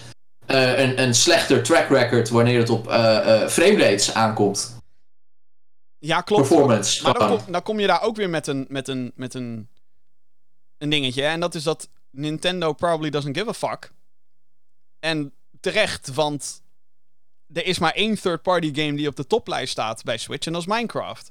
eh, 0.46 0.78
een, 0.78 1.02
een 1.02 1.14
slechter 1.14 1.62
track 1.62 1.88
record 1.88 2.28
wanneer 2.28 2.58
het 2.58 2.70
op 2.70 2.88
eh 2.88 3.42
eh 3.42 3.48
framerates 3.48 4.14
aankomt. 4.14 4.76
Ja, 5.98 6.20
klopt. 6.20 6.48
Performance. 6.48 7.02
Maar 7.02 7.14
dan 7.14 7.28
kom, 7.28 7.52
dan 7.52 7.62
kom 7.62 7.80
je 7.80 7.86
daar 7.86 8.02
ook 8.02 8.16
weer 8.16 8.30
met 8.30 8.46
een, 8.46 8.66
met 8.68 8.88
een, 8.88 9.12
met 9.14 9.34
een, 9.34 9.68
een 10.78 10.88
dingetje. 10.90 11.24
En 11.24 11.40
dat 11.40 11.54
is 11.54 11.62
dat 11.62 11.88
Nintendo 12.10 12.72
probably 12.72 13.10
doesn't 13.10 13.36
give 13.36 13.48
a 13.48 13.52
fuck. 13.54 13.92
En 15.00 15.32
terecht, 15.60 16.14
want 16.14 16.62
er 17.52 17.66
is 17.66 17.78
maar 17.78 17.92
één 17.92 18.20
third-party 18.20 18.74
game 18.74 18.96
die 18.96 19.08
op 19.08 19.16
de 19.16 19.26
toplijst 19.26 19.72
staat 19.72 20.02
bij 20.04 20.16
Switch. 20.18 20.46
En 20.46 20.52
dat 20.52 20.60
is 20.62 20.66
Minecraft. 20.68 21.30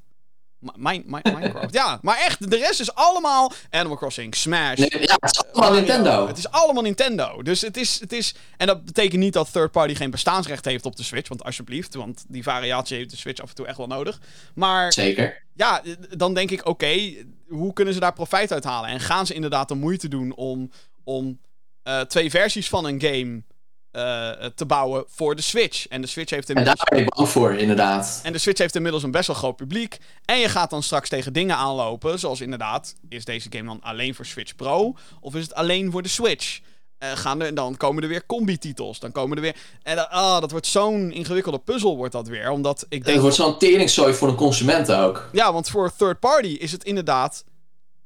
Mi- 0.60 0.72
Mi- 0.76 1.04
Mi- 1.06 1.32
Minecraft. 1.36 1.74
ja, 1.74 2.00
maar 2.02 2.18
echt, 2.18 2.50
de 2.50 2.58
rest 2.58 2.80
is 2.80 2.94
allemaal 2.94 3.52
Animal 3.70 3.98
Crossing, 3.98 4.36
Smash. 4.36 4.78
Nee, 4.78 4.90
ja, 5.02 5.16
het 5.20 5.32
is 5.32 5.44
allemaal 5.44 5.62
Mario. 5.70 5.76
Nintendo. 5.76 6.28
Het 6.28 6.38
is 6.38 6.50
allemaal 6.50 6.84
Nintendo. 6.84 7.42
Dus 7.42 7.62
het 7.62 7.78
is, 7.78 8.00
het 8.00 8.12
is. 8.14 8.36
En 8.58 8.68
dat 8.68 8.86
betekent 8.86 9.22
niet 9.22 9.34
dat 9.34 9.52
third 9.52 9.72
party 9.72 9.96
geen 9.96 10.12
bestaansrecht 10.12 10.66
heeft 10.66 10.86
op 10.86 10.96
de 10.96 11.04
Switch. 11.04 11.28
Want 11.30 11.44
alsjeblieft, 11.44 11.94
want 11.94 12.26
die 12.28 12.44
variatie 12.44 12.98
heeft 12.98 13.10
de 13.10 13.18
Switch 13.18 13.42
af 13.42 13.50
en 13.50 13.56
toe 13.56 13.68
echt 13.68 13.78
wel 13.78 13.88
nodig. 13.88 14.20
Maar 14.56 14.94
Zeker. 14.94 15.44
ja, 15.54 15.82
dan 16.18 16.34
denk 16.34 16.52
ik, 16.52 16.66
oké, 16.66 17.14
hoe 17.48 17.74
kunnen 17.74 17.94
ze 17.94 18.00
daar 18.00 18.14
profijt 18.14 18.52
uit 18.52 18.64
halen? 18.64 18.90
En 18.90 19.00
gaan 19.00 19.26
ze 19.26 19.34
inderdaad 19.34 19.68
de 19.68 19.76
moeite 19.76 20.08
doen 20.08 20.36
om, 20.36 20.72
om 21.04 21.40
eh, 21.84 22.02
twee 22.02 22.30
versies 22.30 22.70
van 22.70 22.86
een 22.86 23.02
game 23.02 23.44
eh, 23.92 24.46
te 24.50 24.66
bouwen 24.66 25.04
voor 25.08 25.36
de 25.36 25.42
Switch? 25.42 25.88
En 25.88 26.02
de 26.02 26.08
Switch 26.08 26.32
heeft 26.32 26.50
En 26.50 26.56
inmiddels... 26.56 26.86
daar 26.86 26.98
ben 26.98 27.08
ik 27.08 27.16
bang 27.16 27.30
voor, 27.30 27.54
inderdaad. 27.54 28.20
En 28.24 28.32
de 28.32 28.38
Switch 28.38 28.60
heeft 28.60 28.76
inmiddels 28.76 29.04
een 29.04 29.12
best 29.12 29.28
wel 29.28 29.36
groot 29.36 29.56
publiek. 29.56 29.98
En 30.26 30.38
je 30.38 30.50
gaat 30.50 30.70
dan 30.70 30.84
straks 30.84 31.10
tegen 31.10 31.34
dingen 31.34 31.56
aanlopen. 31.56 32.20
Zoals 32.20 32.42
inderdaad, 32.42 32.96
is 33.10 33.26
deze 33.26 33.52
game 33.52 33.66
dan 33.66 33.82
alleen 33.82 34.16
voor 34.16 34.26
Switch 34.26 34.56
Pro? 34.56 34.96
Of 35.20 35.36
is 35.36 35.44
het 35.44 35.54
alleen 35.54 35.92
voor 35.92 36.02
de 36.02 36.10
Switch? 36.10 36.60
Eh, 36.98 37.12
gaan 37.12 37.42
er, 37.42 37.54
dan 37.56 37.78
komen 37.78 38.04
er 38.04 38.10
weer 38.10 38.26
combi-titels. 38.26 39.00
Dan 39.00 39.12
komen 39.12 39.36
er 39.38 39.44
weer. 39.44 39.56
En 39.84 40.10
ah, 40.10 40.40
dat 40.42 40.52
wordt 40.52 40.68
zo'n 40.68 41.12
ingewikkelde 41.12 41.60
puzzel, 41.60 41.98
wordt 41.98 42.12
dat 42.14 42.28
weer. 42.28 42.50
Omdat 42.50 42.86
ik 42.90 42.98
Het 42.98 43.06
denk. 43.08 43.22
wordt 43.22 43.36
zo'n 43.36 43.58
teringzooi 43.58 44.14
voor 44.14 44.28
een 44.28 44.36
consument 44.36 44.92
ook. 44.92 45.30
Ja, 45.32 45.54
want 45.54 45.70
voor 45.70 45.92
third 45.98 46.20
party 46.20 46.48
is 46.48 46.72
het 46.72 46.84
inderdaad. 46.84 47.44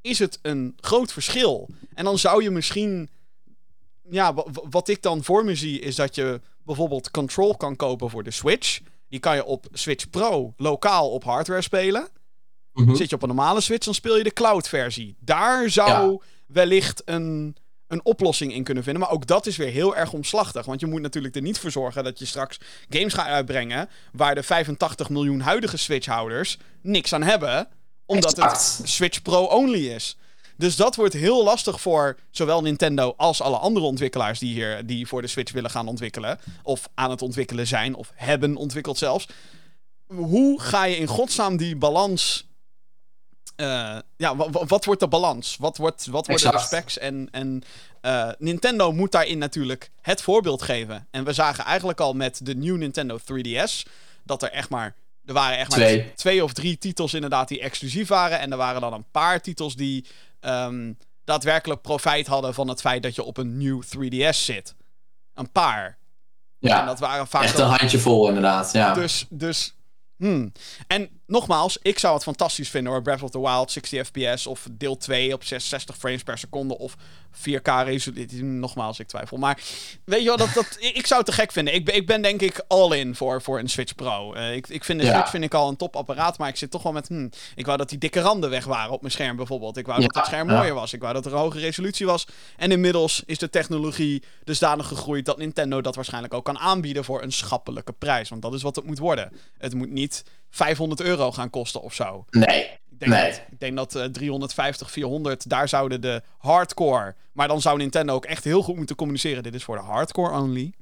Is 0.02 0.20
het 0.20 0.40
een 0.42 0.78
groot 0.80 1.14
verschil. 1.14 1.70
En 1.94 2.04
dan 2.06 2.18
zou 2.18 2.44
je 2.44 2.50
misschien. 2.52 3.10
Ja, 4.10 4.34
wa- 4.34 4.46
wa- 4.54 4.64
wat 4.70 4.88
ik 4.88 5.02
dan 5.02 5.24
voor 5.24 5.46
me 5.46 5.56
zie 5.56 5.80
is 5.80 5.96
dat 5.96 6.16
je 6.16 6.42
bijvoorbeeld 6.64 7.12
Control 7.12 7.58
kan 7.58 7.76
kopen 7.76 8.10
voor 8.10 8.24
de 8.24 8.32
Switch. 8.32 8.80
Die 9.10 9.20
kan 9.20 9.36
je 9.36 9.46
op 9.46 9.66
Switch 9.72 10.10
Pro 10.10 10.54
lokaal 10.58 11.10
op 11.12 11.24
hardware 11.24 11.62
spelen. 11.62 12.08
Mhm. 12.74 12.96
Zit 12.96 13.10
je 13.10 13.16
op 13.16 13.22
een 13.22 13.28
normale 13.28 13.62
Switch, 13.62 13.86
dan 13.86 13.94
speel 13.94 14.18
je 14.18 14.24
de 14.24 14.34
cloud-versie. 14.34 15.16
Daar 15.20 15.70
zou 15.70 16.22
wellicht 16.48 17.02
een, 17.06 17.56
een 17.92 18.06
oplossing 18.06 18.54
in 18.54 18.64
kunnen 18.64 18.84
vinden. 18.84 19.02
Maar 19.02 19.12
ook 19.12 19.28
dat 19.28 19.46
is 19.46 19.58
weer 19.58 19.72
heel 19.72 19.96
erg 19.96 20.14
omslachtig. 20.14 20.66
Want 20.66 20.80
je 20.80 20.86
moet 20.86 21.02
natuurlijk 21.02 21.36
er 21.36 21.42
niet 21.42 21.60
voor 21.60 21.72
zorgen 21.72 22.04
dat 22.04 22.20
je 22.20 22.26
straks 22.26 22.58
games 22.90 23.14
gaat 23.14 23.28
uitbrengen. 23.28 23.90
waar 24.12 24.36
de 24.36 24.44
85 24.44 25.10
miljoen 25.10 25.40
huidige 25.40 25.78
Switch-houders 25.78 26.58
niks 26.82 27.14
aan 27.14 27.24
hebben. 27.24 27.68
Omdat 28.06 28.38
Exact. 28.38 28.78
het 28.78 28.90
Switch 28.90 29.22
Pro-only 29.22 29.88
is. 29.88 30.18
Dus 30.58 30.76
dat 30.76 30.96
wordt 30.96 31.14
heel 31.14 31.44
lastig 31.44 31.82
voor 31.82 32.18
zowel 32.32 32.62
Nintendo 32.62 33.14
als 33.18 33.42
alle 33.42 33.58
andere 33.58 33.86
ontwikkelaars 33.86 34.40
die 34.40 34.54
hier 34.54 34.86
die 34.86 35.08
voor 35.08 35.22
de 35.22 35.28
Switch 35.28 35.52
willen 35.52 35.70
gaan 35.70 35.88
ontwikkelen. 35.88 36.40
Of 36.64 36.90
aan 36.94 37.10
het 37.10 37.22
ontwikkelen 37.22 37.68
zijn, 37.68 37.96
of 37.96 38.12
hebben 38.16 38.56
ontwikkeld 38.56 38.98
zelfs. 38.98 39.28
Hoe 40.08 40.62
ga 40.62 40.86
je 40.86 40.98
in 40.98 41.08
godsnaam 41.08 41.58
die 41.58 41.76
balans. 41.76 42.50
Eh, 43.62 43.98
ja, 44.18 44.36
wa- 44.36 44.50
wa- 44.50 44.66
wat 44.66 44.86
wordt 44.86 45.00
de 45.02 45.08
balans? 45.08 45.56
Wat, 45.60 45.78
wordt, 45.78 46.06
wat 46.06 46.28
worden 46.28 46.52
de 46.52 46.60
specs? 46.60 46.98
En, 46.98 47.28
en 47.32 47.64
eh, 48.02 48.30
Nintendo 48.38 48.92
moet 48.92 49.12
daarin 49.12 49.38
natuurlijk 49.38 49.92
het 50.02 50.22
voorbeeld 50.22 50.62
geven. 50.62 51.08
En 51.12 51.24
we 51.24 51.34
zagen 51.34 51.64
eigenlijk 51.64 52.00
al 52.00 52.14
met 52.14 52.40
de 52.46 52.56
nieuwe 52.56 52.78
Nintendo 52.78 53.18
3DS 53.20 53.84
dat 54.24 54.44
er 54.44 54.52
echt 54.52 54.70
maar. 54.70 54.96
Er 55.26 55.34
waren 55.34 55.58
echt 55.58 55.70
maar 55.70 55.80
Twee. 55.80 56.14
twee 56.16 56.44
of 56.44 56.54
drie 56.54 56.78
titels 56.78 57.14
inderdaad 57.14 57.48
die 57.48 57.60
exclusief 57.62 58.08
waren. 58.08 58.40
En 58.40 58.52
er 58.52 58.58
waren 58.58 58.82
dan 58.82 58.94
een 58.94 59.06
paar 59.12 59.42
titels 59.42 59.76
die 59.76 60.06
ehm, 60.40 60.94
daadwerkelijk 61.24 61.82
profijt 61.82 62.28
hadden 62.28 62.54
van 62.54 62.68
het 62.68 62.82
feit 62.82 63.04
dat 63.04 63.16
je 63.16 63.24
op 63.24 63.38
een 63.38 63.58
nieuw 63.58 63.82
3DS 63.84 64.30
zit. 64.44 64.76
Een 65.34 65.52
paar. 65.52 65.86
En 65.86 66.70
Ja, 66.70 66.86
dat 66.86 67.00
waren 67.00 67.28
vaak 67.28 67.44
echt 67.44 67.58
een 67.60 67.68
handjevol 67.68 68.28
inderdaad. 68.28 68.72
Ja. 68.74 68.94
dus, 68.94 69.26
dus 69.30 69.74
hmm. 70.22 70.52
En 70.88 71.10
nogmaals, 71.28 71.78
ik 71.82 72.00
zou 72.00 72.14
het 72.14 72.24
fantastisch 72.24 72.70
vinden 72.70 72.92
hoor. 72.92 73.02
Breath 73.02 73.24
of 73.24 73.30
the 73.30 73.42
Wild, 73.42 73.72
60 73.72 74.08
fps 74.08 74.48
of 74.48 74.68
deel 74.72 74.98
2 74.98 75.34
op 75.34 75.44
66 75.44 75.98
frames 75.98 76.24
per 76.24 76.38
seconde 76.38 76.78
of 76.78 76.96
4K 77.34 77.86
resolutie. 77.86 78.44
Nogmaals, 78.44 79.00
ik 79.00 79.08
twijfel. 79.08 79.38
Maar 79.38 79.62
weet 80.06 80.20
je 80.20 80.26
wel, 80.26 80.38
dat, 80.38 80.54
dat, 80.54 80.78
ik 80.80 81.08
zou 81.08 81.22
het 81.22 81.30
te 81.30 81.36
gek 81.36 81.52
vinden. 81.52 81.74
Ik, 81.74 81.86
ben- 81.86 81.96
ik 81.96 82.08
ben 82.08 82.22
denk 82.22 82.42
ik 82.42 82.64
all 82.68 82.98
in 82.98 83.16
voor, 83.16 83.42
voor 83.42 83.60
een 83.60 83.70
Switch 83.70 83.96
Pro. 83.96 84.34
Eh, 84.34 84.56
ik, 84.56 84.68
ik 84.68 84.84
vind 84.84 85.00
de 85.00 85.06
Ja. 85.06 85.14
Switch 85.14 85.30
vind 85.30 85.44
ik 85.44 85.54
al 85.54 85.70
een 85.70 85.76
topapparaat, 85.76 86.38
maar 86.38 86.50
ik 86.50 86.56
zit 86.56 86.72
toch 86.72 86.84
wel 86.84 86.92
met... 86.92 87.08
Hmm, 87.08 87.30
ik 87.56 87.66
wou 87.66 87.78
dat 87.78 87.90
die 87.90 87.98
dikke 87.98 88.20
randen 88.20 88.50
weg 88.50 88.66
waren 88.66 88.92
op 88.92 89.02
mijn 89.02 89.14
scherm 89.14 89.36
bijvoorbeeld. 89.36 89.78
Ik 89.78 89.86
wou 89.86 90.02
dat 90.02 90.16
het 90.16 90.26
scherm 90.26 90.50
ja. 90.50 90.56
mooier 90.56 90.74
was. 90.74 90.94
Ik 90.94 91.02
wou 91.02 91.14
dat 91.14 91.26
er 91.26 91.32
een 91.34 91.38
hoge 91.38 91.60
resolutie 91.60 92.06
was. 92.06 92.28
En 92.58 92.72
inmiddels 92.72 93.24
is 93.26 93.38
de 93.38 93.50
technologie 93.50 94.24
dusdanig 94.44 94.88
gegroeid 94.88 95.26
dat 95.26 95.38
Nintendo 95.38 95.82
dat 95.82 95.96
waarschijnlijk 95.96 96.34
ook 96.34 96.46
kan 96.46 96.60
aanbieden 96.60 97.04
voor 97.04 97.22
een 97.22 97.32
schappelijke 97.32 97.94
prijs. 97.94 98.30
Want 98.30 98.42
dat 98.42 98.54
is 98.54 98.62
wat 98.62 98.76
het 98.76 98.86
moet 98.86 99.00
worden. 99.00 99.32
Het 99.58 99.74
moet 99.74 99.90
niet 99.90 100.24
500 100.52 101.02
euro 101.02 101.32
gaan 101.32 101.50
kosten 101.50 101.82
of 101.82 101.94
zo. 101.94 102.26
Nee. 102.30 102.80
Ik 102.90 103.10
denk 103.10 103.22
Nee. 103.22 103.32
dat, 103.32 103.42
ik 103.52 103.60
denk 103.60 103.76
dat 103.76 103.96
eh, 103.96 104.04
350, 104.06 104.92
400, 104.92 105.50
daar 105.50 105.70
zouden 105.70 106.02
de 106.02 106.22
hardcore. 106.38 107.16
Maar 107.34 107.48
dan 107.48 107.62
zou 107.62 107.78
Nintendo 107.78 108.14
ook 108.14 108.26
echt 108.26 108.44
heel 108.44 108.62
goed 108.62 108.76
moeten 108.76 108.96
communiceren. 108.96 109.44
Dit 109.44 109.56
is 109.56 109.64
voor 109.64 109.76
de 109.76 109.82
hardcore 109.84 110.32
only. 110.40 110.74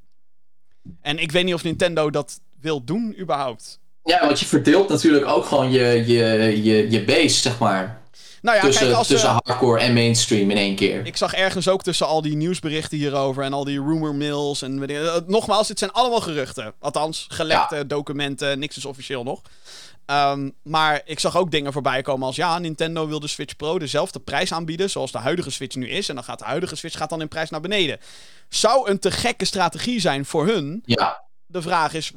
En 1.02 1.18
ik 1.20 1.32
weet 1.32 1.46
niet 1.46 1.54
of 1.54 1.64
Nintendo 1.64 2.10
dat 2.10 2.40
wil 2.60 2.84
doen 2.84 3.16
überhaupt. 3.20 3.80
Ja, 4.04 4.26
want 4.26 4.40
je 4.40 4.46
verdeelt 4.46 4.90
natuurlijk 4.90 5.26
ook 5.26 5.46
gewoon 5.46 5.72
je, 5.72 5.86
je, 5.86 6.64
je, 6.64 6.92
je 6.92 7.04
base, 7.06 7.40
zeg 7.42 7.60
maar. 7.60 8.02
Nou 8.42 8.58
ja, 8.58 8.64
tussen 8.64 8.86
kijk, 8.86 8.98
als, 8.98 9.08
tussen 9.08 9.30
eh, 9.30 9.38
hardcore 9.44 9.80
en 9.80 9.94
mainstream 9.94 10.52
in 10.52 10.58
één 10.58 10.76
keer. 10.76 11.06
ik 11.06 11.18
zag 11.18 11.34
ergens 11.34 11.68
ook 11.68 11.84
tussen 11.84 12.08
al 12.08 12.22
die 12.22 12.36
nieuwsberichten 12.36 12.98
hierover 12.98 13.44
en 13.44 13.54
al 13.54 13.64
die 13.64 13.80
rumor 13.80 14.16
mails 14.16 14.62
en 14.62 14.90
eh, 14.90 15.16
nogmaals, 15.28 15.68
dit 15.68 15.80
zijn 15.80 15.92
allemaal 15.92 16.22
geruchten. 16.22 16.74
Althans, 16.80 17.26
gelekte 17.30 17.88
documenten, 17.88 18.60
niks 18.60 18.78
is 18.78 18.86
officieel 18.86 19.24
nog. 19.24 19.42
Ehm, 20.10 20.50
maar 20.64 21.02
ik 21.06 21.20
zag 21.20 21.38
ook 21.38 21.52
dingen 21.52 21.74
voorbij 21.74 22.02
komen 22.02 22.28
als 22.28 22.36
ja, 22.36 22.60
Nintendo 22.60 23.08
wil 23.08 23.20
de 23.20 23.28
Switch 23.28 23.56
Pro 23.56 23.80
dezelfde 23.80 24.20
prijs 24.20 24.52
aanbieden 24.52 24.90
zoals 24.90 25.12
de 25.12 25.18
huidige 25.18 25.50
Switch 25.52 25.76
nu 25.76 25.90
is. 25.90 26.10
En 26.10 26.16
dan 26.16 26.24
gaat 26.24 26.40
de 26.40 26.46
huidige 26.46 26.76
Switch 26.76 26.98
gaat 26.98 27.10
dan 27.10 27.22
in 27.22 27.28
prijs 27.28 27.50
naar 27.50 27.62
beneden. 27.62 28.00
Zou 28.50 28.90
een 28.90 29.00
te 29.00 29.12
gekke 29.12 29.46
strategie 29.46 30.00
zijn 30.00 30.26
voor 30.26 30.46
hun. 30.48 30.82
Ja, 30.86 31.24
De 31.46 31.62
vraag 31.62 31.94
is, 31.94 32.12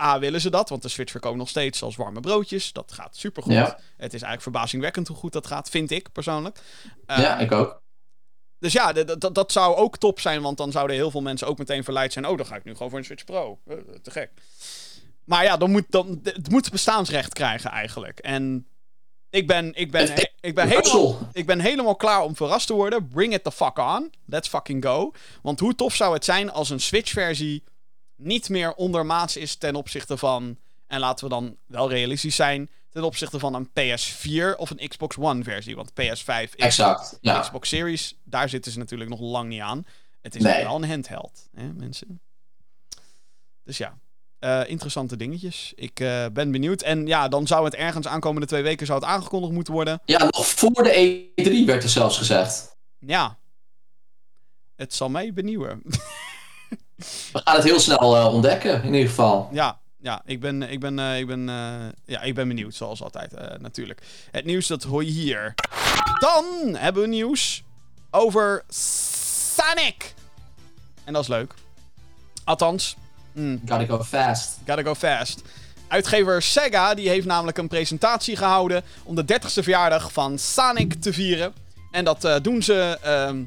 A, 0.00 0.18
willen 0.18 0.40
ze 0.40 0.50
dat? 0.50 0.68
Want 0.68 0.82
de 0.82 0.88
Switch 0.88 1.10
verkoopt 1.10 1.36
nog 1.36 1.48
steeds 1.48 1.82
als 1.82 1.96
warme 1.96 2.20
broodjes. 2.20 2.72
Dat 2.72 2.92
gaat 2.92 3.16
supergoed. 3.16 3.52
Ja. 3.52 3.64
Het 3.96 4.14
is 4.14 4.22
eigenlijk 4.22 4.42
verbazingwekkend 4.42 5.08
hoe 5.08 5.16
goed 5.16 5.32
dat 5.32 5.46
gaat, 5.46 5.68
vind 5.70 5.90
ik 5.90 6.12
persoonlijk. 6.12 6.58
ja, 7.06 7.32
Ehm, 7.34 7.40
ik 7.40 7.52
ook. 7.52 7.82
dus 8.58 8.72
ja, 8.72 8.92
dat 9.32 9.52
zou 9.52 9.76
ook 9.76 9.98
top 9.98 10.20
zijn, 10.20 10.42
want 10.42 10.56
dan 10.56 10.72
zouden 10.72 10.96
heel 10.96 11.10
veel 11.10 11.20
mensen 11.22 11.46
ook 11.46 11.58
meteen 11.58 11.84
verleid 11.84 12.12
zijn. 12.12 12.26
Oh, 12.26 12.36
dan 12.36 12.46
ga 12.46 12.56
ik 12.56 12.64
nu 12.64 12.72
gewoon 12.72 12.88
voor 12.88 12.98
een 12.98 13.04
Switch 13.04 13.24
Pro. 13.24 13.58
Eh, 13.66 13.76
te 14.02 14.10
gek. 14.10 14.30
Maar 15.30 15.44
ja, 15.44 15.56
dan 15.56 15.70
moet, 15.70 15.84
dan, 15.88 16.20
het 16.22 16.50
moet 16.50 16.70
bestaansrecht 16.70 17.32
krijgen 17.32 17.70
eigenlijk. 17.70 18.18
En 18.18 18.66
ik 19.30 19.46
ben, 19.46 19.74
ik 19.74 19.90
ben, 19.90 20.12
he- 20.12 20.30
ik 20.40 20.54
ben, 20.54 20.68
helemaal, 20.68 21.18
ik 21.32 21.46
ben 21.46 21.60
helemaal 21.60 21.96
klaar 21.96 22.22
om 22.22 22.36
verrast 22.36 22.66
te 22.66 22.72
worden. 22.72 23.08
Bring 23.08 23.32
it 23.34 23.44
the 23.44 23.52
fuck 23.52 23.78
on. 23.78 24.12
Let's 24.26 24.48
fucking 24.48 24.84
go. 24.84 25.12
Want 25.42 25.60
hoe 25.60 25.74
tof 25.74 25.94
zou 25.94 26.14
het 26.14 26.24
zijn 26.24 26.50
als 26.50 26.70
een 26.70 26.80
Switch-versie 26.80 27.64
niet 28.16 28.48
meer 28.48 28.74
ondermaats 28.74 29.36
is 29.36 29.56
ten 29.56 29.74
opzichte 29.74 30.16
van... 30.16 30.58
En 30.86 31.00
laten 31.00 31.24
we 31.24 31.30
dan 31.30 31.56
wel 31.66 31.88
realistisch 31.90 32.36
zijn... 32.36 32.70
ten 32.88 33.04
opzichte 33.04 33.38
van 33.38 33.54
een 33.54 33.68
PS4 33.68 34.56
of 34.56 34.70
een 34.70 34.88
Xbox 34.88 35.16
One-versie. 35.18 35.76
Want 35.76 35.90
PS5 35.90 35.94
is 36.54 36.54
Exact. 36.56 37.18
Ja. 37.20 37.40
Xbox 37.40 37.68
Series, 37.68 38.16
daar 38.24 38.48
zitten 38.48 38.72
ze 38.72 38.78
natuurlijk 38.78 39.10
nog 39.10 39.20
lang 39.20 39.48
niet 39.48 39.60
aan. 39.60 39.86
Het 40.20 40.34
is 40.34 40.42
Nee. 40.42 40.64
wel 40.64 40.74
een 40.82 40.88
handheld, 40.88 41.48
hè, 41.54 41.72
mensen. 41.72 42.20
Dus 43.64 43.78
ja, 43.78 43.98
eh, 44.40 44.60
interessante 44.66 45.16
dingetjes. 45.16 45.72
Ik 45.76 46.00
eh, 46.00 46.24
ben 46.32 46.50
benieuwd. 46.50 46.82
En 46.82 47.06
ja, 47.06 47.28
dan 47.28 47.46
zou 47.46 47.64
het 47.64 47.74
ergens 47.74 48.06
aankomende 48.06 48.46
twee 48.46 48.62
weken 48.62 48.86
zou 48.86 49.00
het 49.00 49.08
aangekondigd 49.08 49.52
moeten 49.52 49.72
worden. 49.72 50.00
ja, 50.04 50.24
nog 50.24 50.46
voor 50.46 50.82
de 50.82 51.28
E3 51.34 51.64
werd 51.66 51.82
er 51.82 51.88
zelfs 51.88 52.18
gezegd. 52.18 52.76
Ja, 52.98 53.38
het 54.76 54.94
zal 54.94 55.08
mij 55.08 55.32
benieuwen. 55.32 55.82
We 57.32 57.40
gaan 57.44 57.54
het 57.54 57.64
heel 57.64 57.80
snel 57.80 58.16
eh, 58.16 58.34
ontdekken, 58.34 58.82
in 58.82 58.94
ieder 58.94 59.08
geval. 59.08 59.48
ja, 59.52 59.80
ja, 59.98 60.22
ik 60.24 60.40
ben, 60.40 60.62
ik 60.62 60.80
ben, 60.80 60.98
ik 60.98 61.26
ben, 61.26 61.46
ja, 62.04 62.20
ik 62.22 62.34
ben 62.34 62.48
benieuwd, 62.48 62.74
zoals 62.74 63.02
altijd, 63.02 63.58
natuurlijk. 63.60 64.02
Het 64.30 64.44
nieuws, 64.44 64.66
dat 64.66 64.82
hoor 64.82 65.04
je 65.04 65.10
hier. 65.10 65.54
Dan 66.18 66.44
hebben 66.74 67.02
we 67.02 67.08
nieuws 67.08 67.62
over 68.10 68.64
Sonic. 68.68 70.14
En 71.04 71.12
dat 71.12 71.22
is 71.22 71.28
leuk. 71.28 71.54
Althans, 72.44 72.96
mm, 73.32 73.60
Gotta 73.66 73.86
go 73.86 74.04
fast. 74.04 74.58
Gotta 74.66 74.82
go 74.82 74.94
fast. 74.94 75.42
Uitgever 75.88 76.42
Sega 76.42 76.94
die 76.94 77.08
heeft 77.08 77.26
namelijk 77.26 77.58
een 77.58 77.68
presentatie 77.68 78.36
gehouden 78.36 78.82
om 79.04 79.14
de 79.14 79.24
30ste 79.24 79.62
verjaardag 79.62 80.12
van 80.12 80.38
Sonic 80.38 80.94
te 80.94 81.12
vieren. 81.12 81.52
En 81.90 82.04
dat 82.04 82.24
eh, 82.24 82.36
doen 82.42 82.62
ze 82.62 82.98
ehm, 83.02 83.44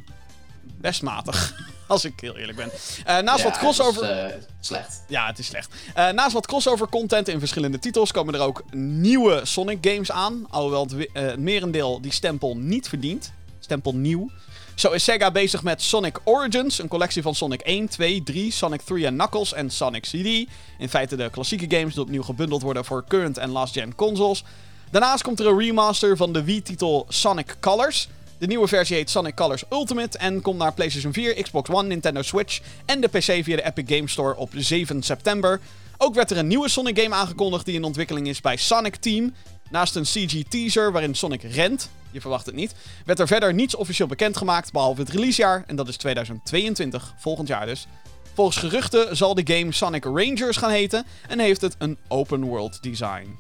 best 0.77 1.01
matig, 1.01 1.55
als 1.87 2.05
ik 2.05 2.13
heel 2.19 2.37
eerlijk 2.37 2.57
ben. 2.57 2.71
Eh, 3.05 3.19
naast 3.19 3.43
Ja, 3.43 3.49
wat 3.49 3.57
crossover... 3.57 4.03
is, 4.03 4.33
eh, 4.33 4.39
slecht. 4.59 5.03
Ja, 5.07 5.27
het 5.27 5.39
is 5.39 5.45
slecht. 5.45 5.73
Naast 5.95 6.33
wat 6.33 6.47
crossover 6.47 6.89
content 6.89 7.27
in 7.27 7.39
verschillende 7.39 7.79
titels 7.79 8.11
komen 8.11 8.33
er 8.33 8.41
ook 8.41 8.63
nieuwe 8.75 9.41
Sonic 9.43 9.77
games 9.81 10.11
aan. 10.11 10.45
Alhoewel 10.49 10.87
het 11.13 11.39
merendeel 11.39 12.01
die 12.01 12.13
stempel 12.13 12.57
niet 12.57 12.87
verdient. 12.87 13.31
Stempel 13.59 13.95
nieuw. 13.95 14.29
Zo 14.75 14.91
is 14.91 15.03
Sega 15.03 15.31
bezig 15.31 15.63
met 15.63 15.81
Sonic 15.81 16.19
Origins, 16.23 16.79
een 16.79 16.87
collectie 16.87 17.21
van 17.21 17.35
Sonic 17.35 17.61
1, 17.61 17.87
2, 17.87 18.23
3, 18.23 18.51
Sonic 18.51 18.81
3 18.81 19.05
en 19.05 19.15
Knuckles 19.15 19.53
en 19.53 19.69
Sonic 19.69 20.01
CD. 20.01 20.49
In 20.77 20.89
feite 20.89 21.15
de 21.15 21.29
klassieke 21.29 21.75
games 21.77 21.93
die 21.93 22.03
opnieuw 22.03 22.23
gebundeld 22.23 22.61
worden 22.61 22.85
voor 22.85 23.03
current 23.07 23.37
en 23.37 23.49
last-gen 23.49 23.95
consoles. 23.95 24.43
Daarnaast 24.91 25.23
komt 25.23 25.39
er 25.39 25.47
een 25.47 25.57
remaster 25.57 26.17
van 26.17 26.33
de 26.33 26.43
Wii-titel 26.43 27.05
Sonic 27.09 27.55
Colors. 27.59 28.07
De 28.37 28.47
nieuwe 28.47 28.67
versie 28.67 28.95
heet 28.95 29.09
Sonic 29.09 29.35
Colors 29.35 29.63
Ultimate 29.69 30.17
en 30.17 30.41
komt 30.41 30.57
naar 30.57 30.73
PlayStation 30.73 31.13
4, 31.13 31.43
Xbox 31.43 31.69
One, 31.69 31.87
Nintendo 31.87 32.21
Switch 32.21 32.61
en 32.85 33.01
de 33.01 33.07
PC 33.07 33.43
via 33.43 33.55
de 33.55 33.65
Epic 33.65 33.95
Game 33.97 34.07
Store 34.07 34.35
op 34.35 34.49
7 34.55 35.03
september. 35.03 35.59
Ook 35.97 36.15
werd 36.15 36.31
er 36.31 36.37
een 36.37 36.47
nieuwe 36.47 36.69
Sonic 36.69 36.99
game 36.99 37.15
aangekondigd 37.15 37.65
die 37.65 37.75
in 37.75 37.83
ontwikkeling 37.83 38.27
is 38.27 38.41
bij 38.41 38.57
Sonic 38.57 38.95
Team. 38.95 39.33
Naast 39.69 39.95
een 39.95 40.03
CG 40.03 40.43
teaser 40.49 40.91
waarin 40.91 41.15
Sonic 41.15 41.41
rent, 41.41 41.89
je 42.13 42.21
verwacht 42.21 42.45
het 42.45 42.55
niet, 42.55 42.73
werd 43.05 43.19
er 43.19 43.27
verder 43.27 43.53
niets 43.53 43.75
officieel 43.75 44.07
bekendgemaakt 44.07 44.71
behalve 44.71 45.01
het 45.01 45.09
releasejaar 45.09 45.63
en 45.67 45.75
dat 45.75 45.87
is 45.87 45.97
2022, 45.97 47.13
volgend 47.17 47.47
jaar 47.47 47.65
dus. 47.65 47.87
Volgens 48.33 48.57
geruchten 48.57 49.17
zal 49.17 49.35
de 49.35 49.55
game 49.55 49.71
Sonic 49.71 50.03
Rangers 50.03 50.57
gaan 50.57 50.69
heten 50.69 51.05
en 51.27 51.39
heeft 51.39 51.61
het 51.61 51.75
een 51.77 51.97
open 52.07 52.43
world 52.43 52.83
design. 52.83 53.39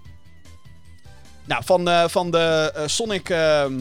Nou, 1.45 1.63
van 1.63 1.85
de, 1.85 2.05
van 2.09 2.31
de 2.31 2.71
eh, 2.75 2.83
Sonic, 2.87 3.29
ehm, 3.29 3.79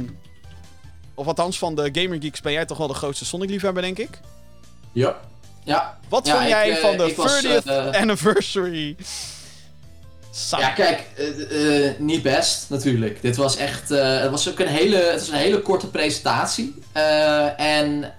of 1.14 1.26
althans 1.26 1.58
van 1.58 1.74
de 1.74 1.88
Gamer 1.92 2.22
Geeks 2.22 2.40
ben 2.40 2.52
jij 2.52 2.66
toch 2.66 2.78
wel 2.78 2.86
de 2.86 2.94
grootste 2.94 3.24
Sonic-liefhebber, 3.24 3.82
denk 3.82 3.98
ik? 3.98 4.20
Ja. 4.92 5.16
Ja, 5.64 5.98
Wat 6.08 6.26
Ja, 6.26 6.32
vond 6.32 6.44
ik, 6.44 6.50
jij 6.50 6.70
eh, 6.70 6.76
van 6.76 6.96
de 6.96 7.04
ik 7.04 7.16
was, 7.16 7.46
30th 7.46 7.64
eh, 7.64 8.00
anniversary? 8.00 8.96
Ja 10.32 10.68
kijk, 10.68 11.06
eh, 11.16 11.86
eh, 11.86 11.98
niet 11.98 12.22
best 12.22 12.70
natuurlijk. 12.70 13.22
Dit 13.22 13.36
was 13.36 13.56
echt, 13.56 13.90
eh, 13.90 14.20
het 14.20 14.30
was 14.30 14.48
ook 14.48 14.58
een 14.58 14.66
hele, 14.66 14.96
het 14.96 15.18
was 15.18 15.28
een 15.28 15.34
hele 15.34 15.60
korte 15.60 15.90
presentatie. 15.90 16.74
En 17.56 18.12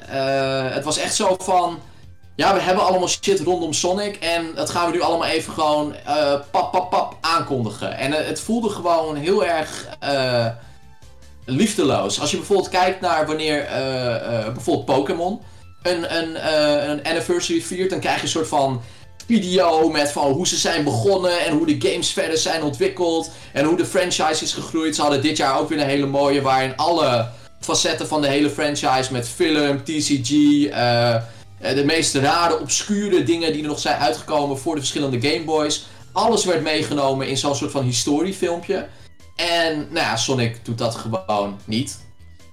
het 0.74 0.84
was 0.84 0.98
echt 0.98 1.16
zo 1.16 1.36
van, 1.40 1.80
ja 2.36 2.54
we 2.54 2.62
hebben 2.62 2.86
allemaal 2.86 3.08
shit 3.08 3.40
rondom 3.40 3.74
Sonic 3.74 4.16
en 4.16 4.52
dat 4.56 4.70
gaan 4.70 4.86
we 4.86 4.96
nu 4.96 5.02
allemaal 5.02 5.28
even 5.28 5.54
gewoon 5.54 5.96
pap 6.52 6.72
pap 6.72 6.90
pap 6.90 7.18
aankondigen. 7.22 7.98
En 7.98 8.12
het 8.12 8.40
voelde 8.40 8.70
gewoon 8.70 9.16
heel 9.16 9.46
erg 9.46 9.88
liefdeloos. 11.46 12.20
Als 12.20 12.32
je 12.32 12.38
bijvoorbeeld 12.38 12.70
kijkt 12.70 13.02
naar 13.02 13.26
wanneer 13.26 13.68
bijvoorbeeld 14.54 14.86
Pokémon 14.86 15.42
een, 15.84 16.18
een, 16.18 16.48
een 16.90 17.04
anniversary 17.04 17.62
viert, 17.62 17.90
dan 17.90 18.00
krijg 18.00 18.16
je 18.16 18.24
een 18.24 18.28
soort 18.28 18.48
van 18.48 18.82
video 19.28 19.90
met 19.90 20.12
van 20.12 20.32
hoe 20.32 20.48
ze 20.48 20.56
zijn 20.56 20.84
begonnen 20.84 21.46
en 21.46 21.54
hoe 21.58 21.66
de 21.66 21.90
games 21.90 22.12
verder 22.14 22.38
zijn 22.38 22.64
ontwikkeld 22.64 23.32
en 23.54 23.66
hoe 23.66 23.78
de 23.78 23.86
franchise 23.86 24.44
is 24.44 24.54
gegroeid. 24.54 24.96
Ze 24.96 25.02
hadden 25.02 25.22
dit 25.22 25.38
jaar 25.38 25.60
ook 25.60 25.70
weer 25.70 25.80
een 25.80 25.88
hele 25.88 26.06
mooie 26.06 26.42
waarin 26.42 26.76
alle 26.76 27.28
facetten 27.60 28.08
van 28.08 28.22
de 28.22 28.28
hele 28.28 28.50
franchise 28.50 29.12
met 29.12 29.30
film, 29.30 29.84
TCG, 29.84 30.30
eh, 30.32 31.16
eh, 31.16 31.22
de 31.60 31.84
meest 31.86 32.16
rare, 32.16 32.60
obscure 32.60 33.24
dingen 33.24 33.54
die 33.54 33.62
er 33.62 33.68
nog 33.68 33.80
zijn 33.80 34.00
uitgekomen 34.00 34.58
voor 34.60 34.74
de 34.74 34.80
verschillende 34.80 35.30
Game 35.30 35.44
Boys. 35.44 35.86
Alles 36.12 36.46
werd 36.46 36.62
meegenomen 36.64 37.28
in 37.28 37.38
zo'n 37.38 37.56
soort 37.56 37.72
van 37.72 37.84
historiefilmpje. 37.84 38.88
En 39.36 39.78
nou 39.78 40.06
ja, 40.06 40.16
Sonic 40.16 40.66
doet 40.66 40.78
dat 40.78 40.96
gewoon 40.96 41.60
niet. 41.66 42.02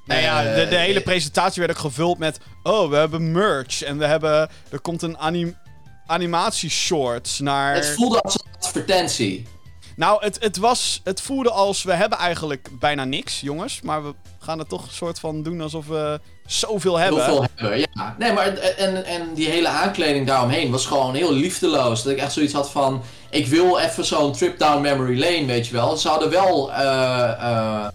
Nou 0.06 0.20
ja, 0.22 0.42
de, 0.42 0.68
de 0.68 0.76
Eh, 0.76 0.82
hele 0.82 1.00
presentatie 1.00 1.60
werd 1.60 1.76
ook 1.76 1.82
gevuld 1.82 2.18
met... 2.18 2.38
Oh, 2.62 2.90
we 2.90 2.96
hebben 2.96 3.32
merch 3.32 3.82
en 3.82 3.98
we 3.98 4.04
hebben... 4.04 4.48
Er 4.70 4.80
komt 4.80 5.02
een 5.02 5.18
anim, 5.18 5.56
animatieshorts 6.10 7.38
naar... 7.38 7.74
Het 7.74 7.94
voelde 7.94 8.20
als 8.20 8.34
een 8.34 8.52
advertentie. 8.60 9.46
Nou, 9.96 10.24
het, 10.24 10.36
het, 10.40 10.56
was, 10.56 11.00
het 11.04 11.20
voelde 11.20 11.50
als... 11.50 11.82
We 11.82 11.92
hebben 11.92 12.18
eigenlijk 12.18 12.68
bijna 12.78 13.04
niks, 13.04 13.40
jongens. 13.40 13.80
Maar 13.80 14.04
we 14.04 14.14
gaan 14.38 14.58
het 14.58 14.68
toch 14.68 14.82
een 14.82 14.92
soort 14.92 15.18
van 15.18 15.42
doen 15.42 15.60
alsof 15.60 15.86
we 15.86 16.20
zoveel 16.46 16.96
hebben. 16.96 17.24
Heel 17.24 17.34
veel 17.34 17.46
hebben, 17.54 17.78
ja. 17.78 18.16
Nee, 18.18 18.32
maar 18.32 18.46
en, 18.56 19.04
en 19.04 19.34
die 19.34 19.48
hele 19.48 19.68
aankleding 19.68 20.26
daaromheen 20.26 20.70
was 20.70 20.86
gewoon 20.86 21.14
heel 21.14 21.32
liefdeloos. 21.32 22.02
Dat 22.02 22.12
ik 22.12 22.18
echt 22.18 22.32
zoiets 22.32 22.52
had 22.52 22.70
van... 22.70 23.02
Ik 23.30 23.46
wil 23.46 23.78
even 23.78 24.04
zo'n 24.04 24.32
trip 24.32 24.58
down 24.58 24.80
memory 24.80 25.20
lane, 25.20 25.46
weet 25.46 25.66
je 25.66 25.72
wel. 25.72 25.96
Ze 25.96 26.08
hadden 26.08 26.30
wel... 26.30 26.72
eh, 26.72 27.30
eh, 27.30 27.88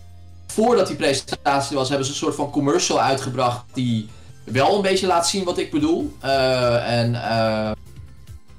voordat 0.47 0.87
die 0.87 0.95
presentatie 0.95 1.77
was, 1.77 1.87
hebben 1.89 2.05
ze 2.05 2.11
een 2.11 2.17
soort 2.17 2.35
van 2.35 2.49
commercial 2.51 3.01
uitgebracht... 3.01 3.63
die 3.73 4.09
wel 4.43 4.75
een 4.75 4.81
beetje 4.81 5.07
laat 5.07 5.27
zien 5.27 5.43
wat 5.43 5.57
ik 5.57 5.71
bedoel. 5.71 6.15
Eh, 6.21 6.99
en... 6.99 7.15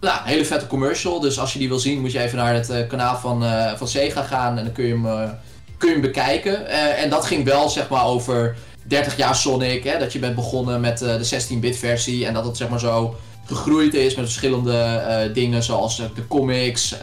nou, 0.00 0.20
hele 0.24 0.44
vette 0.44 0.66
commercial. 0.66 1.20
Dus 1.20 1.38
als 1.38 1.52
je 1.52 1.58
die 1.58 1.68
wil 1.68 1.78
zien, 1.78 2.00
moet 2.00 2.12
je 2.12 2.20
even 2.20 2.38
naar 2.38 2.54
het 2.54 2.70
eh, 2.70 2.86
kanaal 2.88 3.16
van, 3.16 3.44
eh, 3.44 3.72
van 3.76 3.88
Sega 3.88 4.22
gaan. 4.22 4.58
En 4.58 4.64
dan 4.64 4.72
kun 4.72 4.84
je 4.84 4.92
hem, 4.92 5.06
eh, 5.06 5.30
kun 5.78 5.90
je 5.90 6.00
bekijken. 6.00 6.66
En 6.96 7.10
dat 7.10 7.24
ging 7.24 7.44
wel, 7.44 7.68
zeg 7.68 7.88
maar, 7.88 8.04
over 8.04 8.56
30 8.82 9.16
jaar 9.16 9.36
Sonic. 9.36 9.84
Hè, 9.84 9.98
dat 9.98 10.12
je 10.12 10.18
bent 10.18 10.34
begonnen 10.34 10.80
met 10.80 10.98
de 10.98 11.24
16-bit 11.24 11.76
versie. 11.76 12.26
En 12.26 12.34
dat 12.34 12.44
het, 12.44 12.56
zeg 12.56 12.68
maar, 12.68 12.80
zo 12.80 13.16
gegroeid 13.44 13.94
is 13.94 14.14
met 14.14 14.24
verschillende 14.24 15.30
dingen. 15.34 15.62
Zoals 15.62 15.96
de 15.96 16.26
comics, 16.28 16.94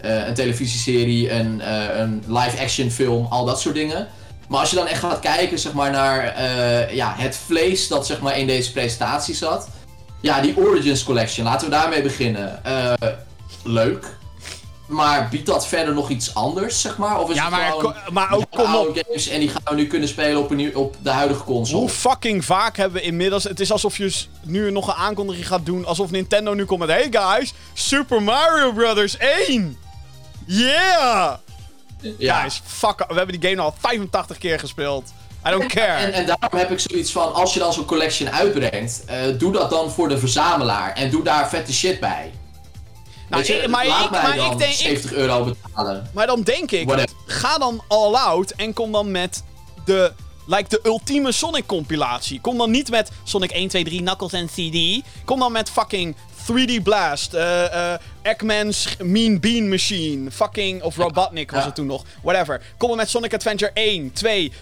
een 0.00 0.34
televisieserie, 0.34 1.32
een, 1.32 1.62
een 2.00 2.22
live-action 2.26 2.90
film. 2.90 3.26
Al 3.30 3.44
dat 3.44 3.60
soort 3.60 3.74
dingen. 3.74 4.08
Maar 4.48 4.60
als 4.60 4.70
je 4.70 4.76
dan 4.76 4.86
echt 4.86 5.00
gaat 5.00 5.20
kijken, 5.20 5.58
zeg 5.58 5.72
maar, 5.72 5.90
naar 5.90 6.44
ja, 6.94 7.14
het 7.16 7.36
vlees 7.36 7.88
dat, 7.88 8.06
zeg 8.06 8.20
maar, 8.20 8.38
in 8.38 8.46
deze 8.46 8.72
presentatie 8.72 9.34
zat... 9.34 9.68
Ja, 10.24 10.40
die 10.40 10.56
Origins 10.56 11.04
Collection, 11.04 11.44
laten 11.44 11.68
we 11.68 11.72
daarmee 11.74 12.02
beginnen. 12.02 12.64
Eh, 12.64 12.92
leuk. 13.62 14.16
Maar 14.86 15.28
biedt 15.28 15.46
dat 15.46 15.66
verder 15.66 15.94
nog 15.94 16.08
iets 16.10 16.34
anders, 16.34 16.80
zeg 16.80 16.96
maar? 16.98 17.20
Of 17.20 17.30
is 17.30 17.36
Ja, 17.36 17.42
het 17.42 17.50
maar, 17.50 17.70
gewoon 17.70 17.82
ko- 18.04 18.12
maar 18.12 18.32
ook 18.32 18.44
kom 18.50 18.74
op. 18.74 18.98
games 19.06 19.28
en 19.28 19.40
die 19.40 19.48
gaan 19.48 19.60
we 19.64 19.74
nu 19.74 19.86
kunnen 19.86 20.08
spelen 20.08 20.38
op, 20.42 20.50
een 20.50 20.76
op 20.76 20.96
de 21.02 21.10
huidige 21.10 21.44
console? 21.44 21.80
Hoe 21.80 21.88
fucking 21.88 22.44
vaak 22.44 22.76
hebben 22.76 23.00
we 23.00 23.06
inmiddels... 23.06 23.44
Het 23.44 23.60
is 23.60 23.72
alsof 23.72 23.96
je 23.96 24.24
nu 24.42 24.70
nog 24.70 24.86
een 24.88 24.94
aankondiging 24.94 25.46
gaat 25.46 25.66
doen. 25.66 25.84
Alsof 25.86 26.10
Nintendo 26.10 26.54
nu 26.54 26.64
komt 26.64 26.80
met... 26.80 26.88
Hey 26.88 27.08
guys, 27.10 27.54
Super 27.72 28.22
Mario 28.22 28.72
Brothers 28.72 29.16
1! 29.16 29.78
Yeah! 30.46 31.34
ja. 32.18 32.40
Guys, 32.40 32.62
fuck. 32.64 33.04
We 33.08 33.14
hebben 33.14 33.40
die 33.40 33.50
game 33.50 33.62
al 33.62 33.74
85 33.78 34.38
keer 34.38 34.58
gespeeld. 34.58 35.12
I 35.46 35.50
don't 35.50 35.66
care. 35.66 35.86
En, 36.04 36.12
en 36.12 36.26
daarom 36.26 36.58
heb 36.58 36.70
ik 36.70 36.78
zoiets 36.80 37.12
van, 37.12 37.32
als 37.34 37.52
je 37.54 37.58
dan 37.60 37.72
zo'n 37.72 37.84
collection 37.84 38.30
uitbrengt, 38.30 39.04
eh, 39.06 39.16
doe 39.38 39.52
dat 39.52 39.70
dan 39.70 39.90
voor 39.90 40.08
de 40.08 40.18
verzamelaar 40.18 40.92
en 40.92 41.10
doe 41.10 41.22
daar 41.24 41.48
vette 41.48 41.72
shit 41.72 42.00
bij. 42.00 42.32
Nou, 43.28 43.44
je, 43.44 43.54
ik- 43.54 43.68
maar 43.68 43.86
laat 43.86 44.04
ik- 44.04 44.10
mij 44.10 44.22
maar 44.22 44.36
dan 44.36 44.52
ik 44.52 44.58
denk- 44.58 44.70
ik- 44.72 44.76
70 44.78 45.12
euro 45.12 45.44
betalen. 45.44 46.10
Maar 46.14 46.26
dan 46.26 46.42
denk 46.42 46.70
ik, 46.70 46.88
ga 47.26 47.58
dan 47.58 47.82
all 47.88 48.14
out 48.14 48.50
en 48.50 48.72
kom 48.72 48.92
dan 48.92 49.10
met 49.10 49.42
de, 49.84 50.12
like 50.46 50.68
de 50.68 50.80
ultieme 50.84 51.32
Sonic 51.32 51.66
compilatie. 51.66 52.40
Kom 52.40 52.58
dan 52.58 52.70
niet 52.70 52.90
met 52.90 53.10
Sonic 53.24 53.50
1, 53.50 53.68
2, 53.68 53.84
3, 53.84 54.00
Knuckles 54.02 54.32
en 54.32 54.46
CD. 54.46 55.02
Kom 55.24 55.38
dan 55.38 55.52
met 55.52 55.70
fucking 55.70 56.16
3D 56.46 56.82
Blast, 56.82 57.34
eh 57.34 57.92
eh 57.92 58.00
Eggman's 58.22 58.96
Mean 59.02 59.40
Bean 59.40 59.68
Machine, 59.68 60.30
fucking, 60.30 60.82
of 60.82 60.96
Robotnik 60.96 61.50
was 61.50 61.60
Ja. 61.60 61.66
het 61.66 61.74
toen 61.74 61.86
nog, 61.86 62.02
whatever. 62.22 62.62
Kom 62.76 62.88
dan 62.88 62.96
met 62.96 63.10
Sonic 63.10 63.34
Adventure 63.34 63.70
1, 63.74 64.12
2. 64.12 64.52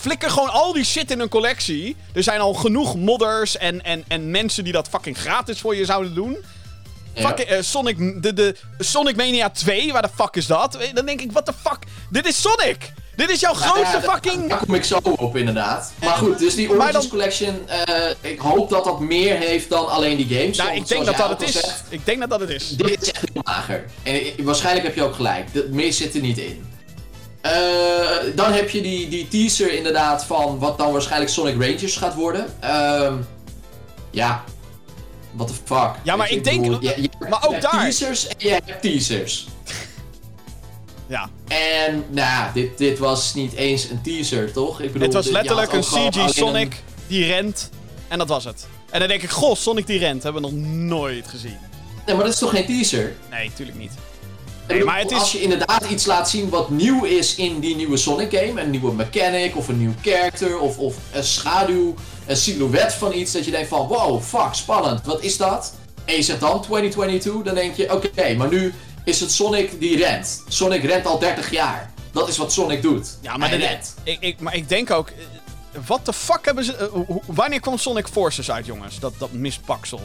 Flikker 0.00 0.30
gewoon 0.30 0.50
al 0.50 0.72
die 0.72 0.84
shit 0.84 1.10
in 1.10 1.20
een 1.20 1.28
collectie. 1.28 1.96
Er 2.14 2.22
zijn 2.22 2.40
al 2.40 2.54
genoeg 2.54 2.96
modders 2.96 3.56
en, 3.56 3.84
en, 3.84 4.04
en 4.08 4.30
mensen 4.30 4.64
die 4.64 4.72
dat 4.72 4.88
fucking 4.88 5.18
gratis 5.18 5.60
voor 5.60 5.76
je 5.76 5.84
zouden 5.84 6.14
doen. 6.14 6.36
Ja. 7.14 7.26
Fucking 7.28 7.48
eh, 7.48 7.62
Sonic, 7.62 8.22
de, 8.22 8.32
de 8.32 8.56
Sonic 8.78 9.16
Mania 9.16 9.50
2, 9.50 9.92
waar 9.92 10.02
de 10.02 10.08
fuck 10.14 10.36
is 10.36 10.46
dat? 10.46 10.74
Eh, 10.76 10.94
Dan 10.94 11.06
denk 11.06 11.20
ik, 11.20 11.32
what 11.32 11.46
the 11.46 11.52
fuck? 11.62 11.78
Dit 12.10 12.26
is 12.26 12.40
Sonic! 12.40 12.92
Dit 13.16 13.30
is 13.30 13.40
jouw 13.40 13.52
grootste 13.54 13.96
Ja, 13.96 14.12
fucking... 14.12 14.48
Daar 14.48 14.58
kom 14.58 14.74
ik 14.74 14.84
zo 14.84 14.98
op, 15.02 15.36
inderdaad. 15.36 15.92
Maar 16.00 16.14
goed, 16.16 16.38
dus 16.38 16.54
die 16.54 16.70
Origins 16.70 16.92
dan- 16.92 17.08
Collection, 17.08 17.68
eh, 17.68 18.10
ik 18.20 18.38
hoop 18.40 18.70
dat 18.70 18.84
dat 18.84 19.00
meer 19.00 19.36
heeft 19.36 19.68
dan 19.68 19.88
alleen 19.88 20.16
die 20.16 20.38
games. 20.38 20.56
Nou, 20.56 20.74
ik 20.74 20.88
denk 20.88 21.04
dat 21.04 21.16
dat 21.16 21.28
het 21.28 21.42
is. 21.42 21.52
zegt, 21.52 21.82
Ik 21.88 22.06
denk 22.06 22.20
dat 22.20 22.30
dat 22.30 22.40
het 22.40 22.48
is. 22.50 22.68
Dit 22.68 23.02
is 23.02 23.10
echt 23.12 23.24
heel 23.32 23.42
mager. 23.44 23.84
En 24.02 24.22
waarschijnlijk 24.44 24.86
heb 24.86 24.94
je 24.94 25.02
ook 25.02 25.14
gelijk. 25.14 25.54
Dat 25.54 25.68
meer 25.68 25.92
zit 25.92 26.14
er 26.14 26.20
niet 26.20 26.38
in. 26.38 26.64
Eh, 27.40 27.52
dan 28.34 28.52
heb 28.52 28.70
je 28.70 28.80
die, 28.82 29.08
die 29.08 29.28
teaser 29.28 29.72
inderdaad 29.72 30.24
van 30.24 30.58
wat 30.58 30.78
dan 30.78 30.92
waarschijnlijk 30.92 31.30
Sonic 31.30 31.54
Rangers 31.62 31.96
gaat 31.96 32.14
worden. 32.14 32.46
Ehm, 32.60 33.14
ja. 34.10 34.44
What 35.32 35.46
the 35.48 35.54
fuck. 35.64 35.90
Ja, 36.02 36.16
maar 36.16 36.30
ik 36.30 36.44
denk- 36.44 36.62
bedoel, 36.62 36.82
je- 36.82 36.94
je- 37.02 37.10
maar 37.28 37.46
ook 37.46 37.60
daar- 37.60 37.70
teasers 37.70 38.26
en 38.26 38.34
je 38.38 38.48
hebt 38.48 38.82
teasers. 38.82 39.46
Ja. 41.06 41.28
En 41.48 42.04
nou, 42.10 42.52
dit, 42.54 42.78
dit 42.78 42.98
was 42.98 43.34
niet 43.34 43.52
eens 43.52 43.90
een 43.90 44.02
teaser, 44.02 44.52
toch? 44.52 44.80
Ik 44.80 44.86
bedoel, 44.92 45.02
Het 45.06 45.14
was 45.14 45.24
dit- 45.24 45.32
je 45.32 45.38
letterlijk 45.38 45.72
een 45.72 46.10
CG 46.10 46.34
Sonic 46.34 46.82
die 47.06 47.26
rent. 47.26 47.70
En 48.08 48.18
dat 48.18 48.28
was 48.28 48.44
het. 48.44 48.66
En 48.90 48.98
dan 48.98 49.08
denk 49.08 49.22
ik, 49.22 49.30
goh, 49.30 49.54
Sonic 49.56 49.86
die 49.86 49.98
rent. 49.98 50.22
Hebben 50.22 50.42
we 50.42 50.48
nog 50.50 50.58
nooit 50.66 51.28
gezien. 51.28 51.56
Nee, 52.06 52.14
maar 52.14 52.24
dat 52.24 52.32
is 52.34 52.38
toch 52.40 52.50
geen 52.50 52.66
teaser? 52.66 53.16
Nee, 53.30 53.50
tuurlijk 53.54 53.78
niet. 53.78 53.92
Nee, 54.74 54.84
maar 54.84 54.98
het 54.98 55.10
is- 55.10 55.18
Als 55.18 55.32
je 55.32 55.40
inderdaad 55.40 55.84
iets 55.90 56.06
laat 56.06 56.30
zien 56.30 56.48
wat 56.48 56.70
nieuw 56.70 57.04
is 57.04 57.34
in 57.34 57.60
die 57.60 57.76
nieuwe 57.76 57.96
Sonic 57.96 58.30
game, 58.38 58.60
een 58.60 58.70
nieuwe 58.70 58.92
mechanic 58.92 59.56
of 59.56 59.68
een 59.68 59.78
nieuw 59.78 59.94
character 60.02 60.58
of, 60.58 60.78
of 60.78 60.94
een 61.12 61.24
schaduw, 61.24 61.94
een 62.26 62.36
silhouet 62.36 62.92
van 62.94 63.12
iets 63.12 63.32
dat 63.32 63.44
je 63.44 63.50
denkt 63.50 63.68
van 63.68 63.86
wow, 63.86 64.22
fuck, 64.22 64.48
spannend, 64.54 65.04
wat 65.06 65.22
is 65.22 65.36
dat? 65.36 65.74
En 66.04 66.14
je 66.16 66.22
zegt 66.22 66.40
dan 66.40 66.62
2022, 66.62 67.42
dan 67.42 67.54
denk 67.54 67.74
je 67.76 67.92
oké, 67.92 68.34
maar 68.34 68.48
nu 68.48 68.74
is 69.04 69.20
het 69.20 69.32
Sonic 69.32 69.80
die 69.80 69.96
rent. 69.96 70.42
Sonic 70.48 70.82
rent 70.84 71.06
al 71.06 71.18
30 71.18 71.50
jaar. 71.50 71.92
Dat 72.12 72.28
is 72.28 72.36
wat 72.36 72.52
Sonic 72.52 72.82
doet. 72.82 73.18
Ja, 73.20 73.36
maar, 73.36 73.48
Hij 73.48 73.58
de- 73.58 73.66
rent. 73.66 73.94
ik, 74.02 74.16
ik, 74.20 74.40
maar 74.40 74.54
ik 74.56 74.68
denk 74.68 74.90
ook... 74.90 75.08
eh, 75.08 75.14
Wat 75.86 76.06
de 76.06 76.12
fuck 76.12 76.44
hebben 76.44 76.64
ze... 76.64 76.76
eh, 76.76 77.16
wanneer 77.26 77.60
kwam 77.60 77.78
Sonic 77.78 78.06
Forces 78.06 78.50
uit, 78.50 78.66
jongens? 78.66 78.98
Dat, 78.98 79.12
dat 79.18 79.32
mispaksel. 79.32 80.00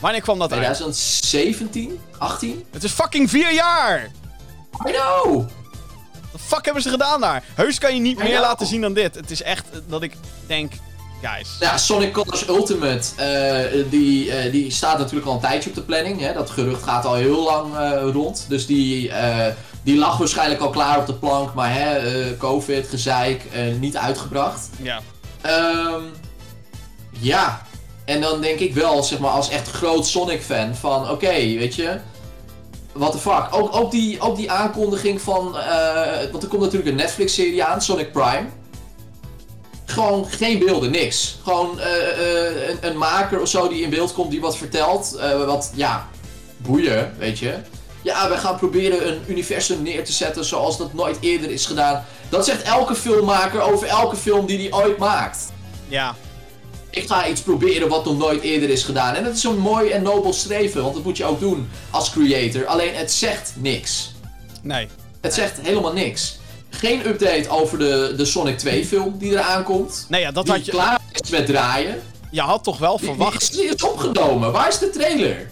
Wanneer 0.00 0.20
kwam 0.20 0.38
dat 0.38 0.52
uit? 0.52 0.60
2017? 0.60 2.00
18? 2.18 2.64
Het 2.70 2.84
is 2.84 2.92
fucking 2.92 3.30
vier 3.30 3.52
jaar! 3.52 4.10
I 4.88 4.92
know! 4.92 5.34
Wat 6.32 6.32
de 6.32 6.38
fuck 6.38 6.64
hebben 6.64 6.82
ze 6.82 6.90
gedaan 6.90 7.20
daar? 7.20 7.44
Heus 7.54 7.78
kan 7.78 7.94
je 7.94 8.00
niet 8.00 8.18
meer 8.18 8.40
laten 8.40 8.66
zien 8.66 8.80
dan 8.80 8.94
dit. 8.94 9.14
Het 9.14 9.30
is 9.30 9.42
echt 9.42 9.64
dat 9.88 10.02
ik 10.02 10.12
denk... 10.46 10.72
Guys. 11.22 11.56
Ja, 11.60 11.78
Sonic 11.78 12.12
Colors 12.12 12.48
Ultimate, 12.48 13.08
eh, 13.16 13.90
die, 13.90 14.32
eh, 14.32 14.52
die 14.52 14.70
staat 14.70 14.98
natuurlijk 14.98 15.26
al 15.26 15.34
een 15.34 15.40
tijdje 15.40 15.68
op 15.68 15.74
de 15.74 15.82
planning. 15.82 16.20
Hè? 16.20 16.32
Dat 16.32 16.50
gerucht 16.50 16.82
gaat 16.82 17.04
al 17.04 17.14
heel 17.14 17.42
lang 17.44 17.76
eh, 17.76 18.10
rond. 18.12 18.44
Dus 18.48 18.66
die, 18.66 19.10
die 19.82 19.98
lag 19.98 20.16
waarschijnlijk 20.16 20.60
al 20.60 20.70
klaar 20.70 20.98
op 20.98 21.06
de 21.06 21.14
plank. 21.14 21.54
Maar 21.54 21.74
hè, 21.74 22.36
COVID, 22.36 22.88
gezeik, 22.88 23.42
niet 23.78 23.96
uitgebracht. 23.96 24.68
Ja. 24.82 25.00
Ehm, 25.40 26.02
ja, 27.18 27.62
en 28.06 28.20
dan 28.20 28.40
denk 28.40 28.58
ik 28.58 28.74
wel, 28.74 29.02
zeg 29.02 29.18
maar, 29.18 29.30
als 29.30 29.48
echt 29.48 29.70
groot 29.70 30.06
Sonic-fan 30.06 30.74
van... 30.74 31.10
Oké, 31.10 31.32
weet 31.32 31.74
je... 31.74 31.98
What 32.92 33.12
the 33.12 33.18
fuck. 33.18 33.48
Ook, 33.50 33.76
ook, 33.76 33.90
die, 33.90 34.20
ook 34.20 34.36
die 34.36 34.50
aankondiging 34.50 35.20
van... 35.20 35.58
eh, 35.58 36.30
want 36.30 36.42
er 36.42 36.48
komt 36.48 36.62
natuurlijk 36.62 36.90
een 36.90 36.96
Netflix-serie 36.96 37.64
aan, 37.64 37.82
Sonic 37.82 38.12
Prime. 38.12 38.46
Gewoon 39.84 40.26
geen 40.26 40.58
beelden, 40.58 40.90
niks. 40.90 41.38
Gewoon 41.42 41.80
eh, 41.80 42.08
eh, 42.08 42.68
een, 42.68 42.78
een 42.80 42.98
maker 42.98 43.40
of 43.40 43.48
zo 43.48 43.68
die 43.68 43.82
in 43.82 43.90
beeld 43.90 44.12
komt, 44.12 44.30
die 44.30 44.40
wat 44.40 44.56
vertelt. 44.56 45.18
wat, 45.46 45.72
ja, 45.74 46.08
boeien, 46.56 47.14
weet 47.18 47.38
je. 47.38 47.54
Ja, 48.02 48.28
we 48.28 48.36
gaan 48.36 48.56
proberen 48.56 49.08
een 49.08 49.22
universum 49.26 49.82
neer 49.82 50.04
te 50.04 50.12
zetten 50.12 50.44
zoals 50.44 50.78
dat 50.78 50.94
nooit 50.94 51.16
eerder 51.20 51.50
is 51.50 51.66
gedaan. 51.66 52.04
Dat 52.28 52.44
zegt 52.44 52.62
elke 52.62 52.94
filmmaker 52.94 53.60
over 53.60 53.86
elke 53.86 54.16
film 54.16 54.46
die 54.46 54.58
hij 54.58 54.78
ooit 54.82 54.98
maakt. 54.98 55.38
Ja. 55.88 56.14
Ik 56.96 57.06
ga 57.06 57.28
iets 57.28 57.40
proberen 57.40 57.88
wat 57.88 58.04
nog 58.04 58.18
nooit 58.18 58.42
eerder 58.42 58.68
is 58.68 58.82
gedaan. 58.82 59.14
En 59.14 59.24
dat 59.24 59.36
is 59.36 59.44
een 59.44 59.58
mooi 59.58 59.90
en 59.90 60.02
nobel 60.02 60.32
streven, 60.32 60.82
want 60.82 60.94
dat 60.94 61.04
moet 61.04 61.16
je 61.16 61.24
ook 61.24 61.40
doen 61.40 61.68
als 61.90 62.10
creator. 62.10 62.66
Alleen 62.66 62.94
het 62.94 63.12
zegt 63.12 63.52
niks. 63.56 64.12
Nee. 64.62 64.88
Het 65.20 65.34
zegt 65.34 65.60
helemaal 65.62 65.92
niks. 65.92 66.38
Geen 66.70 67.06
update 67.06 67.48
over 67.48 67.78
de, 67.78 68.14
de 68.16 68.24
Sonic 68.24 68.58
2 68.58 68.86
film 68.86 69.18
die 69.18 69.30
eraan 69.30 69.62
komt. 69.62 70.06
Nee, 70.08 70.20
ja, 70.20 70.30
dat 70.32 70.44
Die 70.44 70.54
had 70.54 70.64
je... 70.64 70.70
klaar 70.70 71.00
is 71.22 71.30
met 71.30 71.46
draaien. 71.46 72.02
Je 72.30 72.40
had 72.40 72.64
toch 72.64 72.78
wel 72.78 72.98
verwacht... 72.98 73.52
die 73.52 73.60
is, 73.62 73.66
die 73.66 73.74
is 73.74 73.82
opgenomen. 73.82 74.52
Waar 74.52 74.68
is 74.68 74.78
de 74.78 74.90
trailer? 74.90 75.50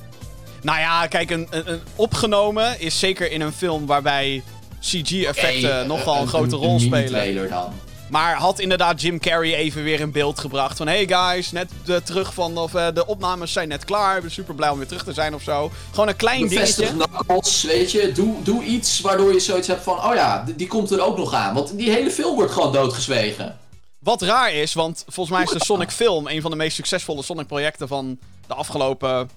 Nou 0.63 0.79
ja, 0.79 1.07
kijk, 1.07 1.31
een, 1.31 1.47
een, 1.51 1.73
een 1.73 1.81
opgenomen 1.97 2.81
is 2.81 2.99
zeker 2.99 3.31
in 3.31 3.41
een 3.41 3.53
film 3.53 3.87
waarbij 3.87 4.43
CG-effecten 4.81 5.75
Hey, 5.77 5.87
nogal 5.87 6.21
een, 6.21 6.29
grote 6.29 6.57
rol 6.57 6.79
spelen. 6.79 6.91
mini-trailer 6.99 7.49
dan. 7.49 7.73
Maar 8.09 8.37
had 8.37 8.59
inderdaad 8.59 9.01
Jim 9.01 9.19
Carrey 9.19 9.55
even 9.55 9.83
weer 9.83 10.01
in 10.01 10.11
beeld 10.11 10.39
gebracht 10.39 10.77
van... 10.77 10.87
Hey 10.87 11.07
guys, 11.07 11.53
net 11.53 11.71
terug 12.05 12.35
van... 12.35 12.59
Of 12.59 12.75
eh, 12.75 12.87
de 12.95 13.07
opnames 13.07 13.53
zijn 13.53 13.69
net 13.69 13.85
klaar. 13.85 14.17
Ik 14.17 14.23
ben 14.23 14.31
super 14.31 14.55
blij 14.55 14.69
om 14.69 14.79
weer 14.79 14.87
terug 14.87 15.05
te 15.05 15.13
zijn 15.13 15.35
of 15.35 15.43
zo. 15.43 15.71
Gewoon 15.91 16.09
een 16.09 16.17
klein 16.17 16.49
Bevestig 16.49 16.89
dingetje. 16.89 17.09
Knuckles, 17.09 17.63
weet 17.63 17.93
je. 17.93 18.13
Doe, 18.13 18.43
doe 18.43 18.65
iets 18.65 19.01
waardoor 19.01 19.33
je 19.33 19.41
zoiets 19.41 19.69
hebt 19.69 19.83
van... 19.83 20.05
Oh 20.05 20.15
ja, 20.15 20.43
die, 20.45 20.55
die 20.55 20.67
komt 20.67 20.91
er 20.91 21.01
ook 21.01 21.17
nog 21.17 21.33
aan. 21.33 21.55
Want 21.55 21.77
die 21.77 21.91
hele 21.91 22.11
film 22.11 22.35
wordt 22.35 22.53
gewoon 22.53 22.73
doodgezwegen. 22.73 23.59
Wat 23.99 24.23
raar 24.23 24.53
is, 24.53 24.75
want 24.75 25.05
volgens 25.09 25.37
mij 25.37 25.45
is 25.45 25.59
de 25.59 25.65
Sonic 25.65 25.91
film... 25.91 26.27
een 26.29 26.43
van 26.43 26.51
de 26.51 26.57
meest 26.57 26.77
succesvolle 26.77 27.23
Sonic 27.23 27.47
projecten 27.47 27.89
van 27.89 28.19
de 28.47 28.55
afgelopen... 28.55 29.31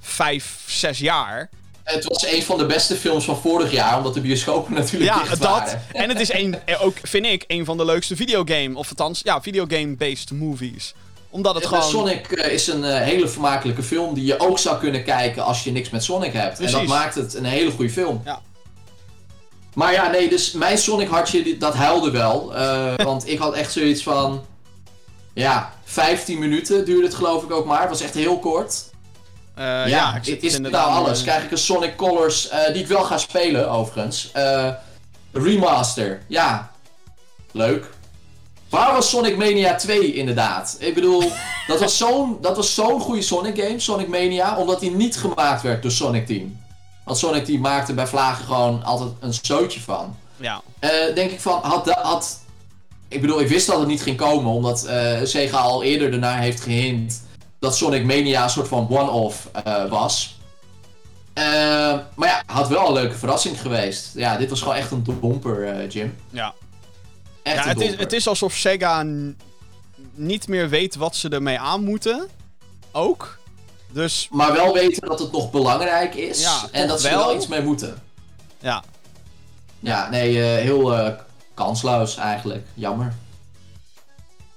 vijf, 0.00 0.64
zes 0.66 0.98
jaar. 0.98 1.50
Het 1.84 2.04
was 2.04 2.26
een 2.26 2.42
van 2.42 2.58
de 2.58 2.66
beste 2.66 2.94
films 2.96 3.24
van 3.24 3.36
vorig 3.36 3.72
jaar. 3.72 3.96
Omdat 3.96 4.14
de 4.14 4.20
bioscopen 4.20 4.74
natuurlijk 4.80 5.12
Ja, 5.14 5.18
dicht 5.18 5.40
dat. 5.40 5.50
waren. 5.50 5.82
En 5.92 6.08
het 6.08 6.20
is 6.20 6.32
een, 6.32 6.56
eh, 6.64 6.84
ook, 6.84 6.96
vind 7.02 7.26
ik, 7.26 7.44
een 7.46 7.64
van 7.64 7.76
de 7.76 7.84
leukste 7.84 8.16
videogame... 8.16 8.76
of 8.76 8.88
althans, 8.88 9.20
ja, 9.24 9.42
videogame-based 9.42 10.30
movies. 10.30 10.94
Omdat 11.30 11.54
het 11.54 11.62
Ja, 11.62 11.68
gewoon... 11.68 11.82
Sonic 11.90 12.32
eh, 12.32 12.52
is 12.52 12.66
een 12.66 12.84
eh, 12.84 13.00
hele 13.00 13.28
vermakelijke 13.28 13.82
film 13.82 14.14
die 14.14 14.24
je 14.24 14.40
ook 14.40 14.58
zou 14.58 14.78
kunnen 14.78 15.04
kijken 15.04 15.44
als 15.44 15.64
je 15.64 15.72
niks 15.72 15.90
met 15.90 16.04
Sonic 16.04 16.32
hebt. 16.32 16.60
En 16.60 16.72
dat 16.72 16.86
maakt 16.86 17.14
het 17.14 17.34
een 17.34 17.44
hele 17.44 17.70
goede 17.70 17.90
film. 17.90 18.22
Ja. 18.24 18.40
Maar 19.74 19.92
ja, 19.92 20.10
nee, 20.10 20.28
dus 20.28 20.52
mijn 20.52 20.78
Sonic 20.78 21.08
hartje, 21.08 21.56
dat 21.58 21.74
huilde 21.74 22.10
wel. 22.10 22.52
want 23.10 23.28
ik 23.28 23.38
had 23.38 23.54
echt 23.54 23.72
zoiets 23.72 24.02
van... 24.02 24.44
Ja, 25.34 25.74
15 25.84 26.38
minuten 26.38 26.84
duurde 26.84 27.06
het 27.06 27.14
geloof 27.14 27.42
ik 27.42 27.50
ook 27.50 27.66
maar. 27.66 27.80
Het 27.80 27.88
was 27.90 28.00
echt 28.00 28.14
heel 28.14 28.38
kort. 28.38 28.90
Eh, 29.54 29.64
ja, 29.64 29.86
ja, 29.86 30.14
ik 30.16 30.24
zit 30.24 30.42
is 30.42 30.52
het 30.52 30.70
nou 30.70 30.90
alles? 30.90 31.22
Krijg 31.22 31.44
ik 31.44 31.50
een 31.50 31.58
Sonic 31.58 31.96
Colors, 31.96 32.48
eh, 32.48 32.72
die 32.72 32.82
ik 32.82 32.86
wel 32.86 33.02
ga 33.02 33.18
spelen 33.18 33.70
overigens. 33.70 34.30
Eh, 34.32 34.68
remaster, 35.32 36.22
ja. 36.28 36.70
Leuk. 37.50 37.90
Waar 38.68 38.92
was 38.92 39.08
Sonic 39.08 39.36
Mania 39.36 39.74
2 39.74 40.14
inderdaad? 40.14 40.76
Ik 40.78 40.94
bedoel, 40.94 41.22
dat 41.66 41.80
was 41.80 41.96
zo'n 41.96 42.38
dat 42.40 42.56
was 42.56 42.74
zo'n 42.74 43.00
goede 43.00 43.22
Sonic 43.22 43.62
game, 43.62 43.80
Sonic 43.80 44.08
Mania, 44.08 44.56
omdat 44.56 44.80
die 44.80 44.90
niet 44.90 45.16
gemaakt 45.16 45.62
werd 45.62 45.82
door 45.82 45.90
Sonic 45.90 46.26
Team. 46.26 46.60
Want 47.04 47.18
Sonic 47.18 47.44
Team 47.44 47.60
maakte 47.60 47.94
bij 47.94 48.06
Vlagen 48.06 48.44
gewoon 48.44 48.82
altijd 48.84 49.10
een 49.20 49.34
zootje 49.42 49.80
van. 49.80 50.16
Ja. 50.36 50.62
Denk 51.14 51.30
ik 51.30 51.40
van, 51.40 51.60
had, 51.62 51.84
da- 51.84 52.02
had... 52.02 52.38
Ik 53.08 53.20
bedoel, 53.20 53.40
ik 53.40 53.48
wist 53.48 53.66
dat 53.66 53.78
het 53.78 53.88
niet 53.88 54.02
ging 54.02 54.16
komen, 54.16 54.52
omdat 54.52 54.88
Sega 55.22 55.58
al 55.58 55.82
eerder 55.82 56.12
ernaar 56.12 56.38
heeft 56.38 56.60
gehint 56.60 57.22
dat 57.62 57.76
Sonic 57.76 58.04
Mania 58.04 58.42
een 58.42 58.50
soort 58.50 58.68
van 58.68 58.86
one-off 58.90 59.48
eh, 59.64 59.90
was. 59.90 60.38
Eh, 61.32 61.44
maar 62.14 62.28
ja, 62.28 62.42
had 62.46 62.68
wel 62.68 62.86
een 62.86 62.92
leuke 62.92 63.14
verrassing 63.18 63.60
geweest. 63.60 64.10
Ja, 64.14 64.36
dit 64.36 64.50
was 64.50 64.60
gewoon 64.60 64.74
echt 64.74 64.90
een 64.90 65.04
domper, 65.20 65.66
eh, 65.68 65.90
Jim. 65.90 66.16
Ja. 66.30 66.54
Echt 67.42 67.56
ja 67.56 67.62
een 67.62 67.68
het, 67.68 67.80
is, 67.80 67.96
het 67.96 68.12
is 68.12 68.28
alsof 68.28 68.54
Sega 68.54 69.06
niet 70.14 70.48
meer 70.48 70.68
weet 70.68 70.94
wat 70.94 71.16
ze 71.16 71.28
ermee 71.28 71.58
aan 71.58 71.84
moeten. 71.84 72.28
Ook. 72.92 73.38
Dus 73.92 74.28
Maar 74.30 74.52
wel 74.52 74.72
weten 74.72 75.08
dat 75.08 75.18
het 75.18 75.32
nog 75.32 75.50
belangrijk 75.50 76.14
is. 76.14 76.40
Ja, 76.40 76.68
en 76.72 76.88
dat 76.88 77.00
ze 77.00 77.08
er 77.08 77.16
wel. 77.16 77.26
wel 77.26 77.36
iets 77.36 77.46
mee 77.46 77.62
moeten. 77.62 78.02
ja. 78.60 78.82
Ja, 79.80 80.10
nee, 80.10 80.42
eh, 80.42 80.62
heel 80.62 81.14
kansloos 81.54 82.16
eigenlijk. 82.16 82.66
Jammer. 82.74 83.14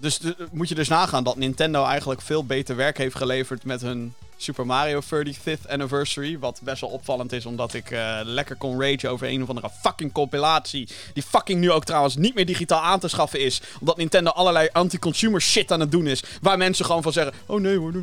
Dus 0.06 0.20
moet 0.52 0.70
je 0.70 0.76
dus 0.76 0.88
nagaan 0.88 1.24
dat 1.24 1.36
Nintendo 1.36 1.86
eigenlijk 1.86 2.22
veel 2.22 2.46
beter 2.46 2.76
werk 2.76 2.98
heeft 2.98 3.16
geleverd 3.16 3.64
met 3.64 3.82
hun 3.82 4.14
Super 4.38 4.66
Mario 4.66 5.02
35th 5.02 5.70
Anniversary. 5.70 6.40
Wat 6.40 6.60
best 6.64 6.82
wel 6.82 6.90
opvallend 6.90 7.32
is, 7.32 7.46
omdat 7.46 7.74
ik 7.74 7.92
eh, 7.92 8.20
lekker 8.24 8.56
kon 8.56 8.82
ragen 8.82 9.10
over 9.10 9.28
een 9.28 9.42
of 9.42 9.50
andere 9.50 9.70
fucking 9.82 10.12
compilatie. 10.12 10.90
Die 11.14 11.24
fucking 11.24 11.60
nu 11.60 11.72
ook 11.72 11.86
trouwens 11.86 12.16
niet 12.16 12.36
meer 12.36 12.46
digitaal 12.46 12.82
aan 12.82 13.00
te 13.00 13.08
schaffen 13.08 13.40
is. 13.40 13.62
Omdat 13.80 13.98
Nintendo 13.98 14.32
allerlei 14.32 14.70
anti-consumer 14.72 15.42
shit 15.42 15.72
aan 15.72 15.80
het 15.80 15.92
doen 15.92 16.08
is. 16.08 16.24
Waar 16.42 16.58
mensen 16.58 16.86
gewoon 16.86 17.04
van 17.04 17.14
zeggen: 17.14 17.34
Oh 17.46 17.62
nee 17.62 17.78
hoor, 17.78 17.94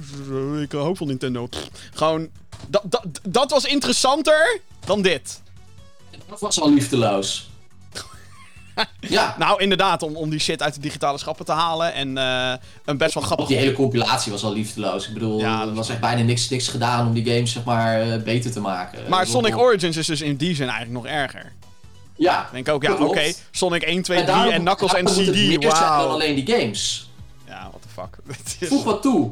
ik 0.62 0.72
hou 0.72 0.96
van 0.96 1.06
Nintendo. 1.06 1.48
Gewoon. 1.94 2.28
Dat, 2.68 2.82
dat, 2.84 3.06
dat 3.22 3.50
was 3.50 3.64
interessanter 3.64 4.60
dan 4.84 5.02
dit. 5.02 5.40
Dat 6.28 6.40
was 6.40 6.60
al 6.60 6.72
liefdeloos. 6.72 7.50
Ja, 9.00 9.34
Nou, 9.38 9.60
inderdaad, 9.62 10.02
om, 10.02 10.16
om 10.16 10.30
die 10.30 10.38
shit 10.40 10.62
uit 10.62 10.74
de 10.74 10.80
digitale 10.80 11.18
schappen 11.18 11.44
te 11.44 11.52
halen. 11.52 11.94
En 11.94 12.18
eh, 12.18 12.52
een 12.84 12.96
best 12.96 13.14
wel 13.14 13.22
grappig 13.22 13.46
die 13.46 13.56
hele 13.56 13.72
compilatie 13.72 14.32
was 14.32 14.44
al 14.44 14.52
liefdeloos. 14.52 15.06
Ik 15.08 15.12
bedoel, 15.14 15.38
Ja, 15.38 15.60
er 15.62 15.74
was 15.74 15.88
echt 15.88 16.00
bijna 16.00 16.22
niks, 16.22 16.48
niks 16.48 16.68
gedaan 16.68 17.06
om 17.06 17.12
die 17.14 17.24
games 17.34 17.52
zeg 17.52 17.64
maar 17.64 18.00
eh, 18.00 18.22
beter 18.22 18.52
te 18.52 18.60
maken. 18.60 18.98
Maar 19.08 19.26
Sonic 19.26 19.58
Origins 19.58 19.96
is 19.96 20.06
dus 20.06 20.20
in 20.20 20.36
die 20.36 20.54
zin 20.54 20.68
eigenlijk 20.68 21.04
nog 21.04 21.12
erger. 21.12 21.52
Ja, 22.16 22.40
Ik 22.42 22.48
denk 22.52 22.68
ook, 22.68 22.82
ja, 22.82 22.92
oké. 22.94 23.32
Sonic 23.50 23.82
1, 23.82 24.02
2, 24.02 24.16
3 24.22 24.32
daarom- 24.34 24.52
en 24.52 24.60
Knuckles 24.60 24.92
en 24.94 25.04
het 25.04 25.14
CD, 25.14 25.34
meer 25.34 25.60
zijn 25.60 25.98
dan 25.98 26.10
alleen 26.10 26.34
die 26.44 26.54
games. 26.56 27.10
Ja, 27.46 27.68
what 27.70 27.82
the 27.82 27.88
fuck. 27.88 28.18
Het 28.58 28.68
Voeg 28.68 28.84
wat 28.84 29.02
toe. 29.02 29.30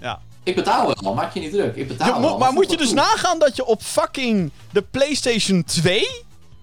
ja. 0.00 0.20
Ik 0.42 0.54
betaal 0.54 0.92
wel, 1.00 1.14
maak 1.14 1.34
je 1.34 1.40
niet 1.40 1.52
druk. 1.52 1.76
Ik 1.76 1.88
betaal 1.88 2.20
mo- 2.20 2.26
wel. 2.28 2.38
maar 2.38 2.52
moet 2.52 2.70
je 2.70 2.76
dus 2.76 2.92
nagaan 2.92 3.38
dat 3.38 3.56
je 3.56 3.64
op 3.64 3.82
fucking 3.82 4.50
de 4.70 4.82
PlayStation 4.90 5.64
2... 5.64 6.06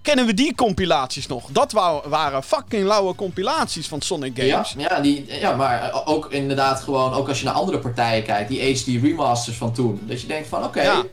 Kennen 0.02 0.26
we 0.26 0.34
die 0.34 0.56
compilaties 0.56 1.28
nog? 1.28 1.48
Dat 1.52 1.72
waren 2.06 2.44
fucking 2.44 2.86
lauwe 2.86 3.15
compilaties 3.15 3.88
van 3.88 4.02
Sonic 4.02 4.32
games. 4.36 4.73
ja, 4.78 4.99
die, 4.99 5.26
ja, 5.40 5.56
maar 5.56 5.82
eh, 5.90 6.02
ook 6.06 6.32
inderdaad 6.32 6.82
gewoon, 6.82 7.14
ook 7.14 7.28
als 7.28 7.40
je 7.40 7.45
naar 7.45 7.53
andere 7.53 7.80
partijen 7.80 8.23
kijkt, 8.23 8.49
die 8.49 8.76
HD 8.76 9.03
remasters 9.03 9.57
van 9.57 9.73
toen. 9.73 9.99
Dat 10.03 10.22
je 10.22 10.28
denkt 10.28 10.48
van, 10.48 10.64
oké, 10.64 10.82
Ja. 10.82 11.03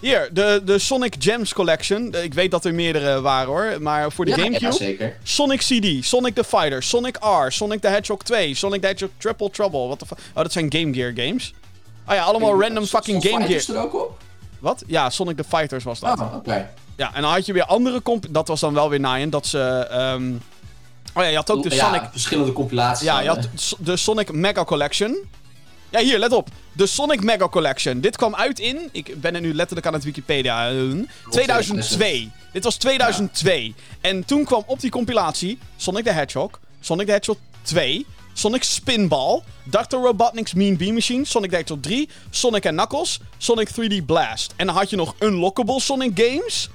Hier, 0.00 0.28
de, 0.32 0.62
de 0.64 0.78
Sonic 0.78 1.14
Gems 1.18 1.52
Collection. 1.52 2.12
Eh, 2.12 2.24
Ik 2.24 2.34
weet 2.34 2.50
dat 2.50 2.64
er 2.64 2.74
meerdere 2.74 3.20
waren 3.20 3.48
hoor, 3.48 3.82
maar 3.82 4.12
voor 4.12 4.24
de 4.24 4.30
ja, 4.30 4.36
Gamecube... 4.36 4.64
ja, 4.64 4.72
zeker. 4.72 5.16
Sonic 5.22 5.58
CD, 5.60 6.04
Sonic 6.04 6.34
the 6.34 6.44
Fighter, 6.44 6.82
Sonic 6.82 7.16
R, 7.46 7.50
Sonic 7.52 7.80
the 7.80 7.88
Hedgehog 7.88 8.22
2, 8.22 8.54
Sonic 8.54 8.80
the 8.80 8.86
Hedgehog 8.86 9.12
Triple 9.18 9.50
Trouble. 9.50 9.96
The 9.96 10.06
fuck? 10.06 10.18
Oh, 10.34 10.42
dat 10.42 10.52
zijn 10.52 10.72
Game 10.72 10.94
Gear 10.94 11.12
games. 11.16 11.54
Oh 12.08 12.14
ja, 12.14 12.22
allemaal 12.22 12.60
random 12.60 12.84
fucking 12.84 13.22
Game 13.22 13.46
Gear. 13.46 13.76
Er 13.76 13.82
ook 13.82 13.94
op? 13.94 14.18
Wat? 14.58 14.82
Ja, 14.86 15.10
Sonic 15.10 15.36
the 15.36 15.44
Fighters 15.44 15.84
was 15.84 16.00
dat. 16.00 16.20
Oh, 16.20 16.34
oké. 16.34 16.70
Ja, 17.00 17.14
en 17.14 17.22
dan 17.22 17.30
had 17.30 17.46
je 17.46 17.52
weer 17.52 17.64
andere 17.64 18.02
comp... 18.02 18.26
Dat 18.30 18.48
was 18.48 18.60
dan 18.60 18.74
wel 18.74 18.88
weer 18.90 19.00
Nyan, 19.00 19.30
dat 19.30 19.46
ze... 19.46 19.86
ehm, 19.90 20.32
Oh 21.14 21.22
ja, 21.22 21.28
je 21.28 21.36
had 21.36 21.50
ook 21.50 21.62
de 21.62 21.74
ja, 21.74 21.84
Sonic... 21.84 22.02
verschillende 22.10 22.52
compilaties. 22.52 23.06
Ja, 23.06 23.20
je 23.20 23.28
had 23.28 23.48
de 23.78 23.96
Sonic 23.96 24.32
Mega 24.32 24.64
Collection. 24.64 25.16
Ja, 25.90 26.00
hier, 26.00 26.18
let 26.18 26.32
op. 26.32 26.48
De 26.72 26.86
Sonic 26.86 27.22
Mega 27.22 27.48
Collection. 27.48 28.00
Dit 28.00 28.16
kwam 28.16 28.34
uit 28.34 28.58
in... 28.58 28.88
Ik 28.92 29.20
ben 29.20 29.34
er 29.34 29.40
nu 29.40 29.54
letterlijk 29.54 29.86
aan 29.86 29.92
het 29.92 30.04
Wikipedia. 30.04 30.70
eh, 30.70 30.76
2002. 31.30 32.30
Dit 32.52 32.64
was 32.64 32.76
2002. 32.76 33.74
En 34.00 34.24
toen 34.24 34.44
kwam 34.44 34.62
op 34.66 34.80
die 34.80 34.90
compilatie 34.90 35.58
Sonic 35.76 36.04
the 36.04 36.10
Hedgehog, 36.10 36.50
Sonic 36.80 37.06
the 37.06 37.12
Hedgehog 37.12 37.38
2, 37.62 38.06
Sonic 38.32 38.62
Spinball, 38.62 39.42
Dr. 39.70 39.96
Robotnik's 39.96 40.54
Mean 40.54 40.76
Bean 40.76 40.94
Machine, 40.94 41.24
Sonic 41.24 41.50
the 41.50 41.56
Hedgehog 41.56 41.82
3, 41.82 42.08
Sonic 42.30 42.66
and 42.66 42.74
Knuckles, 42.76 43.20
Sonic 43.38 43.68
3D 43.68 44.04
Blast. 44.06 44.52
En 44.56 44.66
dan 44.66 44.76
had 44.76 44.90
je 44.90 44.96
nog 44.96 45.14
Unlockable 45.18 45.80
Sonic 45.80 46.10
Games. 46.14 46.68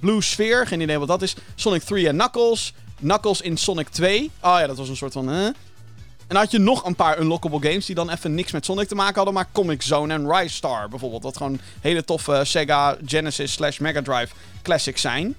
Blue 0.00 0.22
Sphere, 0.22 0.66
geen 0.66 0.80
idee 0.80 0.98
wat 0.98 1.08
dat 1.08 1.22
is. 1.22 1.34
Sonic 1.54 1.82
3 1.82 2.08
en 2.08 2.16
Knuckles. 2.16 2.74
Knuckles 3.00 3.40
in 3.40 3.56
Sonic 3.56 3.88
2. 3.88 4.30
Oh 4.40 4.56
ja, 4.58 4.66
dat 4.66 4.76
was 4.76 4.88
een 4.88 4.96
soort 4.96 5.12
van... 5.12 5.54
En 6.30 6.36
dan 6.36 6.44
had 6.44 6.50
je 6.50 6.58
nog 6.58 6.84
een 6.84 6.94
paar 6.94 7.18
unlockable 7.18 7.68
games 7.68 7.86
die 7.86 7.94
dan 7.94 8.10
even 8.10 8.34
niks 8.34 8.52
met 8.52 8.64
Sonic 8.64 8.88
te 8.88 8.94
maken 8.94 9.14
hadden. 9.14 9.34
Maar 9.34 9.48
Comic 9.52 9.82
Zone 9.82 10.14
en 10.14 10.32
Rise 10.32 10.54
Star 10.54 10.88
bijvoorbeeld. 10.88 11.22
Wat 11.22 11.36
gewoon 11.36 11.60
hele 11.80 12.04
toffe 12.04 12.40
Sega 12.44 12.96
Genesis 13.06 13.52
slash 13.52 13.78
Mega 13.78 14.02
Drive 14.02 14.34
classics 14.62 15.00
zijn. 15.00 15.34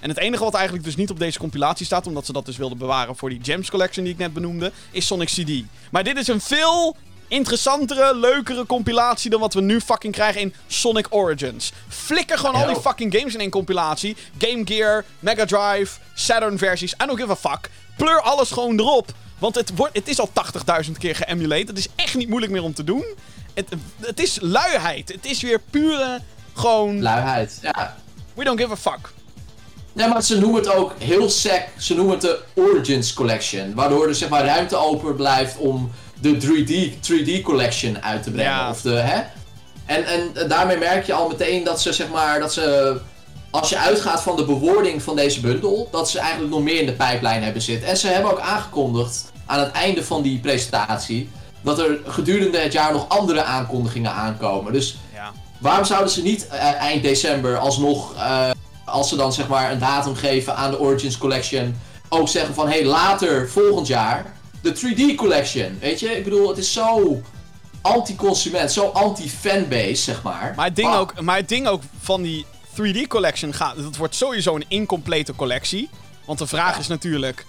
En 0.00 0.08
het 0.08 0.18
enige 0.18 0.44
wat 0.44 0.54
eigenlijk 0.54 0.84
dus 0.84 0.96
niet 0.96 1.10
op 1.10 1.18
deze 1.18 1.38
compilatie 1.38 1.86
staat, 1.86 2.06
omdat 2.06 2.26
ze 2.26 2.32
dat 2.32 2.46
dus 2.46 2.56
wilden 2.56 2.78
bewaren 2.78 3.16
voor 3.16 3.28
die 3.28 3.40
Gems 3.42 3.70
Collection 3.70 4.04
die 4.04 4.12
ik 4.12 4.18
net 4.18 4.32
benoemde, 4.32 4.72
is 4.90 5.06
Sonic 5.06 5.28
CD. 5.28 5.62
Maar 5.90 6.04
dit 6.04 6.16
is 6.16 6.28
een 6.28 6.40
veel 6.40 6.96
interessantere, 7.28 8.16
leukere 8.16 8.66
compilatie 8.66 9.30
dan 9.30 9.40
wat 9.40 9.54
we 9.54 9.60
nu 9.60 9.80
fucking 9.80 10.12
krijgen 10.14 10.40
in 10.40 10.54
Sonic 10.66 11.06
Origins. 11.10 11.72
Flikker 11.88 12.38
gewoon 12.38 12.54
al 12.54 12.66
die 12.66 12.74
Ja. 12.74 12.80
fucking 12.80 13.14
games 13.18 13.34
in 13.34 13.40
één 13.40 13.50
compilatie. 13.50 14.16
Game 14.38 14.62
Gear, 14.64 15.04
Mega 15.18 15.44
Drive, 15.44 15.98
Saturn 16.14 16.58
versies, 16.58 16.92
I 17.02 17.06
don't 17.06 17.18
give 17.20 17.30
a 17.30 17.36
fuck. 17.36 17.70
Pleur 17.96 18.20
alles 18.20 18.50
gewoon 18.50 18.78
erop. 18.78 19.12
Want 19.38 19.54
het, 19.54 19.70
wordt, 19.76 19.96
het 19.96 20.08
is 20.08 20.18
al 20.20 20.30
80.000 20.86 20.92
keer 20.98 21.14
geëmuleerd. 21.16 21.68
Het 21.68 21.78
is 21.78 21.88
echt 21.94 22.14
niet 22.14 22.28
moeilijk 22.28 22.52
meer 22.52 22.62
om 22.62 22.74
te 22.74 22.84
doen. 22.84 23.04
Het, 23.54 23.68
het 24.00 24.20
is 24.20 24.38
luiheid. 24.40 25.08
Het 25.08 25.24
is 25.26 25.42
weer 25.42 25.60
pure, 25.70 26.20
gewoon, 26.54 27.02
Luiheid, 27.02 27.58
ja. 27.62 27.96
we 28.34 28.44
don't 28.44 28.60
give 28.60 28.72
a 28.72 28.76
fuck. 28.76 29.12
Nee, 29.92 30.08
maar 30.08 30.22
ze 30.22 30.38
noemen 30.38 30.60
het 30.60 30.70
ook 30.72 30.92
heel 30.98 31.30
sec. 31.30 31.68
Ze 31.78 31.94
noemen 31.94 32.12
het 32.12 32.22
de 32.22 32.42
Origins 32.54 33.12
Collection. 33.12 33.74
Waardoor 33.74 34.08
er 34.08 34.14
zeg 34.14 34.28
maar 34.28 34.44
ruimte 34.44 34.76
open 34.76 35.16
blijft 35.16 35.56
om 35.56 35.90
de 36.20 36.36
3D, 36.36 36.94
3D 37.10 37.42
Collection 37.42 38.02
uit 38.02 38.22
te 38.22 38.30
brengen. 38.30 38.50
Ja. 38.50 38.70
Of 38.70 38.80
de, 38.80 38.90
hè? 38.90 39.22
En, 39.86 40.04
en 40.04 40.48
daarmee 40.48 40.78
merk 40.78 41.06
je 41.06 41.12
al 41.12 41.28
meteen 41.28 41.64
dat 41.64 41.80
ze 41.80 41.92
zeg 41.92 42.08
maar, 42.08 42.40
dat 42.40 42.52
ze... 42.52 42.96
Als 43.50 43.68
je 43.68 43.78
uitgaat 43.78 44.22
van 44.22 44.36
de 44.36 44.44
bewoording 44.44 45.02
van 45.02 45.16
deze 45.16 45.40
bundel, 45.40 45.88
dat 45.90 46.10
ze 46.10 46.18
eigenlijk 46.18 46.50
nog 46.50 46.62
meer 46.62 46.80
in 46.80 46.86
de 46.86 46.92
pijplijn 46.92 47.42
hebben 47.42 47.62
zitten. 47.62 47.88
En 47.88 47.96
ze 47.96 48.08
hebben 48.08 48.30
ook 48.30 48.40
aangekondigd 48.40 49.32
aan 49.46 49.60
het 49.60 49.72
einde 49.72 50.04
van 50.04 50.22
die 50.22 50.38
presentatie 50.38 51.30
dat 51.62 51.78
er 51.78 51.98
gedurende 52.06 52.58
het 52.58 52.72
jaar 52.72 52.92
nog 52.92 53.08
andere 53.08 53.42
aankondigingen 53.42 54.12
aankomen. 54.12 54.72
Dus 54.72 54.96
Ja. 55.14 55.32
Waarom 55.58 55.84
zouden 55.84 56.10
ze 56.10 56.22
niet 56.22 56.48
eh, 56.48 56.72
eind 56.72 57.02
december 57.02 57.58
alsnog, 57.58 58.14
eh, 58.14 58.50
als 58.84 59.08
ze 59.08 59.16
dan 59.16 59.32
zeg 59.32 59.48
maar 59.48 59.72
een 59.72 59.78
datum 59.78 60.14
geven 60.14 60.56
aan 60.56 60.70
de 60.70 60.80
Origins 60.80 61.18
Collection, 61.18 61.76
ook 62.08 62.28
zeggen 62.28 62.54
van 62.54 62.68
hé, 62.68 62.78
hey, 62.78 62.84
later 62.84 63.48
volgend 63.48 63.86
jaar 63.86 64.35
de 64.74 65.12
3D 65.12 65.14
Collection. 65.16 65.78
Weet 65.80 66.00
je, 66.00 66.16
ik 66.16 66.24
bedoel, 66.24 66.48
het 66.48 66.58
is 66.58 66.72
zo 66.72 67.22
anti-consument, 67.82 68.72
zo 68.72 68.86
anti-fanbase, 68.88 69.94
zeg 69.94 70.22
maar. 70.22 70.52
Maar 70.56 70.64
het, 70.66 70.76
ding 70.76 70.88
Fuck. 70.90 71.00
ook, 71.00 71.20
maar 71.20 71.36
het 71.36 71.48
ding 71.48 71.66
ook 71.66 71.82
van 72.00 72.22
die 72.22 72.46
3D 72.74 73.06
collection 73.08 73.54
gaat. 73.54 73.76
Het 73.76 73.96
wordt 73.96 74.14
sowieso 74.14 74.54
een 74.54 74.64
incomplete 74.68 75.34
collectie. 75.34 75.88
Want 76.26 76.38
de 76.38 76.46
vraag 76.46 76.74
Ja. 76.74 76.80
is 76.80 76.86
natuurlijk. 76.86 77.46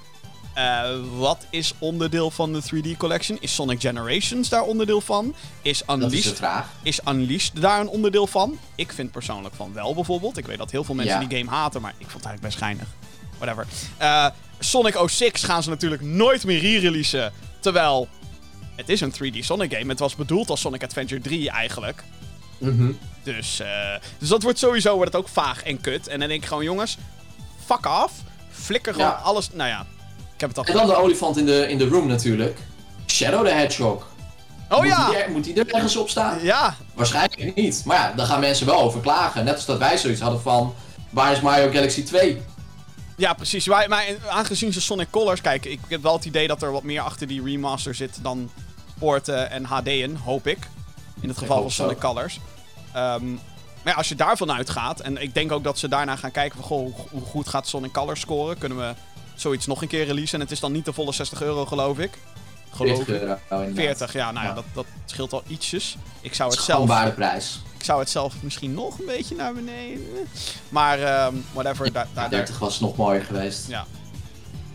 eh, 0.54 0.82
wat 1.18 1.46
is 1.50 1.74
onderdeel 1.80 2.32
van 2.32 2.54
de 2.54 2.62
3D 2.62 2.98
collection? 2.98 3.38
Is 3.42 3.54
Sonic 3.56 3.82
Generations 3.82 4.50
daar 4.50 4.62
onderdeel 4.64 5.02
van? 5.02 5.36
Is 5.62 5.84
Dat 5.86 5.96
Unleashed, 6.02 6.42
is 6.84 7.00
Unleashed 7.08 7.62
daar 7.62 7.80
een 7.80 7.88
onderdeel 7.88 8.28
van? 8.28 8.58
Ik 8.76 8.92
vind 8.92 9.12
persoonlijk 9.12 9.56
van 9.56 9.74
wel 9.74 9.94
bijvoorbeeld. 9.94 10.38
Ik 10.38 10.46
weet 10.46 10.58
dat 10.58 10.72
heel 10.72 10.84
veel 10.84 10.96
mensen 10.96 11.22
Ja. 11.22 11.28
die 11.28 11.38
game 11.38 11.50
haten, 11.52 11.82
maar 11.82 11.94
ik 11.98 12.10
vond 12.10 12.24
het 12.24 12.26
eigenlijk 12.26 12.56
best 12.56 12.58
geinig. 12.58 12.88
Whatever. 13.38 13.66
Eh, 13.98 14.26
Sonic 14.60 14.98
06 15.08 15.44
gaan 15.44 15.64
ze 15.64 15.70
natuurlijk 15.70 16.02
nooit 16.02 16.44
meer 16.46 16.60
re-releasen. 16.60 17.32
Terwijl 17.60 18.08
het 18.76 18.90
is 18.90 19.02
een 19.02 19.12
3D 19.14 19.38
Sonic 19.40 19.74
game. 19.74 19.90
Het 19.90 20.00
was 20.00 20.16
bedoeld 20.16 20.50
als 20.50 20.62
Sonic 20.62 20.84
Adventure 20.84 21.22
3 21.22 21.50
eigenlijk. 21.50 22.04
Mhm. 22.58 22.92
Dus, 23.24 23.60
eh, 23.60 23.68
dus 24.18 24.30
dat 24.30 24.44
wordt 24.44 24.60
sowieso 24.60 24.96
wordt 24.96 25.14
het 25.14 25.22
ook 25.22 25.30
vaag 25.30 25.64
en 25.64 25.82
kut. 25.82 26.08
En 26.08 26.20
dan 26.20 26.28
denk 26.28 26.42
ik 26.42 26.48
gewoon, 26.48 26.64
jongens, 26.64 26.98
fuck 27.66 27.86
af. 27.86 28.12
Flikker 28.52 28.94
gewoon 28.94 29.08
Ja. 29.08 29.14
alles. 29.24 29.50
Nou 29.54 29.70
ja, 29.70 29.86
ik 30.34 30.40
heb 30.40 30.50
het 30.50 30.58
al 30.58 30.64
En 30.66 30.74
dan 30.74 30.88
de 30.88 30.96
olifant 30.96 31.38
in 31.38 31.46
de, 31.46 31.68
in 31.70 31.78
de 31.78 31.88
room 31.88 32.08
natuurlijk. 32.08 32.58
Shadow 33.08 33.46
the 33.46 33.52
Hedgehog. 33.52 34.08
Oh 34.70 34.78
moet 34.78 34.88
ja! 34.88 35.10
Die 35.10 35.16
er, 35.18 35.32
moet 35.32 35.44
die 35.44 35.54
er 35.54 35.74
ergens 35.74 35.96
op 35.96 36.10
staan? 36.10 36.44
Ja, 36.44 36.76
Waarschijnlijk 36.94 37.56
niet. 37.56 37.82
Maar 37.86 37.98
ja, 37.98 38.14
daar 38.16 38.26
gaan 38.26 38.40
mensen 38.40 38.66
wel 38.66 38.82
over 38.82 39.00
klagen. 39.02 39.46
Net 39.46 39.56
als 39.56 39.66
dat 39.66 39.78
wij 39.78 39.98
zoiets 39.98 40.22
hadden 40.22 40.42
van, 40.42 40.74
waar 41.10 41.32
is 41.32 41.40
Mario 41.42 41.72
Galaxy 41.72 42.04
2? 42.04 42.42
Ja, 43.18 43.34
precies. 43.34 43.68
Maar, 43.68 43.90
maar 43.90 44.06
aangezien 44.30 44.74
ze 44.74 44.82
Sonic 44.82 45.08
Colors 45.10 45.42
kijken, 45.42 45.72
ik 45.72 45.80
heb 45.88 46.02
wel 46.02 46.14
het 46.14 46.26
idee 46.26 46.48
dat 46.48 46.62
er 46.62 46.72
wat 46.72 46.84
meer 46.84 47.02
achter 47.02 47.28
die 47.28 47.44
remaster 47.44 47.96
zit 47.96 48.20
dan 48.22 48.50
porten 49.00 49.50
en 49.50 49.66
HD'en, 49.66 50.16
hoop 50.16 50.48
ik. 50.48 50.68
In 51.22 51.30
het 51.30 51.38
geval 51.38 51.62
van 51.62 51.72
zo. 51.72 51.84
Sonic 51.84 52.00
Colors. 52.00 52.40
Ehm, 52.94 53.32
maar 53.84 53.94
ja, 53.94 53.94
als 53.94 54.10
je 54.10 54.16
daarvan 54.16 54.52
uitgaat, 54.52 55.00
en 55.00 55.18
ik 55.22 55.34
denk 55.34 55.52
ook 55.52 55.64
dat 55.64 55.80
ze 55.80 55.88
daarna 55.88 56.16
gaan 56.16 56.32
kijken 56.32 56.58
van, 56.58 56.68
goh, 56.68 56.96
hoe- 57.12 57.22
goed 57.22 57.48
gaat 57.48 57.68
Sonic 57.68 57.92
Colors 57.92 58.20
scoren? 58.20 58.58
Kunnen 58.58 58.78
we 58.78 58.94
zoiets 59.36 59.66
nog 59.66 59.82
een 59.82 59.88
keer 59.88 60.06
releasen? 60.06 60.34
En 60.36 60.42
het 60.42 60.52
is 60.52 60.60
dan 60.60 60.72
niet 60.72 60.86
de 60.86 60.94
volle 60.94 61.12
60 61.14 61.42
euro, 61.42 61.66
geloof 61.66 62.00
ik. 62.00 62.18
Geloof 62.72 62.96
40 62.96 63.16
ik. 63.16 63.22
euro 63.22 63.38
inderdaad. 63.50 63.74
40, 63.76 64.14
ja, 64.14 64.32
nou 64.32 64.44
ja, 64.46 64.50
Ja. 64.50 64.56
Dat, 64.56 64.66
dat 64.74 64.86
scheelt 65.06 65.34
al 65.34 65.44
ietsjes. 65.48 65.96
Ik 66.22 66.34
zou 66.34 66.50
het 66.50 66.60
gewoon 66.60 66.88
zelf... 66.88 67.14
prijs. 67.14 67.60
Ik 67.78 67.84
zou 67.84 68.00
het 68.00 68.10
zelf 68.10 68.34
misschien 68.42 68.74
nog 68.74 69.00
een 69.00 69.06
beetje 69.06 69.36
naar 69.36 69.54
beneden. 69.54 70.06
Maar 70.70 71.00
ehm, 71.02 71.36
whatever. 71.54 71.92
daar- 71.92 72.08
daar- 72.14 72.30
30 72.30 72.60
was 72.60 72.80
nog 72.80 72.96
mooier 72.96 73.24
geweest. 73.24 73.68
Ja. 73.68 73.86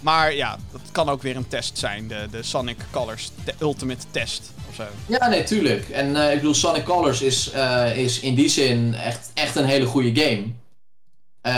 Maar 0.01 0.35
ja, 0.35 0.59
dat 0.73 0.81
kan 0.93 1.09
ook 1.09 1.23
weer 1.23 1.37
een 1.37 1.49
test 1.49 1.79
zijn. 1.79 2.09
De, 2.09 2.27
de 2.31 2.43
Sonic 2.43 2.77
Colors 2.91 3.31
te- 3.45 3.55
Ultimate 3.61 4.07
Test 4.11 4.53
of 4.69 4.74
zo. 4.74 4.85
Ja, 5.07 5.29
nee, 5.29 5.45
tuurlijk. 5.45 5.89
En 5.89 6.16
eh, 6.16 6.31
ik 6.33 6.37
bedoel, 6.39 6.55
Sonic 6.55 6.85
Colors 6.85 7.23
is, 7.23 7.51
eh, 7.51 7.97
is 7.97 8.20
in 8.20 8.35
die 8.35 8.49
zin 8.49 8.95
echt, 8.95 9.31
echt 9.35 9.57
een 9.57 9.65
hele 9.65 9.87
goede 9.87 10.20
game. 10.20 10.45
Eh, 11.41 11.53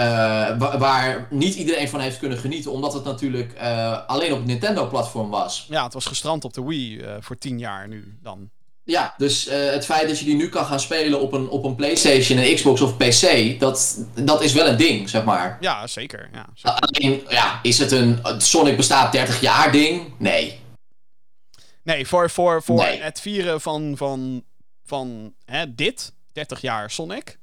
wa- 0.59 0.79
waar 0.79 1.27
niet 1.31 1.55
iedereen 1.55 1.89
van 1.89 2.01
heeft 2.01 2.19
kunnen 2.19 2.39
genieten, 2.39 2.71
omdat 2.73 2.93
het 2.93 3.05
natuurlijk 3.05 3.55
alleen 4.07 4.33
op 4.33 4.39
het 4.39 4.47
Nintendo-platform 4.47 5.31
was. 5.31 5.67
Ja, 5.71 5.85
het 5.85 5.93
was 5.95 6.07
gestrand 6.07 6.45
op 6.45 6.53
de 6.53 6.65
Wii 6.65 7.05
voor 7.21 7.39
10 7.39 7.59
jaar 7.59 7.89
nu 7.89 8.19
dan. 8.23 8.51
Ja, 8.87 9.15
dus 9.17 9.47
eh, 9.47 9.71
het 9.71 9.85
feit 9.85 10.09
dat 10.09 10.19
je 10.19 10.25
die 10.25 10.35
nu 10.35 10.49
kan 10.49 10.65
gaan 10.65 10.81
spelen 10.81 11.21
op 11.21 11.33
een, 11.33 11.49
op 11.49 11.65
een 11.65 11.75
PlayStation, 11.75 12.39
een 12.39 12.55
Xbox 12.55 12.81
of 12.81 12.97
PC, 12.97 13.61
dat, 13.61 14.05
dat 14.15 14.43
is 14.43 14.53
wel 14.53 14.67
een 14.67 14.77
ding, 14.77 15.09
zeg 15.11 15.25
maar. 15.25 15.57
Ja, 15.61 15.87
zeker. 15.87 16.29
Ja, 16.33 16.47
zeker. 16.55 16.79
Alleen, 16.81 17.23
ja, 17.29 17.61
is 17.63 17.79
het 17.79 17.91
een 17.93 18.21
Sonic 18.39 18.77
bestaat 18.77 19.13
30 19.13 19.41
jaar 19.41 19.73
ding? 19.73 20.13
Nee. 20.19 20.61
Nee, 21.83 22.07
voor, 22.07 22.31
voor, 22.31 22.63
voor 22.63 22.77
Nee. 22.77 23.01
het 23.01 23.21
vieren 23.21 23.61
van, 23.61 23.97
van, 23.97 24.45
van 24.85 25.35
hè, 25.45 25.75
dit, 25.75 26.13
30 26.33 26.61
jaar 26.61 26.91
Sonic, 26.91 27.39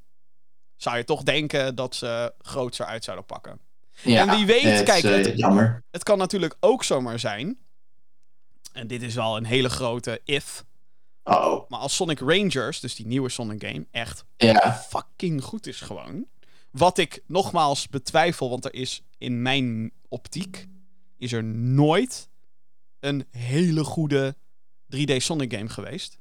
zou 0.75 0.97
je 0.97 1.03
toch 1.03 1.23
denken 1.23 1.75
dat 1.75 1.95
ze 1.95 2.33
grootser 2.41 2.85
uit 2.85 3.03
zouden 3.03 3.25
pakken. 3.25 3.59
Ja, 4.01 4.21
En 4.27 4.35
wie 4.35 4.45
weet, 4.45 4.61
het 4.63 4.73
is, 4.73 4.83
kijk, 4.83 5.03
eh, 5.03 5.11
het- 5.11 5.37
jammer. 5.37 5.83
Het 5.91 6.03
kan 6.03 6.17
natuurlijk 6.17 6.55
ook 6.59 6.83
zomaar 6.83 7.19
zijn, 7.19 7.57
en 8.73 8.87
dit 8.87 9.01
is 9.01 9.15
wel 9.15 9.37
een 9.37 9.45
hele 9.45 9.69
grote 9.69 10.21
if, 10.23 10.63
Oh, 11.23 11.69
maar 11.69 11.79
als 11.79 11.95
Sonic 11.95 12.19
Rangers, 12.19 12.79
dus 12.79 12.95
die 12.95 13.05
nieuwe 13.05 13.29
Sonic 13.29 13.63
game, 13.63 13.85
echt 13.91 14.25
fucking 14.89 15.43
goed 15.43 15.67
is 15.67 15.81
gewoon. 15.81 16.25
Wat 16.71 16.97
ik 16.97 17.23
nogmaals 17.27 17.87
betwijfel, 17.89 18.49
want 18.49 18.65
er 18.65 18.73
is 18.73 19.03
in 19.17 19.41
mijn 19.41 19.91
optiek 20.07 20.67
is 21.17 21.31
er 21.31 21.43
nooit 21.43 22.29
een 22.99 23.25
hele 23.31 23.83
goede 23.83 24.35
3D 24.95 25.15
Sonic 25.17 25.53
game 25.53 25.69
geweest. 25.69 26.19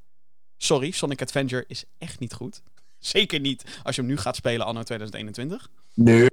Sorry, 0.57 0.91
Sonic 0.91 1.23
Adventure 1.23 1.65
is 1.67 1.85
echt 1.99 2.19
niet 2.19 2.33
goed. 2.33 2.63
Zeker 2.99 3.41
niet 3.41 3.81
als 3.83 3.95
je 3.95 4.01
hem 4.01 4.11
nu 4.11 4.17
gaat 4.17 4.37
spelen 4.37 4.67
anno 4.67 4.83
2021. 4.83 5.71
Nee. 6.05 6.29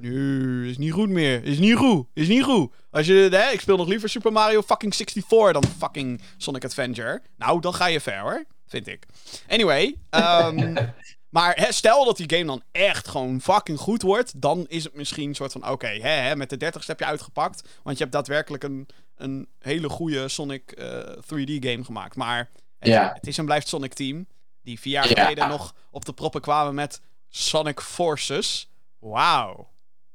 Nee, 0.00 0.70
is 0.70 0.78
niet 0.78 0.92
goed 0.92 1.08
meer. 1.08 1.44
Is 1.44 1.58
niet 1.58 1.76
goed. 1.76 2.06
Is 2.14 2.28
niet 2.28 2.42
goed. 2.42 2.72
Als 2.90 3.06
je, 3.06 3.28
hè, 3.30 3.50
ik 3.50 3.60
speel 3.60 3.76
nog 3.76 3.86
liever 3.88 4.08
Super 4.08 4.32
Mario 4.32 4.62
fucking 4.62 4.94
64 4.94 5.52
dan 5.52 5.64
fucking 5.78 6.20
Sonic 6.36 6.64
Adventure. 6.64 7.22
Nou, 7.36 7.60
dan 7.60 7.74
ga 7.74 7.86
je 7.86 8.00
ver 8.00 8.18
hoor. 8.20 8.44
Vind 8.66 8.86
ik. 8.86 9.06
Anyway. 9.48 9.96
ehm, 10.10 10.74
maar 11.36 11.54
hè, 11.56 11.72
stel 11.72 12.04
dat 12.04 12.16
die 12.16 12.30
game 12.36 12.44
dan 12.44 12.62
echt 12.72 13.08
gewoon 13.08 13.40
fucking 13.40 13.78
goed 13.78 14.02
wordt. 14.02 14.40
Dan 14.40 14.64
is 14.68 14.84
het 14.84 14.94
misschien 14.94 15.28
een 15.28 15.34
soort 15.34 15.52
van: 15.52 15.68
oké, 15.68 15.86
hè, 15.86 16.08
hè, 16.10 16.36
met 16.36 16.50
de 16.50 16.56
30 16.56 16.86
heb 16.86 16.98
je 16.98 17.04
uitgepakt. 17.04 17.68
Want 17.82 17.96
je 17.96 18.02
hebt 18.02 18.14
daadwerkelijk 18.16 18.62
een, 18.64 18.88
een 19.16 19.48
hele 19.58 19.88
goede 19.88 20.28
Sonic 20.28 20.72
eh, 20.72 20.98
3D 21.16 21.52
game 21.60 21.84
gemaakt. 21.84 22.16
Maar 22.16 22.50
het, 22.78 22.88
Ja. 22.88 23.10
het 23.14 23.26
is 23.26 23.38
en 23.38 23.44
blijft 23.44 23.68
Sonic 23.68 23.92
Team. 23.94 24.26
Die 24.62 24.80
vier 24.80 24.92
jaar 24.92 25.08
Ja. 25.08 25.22
geleden 25.22 25.48
nog 25.48 25.74
op 25.90 26.04
de 26.04 26.12
proppen 26.12 26.40
kwamen 26.40 26.74
met 26.74 27.00
Sonic 27.28 27.80
Forces. 27.80 28.66
Wauw. 29.02 29.68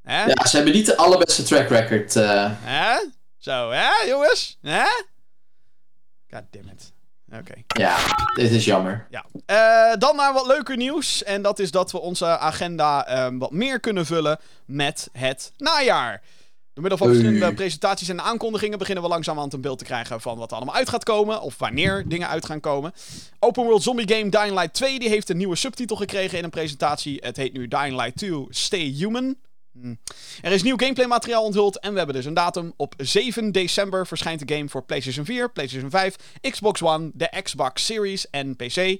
Hè? 0.04 0.24
Ja, 0.26 0.46
ze 0.48 0.56
hebben 0.56 0.74
niet 0.74 0.86
de 0.86 0.98
allerbeste 0.98 1.44
track 1.44 1.70
record. 1.70 2.16
eh. 2.16 2.52
Hè? 2.54 2.98
Zo, 3.38 3.72
hè, 3.72 3.90
jongens? 4.08 4.58
Hè? 4.62 4.84
God 6.30 6.44
damn 6.52 6.70
it. 6.70 6.92
Oké. 7.34 7.54
ja, 7.68 7.98
dit 8.34 8.52
is 8.52 8.66
jammer. 8.66 9.08
Ja. 9.10 9.26
Eh, 9.46 9.98
dan 10.00 10.16
naar 10.16 10.34
wat 10.34 10.46
leuker 10.48 10.78
nieuws. 10.78 11.24
En 11.24 11.42
dat 11.42 11.60
is 11.60 11.72
dat 11.72 11.92
we 11.92 12.00
onze 12.00 12.26
agenda 12.38 13.06
ehm, 13.08 13.38
wat 13.38 13.52
meer 13.52 13.80
kunnen 13.80 14.06
vullen 14.06 14.40
met 14.66 15.10
het 15.12 15.52
najaar. 15.58 16.22
Door 16.78 16.90
middel 16.90 17.08
van 17.08 17.16
verschillende 17.16 17.56
presentaties 17.56 18.10
en 18.10 18.22
aankondigingen 18.22 18.78
beginnen 18.78 19.04
we 19.04 19.10
langzamerhand 19.10 19.54
een 19.54 19.62
beeld 19.62 19.78
te 19.78 19.84
krijgen 19.86 20.22
van 20.22 20.38
wat 20.38 20.52
er 20.52 20.58
allemaal 20.58 20.76
uit 20.76 20.90
gaat 20.90 21.04
komen. 21.04 21.42
Of 21.42 21.58
wanneer 21.58 22.04
dingen 22.08 22.28
uit 22.28 22.46
gaan 22.46 22.60
komen. 22.60 22.94
Open 23.40 23.64
World 23.64 23.84
Zombie 23.84 24.14
Game 24.14 24.30
Dying 24.30 24.54
Light 24.54 24.74
2 24.74 25.00
die 25.00 25.10
heeft 25.10 25.30
een 25.30 25.38
nieuwe 25.38 25.56
subtitel 25.56 25.96
gekregen 25.96 26.38
in 26.38 26.44
een 26.44 26.50
presentatie. 26.50 27.18
Het 27.22 27.38
heet 27.38 27.54
nu 27.54 27.68
Dying 27.68 27.96
Light 27.96 28.18
2 28.18 28.46
Stay 28.50 28.94
Human. 28.98 29.36
Hm. 29.82 29.96
Er 30.42 30.52
is 30.52 30.64
nieuw 30.64 30.78
gameplay 30.78 31.08
materiaal 31.08 31.44
onthuld 31.44 31.80
en 31.80 31.92
we 31.92 31.98
hebben 31.98 32.16
dus 32.16 32.26
een 32.26 32.34
datum. 32.34 32.74
Op 32.76 32.94
7 32.98 33.52
december 33.52 34.08
verschijnt 34.08 34.48
de 34.48 34.56
game 34.56 34.70
voor 34.70 34.84
PlayStation 34.84 35.26
4, 35.26 35.52
PlayStation 35.52 35.90
5, 35.90 36.16
Xbox 36.42 36.82
One, 36.82 37.12
de 37.14 37.42
Xbox 37.44 37.86
Series 37.86 38.30
en 38.30 38.56
PC. 38.56 38.98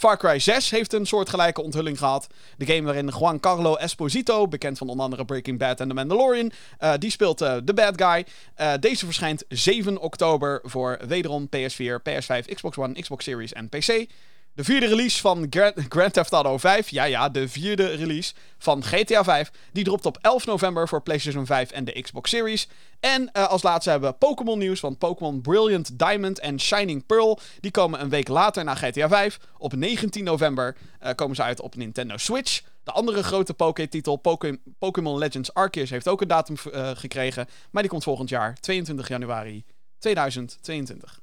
Far 0.00 0.16
Cry 0.16 0.38
6 0.38 0.70
heeft 0.70 0.92
een 0.92 1.06
soortgelijke 1.06 1.62
onthulling 1.62 1.98
gehad. 1.98 2.26
De 2.56 2.66
game 2.66 2.82
waarin 2.82 3.12
Juan 3.18 3.40
Carlo 3.40 3.74
Esposito, 3.74 4.48
bekend 4.48 4.78
van 4.78 4.88
onder 4.88 5.04
andere 5.04 5.24
Breaking 5.24 5.58
Bad 5.58 5.80
en 5.80 5.88
The 5.88 5.94
Mandalorian, 5.94 6.52
eh, 6.78 6.92
die 6.98 7.10
speelt 7.10 7.40
eh, 7.40 7.56
de 7.64 7.74
bad 7.74 8.02
guy. 8.02 8.26
Eh, 8.54 8.72
deze 8.80 9.04
verschijnt 9.04 9.44
7 9.48 9.98
oktober 10.00 10.60
voor 10.62 10.98
wederom 11.06 11.48
PS4, 11.48 12.00
PS5, 12.02 12.54
Xbox 12.54 12.76
One, 12.76 13.00
Xbox 13.00 13.24
Series 13.24 13.52
en 13.52 13.68
PC. 13.68 14.06
De 14.54 14.64
vierde 14.64 14.86
release 14.86 15.20
van 15.20 15.46
Grand, 15.88 16.12
Theft 16.12 16.32
Auto 16.32 16.58
5, 16.58 16.88
ja 16.88 17.04
ja, 17.04 17.28
de 17.28 17.48
vierde 17.48 17.86
release 17.86 18.34
van 18.58 18.84
GTA 18.84 19.24
5, 19.24 19.50
die 19.72 19.84
dropt 19.84 20.06
op 20.06 20.18
11 20.20 20.46
november 20.46 20.88
voor 20.88 21.02
PlayStation 21.02 21.46
5 21.46 21.70
en 21.70 21.84
de 21.84 22.00
Xbox 22.02 22.30
Series. 22.30 22.68
En 23.00 23.32
eh, 23.32 23.48
als 23.48 23.62
laatste 23.62 23.90
hebben 23.90 24.10
we 24.10 24.16
Pokémon 24.16 24.58
nieuws, 24.58 24.80
want 24.80 24.98
Pokémon 24.98 25.40
Brilliant 25.40 25.98
Diamond 25.98 26.38
en 26.38 26.60
Shining 26.60 27.06
Pearl, 27.06 27.38
die 27.60 27.70
komen 27.70 28.00
een 28.00 28.08
week 28.08 28.28
later 28.28 28.64
na 28.64 28.74
GTA 28.74 29.08
5. 29.08 29.38
Op 29.58 29.74
19 29.74 30.24
november 30.24 30.76
eh, 30.98 31.14
komen 31.14 31.36
ze 31.36 31.42
uit 31.42 31.60
op 31.60 31.74
Nintendo 31.76 32.16
Switch. 32.16 32.62
De 32.84 32.92
andere 32.92 33.22
grote 33.22 33.54
Poké-titel, 33.54 34.16
Poké- 34.16 34.58
Pokémon 34.78 35.18
Legends 35.18 35.54
Arceus, 35.54 35.90
heeft 35.90 36.08
ook 36.08 36.20
een 36.20 36.28
datum 36.28 36.56
eh, 36.72 36.90
gekregen, 36.94 37.48
maar 37.70 37.82
die 37.82 37.90
komt 37.90 38.02
volgend 38.02 38.28
jaar, 38.28 38.54
22 38.60 39.08
januari 39.08 39.64
2022. 39.98 41.20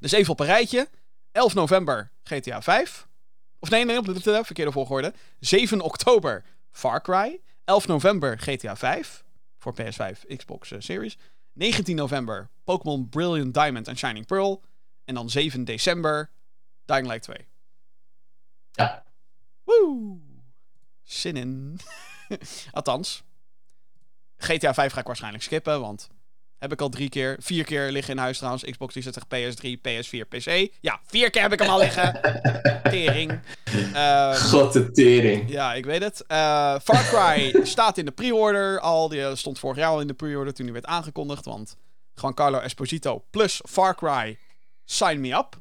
Dus 0.00 0.12
even 0.12 0.32
op 0.32 0.40
een 0.40 0.46
rijtje. 0.46 0.88
11 1.36 1.54
november 1.54 2.10
GTA 2.24 2.62
5. 2.62 3.08
Of 3.58 3.70
nee, 3.70 3.84
nee, 3.84 4.02
verkeerde 4.44 4.72
volgorde. 4.72 5.14
7 5.40 5.80
oktober 5.80 6.44
Far 6.70 7.00
Cry. 7.00 7.40
11 7.64 7.86
november 7.86 8.38
GTA 8.38 8.76
5. 8.76 9.24
Voor 9.56 9.74
PS5, 9.74 10.36
Xbox 10.36 10.70
eh, 10.70 10.80
Series. 10.80 11.18
19 11.52 11.96
november 11.96 12.50
Pokémon 12.64 13.08
Brilliant 13.08 13.54
Diamond 13.54 13.88
en 13.88 13.96
Shining 13.96 14.26
Pearl. 14.26 14.62
En 15.04 15.14
dan 15.14 15.30
7 15.30 15.64
december 15.64 16.30
Dying 16.84 17.06
Light 17.06 17.22
2. 17.22 17.46
Ja. 18.70 19.04
Woe! 19.64 20.18
Zin 21.02 21.36
in. 21.36 21.80
Althans. 22.72 23.22
GTA 24.36 24.74
5 24.74 24.92
ga 24.92 25.00
ik 25.00 25.06
waarschijnlijk 25.06 25.44
skippen, 25.44 25.80
want 25.80 26.08
heb 26.58 26.72
ik 26.72 26.80
al 26.80 26.88
drie 26.88 27.08
keer, 27.08 27.36
vier 27.40 27.64
keer 27.64 27.90
liggen 27.90 28.14
in 28.14 28.20
huis 28.20 28.36
trouwens. 28.36 28.64
Xbox 28.64 28.92
360, 28.94 29.24
PS3, 29.24 29.80
PS4, 29.80 30.28
PC. 30.28 30.72
Ja, 30.80 31.00
vier 31.06 31.30
keer 31.30 31.42
heb 31.42 31.52
ik 31.52 31.58
hem 31.58 31.68
al 31.68 31.78
liggen. 31.78 32.20
Tering. 32.90 33.40
Eh, 33.94 34.34
God 34.34 34.72
de 34.72 34.90
tering. 34.90 35.50
ja, 35.50 35.74
ik 35.74 35.84
weet 35.84 36.02
het. 36.02 36.24
Eh, 36.26 36.36
Far 36.82 37.04
Cry 37.10 37.60
staat 37.66 37.98
in 37.98 38.04
de 38.04 38.10
pre-order 38.10 38.80
al. 38.80 39.08
Die 39.08 39.22
eh, 39.24 39.34
stond 39.34 39.58
vorig 39.58 39.76
jaar 39.76 39.90
al 39.90 40.00
in 40.00 40.06
de 40.06 40.14
pre-order 40.14 40.54
toen 40.54 40.64
die 40.64 40.74
werd 40.74 40.86
aangekondigd. 40.86 41.44
Want 41.44 41.76
gewoon 42.14 42.34
Carlo 42.34 42.58
Esposito 42.58 43.24
plus 43.30 43.60
Far 43.68 43.94
Cry, 43.94 44.38
sign 44.84 45.20
me 45.20 45.32
up. 45.34 45.56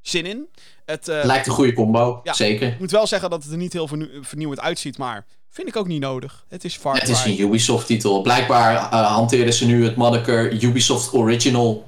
Zin 0.00 0.26
in. 0.26 0.48
Het, 0.84 1.08
eh, 1.08 1.24
Lijkt 1.24 1.46
een 1.46 1.52
goede 1.52 1.72
combo, 1.72 2.20
Ja. 2.24 2.32
zeker. 2.32 2.68
ik 2.68 2.78
moet 2.78 2.90
wel 2.90 3.06
zeggen 3.06 3.30
dat 3.30 3.42
het 3.42 3.52
er 3.52 3.58
niet 3.58 3.72
heel 3.72 3.88
vernieu- 3.88 4.24
vernieuwend 4.24 4.60
uitziet, 4.60 4.98
maar 4.98 5.26
vind 5.52 5.68
ik 5.68 5.76
ook 5.76 5.86
niet 5.86 6.00
nodig. 6.00 6.44
Het 6.48 6.64
is 6.64 6.76
Far 6.76 6.94
Het 6.94 7.08
is 7.08 7.24
een 7.24 7.40
Ubisoft-titel. 7.40 8.22
Blijkbaar 8.22 8.74
eh, 8.76 9.06
hanteren 9.12 9.52
ze 9.52 9.66
nu 9.66 9.84
het 9.84 9.96
moniker 9.96 10.62
Ubisoft 10.64 11.12
Original. 11.12 11.86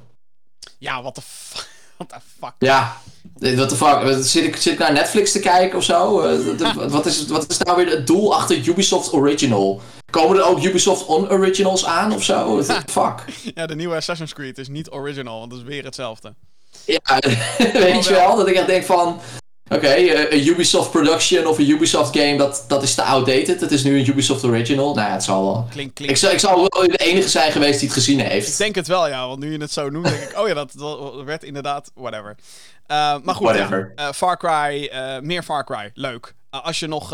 Ja, 0.79 1.01
what 1.03 1.15
the 1.15 1.23
fuck. 1.23 1.73
What 1.99 2.09
the 2.09 2.27
fuck. 2.41 2.53
Ja, 2.59 2.97
eh, 3.41 3.55
what 3.57 3.69
the 3.69 3.77
fuck. 3.77 4.01
Eh, 4.03 4.17
Zit 4.19 4.45
ik, 4.45 4.57
zit 4.57 4.73
ik 4.73 4.79
naar 4.79 4.93
Netflix 4.93 5.33
te 5.33 5.39
kijken 5.41 5.79
of 5.79 5.85
zo? 5.85 6.21
De- 6.57 6.89
wat, 6.89 7.07
is, 7.07 7.27
wat 7.27 7.51
is 7.51 7.59
nou 7.59 7.77
weer 7.77 7.91
het 7.97 8.07
doel 8.07 8.35
achter 8.35 8.69
Ubisoft 8.69 9.13
Original? 9.13 9.81
Komen 10.11 10.37
er 10.37 10.45
ook 10.45 10.63
Ubisoft 10.63 11.07
On-Originals 11.07 11.85
aan 11.85 12.13
of 12.13 12.23
zo? 12.25 12.63
What 12.63 12.87
the 12.87 12.93
fuck? 13.01 13.25
Ja, 13.55 13.67
de 13.67 13.75
nieuwe 13.75 13.97
Assassin's 13.97 14.33
Creed 14.33 14.59
is 14.59 14.69
niet 14.69 14.91
original, 14.91 15.39
want 15.39 15.53
het 15.53 15.61
is 15.61 15.67
weer 15.67 15.85
hetzelfde. 15.85 16.35
Ja, 16.87 17.19
weet 17.73 18.05
je 18.05 18.11
wel? 18.13 18.37
Dat 18.37 18.49
ik 18.49 18.55
echt 18.55 18.67
denk 18.67 18.85
van... 18.85 19.21
Oké, 19.69 19.87
eh, 19.87 20.39
een 20.41 20.47
Ubisoft 20.47 20.91
production 20.91 21.47
of 21.47 21.59
een 21.59 21.69
Ubisoft 21.69 22.17
game, 22.19 22.37
dat, 22.37 22.65
dat 22.69 22.83
is 22.83 22.95
te 22.95 23.03
outdated. 23.03 23.61
Het 23.61 23.71
is 23.71 23.83
nu 23.85 23.99
een 23.99 24.09
Ubisoft 24.09 24.45
original. 24.45 24.95
Nou 24.95 25.07
ja, 25.09 25.13
het 25.13 25.25
zal 25.25 25.45
wel. 25.45 25.67
Klink, 25.71 25.99
Ik 26.01 26.17
zal, 26.17 26.31
ik 26.31 26.39
zal 26.39 26.57
wel 26.57 26.69
de 26.89 26.97
enige 26.97 27.29
zijn 27.29 27.53
geweest 27.53 27.79
die 27.79 27.89
het 27.89 27.97
gezien 27.97 28.21
Ik 28.21 28.27
heeft. 28.27 28.59
denk 28.59 28.75
het 28.75 28.87
wel, 28.87 29.09
ja, 29.09 29.27
want 29.27 29.39
nu 29.41 29.53
je 29.53 29.59
het 29.59 29.73
zo 29.73 29.91
noemt, 29.91 30.05
denk 30.09 30.23
ik, 30.31 30.39
oh 30.39 30.49
ja, 30.49 30.55
dat, 30.55 30.73
dat 30.77 31.23
werd 31.25 31.45
inderdaad, 31.45 31.91
whatever. 31.95 32.37
Eh, 32.87 33.17
maar 33.23 33.35
goed, 33.35 33.47
Whatever. 33.47 33.93
ja, 33.97 34.07
eh, 34.09 34.13
Far 34.13 34.37
Cry, 34.39 34.91
meer 35.23 35.43
Far 35.43 35.65
Cry, 35.65 35.91
leuk. 35.95 36.35
Als 36.51 36.79
je 36.79 36.87
nog, 36.87 37.09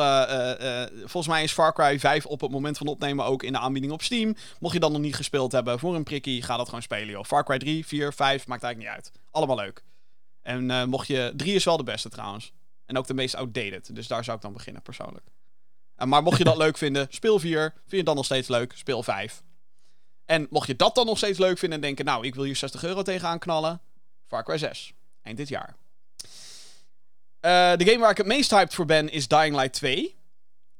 volgens 1.04 1.26
mij 1.26 1.42
is 1.42 1.52
Far 1.52 1.72
Cry 1.72 1.98
5 1.98 2.26
op 2.26 2.40
het 2.40 2.50
moment 2.50 2.78
van 2.78 2.86
opnemen 2.86 3.24
ook 3.24 3.42
in 3.42 3.52
de 3.52 3.58
aanbieding 3.58 3.92
op 3.92 4.02
Steam. 4.02 4.34
Mocht 4.60 4.74
je 4.74 4.80
dan 4.80 4.92
nog 4.92 5.00
niet 5.00 5.16
gespeeld 5.16 5.52
hebben 5.52 5.78
voor 5.78 5.94
een 5.94 6.02
prikkie, 6.02 6.42
ga 6.42 6.56
dat 6.56 6.66
gewoon 6.66 6.82
spelen, 6.82 7.08
joh. 7.08 7.24
Far 7.24 7.44
Cry 7.44 7.58
3, 7.58 7.86
4, 7.86 8.12
5, 8.12 8.46
maakt 8.46 8.62
eigenlijk 8.62 8.78
niet 8.78 9.04
uit. 9.04 9.12
Allemaal 9.30 9.56
leuk. 9.56 9.82
En 10.42 10.70
eh, 10.70 10.84
mocht 10.84 11.06
je, 11.06 11.32
3 11.36 11.54
is 11.54 11.64
wel 11.64 11.76
de 11.76 11.82
beste 11.82 12.08
trouwens. 12.08 12.52
En 12.86 12.98
ook 12.98 13.06
de 13.06 13.14
meest 13.14 13.34
outdated. 13.34 13.94
Dus 13.94 14.06
daar 14.06 14.24
zou 14.24 14.36
ik 14.36 14.42
dan 14.42 14.52
beginnen, 14.52 14.82
persoonlijk. 14.82 15.26
Uh, 15.98 16.06
maar 16.06 16.22
mocht 16.22 16.38
je 16.38 16.44
dat 16.44 16.56
leuk 16.64 16.78
vinden, 16.78 17.06
speel 17.10 17.38
4. 17.38 17.60
Vind 17.60 17.90
je 17.90 17.96
het 17.96 18.06
dan 18.06 18.14
nog 18.14 18.24
steeds 18.24 18.48
leuk, 18.48 18.72
speel 18.76 19.02
5. 19.02 19.42
En 20.24 20.46
mocht 20.50 20.66
je 20.66 20.76
dat 20.76 20.94
dan 20.94 21.06
nog 21.06 21.16
steeds 21.16 21.38
leuk 21.38 21.58
vinden 21.58 21.78
en 21.78 21.84
denken... 21.84 22.04
Nou, 22.04 22.26
ik 22.26 22.34
wil 22.34 22.44
hier 22.44 22.56
60 22.56 22.84
euro 22.84 23.02
tegenaan 23.02 23.38
knallen. 23.38 23.80
Far 24.26 24.44
Cry 24.44 24.58
6. 24.58 24.92
Eind 25.22 25.36
dit 25.36 25.48
jaar. 25.48 25.76
Uh, 27.40 27.76
de 27.76 27.84
game 27.84 27.98
waar 27.98 28.10
ik 28.10 28.16
het 28.16 28.26
meest 28.26 28.50
hyped 28.50 28.74
voor 28.74 28.84
ben 28.84 29.12
is 29.12 29.28
Dying 29.28 29.56
Light 29.56 29.72
2. 29.72 30.18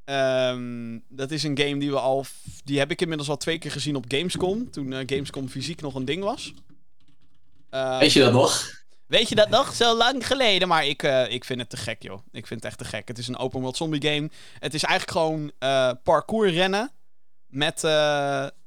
Um, 0.05 1.05
dat 1.09 1.31
is 1.31 1.43
een 1.43 1.59
game 1.59 1.79
die 1.79 1.91
we 1.91 2.01
al. 2.01 2.25
Die 2.65 2.79
heb 2.79 2.91
ik 2.91 3.01
inmiddels 3.01 3.29
al 3.29 3.37
twee 3.37 3.59
keer 3.59 3.71
gezien 3.71 3.97
op 3.97 4.05
Gamescom. 4.09 4.71
Toen 4.71 4.93
uh, 4.93 4.99
Gamescom 5.07 5.49
fysiek 5.49 5.81
nog 5.81 5.95
een 5.95 6.05
ding 6.05 6.23
was. 6.23 6.55
Uh, 7.71 7.99
weet 7.99 8.13
je 8.13 8.21
dat 8.21 8.33
nog? 8.33 8.80
Weet 9.11 9.29
je 9.29 9.35
dat 9.35 9.49
nog? 9.49 9.75
Zo 9.75 9.97
lang 9.97 10.27
geleden. 10.27 10.69
Maar 10.69 10.87
ik, 10.87 11.03
uh, 11.03 11.33
ik 11.33 11.45
vind 11.45 11.61
het 11.61 11.71
te 11.71 11.77
gek, 11.77 12.03
joh. 12.03 12.19
Ik 12.33 12.47
vind 12.47 12.63
het 12.63 12.69
echt 12.71 12.79
te 12.79 12.85
gek. 12.85 13.09
Het 13.09 13.19
is 13.19 13.29
een 13.29 13.37
open 13.37 13.61
world 13.61 13.77
zombie 13.77 14.03
game. 14.03 14.31
Het 14.59 14.75
is 14.75 14.83
eigenlijk 14.83 15.19
gewoon 15.19 15.53
parkour 16.03 16.51
rennen. 16.51 16.91
Met 17.47 17.81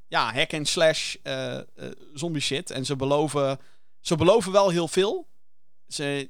ja, 0.07 0.33
hack 0.33 0.53
and 0.53 0.67
slash 0.67 1.15
zombie 2.13 2.41
shit. 2.41 2.71
En 2.71 2.85
ze 2.85 2.95
beloven, 2.95 3.59
ze 3.99 4.15
beloven 4.15 4.51
wel 4.51 4.69
heel 4.69 4.87
veel. 4.87 5.27
Ze, 5.87 6.29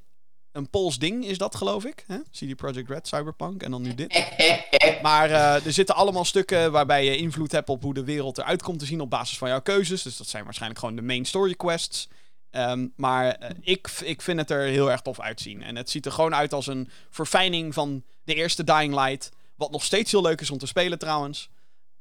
een 0.52 0.70
Pools 0.70 0.98
ding 0.98 1.26
is 1.26 1.38
dat, 1.38 1.56
geloof 1.56 1.86
ik. 1.86 2.04
Hè? 2.08 2.18
CD 2.32 2.56
Projekt 2.56 2.90
Red, 2.90 3.08
Cyberpunk 3.08 3.64
en 3.64 3.72
dan 3.72 3.82
nu 3.82 3.96
dit. 3.96 4.26
maar 5.02 5.30
uh, 5.30 5.66
er 5.66 5.74
zitten 5.74 5.96
allemaal 5.96 6.26
stukken 6.26 6.72
waarbij 6.72 7.06
je 7.06 7.18
invloed 7.18 7.52
hebt 7.52 7.70
op 7.70 7.82
hoe 7.82 7.94
de 7.94 8.04
wereld 8.04 8.38
eruit 8.38 8.62
komt 8.62 8.80
te 8.80 8.86
zien 8.86 9.02
op 9.02 9.10
basis 9.10 9.38
van 9.38 9.50
jouw 9.50 9.62
keuzes. 9.62 10.02
Dus 10.02 10.18
dat 10.18 10.28
zijn 10.28 10.44
waarschijnlijk 10.44 10.80
gewoon 10.80 10.96
de 10.96 11.02
main 11.02 11.26
story 11.26 11.54
quests. 11.54 12.08
Um, 12.56 12.94
maar 12.96 13.42
uh, 13.42 13.50
ik, 13.62 13.88
ik 14.04 14.22
vind 14.22 14.40
het 14.40 14.50
er 14.50 14.62
heel 14.62 14.92
erg 14.92 15.02
tof 15.02 15.20
uitzien. 15.20 15.64
En 15.64 15.76
het 15.76 15.90
ziet 15.90 16.06
er 16.06 16.12
gewoon 16.12 16.36
uit 16.36 16.54
als 16.54 16.68
een 16.68 16.90
verfijning 17.10 17.74
van 17.74 18.04
de 18.24 18.34
eerste 18.34 18.64
Dying 18.64 18.94
Light. 18.94 19.32
Wat 19.56 19.72
nog 19.72 19.84
steeds 19.84 20.12
heel 20.12 20.22
leuk 20.22 20.42
is 20.42 20.50
om 20.50 20.58
te 20.58 20.68
spelen 20.68 21.00
trouwens. 21.00 21.50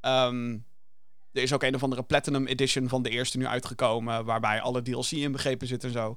Um, 0.00 0.64
er 1.32 1.42
is 1.42 1.52
ook 1.52 1.62
een 1.62 1.74
of 1.74 1.82
andere 1.82 2.02
Platinum 2.02 2.46
Edition 2.46 2.88
van 2.88 3.02
de 3.02 3.10
eerste 3.10 3.38
nu 3.38 3.46
uitgekomen. 3.46 4.24
Waarbij 4.24 4.60
alle 4.60 4.82
DLC 4.82 5.10
inbegrepen 5.10 5.66
zit 5.66 5.84
en 5.84 5.90
zo. 5.90 6.16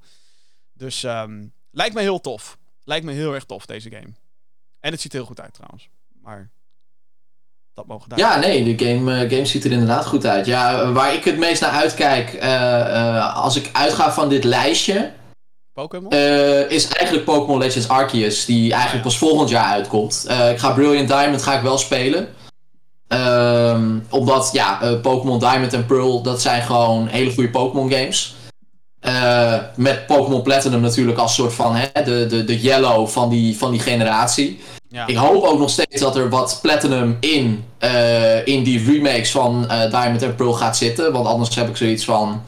Dus 0.74 1.03
um, 1.03 1.53
Lijkt 1.76 1.95
me 1.95 2.02
heel 2.02 2.22
tof. 2.22 2.57
Lijkt 2.84 3.06
me 3.06 3.12
heel 3.12 3.34
erg 3.34 3.45
tof, 3.45 3.66
deze 3.66 3.90
game. 3.90 4.14
En 4.80 4.91
het 4.91 5.02
ziet 5.02 5.12
er 5.12 5.18
heel 5.18 5.28
goed 5.28 5.41
uit 5.41 5.53
trouwens. 5.53 5.90
Maar 6.22 6.52
dat 7.76 7.88
mogen 7.88 8.10
daar. 8.10 8.19
Ja, 8.19 8.38
nee, 8.39 8.76
de 8.76 8.85
game, 8.85 9.23
uh, 9.23 9.30
game 9.30 9.45
ziet 9.45 9.65
er 9.65 9.72
inderdaad 9.72 10.06
goed 10.06 10.26
uit. 10.26 10.45
Ja, 10.45 10.91
waar 10.91 11.14
ik 11.14 11.23
het 11.23 11.38
meest 11.38 11.61
naar 11.61 11.72
uitkijk, 11.72 12.34
uh, 12.43 13.35
als 13.35 13.56
ik 13.56 13.69
uitga 13.73 14.14
van 14.14 14.30
dit 14.30 14.43
lijstje. 14.43 15.11
Pokémon? 15.73 16.11
is 16.69 16.88
eigenlijk 16.88 17.26
Pokémon 17.26 17.60
Legends 17.60 17.88
Arceus, 17.88 18.45
die 18.45 18.72
eigenlijk 18.72 19.03
ja. 19.03 19.10
pas 19.10 19.18
volgend 19.18 19.49
jaar 19.49 19.72
uitkomt. 19.72 20.26
ik 20.52 20.60
ga 20.60 20.72
Brilliant 20.72 21.07
Diamond 21.07 21.41
ga 21.41 21.56
ik 21.56 21.61
wel 21.61 21.77
spelen. 21.77 22.27
Um, 23.07 24.06
omdat, 24.10 24.49
ja, 24.53 24.80
Pokémon 25.02 25.39
Diamond 25.39 25.73
en 25.73 25.85
Pearl, 25.85 26.22
dat 26.22 26.41
zijn 26.41 26.61
gewoon 26.61 27.07
hele 27.07 27.34
goede 27.34 27.49
Pokémon 27.49 27.91
games. 27.91 28.35
Met 29.76 30.06
Pokémon 30.06 30.41
Platinum 30.41 30.81
natuurlijk 30.81 31.18
als 31.18 31.35
soort 31.35 31.53
van 31.53 31.76
hè, 31.76 32.03
de, 32.03 32.26
de, 32.26 32.43
de 32.43 32.60
yellow 32.60 33.07
van 33.07 33.30
die, 33.30 33.57
van 33.57 33.72
die 33.72 33.80
generatie. 33.80 34.60
Ik 35.05 35.15
hoop 35.15 35.43
ook 35.43 35.59
nog 35.59 35.69
steeds 35.69 36.01
dat 36.01 36.15
er 36.15 36.30
wat 36.30 36.59
Platinum 36.61 37.17
in, 37.19 37.65
uh, 37.80 38.47
in 38.47 38.63
die 38.63 38.91
remakes 38.91 39.31
van 39.31 39.63
uh, 39.63 39.91
Diamond 39.91 40.22
en 40.22 40.35
Pearl 40.35 40.53
gaat 40.53 40.77
zitten. 40.77 41.11
Want 41.11 41.27
anders 41.27 41.55
heb 41.55 41.67
ik 41.69 41.77
zoiets 41.77 42.05
van, 42.05 42.43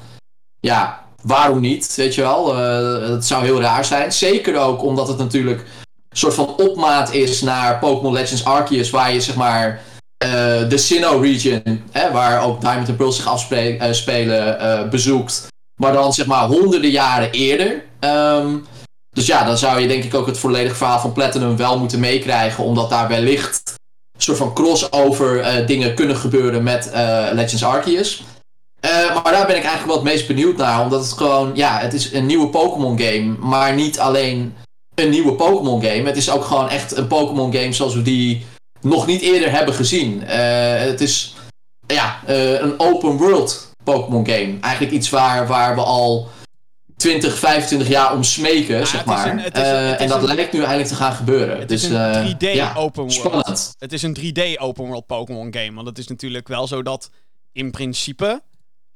ja, 0.59 1.03
waarom 1.21 1.59
niet? 1.59 1.95
Weet 1.95 2.15
je 2.15 2.21
wel, 2.21 2.55
het 3.11 3.25
zou 3.25 3.43
heel 3.43 3.61
raar 3.61 3.85
zijn. 3.85 4.13
Zeker 4.13 4.57
ook 4.57 4.83
omdat 4.83 5.07
het 5.07 5.17
natuurlijk 5.17 5.59
een 6.09 6.17
soort 6.17 6.33
van 6.33 6.55
opmaat 6.57 7.13
is 7.13 7.41
naar 7.41 7.79
Pokémon 7.79 8.13
Legends 8.13 8.45
Arceus. 8.45 8.89
Waar 8.89 9.13
je 9.13 9.21
zeg 9.21 9.35
maar 9.35 9.81
de 10.67 10.77
Sinnoh 10.77 11.21
region, 11.21 11.83
hè, 11.91 12.11
waar 12.11 12.43
ook 12.43 12.61
Diamond 12.61 12.87
en 12.87 12.95
Pearl 12.95 13.11
zich 13.11 13.27
afspelen, 13.27 14.89
bezoekt. 14.89 15.47
Maar 15.81 15.93
dan 15.93 16.13
zeg 16.13 16.25
maar 16.25 16.47
honderden 16.47 16.91
jaren 16.91 17.31
eerder. 17.31 17.83
Um, 17.99 18.65
dus 19.17 19.25
ja, 19.25 19.43
dan 19.43 19.57
zou 19.57 19.79
je 19.79 19.87
denk 19.87 20.03
ik 20.03 20.13
ook 20.13 20.27
het 20.27 20.39
volledige 20.39 20.75
verhaal 20.75 20.99
van 20.99 21.11
Platinum 21.11 21.57
wel 21.57 21.79
moeten 21.79 21.99
meekrijgen. 21.99 22.63
Omdat 22.63 22.89
daar 22.89 23.07
wellicht 23.07 23.73
een 24.15 24.21
soort 24.21 24.37
van 24.37 24.53
crossover 24.53 25.39
uh, 25.39 25.67
dingen 25.67 25.95
kunnen 25.95 26.15
gebeuren 26.15 26.63
met 26.63 26.89
uh, 26.93 27.27
Legends 27.31 27.63
Arceus. 27.63 28.23
Uh, 28.85 29.23
maar 29.23 29.31
daar 29.31 29.47
ben 29.47 29.55
ik 29.55 29.63
eigenlijk 29.63 29.85
wel 29.85 29.95
het 29.95 30.03
meest 30.03 30.27
benieuwd 30.27 30.57
naar. 30.57 30.81
Omdat 30.81 31.01
het 31.01 31.13
gewoon, 31.13 31.51
ja, 31.55 31.79
het 31.79 31.93
is 31.93 32.13
een 32.13 32.25
nieuwe 32.25 32.47
Pokémon 32.47 32.99
game. 32.99 33.35
Maar 33.39 33.73
niet 33.73 33.99
alleen 33.99 34.55
een 34.95 35.09
nieuwe 35.09 35.33
Pokémon 35.33 35.81
game. 35.81 36.03
Het 36.03 36.17
is 36.17 36.31
ook 36.31 36.45
gewoon 36.45 36.69
echt 36.69 36.97
een 36.97 37.07
Pokémon 37.07 37.53
game 37.53 37.73
zoals 37.73 37.93
we 37.93 38.01
die 38.01 38.45
nog 38.81 39.05
niet 39.05 39.21
eerder 39.21 39.51
hebben 39.51 39.73
gezien. 39.73 40.21
het 40.21 41.01
is 41.01 41.35
ja, 41.87 42.19
een 42.25 42.79
open 42.79 43.17
world 43.17 43.71
Pokémon 43.83 44.27
game. 44.27 44.57
Eigenlijk 44.61 44.93
iets 44.93 45.09
waar, 45.09 45.47
waar 45.47 45.75
we 45.75 45.81
al 45.81 46.29
20, 46.97 47.37
25 47.39 47.87
jaar 47.87 48.13
om 48.13 48.23
smeken, 48.23 48.87
zeg 48.87 49.05
maar. 49.05 49.27
Een, 49.27 49.39
uh, 49.39 50.01
en 50.01 50.07
dat 50.07 50.29
een, 50.29 50.35
lijkt 50.35 50.53
nu 50.53 50.59
eindelijk 50.59 50.89
te 50.89 50.95
gaan 50.95 51.13
gebeuren. 51.13 51.59
Het 51.59 51.69
dus, 51.69 51.83
is 51.83 51.89
een 51.89 52.35
3D 52.35 52.43
uh, 52.43 52.55
ja, 52.55 52.73
open 52.75 53.01
world. 53.01 53.13
Spannend. 53.13 53.75
Het 53.79 53.93
is 53.93 54.01
een 54.01 54.17
3D 54.19 54.59
open 54.61 54.85
world 54.85 55.05
Pokémon 55.05 55.53
game. 55.53 55.73
Want 55.73 55.87
het 55.87 55.97
is 55.97 56.07
natuurlijk 56.07 56.47
wel 56.47 56.67
zo 56.67 56.83
dat 56.83 57.09
in 57.51 57.71
principe 57.71 58.41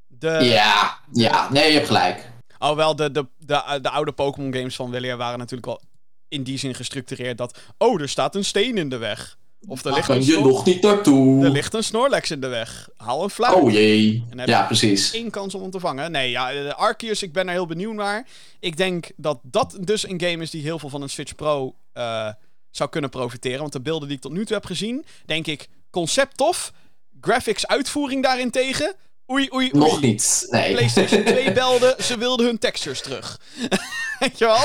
de... 0.07 0.29
Ja, 0.41 0.97
ja. 1.11 1.47
Nee, 1.51 1.67
je 1.67 1.73
hebt 1.73 1.87
gelijk. 1.87 2.29
Alhoewel 2.57 2.95
de, 2.95 3.11
de, 3.11 3.27
de, 3.37 3.79
de 3.81 3.89
oude 3.89 4.11
Pokémon 4.11 4.53
games 4.53 4.75
van 4.75 4.91
William 4.91 5.17
waren 5.17 5.39
natuurlijk 5.39 5.65
wel 5.65 5.81
in 6.27 6.43
die 6.43 6.57
zin 6.57 6.75
gestructureerd 6.75 7.37
dat... 7.37 7.59
Oh, 7.77 8.01
er 8.01 8.09
staat 8.09 8.35
een 8.35 8.45
steen 8.45 8.77
in 8.77 8.89
de 8.89 8.97
weg. 8.97 9.37
Of 9.67 9.85
er 9.85 9.93
ligt 9.93 10.05
kan 10.05 10.25
je 10.25 10.39
nog 10.39 10.65
niet 10.65 10.81
naartoe. 10.81 11.43
Er 11.43 11.49
ligt 11.49 11.73
een 11.73 11.83
Snorlax 11.83 12.31
in 12.31 12.41
de 12.41 12.47
weg. 12.47 12.89
Haal 12.97 13.23
een 13.23 13.29
flauw. 13.29 13.55
Oh 13.55 13.71
jee. 13.71 14.23
ja, 14.45 14.63
precies. 14.63 15.13
één 15.13 15.29
kans 15.29 15.55
om 15.55 15.61
hem 15.61 15.71
te 15.71 15.79
vangen. 15.79 16.11
Nee, 16.11 16.29
ja, 16.29 16.51
de 16.51 16.75
Arceus, 16.75 17.23
ik 17.23 17.33
ben 17.33 17.47
er 17.47 17.53
heel 17.53 17.65
benieuwd 17.65 17.93
naar. 17.93 18.27
Ik 18.59 18.77
denk 18.77 19.11
dat 19.15 19.39
dat 19.43 19.77
dus 19.79 20.07
een 20.07 20.21
game 20.21 20.43
is 20.43 20.49
die 20.49 20.61
heel 20.61 20.79
veel 20.79 20.89
van 20.89 21.01
een 21.01 21.09
Switch 21.09 21.35
Pro 21.35 21.75
uh, 21.93 22.27
zou 22.71 22.89
kunnen 22.89 23.09
profiteren. 23.09 23.59
Want 23.59 23.73
de 23.73 23.81
beelden 23.81 24.07
die 24.07 24.17
ik 24.17 24.23
tot 24.23 24.31
nu 24.31 24.45
toe 24.45 24.55
heb 24.55 24.65
gezien, 24.65 25.05
denk 25.25 25.47
ik, 25.47 25.67
concept 25.89 26.38
tof. 26.38 26.73
Graphics 27.21 27.67
uitvoering 27.67 28.23
daarentegen. 28.23 28.95
Oei, 29.31 29.47
oei, 29.53 29.69
oei. 29.73 29.79
Nog 29.85 30.01
niet, 30.01 30.47
nee. 30.49 30.71
PlayStation 30.71 31.23
2 31.23 31.51
belde, 31.61 31.95
ze 32.03 32.17
wilden 32.17 32.45
hun 32.45 32.59
textures 32.59 33.01
terug. 33.01 33.39
Weet 34.19 34.37
je 34.37 34.45
wel? 34.45 34.57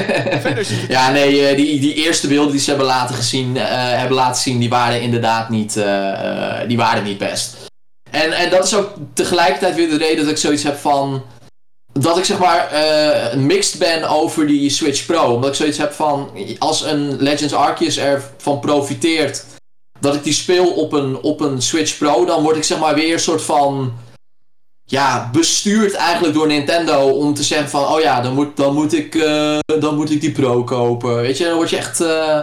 Verder 0.40 0.64
ziet 0.64 0.80
het 0.80 0.90
ja, 0.90 1.10
nee, 1.10 1.46
eh, 1.46 1.56
die, 1.56 1.80
die 1.80 1.94
eerste 1.94 2.28
beelden 2.28 2.52
die 2.52 2.60
ze 2.60 2.68
hebben 2.68 2.86
laten, 2.86 3.14
gezien, 3.14 3.56
uh, 3.56 3.62
hebben 3.66 4.16
laten 4.16 4.42
zien, 4.42 4.58
die 4.58 4.68
waren 4.68 5.00
inderdaad 5.00 5.48
niet, 5.48 5.76
uh, 5.76 6.60
die 6.66 6.76
waren 6.76 7.04
niet 7.04 7.18
best. 7.18 7.56
En, 8.10 8.32
en 8.32 8.50
dat 8.50 8.64
is 8.64 8.74
ook 8.74 8.94
tegelijkertijd 9.14 9.74
weer 9.74 9.88
de 9.88 9.96
reden 9.96 10.24
dat 10.24 10.32
ik 10.32 10.38
zoiets 10.38 10.62
heb 10.62 10.76
van... 10.76 11.24
Dat 11.92 12.18
ik 12.18 12.24
zeg 12.24 12.38
maar 12.38 12.72
uh, 12.72 13.34
mixed 13.34 13.78
ben 13.78 14.08
over 14.08 14.46
die 14.46 14.70
Switch 14.70 15.06
Pro. 15.06 15.34
Omdat 15.34 15.50
ik 15.50 15.56
zoiets 15.56 15.78
heb 15.78 15.92
van, 15.92 16.30
als 16.58 16.82
een 16.82 17.22
Legends 17.22 17.54
Arceus 17.54 17.98
ervan 17.98 18.60
profiteert 18.60 19.44
dat 20.00 20.14
ik 20.14 20.24
die 20.24 20.32
speel 20.32 20.70
op 20.70 20.92
een, 20.92 21.22
op 21.22 21.40
een 21.40 21.62
Switch 21.62 21.98
Pro, 21.98 22.24
dan 22.24 22.42
word 22.42 22.56
ik 22.56 22.64
zeg 22.64 22.78
maar 22.78 22.94
weer 22.94 23.12
een 23.12 23.20
soort 23.20 23.42
van 23.42 23.92
ja, 24.92 25.28
bestuurd 25.32 25.94
eigenlijk 25.94 26.34
door 26.34 26.46
Nintendo 26.46 27.10
om 27.10 27.34
te 27.34 27.42
zeggen 27.42 27.68
van, 27.68 27.84
oh 27.84 28.00
ja, 28.00 28.20
dan 28.20 28.34
moet, 28.34 28.56
dan 28.56 28.74
moet, 28.74 28.92
ik, 28.92 29.14
uh, 29.14 29.58
dan 29.80 29.94
moet 29.94 30.10
ik 30.10 30.20
die 30.20 30.32
Pro 30.32 30.64
kopen. 30.64 31.14
Weet 31.14 31.38
je, 31.38 31.44
dan 31.44 31.54
word 31.54 31.70
je 31.70 31.76
echt 31.76 32.00
uh, 32.00 32.38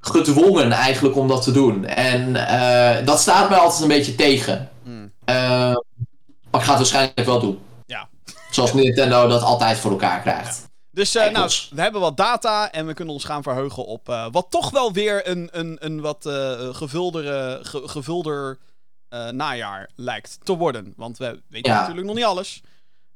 gedwongen 0.00 0.72
eigenlijk 0.72 1.16
om 1.16 1.28
dat 1.28 1.42
te 1.42 1.52
doen. 1.52 1.84
En 1.84 2.28
uh, 2.28 3.06
dat 3.06 3.20
staat 3.20 3.48
mij 3.48 3.58
altijd 3.58 3.82
een 3.82 3.88
beetje 3.88 4.14
tegen. 4.14 4.70
Mm. 4.82 5.12
maar 5.24 6.60
ik 6.60 6.60
ga 6.60 6.68
het 6.68 6.76
waarschijnlijk 6.76 7.26
wel 7.26 7.40
doen. 7.40 7.58
Ja. 7.86 8.08
Zoals 8.50 8.72
Nintendo 8.72 9.28
dat 9.28 9.42
altijd 9.42 9.78
voor 9.78 9.90
elkaar 9.90 10.20
krijgt. 10.20 10.60
Ja. 10.62 10.68
Dus 10.90 11.16
uh, 11.16 11.30
nou, 11.30 11.50
we 11.70 11.80
hebben 11.80 12.00
wat 12.00 12.16
data 12.16 12.72
en 12.72 12.86
we 12.86 12.94
kunnen 12.94 13.14
ons 13.14 13.24
gaan 13.24 13.42
verheugen 13.42 13.86
op 13.86 14.08
uh, 14.08 14.26
wat 14.30 14.46
toch 14.50 14.70
wel 14.70 14.92
weer 14.92 15.28
een, 15.28 15.48
een, 15.52 15.76
een 15.80 16.00
wat 16.00 16.26
uh, 16.26 16.52
gevuldere, 16.74 17.58
ge, 17.62 17.82
gevulder 17.84 18.58
najaar 19.30 19.90
lijkt 19.96 20.38
te 20.42 20.56
worden. 20.56 20.92
Want 20.96 21.18
we 21.18 21.42
weten 21.48 21.72
ja. 21.72 21.78
natuurlijk 21.78 22.06
nog 22.06 22.16
niet 22.16 22.24
alles. 22.24 22.62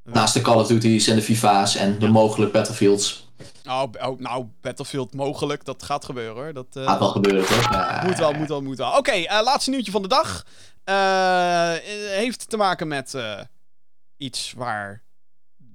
Naast 0.02 0.34
de 0.34 0.40
Call 0.40 0.56
of 0.56 0.66
Duty's 0.66 1.06
en 1.06 1.16
de 1.16 1.22
FIFA's 1.22 1.74
en 1.74 1.98
de 1.98 2.08
mogelijk 2.08 2.52
Battlefields. 2.52 3.28
Oh, 3.66 3.82
oh, 4.00 4.18
nou, 4.18 4.46
Battlefield 4.60 5.14
mogelijk, 5.14 5.64
dat 5.64 5.82
gaat 5.82 6.04
gebeuren 6.04 6.34
hoor. 6.34 6.52
Dat 6.52 6.66
gaat 6.72 6.98
wel 6.98 7.08
gebeuren 7.08 7.46
toch? 7.46 7.70
Ja. 7.70 8.02
Moet 8.06 8.18
wel, 8.18 8.32
moet 8.32 8.48
wel, 8.48 8.62
moet 8.62 8.76
wel. 8.76 8.88
Oké, 8.88 8.98
okay, 8.98 9.42
laatste 9.42 9.70
nieuwtje 9.70 9.92
van 9.92 10.02
de 10.02 10.08
dag. 10.08 10.44
heeft 12.10 12.50
te 12.50 12.56
maken 12.56 12.88
met 12.88 13.14
iets 14.16 14.52
waar 14.56 15.03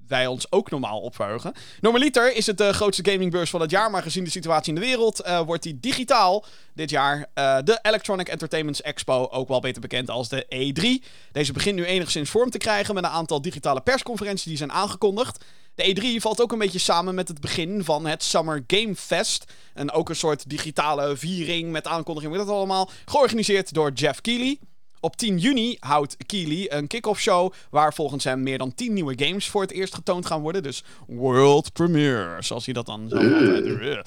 wij 0.09 0.27
ons 0.27 0.51
ook 0.51 0.69
normaal 0.69 0.99
op 0.99 1.15
verheugen. 1.15 1.53
Normaliter 1.81 2.35
is 2.35 2.45
het 2.45 2.57
de 2.57 2.73
grootste 2.73 3.11
gamingbeurs 3.11 3.49
van 3.49 3.61
het 3.61 3.71
jaar, 3.71 3.91
maar 3.91 4.01
gezien 4.01 4.23
de 4.23 4.29
situatie 4.29 4.73
in 4.73 4.79
de 4.79 4.85
wereld 4.85 5.25
uh, 5.25 5.41
wordt 5.41 5.63
die 5.63 5.79
digitaal 5.79 6.45
dit 6.73 6.89
jaar. 6.89 7.17
Uh, 7.17 7.57
de 7.63 7.79
Electronic 7.81 8.27
Entertainment 8.27 8.81
Expo, 8.81 9.27
ook 9.31 9.47
wel 9.47 9.59
beter 9.59 9.81
bekend 9.81 10.09
als 10.09 10.29
de 10.29 10.45
E3. 10.45 11.07
Deze 11.31 11.53
begint 11.53 11.75
nu 11.75 11.85
enigszins 11.85 12.29
vorm 12.29 12.49
te 12.49 12.57
krijgen 12.57 12.95
met 12.95 13.03
een 13.03 13.09
aantal 13.09 13.41
digitale 13.41 13.81
persconferenties 13.81 14.43
die 14.45 14.57
zijn 14.57 14.71
aangekondigd. 14.71 15.45
De 15.75 16.17
E3 16.17 16.21
valt 16.21 16.41
ook 16.41 16.51
een 16.51 16.57
beetje 16.57 16.79
samen 16.79 17.15
met 17.15 17.27
het 17.27 17.41
begin 17.41 17.83
van 17.83 18.05
het 18.05 18.23
Summer 18.23 18.63
Game 18.67 18.95
Fest. 18.95 19.53
En 19.73 19.91
ook 19.91 20.09
een 20.09 20.15
soort 20.15 20.49
digitale 20.49 21.17
viering 21.17 21.71
met 21.71 21.87
aankondiging, 21.87 22.33
met 22.33 22.45
dat 22.45 22.55
allemaal. 22.55 22.89
Georganiseerd 23.05 23.73
door 23.73 23.91
Jeff 23.91 24.21
Keighley. 24.21 24.59
Op 24.99 25.15
10 25.15 25.37
juni 25.37 25.77
houdt 25.79 26.17
Keely 26.25 26.65
een 26.69 26.87
kick-off 26.87 27.21
show 27.21 27.53
waar 27.69 27.93
volgens 27.93 28.23
hem 28.23 28.43
meer 28.43 28.57
dan 28.57 28.73
10 28.73 28.93
nieuwe 28.93 29.25
games 29.25 29.47
voor 29.47 29.61
het 29.61 29.71
eerst 29.71 29.93
getoond 29.93 30.25
gaan 30.25 30.41
worden. 30.41 30.63
Dus 30.63 30.83
world 31.07 31.73
premiere, 31.73 32.41
zoals 32.41 32.65
hij 32.65 32.73
dat 32.73 32.85
dan 32.85 33.09
zo 33.09 33.17
uh. 33.17 33.99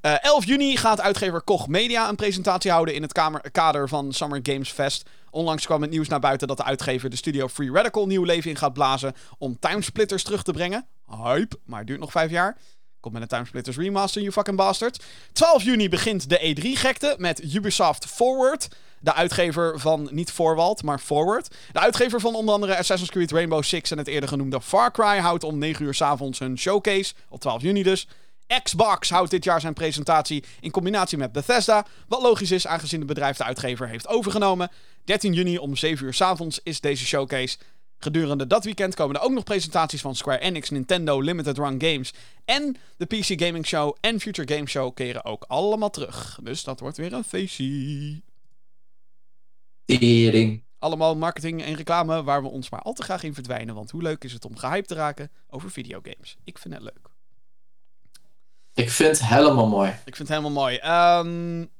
11 0.00 0.46
juni 0.46 0.76
gaat 0.76 1.00
uitgever 1.00 1.42
Koch 1.42 1.68
Media 1.68 2.08
een 2.08 2.16
presentatie 2.16 2.70
houden 2.70 2.94
in 2.94 3.02
het 3.02 3.12
kamer, 3.12 3.50
kader 3.50 3.88
van 3.88 4.12
Summer 4.12 4.40
Games 4.42 4.70
Fest. 4.70 5.08
Onlangs 5.30 5.66
kwam 5.66 5.82
het 5.82 5.90
nieuws 5.90 6.08
naar 6.08 6.20
buiten 6.20 6.48
dat 6.48 6.56
de 6.56 6.64
uitgever 6.64 7.10
de 7.10 7.16
studio 7.16 7.48
Free 7.48 7.72
Radical 7.72 8.06
nieuw 8.06 8.24
leven 8.24 8.50
in 8.50 8.56
gaat 8.56 8.72
blazen 8.72 9.14
om 9.38 9.58
Timesplitters 9.58 10.22
terug 10.22 10.42
te 10.42 10.52
brengen. 10.52 10.86
Hype, 11.06 11.56
maar 11.64 11.78
het 11.78 11.86
duurt 11.86 12.00
nog 12.00 12.10
5 12.10 12.30
jaar. 12.30 12.56
Komt 13.00 13.14
met 13.14 13.22
een 13.22 13.28
Timesplitters 13.28 13.76
remaster, 13.76 14.20
you 14.20 14.32
fucking 14.32 14.56
bastard. 14.56 15.04
12 15.32 15.62
juni 15.62 15.88
begint 15.88 16.28
de 16.28 16.54
E3-gekte 16.56 17.14
met 17.18 17.54
Ubisoft 17.54 18.06
Forward. 18.06 18.68
De 19.00 19.14
uitgever 19.14 19.80
van 19.80 20.08
niet 20.12 20.30
Forward, 20.30 20.82
maar 20.82 20.98
Forward. 20.98 21.54
De 21.72 21.78
uitgever 21.80 22.20
van 22.20 22.34
onder 22.34 22.54
andere 22.54 22.76
Assassin's 22.76 23.10
Creed 23.10 23.30
Rainbow 23.30 23.62
Six 23.62 23.90
en 23.90 23.98
het 23.98 24.06
eerder 24.06 24.28
genoemde 24.28 24.60
Far 24.60 24.90
Cry 24.92 25.18
houdt 25.18 25.44
om 25.44 25.58
9 25.58 25.84
uur 25.84 25.94
s 25.94 26.02
avonds 26.02 26.38
hun 26.38 26.58
showcase. 26.58 27.14
Op 27.28 27.40
12 27.40 27.62
juni 27.62 27.82
dus. 27.82 28.08
Xbox 28.62 29.10
houdt 29.10 29.30
dit 29.30 29.44
jaar 29.44 29.60
zijn 29.60 29.74
presentatie 29.74 30.44
in 30.60 30.70
combinatie 30.70 31.18
met 31.18 31.32
Bethesda. 31.32 31.86
Wat 32.08 32.22
logisch 32.22 32.50
is, 32.50 32.66
aangezien 32.66 32.98
het 32.98 33.08
bedrijf 33.08 33.36
de 33.36 33.44
uitgever 33.44 33.88
heeft 33.88 34.08
overgenomen. 34.08 34.70
13 35.04 35.32
juni 35.32 35.58
om 35.58 35.76
7 35.76 36.06
uur 36.06 36.14
s 36.14 36.20
avonds 36.20 36.60
is 36.62 36.80
deze 36.80 37.06
showcase. 37.06 37.56
Gedurende 38.02 38.46
dat 38.46 38.64
weekend 38.64 38.94
komen 38.94 39.16
er 39.16 39.22
ook 39.22 39.32
nog 39.32 39.44
presentaties 39.44 40.00
van 40.00 40.14
Square 40.14 40.38
Enix, 40.38 40.70
Nintendo, 40.70 41.20
Limited 41.20 41.58
Run 41.58 41.82
Games 41.82 42.12
en 42.44 42.76
de 42.96 43.04
PC 43.04 43.42
Gaming 43.42 43.66
Show 43.66 43.96
en 44.00 44.20
Future 44.20 44.54
Game 44.54 44.68
Show 44.68 44.94
keren 44.94 45.24
ook 45.24 45.44
allemaal 45.48 45.90
terug. 45.90 46.38
Dus 46.42 46.64
dat 46.64 46.80
wordt 46.80 46.96
weer 46.96 47.12
een 47.12 47.24
feestje. 47.24 48.22
Tering. 49.84 50.62
Allemaal 50.78 51.16
marketing 51.16 51.62
en 51.62 51.74
reclame 51.74 52.22
waar 52.22 52.42
we 52.42 52.48
ons 52.48 52.70
maar 52.70 52.82
al 52.82 52.92
te 52.92 53.02
graag 53.02 53.22
in 53.22 53.34
verdwijnen. 53.34 53.74
Want 53.74 53.90
hoe 53.90 54.02
leuk 54.02 54.24
is 54.24 54.32
het 54.32 54.44
om 54.44 54.56
gehyped 54.56 54.88
te 54.88 54.94
raken 54.94 55.30
over 55.48 55.70
videogames? 55.70 56.36
Ik 56.44 56.58
vind 56.58 56.74
het 56.74 56.82
leuk. 56.82 57.08
Ik 58.74 58.90
vind 58.90 59.18
het 59.18 59.28
helemaal 59.28 59.68
mooi. 59.68 59.90
Ik 59.90 60.16
vind 60.16 60.28
het 60.28 60.38
helemaal 60.38 60.62
mooi. 60.62 60.76
Um, 60.76 61.70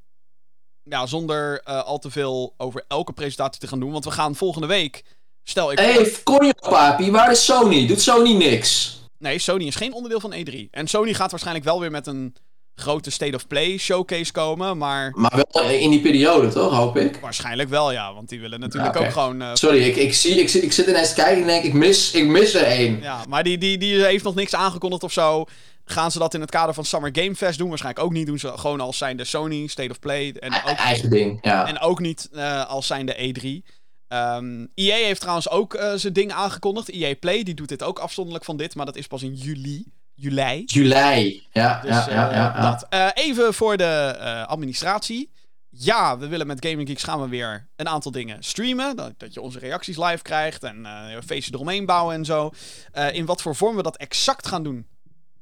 ja, 0.83 1.07
zonder 1.07 1.63
uh, 1.69 1.83
al 1.83 1.99
te 1.99 2.11
veel 2.11 2.55
over 2.57 2.85
elke 2.89 3.13
presentatie 3.13 3.61
te 3.61 3.67
gaan 3.67 3.81
doen. 3.81 3.93
Want 3.93 4.05
we 4.05 4.11
gaan 4.11 4.35
volgende 4.35 4.67
week. 4.67 5.05
Stel 5.51 5.73
ik. 5.73 5.79
Hé, 5.79 5.93
hey, 5.93 6.53
papi, 6.69 7.11
waar 7.11 7.31
is 7.31 7.45
Sony? 7.45 7.87
Doet 7.87 8.01
Sony 8.01 8.33
niks? 8.33 8.99
Nee, 9.19 9.39
Sony 9.39 9.67
is 9.67 9.75
geen 9.75 9.93
onderdeel 9.93 10.21
van 10.21 10.35
E3. 10.35 10.71
En 10.71 10.87
Sony 10.87 11.15
gaat 11.15 11.31
waarschijnlijk 11.31 11.65
wel 11.65 11.81
weer 11.81 11.91
met 11.91 12.07
een 12.07 12.37
grote 12.75 13.11
State 13.11 13.37
of 13.37 13.47
Play 13.47 13.79
showcase 13.79 14.33
komen, 14.33 14.79
maar... 14.79 15.13
Maar 15.15 15.45
wel 15.51 15.71
in 15.71 15.91
die 15.91 16.01
periode, 16.01 16.49
toch? 16.49 16.77
Hoop 16.77 16.97
ik? 16.97 17.19
Waarschijnlijk 17.21 17.69
wel, 17.69 17.93
ja. 17.93 18.15
Want 18.15 18.29
die 18.29 18.41
willen 18.41 18.61
natuurlijk 18.61 18.95
ja, 18.95 18.99
okay. 18.99 19.09
ook 19.09 19.15
gewoon... 19.15 19.43
Uh... 19.43 19.51
Sorry, 19.55 19.83
ik, 19.83 19.97
ik, 19.97 20.15
zie, 20.15 20.35
ik, 20.35 20.49
zit, 20.49 20.63
ik 20.63 20.73
zit 20.73 20.87
ineens 20.87 21.09
te 21.09 21.15
kijken 21.15 21.41
en 21.41 21.47
denk, 21.47 21.65
ik 21.65 21.73
mis, 21.73 22.13
ik 22.13 22.27
mis 22.27 22.55
er 22.55 22.65
één. 22.65 23.01
Ja, 23.03 23.25
maar 23.29 23.43
die, 23.43 23.59
die, 23.59 23.79
die 23.79 24.05
heeft 24.05 24.25
nog 24.25 24.35
niks 24.35 24.55
aangekondigd 24.55 25.03
of 25.03 25.13
zo. 25.13 25.45
Gaan 25.85 26.11
ze 26.11 26.19
dat 26.19 26.35
in 26.35 26.41
het 26.41 26.51
kader 26.51 26.75
van 26.75 26.85
Summer 26.85 27.11
Game 27.13 27.35
Fest 27.35 27.59
doen? 27.59 27.69
Waarschijnlijk 27.69 28.05
ook 28.05 28.13
niet. 28.13 28.27
Doen 28.27 28.39
ze 28.39 28.53
gewoon 28.59 28.81
als 28.81 28.99
zijn 28.99 29.17
de 29.17 29.25
Sony 29.25 29.67
State 29.67 29.91
of 29.91 29.99
Play. 29.99 30.33
En 30.33 30.53
ook, 30.55 30.77
Eigen 30.77 31.11
ding, 31.11 31.39
ja. 31.43 31.67
En 31.67 31.81
ook 31.81 32.01
niet 32.01 32.29
uh, 32.33 32.67
als 32.67 32.87
zijn 32.87 33.07
de 33.07 33.35
E3. 33.65 33.80
Um, 34.13 34.71
EA 34.75 34.97
heeft 34.97 35.21
trouwens 35.21 35.51
ook 35.51 35.75
uh, 35.75 35.93
zijn 35.95 36.13
ding 36.13 36.33
aangekondigd. 36.33 36.89
EA 36.89 37.15
Play, 37.21 37.43
die 37.43 37.55
doet 37.55 37.69
dit 37.69 37.83
ook 37.83 37.99
afzonderlijk 37.99 38.45
van 38.45 38.57
dit. 38.57 38.75
Maar 38.75 38.87
dat 38.87 38.97
is 38.97 39.07
pas 39.07 39.23
in 39.23 39.35
juli. 39.35 39.85
Juli. 40.15 40.63
Juli, 40.67 41.47
ja. 41.53 41.81
Dus, 41.81 41.91
ja, 41.91 42.09
ja, 42.09 42.33
ja, 42.33 42.57
uh, 42.57 42.63
dat. 42.63 42.87
Uh, 42.95 43.09
even 43.15 43.55
voor 43.55 43.77
de 43.77 44.15
administratie. 44.47 45.31
Ja, 45.69 46.19
we 46.19 46.29
willen 46.29 46.47
met 46.47 46.67
Gaming 46.67 46.89
Geeks 46.89 47.03
gaan 47.03 47.21
we 47.21 47.29
weer 47.29 47.69
een 47.77 47.89
aantal 47.89 48.11
dingen 48.11 48.43
streamen. 48.43 48.97
Dat, 48.97 49.13
dat 49.17 49.35
je 49.35 49.41
onze 49.41 49.59
reacties 49.59 49.97
live 49.97 50.23
krijgt 50.23 50.63
en 50.63 50.85
een 50.85 51.23
feestje 51.23 51.55
eromheen 51.55 51.87
bouwen 51.87 52.15
en 52.15 52.25
zo. 52.25 52.51
in 53.13 53.27
wat 53.27 53.43
voor 53.43 53.57
vorm 53.57 53.77
we 53.77 53.83
dat 53.83 53.97
exact 53.97 54.47
gaan 54.47 54.63
doen, 54.63 54.87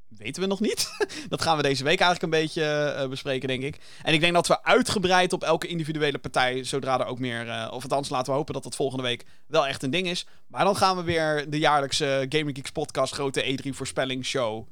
weten 0.09 0.43
we 0.43 0.49
nog 0.49 0.61
niet. 0.61 0.91
dat 1.29 1.43
gaan 1.43 1.57
we 1.57 1.63
deze 1.63 1.85
week 1.85 2.01
eigenlijk 2.01 2.23
een 2.23 2.41
beetje 2.41 2.95
uh, 2.99 3.09
bespreken, 3.09 3.49
denk 3.49 3.63
ik. 3.63 3.79
En 4.03 4.13
ik 4.13 4.21
denk 4.21 4.33
dat 4.33 4.47
we 4.47 4.63
uitgebreid 4.63 5.33
op 5.33 5.43
elke 5.43 5.67
individuele 5.67 6.19
partij, 6.19 6.65
zodra 6.65 7.01
er 7.01 7.07
ook 7.07 7.19
meer, 7.19 7.47
uh, 7.47 7.69
of 7.71 7.83
althans 7.83 8.09
laten 8.09 8.33
we 8.33 8.39
hopen 8.39 8.55
dat 8.55 8.63
dat 8.63 8.77
volgende 8.77 9.03
week 9.03 9.25
wel 9.47 9.67
echt 9.67 9.83
een 9.83 9.91
ding 9.91 10.07
is. 10.07 10.27
Maar 10.47 10.65
dan 10.65 10.77
gaan 10.77 10.97
we 10.97 11.03
weer 11.03 11.51
de 11.51 11.59
jaarlijkse 11.59 12.27
Gaming 12.29 12.57
Geeks 12.57 12.71
podcast, 12.71 13.13
grote 13.13 13.59
E3 13.59 13.69
voorspelling 13.69 14.25
show, 14.25 14.67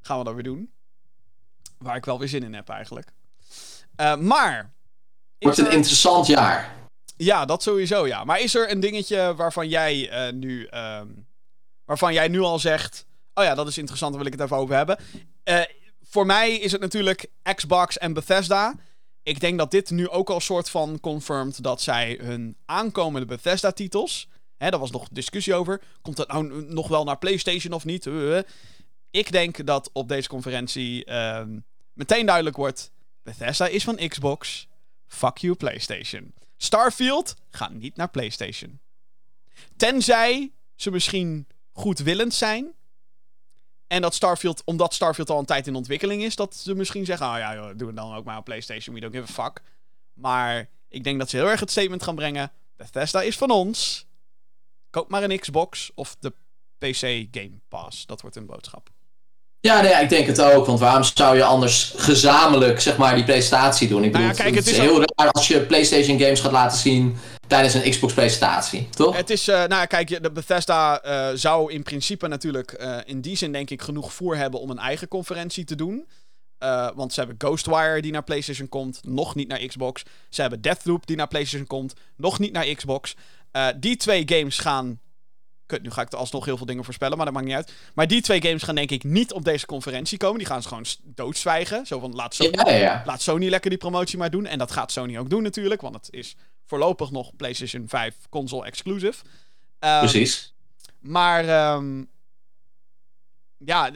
gaan 0.00 0.18
we 0.18 0.24
dan 0.24 0.34
weer 0.34 0.44
doen. 0.44 0.70
Waar 1.78 1.96
ik 1.96 2.04
wel 2.04 2.18
weer 2.18 2.28
zin 2.28 2.42
in 2.42 2.54
heb 2.54 2.68
eigenlijk. 2.68 3.12
Uh, 4.00 4.16
maar... 4.16 4.72
Wordt 5.38 5.58
een 5.58 5.66
er... 5.66 5.72
interessant 5.72 6.26
jaar. 6.26 6.74
Ja, 7.16 7.44
dat 7.44 7.62
sowieso, 7.62 8.06
ja. 8.06 8.24
Maar 8.24 8.40
is 8.40 8.54
er 8.54 8.70
een 8.70 8.80
dingetje 8.80 9.34
waarvan 9.34 9.68
jij 9.68 10.30
nu... 10.34 10.68
Um, 10.74 11.28
waarvan 11.84 12.12
jij 12.12 12.28
nu 12.28 12.40
al 12.40 12.58
zegt 12.58 13.06
Oh 13.34 13.44
ja, 13.44 13.54
dat 13.54 13.68
is 13.68 13.78
interessant, 13.78 14.12
daar 14.12 14.22
wil 14.22 14.32
ik 14.32 14.38
het 14.38 14.46
even 14.48 14.62
over 14.62 14.76
hebben. 14.76 14.98
Uh, 15.44 15.60
voor 16.02 16.26
mij 16.26 16.58
is 16.58 16.72
het 16.72 16.80
natuurlijk 16.80 17.26
Xbox 17.54 17.98
en 17.98 18.12
Bethesda. 18.12 18.74
Ik 19.22 19.40
denk 19.40 19.58
dat 19.58 19.70
dit 19.70 19.90
nu 19.90 20.08
ook 20.08 20.30
al 20.30 20.40
soort 20.40 20.70
van 20.70 21.00
confirmed 21.00 21.62
dat 21.62 21.82
zij 21.82 22.18
hun 22.22 22.56
aankomende 22.64 23.26
Bethesda-titels. 23.26 24.28
Hè, 24.56 24.70
daar 24.70 24.80
was 24.80 24.90
nog 24.90 25.08
discussie 25.12 25.54
over. 25.54 25.82
Komt 26.02 26.16
dat 26.16 26.28
nou 26.28 26.64
nog 26.64 26.88
wel 26.88 27.04
naar 27.04 27.18
PlayStation 27.18 27.72
of 27.72 27.84
niet? 27.84 28.06
Uh, 28.06 28.38
ik 29.10 29.32
denk 29.32 29.66
dat 29.66 29.90
op 29.92 30.08
deze 30.08 30.28
conferentie 30.28 31.06
uh, 31.06 31.42
meteen 31.92 32.26
duidelijk 32.26 32.56
wordt: 32.56 32.90
Bethesda 33.22 33.66
is 33.66 33.84
van 33.84 34.08
Xbox. 34.08 34.68
Fuck 35.06 35.38
you, 35.38 35.54
PlayStation. 35.54 36.34
Starfield 36.56 37.34
gaat 37.50 37.72
niet 37.72 37.96
naar 37.96 38.10
PlayStation. 38.10 38.80
Tenzij 39.76 40.52
ze 40.74 40.90
misschien 40.90 41.46
goedwillend 41.72 42.34
zijn 42.34 42.74
en 43.90 44.00
dat 44.00 44.14
Starfield, 44.14 44.62
omdat 44.64 44.94
Starfield 44.94 45.30
al 45.30 45.38
een 45.38 45.44
tijd 45.44 45.66
in 45.66 45.74
ontwikkeling 45.74 46.22
is, 46.22 46.36
dat 46.36 46.56
ze 46.56 46.74
misschien 46.74 47.04
zeggen: 47.04 47.26
oh 47.26 47.38
ja, 47.38 47.74
doen 47.74 47.88
we 47.88 47.94
dan 47.94 48.14
ook 48.14 48.24
maar 48.24 48.38
op 48.38 48.44
PlayStation. 48.44 48.94
We 48.94 49.00
don't 49.00 49.14
give 49.14 49.40
a 49.40 49.44
fuck. 49.44 49.62
Maar 50.12 50.68
ik 50.88 51.04
denk 51.04 51.18
dat 51.18 51.30
ze 51.30 51.36
heel 51.36 51.48
erg 51.48 51.60
het 51.60 51.70
statement 51.70 52.02
gaan 52.02 52.14
brengen: 52.14 52.52
Bethesda 52.76 53.22
is 53.22 53.38
van 53.38 53.50
ons. 53.50 54.06
Koop 54.90 55.10
maar 55.10 55.22
een 55.22 55.38
Xbox 55.38 55.90
of 55.94 56.16
de 56.20 56.32
PC 56.78 57.28
Game 57.30 57.60
Pass. 57.68 58.06
Dat 58.06 58.20
wordt 58.20 58.36
een 58.36 58.46
boodschap. 58.46 58.90
Ja, 59.62 59.80
nee, 59.80 59.92
ik 59.92 60.08
denk 60.08 60.26
het 60.26 60.40
ook. 60.40 60.66
Want 60.66 60.78
waarom 60.78 61.04
zou 61.14 61.36
je 61.36 61.44
anders 61.44 61.92
gezamenlijk 61.96 62.80
zeg 62.80 62.96
maar, 62.96 63.14
die 63.14 63.24
presentatie 63.24 63.88
doen? 63.88 64.04
Ik 64.04 64.12
bedoel, 64.12 64.26
nou 64.26 64.38
ja, 64.38 64.42
kijk, 64.42 64.54
het, 64.54 64.66
is, 64.66 64.78
heel 64.78 65.00
ook... 65.00 65.12
raar 65.16 65.30
als 65.30 65.48
je 65.48 65.60
PlayStation 65.60 66.18
games 66.18 66.40
gaat 66.40 66.52
laten 66.52 66.78
zien 66.78 67.16
tijdens 67.46 67.74
een 67.74 67.90
Xbox-presentatie, 67.90 68.88
toch? 68.90 69.16
Het 69.16 69.30
is, 69.30 69.48
uh, 69.48 69.64
nou 69.64 69.86
kijk, 69.86 70.22
de 70.22 70.32
Bethesda 70.32 71.04
uh, 71.04 71.36
zou 71.36 71.72
in 71.72 71.82
principe 71.82 72.28
natuurlijk 72.28 72.76
uh, 72.80 72.96
in 73.04 73.20
die 73.20 73.36
zin 73.36 73.52
denk 73.52 73.70
ik 73.70 73.82
genoeg 73.82 74.12
voer 74.12 74.36
hebben 74.36 74.60
om 74.60 74.70
een 74.70 74.78
eigen 74.78 75.08
conferentie 75.08 75.64
te 75.64 75.74
doen. 75.74 76.06
want 76.94 77.12
ze 77.12 77.20
hebben 77.20 77.38
Ghostwire 77.38 78.00
die 78.00 78.12
naar 78.12 78.24
PlayStation 78.24 78.68
komt, 78.68 79.00
nog 79.02 79.34
niet 79.34 79.48
naar 79.48 79.66
Xbox. 79.66 80.02
Ze 80.28 80.40
hebben 80.40 80.60
Deathloop 80.60 81.06
die 81.06 81.16
naar 81.16 81.28
PlayStation 81.28 81.66
komt, 81.66 81.92
nog 82.16 82.38
niet 82.38 82.52
naar 82.52 82.74
Xbox. 82.74 83.14
die 83.76 83.96
twee 83.96 84.22
games 84.26 84.58
gaan 84.58 85.00
Kut, 85.70 85.82
nu 85.82 85.90
ga 85.90 86.02
ik 86.02 86.12
er 86.12 86.18
alsnog 86.18 86.44
heel 86.44 86.56
veel 86.56 86.66
dingen 86.66 86.84
voorspellen, 86.84 87.16
maar 87.16 87.26
dat 87.26 87.34
maakt 87.34 87.46
niet 87.46 87.56
uit. 87.56 87.72
Maar 87.94 88.06
die 88.06 88.20
twee 88.20 88.42
games 88.42 88.62
gaan 88.62 88.74
denk 88.74 88.90
ik 88.90 89.04
niet 89.04 89.32
op 89.32 89.44
deze 89.44 89.66
conferentie 89.66 90.18
komen. 90.18 90.38
Die 90.38 90.46
gaan 90.46 90.62
ze 90.62 90.68
gewoon 90.68 90.86
doodzwijgen. 91.04 91.86
Zo 91.86 91.98
van, 91.98 92.14
laat 92.14 92.34
Sony, 92.34 92.50
ja, 92.52 92.70
ja. 92.70 93.02
laat 93.06 93.22
Sony 93.22 93.48
lekker 93.48 93.70
die 93.70 93.78
promotie 93.78 94.18
maar 94.18 94.30
doen. 94.30 94.46
En 94.46 94.58
dat 94.58 94.70
gaat 94.70 94.92
Sony 94.92 95.18
ook 95.18 95.30
doen 95.30 95.42
natuurlijk, 95.42 95.80
want 95.80 95.94
het 95.94 96.08
is 96.10 96.36
voorlopig 96.66 97.10
nog 97.10 97.36
PlayStation 97.36 97.88
5 97.88 98.14
console 98.28 98.64
exclusive. 98.64 99.24
Um, 99.80 99.98
Precies. 99.98 100.54
Maar... 101.00 101.74
Um, 101.74 102.08
ja, 103.64 103.90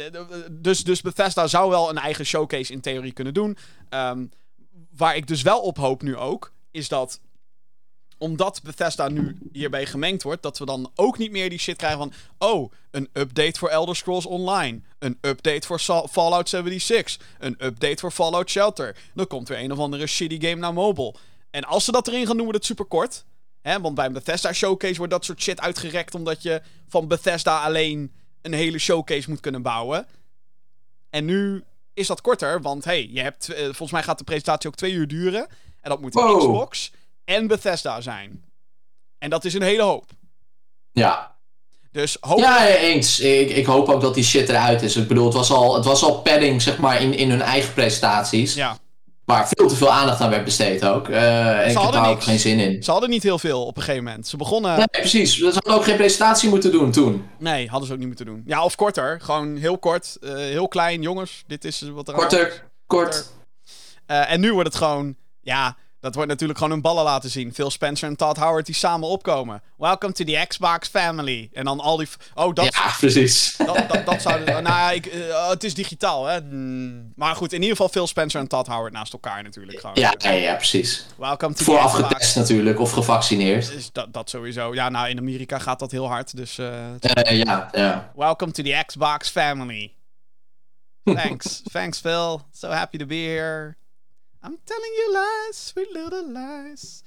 dus, 0.51 0.85
dus 0.85 1.01
Bethesda 1.01 1.47
zou 1.47 1.71
wel 1.71 1.91
een 1.91 1.99
eigen 1.99 2.27
showcase 2.27 2.73
in 2.73 2.81
theorie 2.81 3.13
kunnen 3.13 3.35
doen. 3.35 3.57
Um, 3.91 4.31
waar 4.97 5.17
ik 5.17 5.27
dus 5.27 5.43
wel 5.43 5.61
op 5.61 5.77
hoop 5.77 6.03
nu 6.03 6.17
ook, 6.17 6.53
is 6.71 6.89
dat 6.89 7.21
omdat 8.25 8.61
Bethesda 8.63 9.09
nu 9.09 9.37
hierbij 9.53 9.87
gemengd 9.87 10.23
wordt, 10.23 10.43
dat 10.43 10.59
we 10.59 10.65
dan 10.65 10.91
ook 10.95 11.19
niet 11.19 11.31
meer 11.31 11.51
die 11.51 11.59
shit 11.59 11.77
krijgen 11.77 11.99
van... 11.99 12.13
Oh, 12.39 12.73
een 12.91 13.09
update 13.13 13.59
voor 13.59 13.69
Elder 13.69 13.97
Scrolls 13.97 14.27
Online. 14.27 14.81
Een 14.99 15.19
update 15.21 15.67
voor 15.67 15.79
Fallout 16.09 16.49
76. 16.49 17.19
Een 17.39 17.57
update 17.59 17.97
voor 18.01 18.11
Fallout 18.11 18.51
Shelter. 18.51 18.97
Dan 19.15 19.27
komt 19.27 19.49
weer 19.49 19.59
een 19.59 19.73
of 19.73 19.79
andere 19.79 20.07
shitty 20.07 20.41
game 20.41 20.61
naar 20.61 20.73
mobile. 20.73 21.15
En 21.51 21.65
als 21.65 21.85
ze 21.85 21.93
dat 21.93 22.09
erin 22.09 22.27
gaan 22.27 22.35
doen, 22.37 22.45
wordt 22.45 22.59
het 22.59 22.67
super 22.67 22.85
kort. 22.85 23.25
Hè, 23.61 23.81
want 23.81 23.95
bij 23.95 24.07
een 24.07 24.13
Bethesda 24.13 24.53
Showcase 24.53 24.97
wordt 24.97 25.13
dat 25.13 25.25
soort 25.25 25.43
shit 25.43 25.61
uitgerekt... 25.61 26.15
omdat 26.15 26.43
je 26.43 26.63
van 26.89 27.09
Bethesda 27.09 27.65
alleen 27.65 28.13
een 28.43 28.53
hele 28.53 28.79
showcase 28.79 29.31
moet 29.31 29.41
kunnen 29.41 29.63
bouwen. 29.63 30.07
En 31.11 31.25
nu 31.25 31.65
is 31.95 32.07
dat 32.07 32.21
korter, 32.21 32.63
want 32.63 32.85
hey, 32.85 33.09
je 33.13 33.21
hebt, 33.21 33.51
uh, 33.51 33.57
volgens 33.57 33.93
mij 33.93 34.03
gaat 34.03 34.19
de 34.19 34.25
presentatie 34.25 34.69
ook 34.69 34.77
twee 34.77 34.93
uur 34.93 35.09
duren. 35.09 35.47
En 35.81 35.91
dat 35.91 36.01
moet 36.01 36.17
een 36.17 36.39
Xbox 36.39 36.91
en 37.25 37.47
Bethesda 37.47 38.01
zijn. 38.01 38.45
En 39.19 39.31
dat 39.31 39.45
is 39.45 39.55
een 39.55 39.63
hele 39.63 39.83
hoop. 39.83 40.05
Ja. 40.93 41.37
Dus 41.93 42.17
hoop... 42.21 42.39
Ja, 42.39 42.67
eens. 42.67 43.21
Ik, 43.21 43.51
ik 43.51 43.67
hoop 43.67 43.89
ook 43.89 44.01
dat 44.01 44.15
die 44.15 44.25
shit 44.25 44.49
eruit 44.49 44.83
is. 44.83 44.97
Ik 44.97 45.09
bedoel, 45.09 45.25
het 45.25 45.35
was 45.35 45.51
al, 45.51 45.75
het 45.75 45.85
was 45.85 46.03
al 46.03 46.23
padding, 46.23 46.63
zeg 46.63 46.79
maar, 46.79 47.01
in, 47.01 47.15
in 47.15 47.31
hun 47.31 47.43
eigen 47.43 47.73
presentaties. 47.75 48.55
Ja. 48.55 48.77
Waar 49.25 49.49
veel 49.49 49.69
te 49.69 49.77
veel 49.77 49.91
aandacht 49.93 50.21
aan 50.21 50.31
werd 50.31 50.45
besteed 50.45 50.85
ook. 50.85 51.09
Eh, 51.09 51.49
en 51.51 51.61
ik 51.61 51.67
heb 51.67 51.77
hadden 51.77 52.03
daar 52.03 52.11
ook 52.11 52.23
geen 52.23 52.39
zin 52.39 52.59
in. 52.59 52.83
Ze 52.83 52.91
hadden 52.91 53.11
niet 53.11 53.23
heel 53.23 53.39
veel 53.39 53.67
op 53.67 53.77
een 53.77 53.83
gegeven 53.83 54.05
moment. 54.05 54.27
Ze 54.27 54.37
begonnen... 54.37 54.77
Nee, 54.77 54.87
precies. 54.87 55.37
Ze 55.39 55.45
hadden 55.45 55.75
ook 55.75 55.85
geen 55.85 55.97
presentatie 55.97 56.49
moeten 56.49 56.73
doen 56.73 56.91
toen. 56.91 57.27
Nee, 57.39 57.69
hadden 57.69 57.87
ze 57.87 57.93
ook 57.93 57.99
niet 57.99 58.09
moeten 58.09 58.27
doen. 58.27 58.43
Ja, 58.47 58.65
of 58.65 58.75
korter. 58.75 59.21
Gewoon 59.21 59.57
heel 59.57 59.79
kort. 59.79 60.17
eh, 60.21 60.35
heel 60.35 60.69
klein. 60.69 61.03
Jongens, 61.03 61.45
dit 61.47 61.65
is 61.65 61.81
wat 61.81 62.09
er 62.09 62.15
aan. 62.15 62.21
Korter, 62.21 62.65
kort. 62.87 63.31
Eh, 64.07 64.33
en 64.33 64.41
nu 64.41 64.53
wordt 64.53 64.69
het 64.69 64.77
gewoon... 64.77 65.17
Ja, 65.41 65.77
dat 66.05 66.15
wordt 66.15 66.31
natuurlijk 66.31 66.59
gewoon 66.59 66.73
hun 66.73 66.83
ballen 66.83 67.05
laten 67.05 67.31
zien. 67.31 67.55
Phil 67.55 67.71
Spencer 67.71 68.09
en 68.09 68.17
Todd 68.17 68.37
Howard 68.37 68.67
die 68.67 68.75
samen 68.75 69.09
opkomen. 69.09 69.63
Welcome 69.77 70.13
to 70.13 70.25
the 70.25 70.45
Xbox 70.49 70.89
family. 70.89 71.51
En 71.53 71.65
dan 71.65 71.81
al 71.81 71.97
die... 71.97 72.09
Oh, 72.35 72.55
dat... 72.55 72.65
Ja, 72.75 72.95
precies. 72.99 73.55
Dat, 73.67 73.89
dat, 73.89 74.07
dat 74.07 74.23
zou... 74.23 74.45
nou 74.45 74.63
ja, 74.63 74.91
ik, 74.91 75.07
eh, 75.07 75.49
het 75.49 75.65
is 75.65 75.75
digitaal, 75.75 76.27
hè. 76.27 76.39
Hmm. 76.41 77.13
Maar 77.17 77.37
goed, 77.37 77.53
in 77.53 77.61
ieder 77.61 77.77
geval 77.77 77.89
Phil 77.93 78.07
Spencer 78.07 78.41
en 78.41 78.49
Todd 78.49 78.67
Howard 78.67 78.93
naast 78.93 79.13
elkaar 79.13 79.43
natuurlijk. 79.43 79.81
Gewoon. 79.81 79.95
Ja, 79.99 80.15
ja, 80.19 80.31
ja, 80.31 80.55
precies. 80.55 81.07
Welcome 81.17 81.55
to 81.55 81.65
Vooraf 81.65 81.91
the 81.91 81.97
Xbox. 81.97 82.13
getest 82.13 82.37
natuurlijk, 82.37 82.81
of 82.81 82.93
gevaccineerd. 82.93 83.73
Dus 83.73 83.93
dat, 83.93 84.13
dat 84.13 84.31
sowieso. 84.31 84.75
Ja, 84.75 84.89
nou, 84.89 85.09
in 85.09 85.19
Amerika 85.19 85.59
gaat 85.59 85.79
dat 85.79 85.91
heel 85.91 86.09
hard. 86.09 86.37
Dus 86.37 86.59
Eh, 86.59 87.43
ja, 87.45 87.69
ja. 87.73 88.13
welcome 88.17 88.53
to 88.53 88.63
the 88.63 88.83
Xbox 88.87 89.29
family. 89.29 89.93
Thanks. 91.05 91.63
Thanks, 91.73 92.01
Phil. 92.01 92.41
So 92.53 92.69
happy 92.69 92.99
to 92.99 93.07
be 93.07 93.15
here. 93.15 93.77
I'm 94.47 94.59
telling 94.65 94.93
you 94.97 95.13
lies, 95.13 95.67
sweet 95.67 95.93
little 95.93 96.25
lies. 96.33 97.03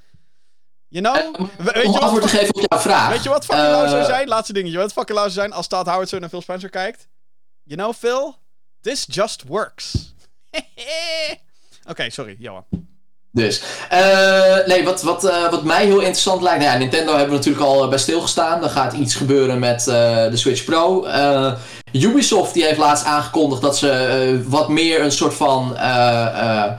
You 0.90 1.04
know? 1.04 1.16
Eh, 1.36 1.48
we- 1.58 1.72
weet, 1.74 1.86
Om 1.86 1.92
je 1.94 2.00
antwoord 2.00 2.22
wat, 2.24 2.32
te 2.32 2.38
geven 2.38 2.56
op 2.56 2.66
jouw 2.70 2.80
vraag. 2.80 3.10
weet 3.10 3.24
je 3.24 3.30
wat 3.30 3.46
fucking 3.46 3.68
lauw 3.68 3.88
zou 3.88 4.00
Eh, 4.02 4.06
zijn? 4.06 4.28
Laatste 4.28 4.54
dingetje. 4.54 4.78
Wat 4.78 4.94
fucking 4.94 5.18
zou 5.18 5.30
zijn 5.30 5.54
als 5.54 5.68
Todd 5.68 5.88
Howard 5.88 6.10
zo 6.10 6.20
naar 6.20 6.30
Phil 6.30 6.42
Spencer 6.42 6.70
kijkt? 6.70 7.08
You 7.64 7.80
know, 7.82 7.94
Phil? 7.96 8.36
This 8.82 9.06
just 9.10 9.44
works. 9.48 10.14
Oké, 11.90 12.10
sorry, 12.10 12.36
Johan. 12.40 12.64
Dus, 13.32 13.62
eh, 13.90 14.66
nee, 14.66 14.84
wat, 14.84 15.02
wat, 15.02 15.24
eh, 15.26 15.50
wat 15.52 15.64
mij 15.64 15.86
heel 15.86 16.00
interessant 16.00 16.42
lijkt. 16.42 16.60
Nou 16.60 16.72
ja, 16.72 16.78
Nintendo 16.78 17.12
hebben 17.12 17.30
we 17.30 17.36
natuurlijk 17.36 17.66
al 17.66 17.84
eh, 17.84 17.90
bij 17.90 17.98
stilgestaan. 17.98 18.64
Er 18.64 18.70
gaat 18.70 18.94
iets 18.94 19.16
gebeuren 19.16 19.60
met 19.60 19.88
eh, 19.88 20.30
de 20.30 20.38
Switch 20.38 20.64
Pro. 20.66 21.04
Eh, 21.06 21.54
Ubisoft 21.92 22.54
die 22.54 22.64
heeft 22.64 22.78
laatst 22.78 23.06
aangekondigd 23.06 23.62
dat 23.62 23.78
ze 23.78 23.92
eh, 23.92 24.50
wat 24.52 24.70
meer 24.70 25.02
een 25.02 25.12
soort 25.12 25.34
van 25.34 25.78
eh, 25.78 26.64
eh, 26.66 26.72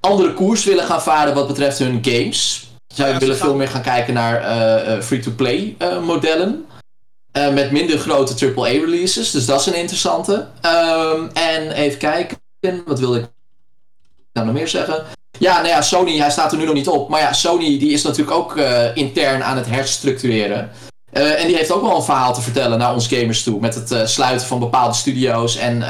andere 0.00 0.34
koers 0.34 0.64
willen 0.64 0.84
gaan 0.84 1.02
varen 1.02 1.34
wat 1.34 1.46
betreft 1.46 1.78
hun 1.78 1.98
games. 2.02 2.68
Zij 2.94 3.12
Ja, 3.12 3.18
willen 3.18 3.36
gaan- 3.36 3.46
veel 3.46 3.56
meer 3.56 3.68
gaan 3.68 3.82
kijken 3.82 4.14
naar 4.14 4.42
eh, 4.44 4.92
eh, 4.96 5.02
free-to-play 5.02 5.74
eh, 5.78 6.00
modellen. 6.02 6.64
Met 7.32 7.70
minder 7.70 7.98
grote 7.98 8.34
AAA-releases. 8.46 9.30
Dus 9.30 9.46
dat 9.46 9.60
is 9.60 9.66
een 9.66 9.74
interessante. 9.78 10.46
Ehm, 10.60 11.26
en 11.32 11.70
even 11.70 11.98
kijken. 11.98 12.38
Wat 12.86 12.98
wilde 12.98 13.18
ik 13.18 13.26
nou 14.32 14.46
nog 14.46 14.54
meer 14.56 14.68
zeggen? 14.68 15.04
Ja, 15.38 15.54
nou 15.56 15.68
ja, 15.68 15.82
Sony, 15.82 16.18
hij 16.18 16.30
staat 16.30 16.52
er 16.52 16.58
nu 16.58 16.64
nog 16.64 16.74
niet 16.74 16.88
op. 16.88 17.08
Maar 17.08 17.20
ja, 17.20 17.32
Sony 17.32 17.78
die 17.78 17.92
is 17.92 18.02
natuurlijk 18.02 18.36
ook 18.36 18.56
intern 18.94 19.44
aan 19.44 19.56
het 19.56 19.66
herstructureren. 19.66 20.70
En 21.12 21.46
die 21.46 21.56
heeft 21.56 21.72
ook 21.72 21.82
wel 21.82 21.96
een 21.96 22.02
verhaal 22.02 22.34
te 22.34 22.40
vertellen 22.40 22.78
naar 22.78 22.94
ons 22.94 23.06
gamers 23.06 23.42
toe. 23.42 23.60
Met 23.60 23.74
het 23.74 24.10
sluiten 24.10 24.46
van 24.46 24.58
bepaalde 24.58 24.94
studio's 24.94 25.56
en 25.56 25.82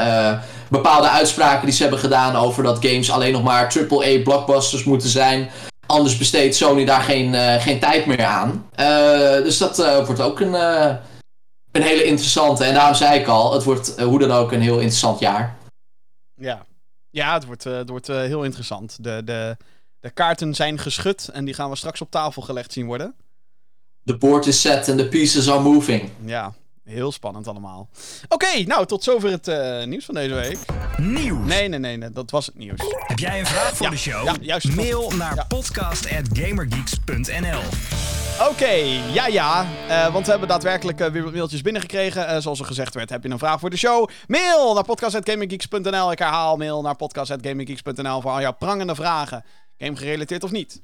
bepaalde 0.71 1.09
uitspraken 1.09 1.67
die 1.67 1.75
ze 1.75 1.83
hebben 1.83 2.01
gedaan 2.01 2.37
over 2.37 2.63
dat 2.63 2.85
games 2.87 3.11
alleen 3.11 3.33
nog 3.33 3.43
maar 3.43 3.77
AAA 3.77 4.23
blockbusters 4.23 4.85
moeten 4.85 5.09
zijn. 5.09 5.51
Anders 5.87 6.17
besteedt 6.17 6.57
Sony 6.57 6.85
daar 6.85 7.03
geen, 7.03 7.35
eh, 7.35 7.63
geen 7.63 7.81
tijd 7.81 8.07
meer 8.07 8.25
aan. 8.25 8.69
Eh, 8.75 9.33
dus 9.33 9.59
dat 9.59 9.79
eh, 9.79 10.07
wordt 10.07 10.21
ook 10.21 10.41
een, 10.41 10.55
een 11.73 11.83
hele 11.83 12.05
interessante. 12.05 12.65
En 12.65 12.75
daarom 12.75 12.95
zei 12.95 13.21
ik 13.21 13.27
al, 13.27 13.53
het 13.53 13.65
wordt 13.65 14.01
hoe 14.01 14.19
dan 14.19 14.31
ook 14.31 14.53
een 14.53 14.61
heel 14.61 14.79
interessant 14.79 15.19
jaar. 15.19 15.57
Ja, 16.35 16.67
ja 17.11 17.35
het 17.35 17.45
wordt, 17.45 17.65
het 17.65 17.89
wordt 17.89 18.07
heel 18.07 18.45
interessant. 18.45 18.97
De, 19.01 19.23
de, 19.25 19.57
de 20.01 20.11
kaarten 20.11 20.55
zijn 20.55 20.79
geschud 20.79 21.29
en 21.33 21.45
die 21.45 21.55
gaan 21.55 21.71
we 21.71 21.77
straks 21.77 22.01
op 22.01 22.11
tafel 22.11 22.43
gelegd 22.43 22.73
zien 22.73 22.87
worden. 22.87 23.15
The 24.05 24.17
board 24.17 24.47
is 24.47 24.61
set 24.61 24.89
and 24.89 24.99
the 24.99 25.09
pieces 25.09 25.51
are 25.51 25.61
moving. 25.61 26.11
Ja, 26.25 26.55
heel 26.85 27.13
spannend 27.13 27.49
allemaal. 27.49 27.89
Oké, 28.29 28.63
nou, 28.67 28.87
tot 28.87 29.03
zover 29.05 29.31
het 29.31 29.49
eh, 29.49 29.85
nieuws 29.85 30.05
van 30.05 30.15
deze 30.15 30.35
week. 30.35 30.59
Nieuws. 30.97 31.47
Nee, 31.47 31.69
nee, 31.69 31.79
nee, 31.79 31.97
nee, 31.97 32.11
dat 32.11 32.31
was 32.31 32.47
het 32.47 32.59
nieuws. 32.59 32.81
Heb 33.07 33.19
jij 33.19 33.39
een 33.41 33.47
vraag 33.47 33.77
voor 33.77 33.87
Ja, 33.87 33.93
de 33.93 33.99
show? 33.99 34.25
ja, 34.25 34.35
juist. 34.41 34.75
Mail 34.75 35.11
naar 35.11 35.35
Ja. 35.35 35.45
podcast.gamergeeks.nl 35.45 37.61
Oké, 38.49 38.71
ja, 39.13 39.27
ja. 39.27 39.67
eh, 39.89 40.13
want 40.13 40.25
we 40.25 40.31
hebben 40.31 40.49
daadwerkelijk 40.49 41.01
eh, 41.01 41.11
weer 41.11 41.23
wat 41.23 41.33
mailtjes 41.33 41.63
binnengekregen. 41.63 42.43
Zoals 42.43 42.59
er 42.59 42.65
gezegd 42.65 42.95
werd, 42.95 43.11
heb 43.11 43.23
je 43.23 43.29
een 43.31 43.39
vraag 43.39 43.61
voor 43.61 43.71
de 43.71 43.77
show? 43.77 44.09
Mail 44.27 44.75
naar 44.75 44.85
podcast.gaminggeeks.nl. 44.85 46.13
Ik 46.13 46.19
herhaal, 46.19 46.57
mail 46.57 46.83
naar 46.83 46.97
podcast.gaminggeeks.nl 46.97 48.21
voor 48.21 48.31
al 48.31 48.41
jouw 48.41 48.53
prangende 48.59 48.95
vragen. 48.95 49.45
Game 49.79 49.97
gerelateerd 49.97 50.45
of 50.45 50.51
niet. 50.51 50.83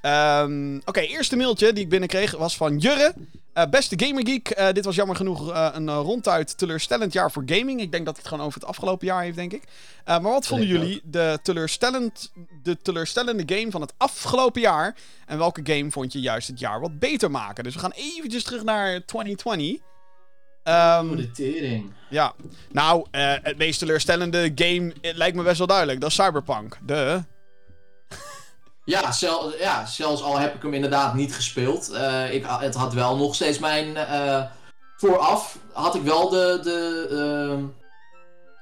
Ehm, 0.00 0.76
Oké, 0.84 1.00
eerste 1.00 1.36
mailtje 1.36 1.72
die 1.72 1.82
ik 1.82 1.88
binnenkreeg 1.88 2.36
was 2.36 2.56
van 2.56 2.78
Jurre. 2.78 3.14
Eh, 3.52 3.66
beste 3.70 4.04
Gamergeek, 4.04 4.50
eh 4.50 4.72
dit 4.72 4.84
was 4.84 4.94
jammer 4.94 5.16
genoeg 5.16 5.52
eh, 5.52 5.68
een 5.72 5.90
ronduit 5.90 6.58
teleurstellend 6.58 7.12
jaar 7.12 7.32
voor 7.32 7.42
gaming. 7.46 7.80
Ik 7.80 7.92
denk 7.92 8.04
dat 8.04 8.16
het 8.16 8.28
gewoon 8.28 8.44
over 8.44 8.60
het 8.60 8.68
afgelopen 8.68 9.06
jaar 9.06 9.22
heeft, 9.22 9.36
denk 9.36 9.52
ik. 9.52 9.62
Maar 10.04 10.22
wat 10.22 10.46
vonden 10.46 10.66
jullie 10.66 11.00
de, 11.04 11.38
teleurstellend, 11.42 12.32
de 12.62 12.76
teleurstellende 12.82 13.56
game 13.56 13.70
van 13.70 13.80
het 13.80 13.92
afgelopen 13.96 14.60
jaar? 14.60 14.96
En 15.26 15.38
welke 15.38 15.60
game 15.64 15.90
vond 15.90 16.12
je 16.12 16.20
juist 16.20 16.48
het 16.48 16.58
jaar 16.58 16.80
wat 16.80 16.98
beter 16.98 17.30
maken? 17.30 17.64
Dus 17.64 17.74
we 17.74 17.80
gaan 17.80 17.92
eventjes 17.94 18.42
terug 18.42 18.62
naar 18.62 19.04
2020. 19.04 19.80
Ehm, 20.62 21.16
de 21.16 21.30
tering. 21.30 21.92
ja, 22.08 22.34
nou, 22.72 23.06
het 23.10 23.56
meest 23.56 23.78
teleurstellende 23.78 24.52
game 24.54 24.92
het 25.00 25.16
lijkt 25.16 25.36
me 25.36 25.42
best 25.42 25.58
wel 25.58 25.66
duidelijk. 25.66 26.00
Dat 26.00 26.10
is 26.10 26.14
Cyberpunk. 26.14 26.78
De. 26.86 27.22
Ja, 28.90 29.12
zel- 29.12 29.52
ja, 29.58 29.86
zelfs 29.86 30.22
al 30.22 30.38
heb 30.38 30.54
ik 30.54 30.62
hem 30.62 30.74
inderdaad 30.74 31.14
niet 31.14 31.34
gespeeld. 31.34 31.90
eh, 31.90 32.34
ik, 32.34 32.46
het 32.48 32.74
had 32.74 32.92
wel 32.94 33.16
nog 33.16 33.34
steeds 33.34 33.58
mijn. 33.58 33.96
eh, 33.96 34.42
vooraf 34.96 35.58
had 35.72 35.94
ik 35.94 36.02
wel 36.02 36.28
de. 36.28 36.60
de 36.62 37.06
ehm, 37.10 37.64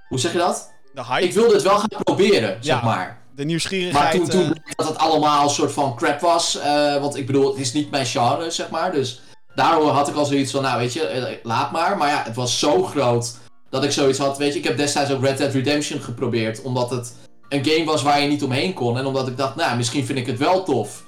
hoe 0.09 0.19
zeg 0.19 0.33
je 0.33 0.39
dat? 0.39 0.73
De 0.95 1.05
hype. 1.05 1.25
Ik 1.27 1.33
wilde 1.33 1.55
het 1.55 1.63
wel 1.63 1.79
gaan 1.79 1.89
proberen, 2.05 2.49
Ja. 2.51 2.57
zeg 2.61 2.83
maar. 2.83 3.17
de 3.35 3.45
nieuwsgierigheid. 3.45 4.05
Maar 4.05 4.13
toen, 4.13 4.29
toen 4.29 4.41
eh, 4.55 4.63
bleek 4.63 4.77
dat 4.77 4.89
het 4.89 4.99
allemaal 4.99 5.43
een 5.45 5.51
soort 5.51 5.73
van 5.73 5.97
crap 5.97 6.21
was. 6.21 6.59
want 7.01 7.17
ik 7.17 7.27
bedoel, 7.27 7.49
het 7.51 7.59
is 7.61 7.73
niet 7.73 7.91
mijn 7.91 8.07
genre, 8.07 8.51
zeg 8.51 8.71
maar. 8.71 8.93
Dus 8.93 9.21
daardoor 9.55 9.91
had 9.91 10.09
ik 10.09 10.15
al 10.15 10.25
zoiets 10.25 10.53
van, 10.53 10.63
nou 10.63 10.79
weet 10.79 10.93
je, 10.93 11.39
laat 11.43 11.71
maar. 11.73 11.97
Maar 11.97 12.09
ja, 12.09 12.23
het 12.25 12.35
was 12.37 12.59
zo 12.59 12.83
groot 12.83 13.37
dat 13.71 13.85
ik 13.85 13.93
zoiets 13.93 14.19
had. 14.19 14.39
Weet 14.39 14.53
je, 14.53 14.59
ik 14.59 14.65
heb 14.65 14.77
destijds 14.77 15.11
ook 15.11 15.23
Red 15.25 15.39
Dead 15.39 15.53
Redemption 15.53 16.01
geprobeerd. 16.01 16.63
Omdat 16.63 16.91
het 16.91 17.15
een 17.49 17.65
game 17.65 17.85
was 17.85 18.03
waar 18.03 18.21
je 18.21 18.29
niet 18.29 18.43
omheen 18.43 18.73
kon. 18.73 18.99
En 18.99 19.07
omdat 19.07 19.29
ik 19.29 19.37
dacht, 19.37 19.57
nou, 19.57 19.77
misschien 19.77 20.07
vind 20.07 20.19
ik 20.19 20.27
het 20.27 20.39
wel 20.39 20.65
tof. 20.65 21.07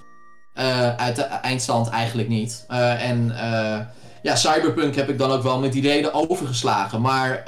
Eh, 0.55 0.95
uit 0.97 1.17
de 1.17 1.23
eindstand 1.23 1.89
eigenlijk 1.89 2.29
niet. 2.29 2.65
Eh, 2.69 3.09
en 3.09 3.31
eh, 3.31 3.79
ja, 4.23 4.37
Cyberpunk 4.37 4.95
heb 4.95 5.09
ik 5.09 5.19
dan 5.19 5.31
ook 5.31 5.43
wel 5.43 5.59
met 5.59 5.73
die 5.73 5.83
reden 5.83 6.15
overgeslagen. 6.15 7.01
Maar, 7.01 7.43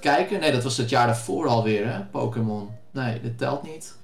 kijken. 0.00 0.40
Nee, 0.40 0.52
dat 0.52 0.62
was 0.62 0.76
het 0.76 0.88
jaar 0.88 1.06
daarvoor 1.06 1.46
alweer, 1.46 1.92
hè? 1.92 2.00
Pokémon. 2.00 2.70
Nee, 2.92 3.20
dit 3.20 3.38
telt 3.38 3.62
niet. 3.62 3.96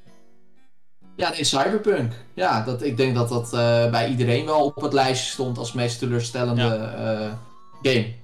Ja, 1.17 1.31
nee, 1.31 1.45
Cyberpunk. 1.45 2.13
Ja, 2.35 2.63
dat, 2.63 2.83
ik 2.83 2.97
denk 2.97 3.15
dat 3.15 3.29
dat 3.29 3.51
bij 3.91 4.09
iedereen 4.09 4.45
wel 4.45 4.65
op 4.65 4.83
het 4.83 4.93
lijstje 4.93 5.33
stond 5.33 5.59
als 5.59 5.73
meest 5.73 5.99
teleurstellende 5.99 6.91
game. 7.83 8.15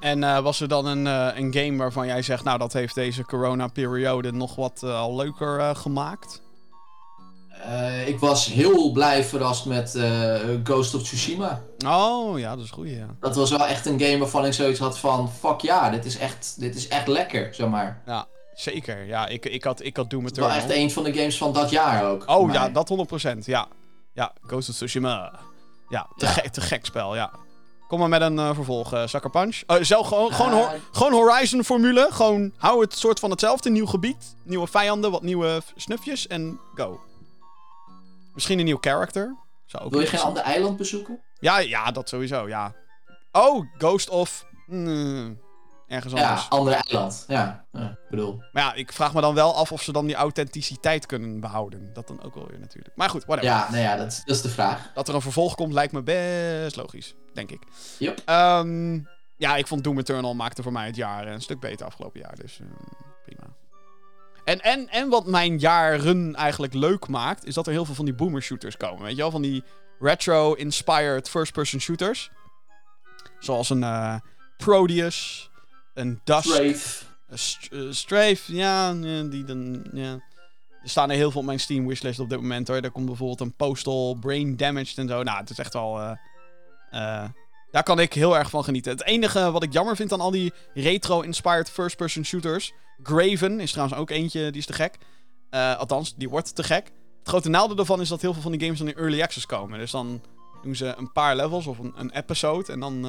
En 0.00 0.24
eh, 0.24 0.38
was 0.38 0.60
er 0.60 0.68
dan 0.68 0.86
een, 0.86 1.06
eh, 1.06 1.38
een 1.38 1.54
game 1.54 1.76
waarvan 1.76 2.06
jij 2.06 2.22
zegt, 2.22 2.44
nou 2.44 2.58
dat 2.58 2.72
heeft 2.72 2.94
deze 2.94 3.24
corona-periode 3.24 4.32
nog 4.32 4.54
wat 4.54 4.80
eh, 4.82 5.00
al 5.00 5.16
leuker 5.16 5.76
gemaakt? 5.76 6.42
Ik 8.06 8.18
was 8.18 8.46
heel 8.46 8.92
blij 8.92 9.24
verrast 9.24 9.64
met 9.64 9.98
Ghost 10.64 10.94
of 10.94 11.02
Tsushima. 11.02 11.60
Oh, 11.86 12.38
ja, 12.38 12.56
dat 12.56 12.64
is 12.64 12.70
goed, 12.70 12.88
ja. 12.88 13.06
Dat 13.20 13.36
was 13.36 13.50
wel 13.50 13.66
echt 13.66 13.86
een 13.86 14.00
game 14.00 14.18
waarvan 14.18 14.46
ik 14.46 14.52
zoiets 14.52 14.78
had 14.78 14.98
van... 14.98 15.30
Fuck 15.38 15.60
ja, 15.60 15.90
dit 15.90 16.04
is 16.04 16.18
echt, 16.18 16.60
dit 16.60 16.74
is 16.74 16.88
echt 16.88 17.06
lekker, 17.06 17.54
zeg 17.54 17.68
maar. 17.68 18.02
Ja, 18.06 18.26
zeker. 18.54 19.04
Ja, 19.06 19.26
ik, 19.26 19.46
ik, 19.46 19.64
had, 19.64 19.84
ik 19.84 19.96
had 19.96 20.10
Doom 20.10 20.24
Het 20.24 20.36
was 20.36 20.46
wel 20.46 20.56
Eternal. 20.56 20.76
echt 20.76 20.82
een 20.82 20.90
van 20.90 21.04
de 21.04 21.12
games 21.12 21.38
van 21.38 21.52
dat 21.52 21.70
jaar 21.70 22.04
ook. 22.04 22.22
Oh 22.26 22.52
ja, 22.52 22.68
dat 22.68 22.92
100%. 23.34 23.38
Ja, 23.38 23.68
ja 24.12 24.32
Ghost 24.46 24.68
of 24.68 24.74
Tsushima. 24.74 25.32
Ja, 25.88 26.08
te, 26.16 26.26
Ja. 26.26 26.32
Gek, 26.32 26.48
te 26.48 26.60
gek 26.60 26.86
spel, 26.86 27.14
ja. 27.14 27.30
Kom 27.90 27.98
maar 27.98 28.08
met 28.08 28.20
een 28.20 28.38
eh, 28.38 28.54
vervolg, 28.54 28.92
eh 28.92 29.06
Sucker 29.06 29.30
Punch. 29.30 29.62
Zelf, 29.80 30.06
gewoon, 30.06 30.32
gewoon, 30.32 30.52
Ah. 30.52 30.70
gewoon 30.92 31.12
Horizon-formule. 31.12 32.08
Gewoon 32.10 32.52
hou 32.56 32.80
het 32.80 32.94
soort 32.94 33.18
van 33.18 33.30
hetzelfde. 33.30 33.70
Nieuw 33.70 33.86
gebied, 33.86 34.36
nieuwe 34.42 34.66
vijanden, 34.66 35.10
wat 35.10 35.22
nieuwe 35.22 35.62
snufjes 35.76 36.26
en 36.26 36.60
go. 36.74 37.00
Misschien 38.34 38.58
een 38.58 38.64
nieuw 38.64 38.78
character. 38.80 39.36
Zou 39.66 39.84
ook 39.84 39.90
Wil 39.90 40.00
je 40.00 40.06
geen 40.06 40.20
ander 40.20 40.42
eiland 40.42 40.76
bezoeken? 40.76 41.20
Ja, 41.40 41.58
ja, 41.58 41.90
dat 41.90 42.08
sowieso, 42.08 42.48
ja. 42.48 42.74
Oh, 43.32 43.66
Ghost 43.78 44.08
of... 44.08 44.46
mm, 44.66 45.38
ergens 45.90 46.12
Ja, 46.12 46.28
anders. 46.28 46.48
ander 46.50 46.72
eiland. 46.74 47.24
Ja, 47.28 47.64
ja, 47.72 47.88
ik 47.90 48.08
bedoel. 48.10 48.42
Maar 48.52 48.62
ja, 48.62 48.74
ik 48.74 48.92
vraag 48.92 49.14
me 49.14 49.20
dan 49.20 49.34
wel 49.34 49.54
af 49.54 49.72
of 49.72 49.82
ze 49.82 49.92
dan 49.92 50.06
die 50.06 50.14
authenticiteit 50.14 51.06
kunnen 51.06 51.40
behouden. 51.40 51.92
Dat 51.92 52.06
dan 52.08 52.22
ook 52.22 52.34
wel 52.34 52.46
weer 52.48 52.58
natuurlijk. 52.60 52.96
Maar 52.96 53.10
goed, 53.10 53.24
whatever. 53.24 53.50
Ja, 53.54 53.70
nou 53.70 53.82
ja, 53.82 53.96
dat, 53.96 54.06
is- 54.06 54.22
dat 54.24 54.36
is 54.36 54.42
de 54.42 54.48
vraag. 54.48 54.90
Dat 54.94 55.08
er 55.08 55.14
een 55.14 55.20
vervolg 55.20 55.54
komt 55.54 55.72
lijkt 55.72 55.92
me 55.92 56.02
best 56.02 56.76
logisch, 56.76 57.14
denk 57.34 57.50
ik. 57.50 57.62
Yep. 57.98 58.22
Ehm, 58.24 58.94
ja, 59.36 59.56
ik 59.56 59.66
vond 59.66 59.84
Doom 59.84 59.98
Eternal 59.98 60.34
maakte 60.34 60.62
voor 60.62 60.72
mij 60.72 60.86
het 60.86 60.96
jaar 60.96 61.26
een 61.26 61.42
stuk 61.42 61.60
beter 61.60 61.86
afgelopen 61.86 62.20
jaar. 62.20 62.34
Dus 62.36 62.60
eh, 62.60 62.66
prima. 63.24 63.54
En, 64.44 64.60
en, 64.60 64.88
en 64.88 65.08
wat 65.08 65.26
mijn 65.26 65.58
jaren 65.58 66.34
eigenlijk 66.34 66.74
leuk 66.74 67.08
maakt, 67.08 67.44
is 67.44 67.54
dat 67.54 67.66
er 67.66 67.72
heel 67.72 67.84
veel 67.84 67.94
van 67.94 68.04
die 68.04 68.14
boomer 68.14 68.42
shooters 68.42 68.76
komen. 68.76 69.02
Weet 69.02 69.10
je 69.16 69.22
wel, 69.22 69.30
van 69.30 69.42
die 69.42 69.64
retro-inspired 69.98 71.28
first-person 71.28 71.80
shooters. 71.80 72.30
Zoals 73.38 73.70
een 73.70 73.82
eh, 73.82 74.14
Proteus, 74.56 75.49
een 75.94 76.20
Dusk, 76.24 76.48
Brave. 76.48 77.04
een 77.28 77.38
St- 77.38 77.68
eh, 77.72 77.80
Strafe, 77.90 78.54
ja, 78.54 78.92
die 79.24 79.44
dan, 79.44 79.86
ja. 79.92 80.12
Er 80.82 80.88
staan 80.88 81.10
er 81.10 81.16
heel 81.16 81.30
veel 81.30 81.40
op 81.40 81.46
mijn 81.46 81.60
Steam 81.60 81.86
wishlist 81.86 82.18
op 82.20 82.28
dit 82.28 82.40
moment 82.40 82.68
hoor. 82.68 82.76
Er 82.76 82.90
komt 82.90 83.06
bijvoorbeeld 83.06 83.40
een 83.40 83.54
Postal, 83.54 84.14
Brain 84.14 84.56
Damaged 84.56 84.98
en 84.98 85.08
zo. 85.08 85.22
Nou, 85.22 85.38
het 85.38 85.50
is 85.50 85.58
echt 85.58 85.72
wel... 85.72 86.00
eh, 86.00 86.10
eh, 86.90 87.28
daar 87.70 87.82
kan 87.82 87.98
ik 87.98 88.12
heel 88.12 88.36
erg 88.38 88.50
van 88.50 88.64
genieten. 88.64 88.92
Het 88.92 89.04
enige 89.04 89.50
wat 89.50 89.62
ik 89.62 89.72
jammer 89.72 89.96
vind 89.96 90.12
aan 90.12 90.20
al 90.20 90.30
die 90.30 90.52
retro-inspired 90.74 91.70
first-person 91.70 92.24
shooters... 92.24 92.72
Graven 93.02 93.60
is 93.60 93.70
trouwens 93.70 93.98
ook 93.98 94.10
eentje, 94.10 94.50
die 94.50 94.60
is 94.60 94.66
te 94.66 94.72
gek. 94.72 94.98
Althans, 95.50 96.14
die 96.16 96.28
wordt 96.28 96.54
te 96.54 96.62
gek. 96.62 96.84
Het 97.18 97.28
grote 97.28 97.48
nadeel 97.48 97.76
daarvan 97.76 98.00
is 98.00 98.08
dat 98.08 98.20
heel 98.20 98.32
veel 98.32 98.42
van 98.42 98.52
die 98.52 98.60
games 98.60 98.78
dan 98.78 98.88
in 98.88 98.94
early 98.96 99.22
access 99.22 99.46
komen. 99.46 99.78
Dus 99.78 99.90
dan 99.90 100.22
doen 100.62 100.76
ze 100.76 100.94
een 100.96 101.12
paar 101.12 101.36
levels 101.36 101.66
of 101.66 101.78
een, 101.78 101.92
een 101.96 102.10
episode. 102.10 102.72
En 102.72 102.80
dan 102.80 103.04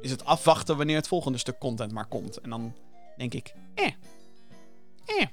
is 0.00 0.10
het 0.10 0.24
afwachten 0.24 0.76
wanneer 0.76 0.96
het 0.96 1.08
volgende 1.08 1.38
stuk 1.38 1.58
content 1.58 1.92
maar 1.92 2.06
komt. 2.06 2.36
En 2.36 2.50
dan 2.50 2.74
denk 3.16 3.34
ik, 3.34 3.54
eh. 3.74 3.86
Eh. 5.04 5.26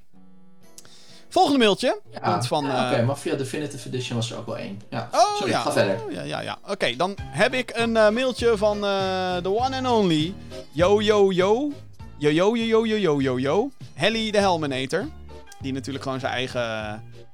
Volgende 1.30 1.58
mailtje. 1.58 2.02
Ja, 2.12 2.42
van. 2.42 2.66
Oké, 2.66 2.74
eh, 2.74 3.06
Mafia 3.06 3.36
Definitive 3.36 3.88
Edition 3.88 4.16
was 4.16 4.32
er 4.32 4.38
ook 4.38 4.46
wel 4.46 4.58
één. 4.58 4.82
Ja. 4.90 5.10
Oh, 5.12 5.36
Sorry, 5.36 5.52
ja. 5.52 5.62
ga 5.62 5.72
verder. 5.72 6.12
Ja, 6.12 6.22
ja, 6.22 6.42
ja. 6.42 6.58
Oké, 6.68 6.96
dan 6.96 7.16
heb 7.22 7.54
ik 7.54 7.72
een 7.76 7.98
eh, 7.98 8.10
mailtje 8.10 8.58
van 8.58 8.76
eh, 8.76 9.42
de 9.42 9.50
one 9.50 9.78
and 9.78 9.88
only. 9.88 10.34
Yo, 10.72 11.02
yo, 11.02 11.32
yo. 11.32 11.72
Yo, 12.18 12.30
yo, 12.30 12.56
yo, 12.56 12.86
yo, 12.86 12.98
yo, 12.98 13.22
yo, 13.22 13.40
yo. 13.40 13.70
Helly 13.94 14.32
de 14.32 14.38
Helminator. 14.38 15.08
Die 15.62 15.74
natuurlijk 15.74 16.04
gewoon 16.04 16.20
zijn 16.20 16.34
eigen. 16.34 16.62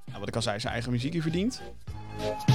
Nou, 0.05 0.19
wat 0.19 0.27
ik 0.27 0.35
al 0.35 0.41
zei, 0.41 0.59
zijn 0.59 0.73
eigen 0.73 0.91
muziekje 0.91 1.21
verdient. 1.21 1.61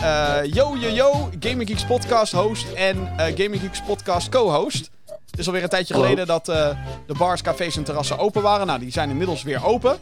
Eh, 0.03 0.39
yo 0.53 0.77
Yo 0.77 0.89
Yo, 0.89 1.29
Gaming 1.41 1.69
Geeks 1.69 1.85
podcast 1.85 2.33
host 2.33 2.73
en 2.73 3.13
eh 3.17 3.25
Gaming 3.25 3.61
Geeks 3.61 3.83
podcast 3.83 4.29
co-host. 4.29 4.91
Het 5.31 5.39
is 5.39 5.47
alweer 5.47 5.63
een 5.63 5.69
tijdje 5.69 5.95
geleden 5.95 6.27
dat 6.27 6.49
eh, 6.49 6.69
de 7.07 7.15
bars, 7.15 7.43
cafés 7.43 7.77
en 7.77 7.85
terrassen 7.85 8.19
open 8.19 8.43
waren. 8.43 8.67
Nou, 8.67 8.79
die 8.79 8.93
zijn 8.93 9.11
inmiddels 9.11 9.43
weer 9.43 9.65
open. 9.65 9.99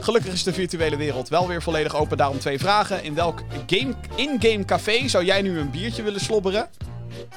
Gelukkig 0.00 0.32
is 0.32 0.42
de 0.42 0.52
virtuele 0.52 0.96
wereld 0.96 1.28
wel 1.28 1.48
weer 1.48 1.62
volledig 1.62 1.96
open. 1.96 2.16
Daarom 2.16 2.38
twee 2.38 2.58
vragen. 2.58 3.04
In 3.04 3.14
welk 3.14 3.42
game, 3.66 3.94
in-game 4.14 4.64
café 4.64 5.08
zou 5.08 5.24
jij 5.24 5.42
nu 5.42 5.58
een 5.58 5.70
biertje 5.70 6.02
willen 6.02 6.20
slobberen? 6.20 6.68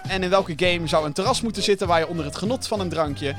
En 0.08 0.24
in 0.24 0.30
welke 0.30 0.54
game 0.56 0.88
zou 0.88 1.06
een 1.06 1.14
terras 1.14 1.42
moeten 1.42 1.64
zitten 1.64 1.88
waar 1.88 2.00
je 2.00 2.08
onder 2.08 2.26
het 2.26 2.36
genot 2.36 2.68
van 2.68 2.80
een 2.80 2.90
drankje 2.90 3.36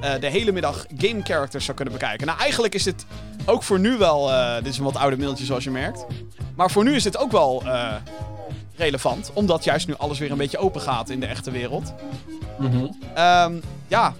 eh, 0.00 0.20
de 0.20 0.26
hele 0.26 0.52
middag 0.52 0.84
game 0.96 1.20
characters 1.22 1.64
zou 1.64 1.76
kunnen 1.76 1.94
bekijken? 1.94 2.26
Nou, 2.26 2.38
eigenlijk 2.38 2.74
is 2.74 2.82
dit 2.82 3.06
ook 3.44 3.62
voor 3.62 3.78
nu 3.80 3.96
wel. 3.96 4.32
eh, 4.32 4.54
dit 4.56 4.66
is 4.72 4.78
een 4.78 4.84
wat 4.84 4.96
oude 4.96 5.16
mailtje 5.18 5.44
zoals 5.44 5.64
je 5.64 5.70
merkt. 5.70 6.04
Maar 6.54 6.70
voor 6.70 6.84
nu 6.84 6.94
is 6.94 7.02
dit 7.02 7.18
ook 7.18 7.32
wel 7.32 7.62
eh, 7.66 7.92
relevant. 8.76 9.30
Omdat 9.34 9.64
juist 9.64 9.86
nu 9.86 9.94
alles 9.96 10.18
weer 10.18 10.30
een 10.30 10.36
beetje 10.38 10.58
open 10.58 10.80
gaat 10.80 11.10
in 11.10 11.20
de 11.20 11.26
echte 11.26 11.50
wereld. 11.50 11.94
Mhm. 12.58 12.86
Ehm, 13.14 13.52
ja, 13.88 14.14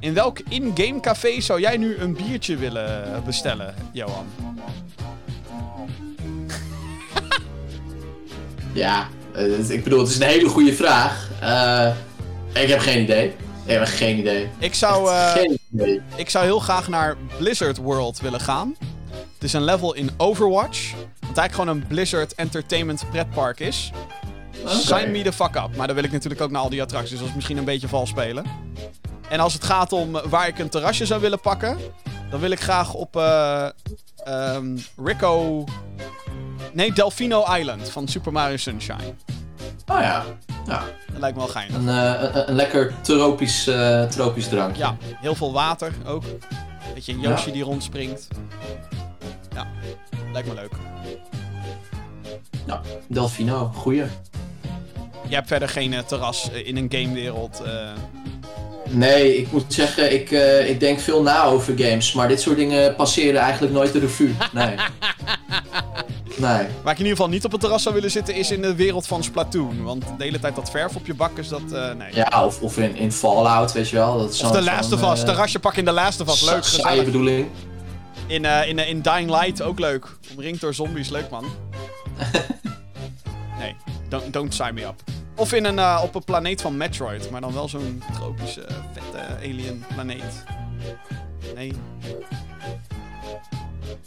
in 0.00 0.14
welk 0.14 0.38
in-game 0.48 1.00
café 1.00 1.40
zou 1.40 1.60
jij 1.60 1.76
nu 1.76 1.96
een 1.96 2.14
biertje 2.14 2.56
willen 2.56 3.22
bestellen, 3.24 3.74
Johan? 3.92 4.26
Ja, 8.72 9.08
het- 9.32 9.70
ik 9.70 9.84
bedoel, 9.84 9.98
het 10.00 10.08
is 10.08 10.16
een 10.20 10.26
hele 10.26 10.48
goede 10.48 10.72
vraag. 10.74 11.30
Eh, 11.40 11.88
ik 12.62 12.68
heb 12.68 12.78
geen 12.78 13.02
idee. 13.02 13.32
Ik 13.64 13.70
heb 13.70 13.80
echt 13.80 13.96
geen 13.96 14.18
idee. 14.18 14.48
Ik 14.58 14.74
zou, 14.74 15.10
eh, 15.10 15.32
geen 15.32 15.58
idee. 15.72 16.00
ik 16.16 16.30
zou 16.30 16.44
heel 16.44 16.58
graag 16.58 16.88
naar 16.88 17.16
Blizzard 17.38 17.76
World 17.76 18.20
willen 18.20 18.40
gaan. 18.40 18.76
Het 19.10 19.42
is 19.42 19.52
een 19.52 19.64
level 19.64 19.94
in 19.94 20.10
Overwatch. 20.16 20.92
Wat 20.92 21.38
eigenlijk 21.38 21.52
gewoon 21.54 21.68
een 21.68 21.86
Blizzard 21.86 22.34
Entertainment 22.34 23.10
pretpark 23.10 23.60
is. 23.60 23.90
Sign 24.66 25.10
me 25.10 25.22
the 25.22 25.32
fuck 25.32 25.54
up. 25.56 25.76
Maar 25.76 25.86
dan 25.86 25.96
wil 25.96 26.04
ik 26.04 26.12
natuurlijk 26.12 26.40
ook 26.40 26.50
naar 26.50 26.62
al 26.62 26.68
die 26.68 26.82
attracties. 26.82 27.10
Dus 27.10 27.18
dat 27.18 27.28
is 27.28 27.34
misschien 27.34 27.56
een 27.56 27.64
beetje 27.64 27.88
vals 27.88 28.08
spelen. 28.08 28.44
En 29.28 29.40
als 29.40 29.52
het 29.52 29.64
gaat 29.64 29.92
om 29.92 30.12
waar 30.12 30.48
ik 30.48 30.58
een 30.58 30.68
terrasje 30.68 31.06
zou 31.06 31.20
willen 31.20 31.40
pakken... 31.40 31.78
dan 32.30 32.40
wil 32.40 32.50
ik 32.50 32.60
graag 32.60 32.94
op 32.94 33.16
eh 33.16 33.68
ehm, 34.24 34.78
Rico... 34.96 35.64
Nee, 36.72 36.92
Delfino 36.92 37.44
Island 37.54 37.90
van 37.90 38.08
Super 38.08 38.32
Mario 38.32 38.56
Sunshine. 38.56 39.14
Oh 39.92 40.00
ja. 40.00 40.24
ja. 40.66 40.84
Dat 41.12 41.20
lijkt 41.20 41.36
me 41.36 41.42
wel 41.42 41.52
geinig. 41.52 41.76
Een, 41.76 41.88
eh, 41.88 42.22
een, 42.22 42.48
een 42.48 42.54
lekker 42.54 42.94
tropisch, 43.00 43.66
eh, 43.66 44.04
tropisch 44.04 44.48
drankje. 44.48 44.82
Ja, 44.82 44.96
heel 45.00 45.34
veel 45.34 45.52
water 45.52 45.92
ook. 46.06 46.22
Beetje 46.94 47.12
een 47.12 47.20
Yoshi 47.20 47.52
die 47.52 47.62
rondspringt. 47.62 48.28
Ja, 49.54 49.66
lijkt 50.32 50.48
me 50.48 50.54
leuk. 50.54 50.72
Ja, 52.66 52.80
Delfino, 53.08 53.70
goeie. 53.74 54.04
Je 55.28 55.34
hebt 55.34 55.48
verder 55.48 55.68
geen 55.68 55.92
eh, 55.92 56.00
terras 56.00 56.50
in 56.50 56.76
een 56.76 56.88
gamewereld. 56.88 57.62
Nee, 58.94 59.36
ik 59.36 59.52
moet 59.52 59.64
zeggen, 59.68 60.12
ik, 60.12 60.30
eh, 60.30 60.68
ik 60.70 60.80
denk 60.80 61.00
veel 61.00 61.22
na 61.22 61.42
over 61.44 61.74
games, 61.78 62.12
maar 62.12 62.28
dit 62.28 62.40
soort 62.40 62.56
dingen 62.56 62.94
passeren 62.96 63.40
eigenlijk 63.40 63.72
nooit 63.72 63.92
de 63.92 63.98
revue. 63.98 64.34
Nee. 64.52 64.74
Nee. 66.36 66.66
Waar 66.82 66.92
ik 66.92 66.98
in 66.98 67.04
ieder 67.04 67.10
geval 67.16 67.28
niet 67.28 67.44
op 67.44 67.52
het 67.52 67.60
terras 67.60 67.82
zou 67.82 67.94
willen 67.94 68.10
zitten 68.10 68.34
is 68.34 68.50
in 68.50 68.62
de 68.62 68.74
wereld 68.74 69.06
van 69.06 69.22
Splatoon. 69.24 69.82
Want 69.82 70.04
de 70.18 70.24
hele 70.24 70.38
tijd 70.40 70.54
dat 70.56 70.70
verf 70.70 70.96
op 70.96 71.06
je 71.06 71.14
bak 71.14 71.38
is 71.38 71.48
dat... 71.48 71.72
eh, 71.72 71.92
nee. 71.94 72.08
Ja, 72.14 72.44
of, 72.44 72.60
of 72.60 72.78
in, 72.78 72.96
in 72.96 73.12
Fallout, 73.12 73.72
weet 73.72 73.88
je 73.88 73.96
wel. 73.96 74.18
Dat 74.18 74.32
is 74.32 74.40
Of 74.42 74.48
zo'n, 74.64 74.92
of 74.98 75.12
Us. 75.12 75.20
eh, 75.20 75.24
Terrasje 75.26 75.58
pakken 75.58 75.86
in 75.86 75.92
Last 75.92 76.20
of 76.20 76.28
Us. 76.28 76.42
Leuk, 76.42 76.64
sa- 76.64 76.80
Saaie 76.80 77.02
bedoeling. 77.02 77.46
In, 78.26 78.44
in, 78.44 78.78
in 78.78 79.00
Dying 79.00 79.30
Light 79.30 79.62
ook 79.62 79.78
leuk. 79.78 80.06
Omringd 80.32 80.60
door 80.60 80.74
zombies. 80.74 81.08
Leuk, 81.08 81.30
man. 81.30 81.44
nee, 83.58 83.76
don't, 84.08 84.32
don't 84.32 84.54
sign 84.54 84.74
me 84.74 84.82
up. 84.84 85.02
Of 85.42 85.52
in 85.52 85.64
een, 85.64 85.78
eh, 85.78 86.00
op 86.04 86.14
een 86.14 86.24
planeet 86.24 86.60
van 86.60 86.76
Metroid. 86.76 87.30
Maar 87.30 87.40
dan 87.40 87.52
wel 87.52 87.68
zo'n 87.68 88.02
tropische, 88.14 88.66
vette 88.92 89.36
alien 89.36 89.84
planeet. 89.94 90.44
Nee. 91.54 91.72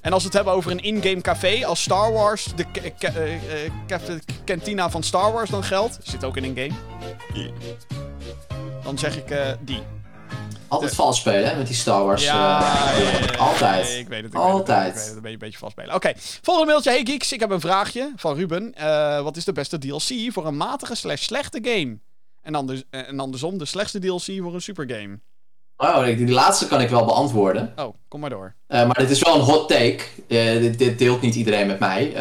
En 0.01 0.11
als 0.13 0.21
we 0.21 0.27
het 0.27 0.33
hebben 0.37 0.53
over 0.53 0.71
een 0.71 0.79
in-game 0.83 1.21
café, 1.21 1.65
als 1.65 1.81
Star 1.81 2.11
Wars, 2.13 2.47
de 2.55 2.65
eh, 2.99 3.33
eh, 3.65 3.71
caf- 3.87 4.01
cantina 4.45 4.89
van 4.89 5.03
Star 5.03 5.31
Wars 5.33 5.49
dan 5.49 5.63
geldt, 5.63 5.99
zit 6.03 6.23
ook 6.23 6.37
in 6.37 6.43
een 6.43 6.55
game. 6.57 7.51
Dan 8.83 8.97
zeg 8.97 9.17
ik 9.17 9.29
eh, 9.29 9.51
die. 9.61 9.81
Altijd 10.75 10.95
vals 10.95 11.17
spelen, 11.19 11.49
hè, 11.49 11.57
met 11.57 11.67
die 11.67 11.75
Star 11.75 12.05
Wars. 12.05 12.25
eh, 12.25 13.39
altijd. 13.39 13.89
Ik 13.99 14.07
weet 14.07 14.23
het. 14.23 14.33
Ik 14.33 14.39
Altijd. 14.39 14.93
Weet 14.93 15.05
het, 15.05 15.15
ik 15.15 15.21
weet 15.21 15.23
het, 15.23 15.33
een 15.33 15.37
beetje, 15.39 15.57
vast 15.57 15.71
spelen. 15.71 15.95
Oké, 15.95 16.11
volgende 16.41 16.69
mailtje. 16.71 16.89
Hey 16.89 17.01
geeks, 17.05 17.31
ik 17.31 17.39
heb 17.39 17.49
een 17.49 17.59
vraagje 17.59 18.11
van 18.15 18.35
Ruben. 18.35 18.73
Eh, 18.73 19.21
wat 19.21 19.37
is 19.37 19.45
de 19.45 19.51
beste 19.51 19.77
DLC 19.77 20.31
voor 20.31 20.45
een 20.45 20.57
matige 20.57 20.95
slash 20.95 21.21
slechte 21.23 21.59
game? 21.61 21.99
En, 22.41 22.55
anders, 22.55 22.83
eh, 22.89 23.07
en 23.07 23.19
andersom, 23.19 23.57
de 23.57 23.65
slechtste 23.65 23.99
DLC 23.99 24.41
voor 24.41 24.53
een 24.53 24.61
supergame. 24.61 25.19
Oh, 25.77 26.03
die 26.03 26.15
die 26.15 26.29
laatste 26.29 26.67
kan 26.67 26.81
ik 26.81 26.89
wel 26.89 27.05
beantwoorden. 27.05 27.73
Oh, 27.75 27.93
kom 28.07 28.19
maar 28.19 28.29
door. 28.29 28.55
Eh, 28.67 28.85
maar 28.85 28.95
dit 28.95 29.09
is 29.09 29.21
wel 29.21 29.35
een 29.35 29.41
hot 29.41 29.67
take. 29.69 29.99
Dit, 30.27 30.77
dit 30.77 30.97
deelt 30.97 31.21
niet 31.21 31.35
iedereen 31.35 31.67
met 31.67 31.79
mij. 31.79 32.13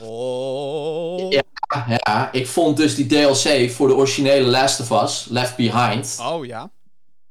Oh. 0.00 1.32
Ja. 1.32 1.42
ja, 1.88 2.28
ik 2.32 2.46
vond 2.46 2.76
dus 2.76 2.94
die 2.94 3.06
DLC 3.06 3.70
voor 3.70 3.88
de 3.88 3.94
originele 3.94 4.46
Last 4.48 4.80
of 4.80 5.02
Us, 5.02 5.26
Left 5.30 5.56
Behind, 5.56 6.18
Oh 6.22 6.46
ja. 6.46 6.70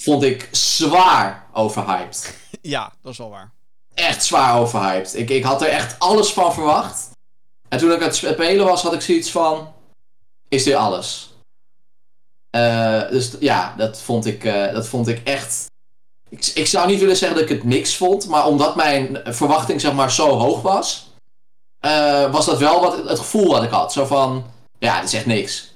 Vond 0.04 0.24
ik 0.24 0.50
zwaar 0.52 1.48
overhyped. 1.54 2.34
Ja, 2.62 2.94
dat 3.02 3.12
is 3.12 3.18
wel 3.18 3.30
waar. 3.30 3.52
Echt 3.94 4.26
zwaar 4.26 4.60
overhyped. 4.60 5.16
Ik, 5.16 5.30
ik 5.30 5.44
had 5.44 5.62
er 5.62 5.68
echt 5.68 6.00
alles 6.00 6.34
van 6.34 6.54
verwacht. 6.54 7.10
En 7.70 7.78
toen 7.80 7.92
ik 7.92 7.98
aan 7.98 8.04
het 8.08 8.16
spelen 8.16 8.66
was, 8.66 8.82
had 8.82 8.94
ik 8.94 9.02
zoiets 9.02 9.32
van... 9.32 9.74
Is 10.50 10.64
dit 10.64 10.74
alles? 10.76 11.34
Eh, 12.50 13.10
dus 13.10 13.32
ja, 13.40 13.74
dat 13.78 14.02
vond 14.02 14.26
ik, 14.26 14.44
eh, 14.44 14.74
dat 14.74 14.88
vond 14.88 15.08
ik 15.08 15.22
echt... 15.24 15.66
Ik, 16.30 16.46
ik 16.46 16.68
zou 16.68 16.88
niet 16.88 17.00
willen 17.00 17.18
zeggen 17.18 17.40
dat 17.40 17.50
ik 17.50 17.56
het 17.56 17.64
niks 17.64 17.96
vond, 17.96 18.28
maar 18.28 18.46
omdat 18.48 18.76
mijn 18.76 19.20
verwachting 19.24 19.82
zeg 19.82 19.94
maar 19.94 20.12
zo 20.12 20.30
hoog 20.30 20.62
was... 20.62 21.12
eh, 21.80 22.32
was 22.32 22.46
dat 22.46 22.60
wel 22.60 22.82
wat, 22.82 23.10
het 23.10 23.20
gevoel 23.20 23.48
wat 23.48 23.64
ik 23.64 23.70
had. 23.70 23.94
Zo 23.94 24.06
van, 24.06 24.46
ja, 24.80 24.96
dit 25.00 25.08
is 25.08 25.14
echt 25.16 25.26
niks. 25.26 25.73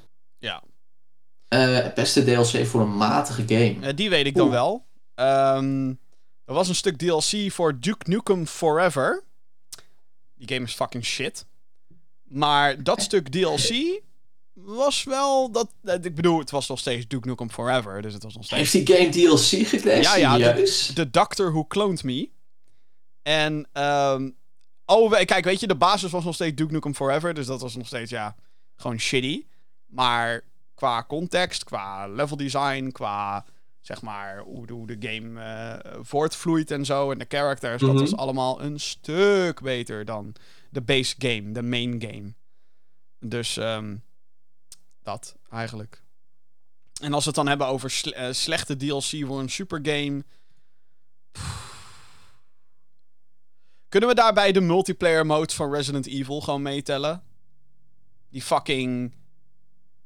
Eh, 1.47 1.93
beste 1.93 2.23
DLC 2.23 2.65
voor 2.65 2.81
een 2.81 2.97
matige 2.97 3.41
game. 3.47 3.75
Eh, 3.81 3.95
die 3.95 4.09
weet 4.09 4.25
ik 4.25 4.35
dan 4.35 4.45
Oeh. 4.45 4.53
wel. 4.55 4.85
Ehm, 5.15 5.89
er 6.45 6.53
was 6.53 6.67
een 6.69 6.75
stuk 6.75 6.97
DLC 6.97 7.51
voor 7.51 7.79
Duke 7.79 8.09
Nukem 8.09 8.45
Forever. 8.47 9.23
Die 10.35 10.47
game 10.47 10.65
is 10.65 10.73
fucking 10.73 11.05
shit. 11.05 11.45
Maar 12.23 12.83
dat 12.83 13.01
stuk 13.01 13.29
DLC, 13.29 14.01
was 14.53 15.03
wel 15.03 15.51
dat. 15.51 15.73
eh, 15.83 15.93
Ik 16.01 16.15
bedoel, 16.15 16.39
het 16.39 16.51
was 16.51 16.67
nog 16.67 16.79
steeds 16.79 17.07
Duke 17.07 17.27
Nukem 17.27 17.49
Forever, 17.51 18.01
dus 18.01 18.13
het 18.13 18.23
was 18.23 18.35
nog 18.35 18.45
steeds. 18.45 18.71
Heeft 18.71 18.87
die 18.87 18.95
game 18.97 19.09
DLC 19.09 19.67
gekregen? 19.67 20.19
Ja, 20.19 20.35
ja? 20.35 20.53
De 20.93 21.09
Doctor 21.11 21.51
Who 21.51 21.65
Cloned 21.65 22.03
Me. 22.03 22.29
En, 23.21 23.67
ehm 23.73 24.29
oh, 24.85 25.11
kijk, 25.11 25.43
weet 25.45 25.59
je, 25.59 25.67
de 25.67 25.75
basis 25.75 26.11
was 26.11 26.23
nog 26.23 26.33
steeds 26.33 26.55
Duke 26.55 26.73
Nukem 26.73 26.95
Forever, 26.95 27.33
dus 27.33 27.45
dat 27.45 27.61
was 27.61 27.75
nog 27.75 27.87
steeds, 27.87 28.11
ja, 28.11 28.35
gewoon 28.75 28.99
shitty. 28.99 29.45
Maar 29.85 30.43
qua 30.77 31.03
context, 31.07 31.63
qua 31.63 32.07
level 32.07 32.37
design, 32.37 32.89
qua, 32.91 33.45
zeg 33.81 34.01
maar, 34.01 34.39
hoe, 34.39 34.65
de- 34.67 34.73
hoe 34.73 34.87
de 34.87 35.07
game 35.09 35.41
eh, 35.43 35.99
voortvloeit 36.01 36.71
en 36.71 36.85
zo, 36.85 37.11
en 37.11 37.17
de 37.17 37.25
characters, 37.27 37.81
Mhm. 37.81 37.91
dat 37.91 38.01
was 38.01 38.15
allemaal 38.19 38.61
een 38.61 38.79
stuk 38.79 39.61
beter 39.61 40.05
dan 40.05 40.35
de 40.69 40.81
base 40.81 41.15
game, 41.17 41.51
de 41.51 41.61
main 41.63 42.01
game. 42.01 42.33
Dus, 43.19 43.57
ehm 43.57 43.95
dat, 45.03 45.35
eigenlijk. 45.51 46.03
En 47.01 47.13
als 47.13 47.21
we 47.23 47.27
het 47.29 47.35
dan 47.37 47.47
hebben 47.47 47.67
over 47.67 47.89
sle- 47.89 48.11
eh, 48.11 48.33
slechte 48.33 48.75
DLC 48.77 49.25
voor 49.25 49.39
een 49.39 49.49
supergame. 49.49 50.23
Kunnen 53.89 54.09
we 54.09 54.15
daarbij 54.15 54.51
de 54.51 54.61
multiplayer 54.61 55.25
modes 55.25 55.55
van 55.55 55.73
Resident 55.73 56.07
Evil 56.07 56.41
gewoon 56.41 56.61
meetellen? 56.61 57.23
Die 58.29 58.41
fucking 58.41 59.13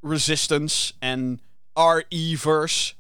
Resistance 0.02 0.94
en 1.00 1.42
RE-verse. 1.74 2.94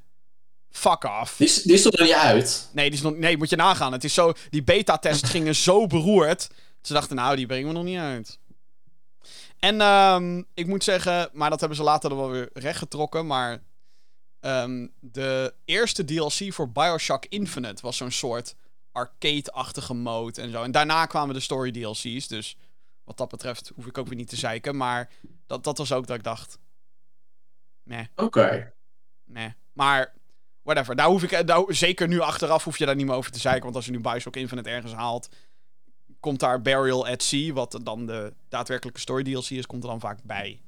Fuck 0.69 1.03
off. 1.03 1.37
Die, 1.37 1.47
is- 1.47 1.61
die 1.63 1.81
toch 1.81 1.91
nog 1.93 2.07
niet 2.07 2.15
uit? 2.15 2.69
Nee, 2.73 2.85
die 2.89 2.97
is 2.99 3.03
nog, 3.03 3.15
nee, 3.17 3.37
moet 3.37 3.49
je 3.49 3.55
nagaan. 3.55 3.91
Het 3.91 4.03
is 4.03 4.13
zo, 4.13 4.33
die 4.49 4.63
beta-tests 4.63 5.29
gingen 5.35 5.55
zo 5.55 5.87
beroerd. 5.87 6.47
Ze 6.81 6.93
dachten, 6.93 7.15
nou, 7.15 7.35
die 7.35 7.45
brengen 7.45 7.67
we 7.67 7.73
nog 7.73 7.83
niet 7.83 7.97
uit. 7.97 8.39
En 9.59 9.81
ehm, 9.81 10.41
ik 10.53 10.67
moet 10.67 10.83
zeggen, 10.83 11.29
maar 11.33 11.49
dat 11.49 11.59
hebben 11.59 11.77
ze 11.77 11.83
later 11.83 12.09
dan 12.09 12.17
wel 12.19 12.29
weer 12.29 12.49
rechtgetrokken. 12.53 13.27
Maar 13.27 13.63
ehm, 14.39 14.87
de 14.99 15.53
eerste 15.65 16.05
DLC 16.05 16.53
voor 16.53 16.71
Bioshock 16.71 17.25
Infinite 17.25 17.81
was 17.81 17.97
zo'n 17.97 18.11
soort 18.11 18.55
arcade-achtige 18.91 19.93
mode 19.93 20.41
en 20.41 20.51
zo. 20.51 20.63
En 20.63 20.71
daarna 20.71 21.05
kwamen 21.05 21.33
de 21.35 21.39
story 21.41 21.71
DLC's. 21.71 22.27
Dus 22.27 22.55
wat 23.03 23.17
dat 23.17 23.29
betreft 23.29 23.71
hoef 23.75 23.85
ik 23.85 23.97
ook 23.97 24.07
weer 24.07 24.15
niet 24.17 24.29
te 24.29 24.35
zeiken. 24.35 24.77
Maar 24.77 25.09
dat, 25.47 25.63
dat 25.63 25.77
was 25.77 25.91
ook 25.91 26.07
dat 26.07 26.17
ik 26.17 26.23
dacht. 26.23 26.57
Meh. 27.91 28.05
Oké. 28.15 28.73
Nee. 29.25 29.53
Maar, 29.73 30.13
whatever. 30.63 30.95
Daar 30.95 31.07
hoef 31.07 31.23
ik, 31.23 31.47
daar, 31.47 31.63
zeker 31.67 32.07
nu 32.07 32.19
achteraf 32.19 32.63
hoef 32.63 32.77
je 32.77 32.85
daar 32.85 32.95
niet 32.95 33.05
meer 33.05 33.15
over 33.15 33.31
te 33.31 33.39
zeiken. 33.39 33.63
Want 33.63 33.75
als 33.75 33.85
je 33.85 33.91
nu 33.91 33.99
Bioshock 33.99 34.35
Infinite 34.35 34.69
ergens 34.69 34.93
haalt, 34.93 35.29
komt 36.19 36.39
daar 36.39 36.61
Burial 36.61 37.07
at 37.07 37.23
Sea, 37.23 37.53
wat 37.53 37.79
dan 37.83 38.05
de 38.05 38.33
daadwerkelijke 38.49 38.99
story 38.99 39.23
DLC 39.23 39.49
is, 39.49 39.65
komt 39.65 39.83
er 39.83 39.89
dan 39.89 39.99
vaak 39.99 40.19
bij. 40.23 40.61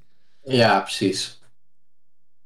Ja, 0.44 0.80
precies. 0.80 1.42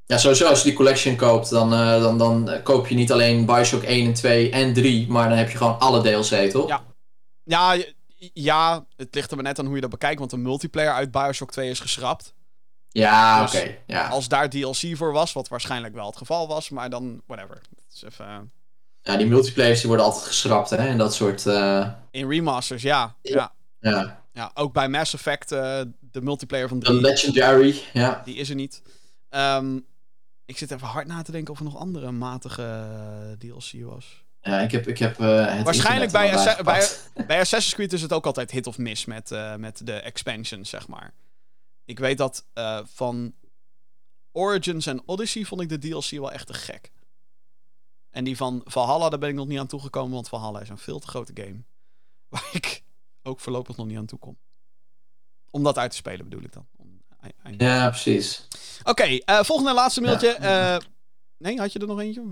Ja, 0.06 0.18
sowieso 0.18 0.46
als 0.48 0.60
je 0.60 0.66
die 0.68 0.78
collection 0.78 1.16
koopt, 1.16 1.50
dan, 1.50 1.74
eh, 1.74 2.02
dan, 2.02 2.18
dan 2.18 2.62
koop 2.64 2.88
je 2.88 2.96
niet 2.96 3.12
alleen 3.12 3.46
Bioshock 3.46 3.84
1 3.84 4.06
en 4.06 4.14
2 4.14 4.50
en 4.50 4.74
3, 4.74 5.08
maar 5.08 5.30
dan 5.30 5.38
heb 5.38 5.50
je 5.50 5.58
gewoon 5.58 5.80
alle 5.80 6.02
DLC, 6.02 6.50
toch? 6.50 6.68
Ja. 6.68 6.86
Ja, 7.44 7.84
ja, 8.34 8.86
het 8.96 9.16
ligt 9.16 9.30
er 9.30 9.36
maar 9.36 9.46
net 9.46 9.60
aan 9.60 9.66
hoe 9.66 9.76
je 9.76 9.82
dat 9.82 9.90
bekijkt, 9.90 10.20
want 10.20 10.32
de 10.32 10.38
multiplayer 10.38 10.94
uit 10.94 11.12
Bioshock 11.12 11.52
2 11.52 11.70
is 11.70 11.80
geschrapt. 11.80 12.34
Ja, 12.90 13.42
Dus 13.42 13.56
oké. 13.62 13.76
ja. 13.88 14.08
Als 14.08 14.28
daar 14.28 14.50
DLC 14.50 14.76
voor 14.98 15.12
was, 15.12 15.34
wat 15.34 15.48
waarschijnlijk 15.48 15.94
wel 15.94 16.06
het 16.06 16.18
geval 16.18 16.48
was, 16.48 16.70
maar 16.70 16.90
dan, 16.90 17.22
whatever. 17.28 17.62
Is 17.94 18.04
even... 18.04 18.52
ja, 19.02 19.18
die 19.18 19.26
multiplayers 19.28 19.80
die 19.80 19.88
worden 19.88 20.06
altijd 20.06 20.26
geschrapt, 20.26 20.70
hè, 20.70 20.76
en 20.78 20.98
dat 20.98 21.14
soort... 21.14 21.46
eh, 21.46 21.88
In 22.12 22.30
remasters, 22.30 22.82
ja. 22.82 23.16
Ja, 23.22 23.52
ja. 23.80 24.24
ja. 24.34 24.52
Ook 24.54 24.74
bij 24.74 24.90
Mass 24.90 25.14
Effect, 25.14 25.52
eh, 25.52 25.82
de 26.00 26.22
multiplayer 26.22 26.68
van 26.68 26.80
De 26.80 26.86
3. 26.86 27.02
Legendary, 27.02 27.82
ja. 27.94 28.22
Die 28.26 28.36
is 28.36 28.50
er 28.50 28.56
niet. 28.56 28.82
Ehm, 29.30 29.80
ik 30.46 30.58
zit 30.58 30.72
even 30.72 30.88
hard 30.88 31.08
na 31.08 31.22
te 31.22 31.32
denken 31.32 31.54
of 31.54 31.60
er 31.60 31.66
nog 31.66 31.78
andere 31.78 32.12
matige 32.12 32.64
eh, 32.64 33.32
DLC 33.50 33.84
was. 33.86 34.26
Ja, 34.42 34.60
ik 34.60 34.72
heb, 34.72 34.88
ik 34.88 34.98
heb 34.98 35.20
eh, 35.20 35.46
het 35.56 35.64
Waarschijnlijk 35.64 36.12
bij, 36.12 36.34
Assa- 36.36 36.64
bij, 36.64 36.88
bij 37.28 37.40
Assassin's 37.40 37.74
Creed 37.76 37.94
is 37.94 38.02
het 38.02 38.14
ook 38.14 38.26
altijd 38.26 38.52
hit 38.52 38.68
of 38.68 38.78
miss 38.78 39.06
met, 39.06 39.32
eh, 39.32 39.56
met 39.56 39.82
de 39.86 39.94
expansions, 39.94 40.70
zeg 40.70 40.88
maar. 40.88 41.14
Ik 41.88 42.00
weet 42.00 42.18
dat 42.18 42.46
eh, 42.54 42.80
van 42.86 43.34
Origins 44.32 44.86
en 44.86 45.02
Odyssey 45.06 45.44
vond 45.44 45.62
ik 45.62 45.70
de 45.70 45.78
DLC 45.78 46.10
wel 46.10 46.32
echt 46.32 46.48
te 46.48 46.54
gek. 46.54 46.92
En 48.10 48.24
die 48.24 48.38
van 48.38 48.62
Valhalla, 48.66 49.10
daar 49.10 49.20
ben 49.20 49.30
ik 49.30 49.36
nog 49.36 49.48
niet 49.48 49.60
aan 49.60 49.68
toegekomen, 49.68 50.14
want 50.14 50.30
Valhalla 50.30 50.62
is 50.62 50.70
een 50.70 50.78
veel 50.78 51.00
te 51.00 51.08
grote 51.08 51.32
game. 51.34 51.64
Waar 52.30 52.50
ik 52.52 52.84
ook 53.24 53.40
voorlopig 53.40 53.78
nog 53.78 53.86
niet 53.86 53.98
aan 53.98 54.06
toe 54.06 54.20
kom. 54.20 54.38
Om 55.50 55.64
dat 55.64 55.78
uit 55.78 55.92
te 55.92 55.98
spelen 55.98 56.30
bedoel 56.30 56.44
ik 56.44 56.54
dan. 56.54 56.68
Ja, 57.58 57.90
precies. 57.90 58.48
Oké, 58.84 59.04
eh, 59.04 59.44
volgende 59.44 59.70
en 59.70 59.76
laatste 59.76 60.02
mailtje. 60.02 60.32
Eh, 60.32 60.78
nee, 61.38 61.60
had 61.60 61.74
je 61.74 61.80
er 61.80 61.88
nog 61.88 62.00
eentje? 62.00 62.24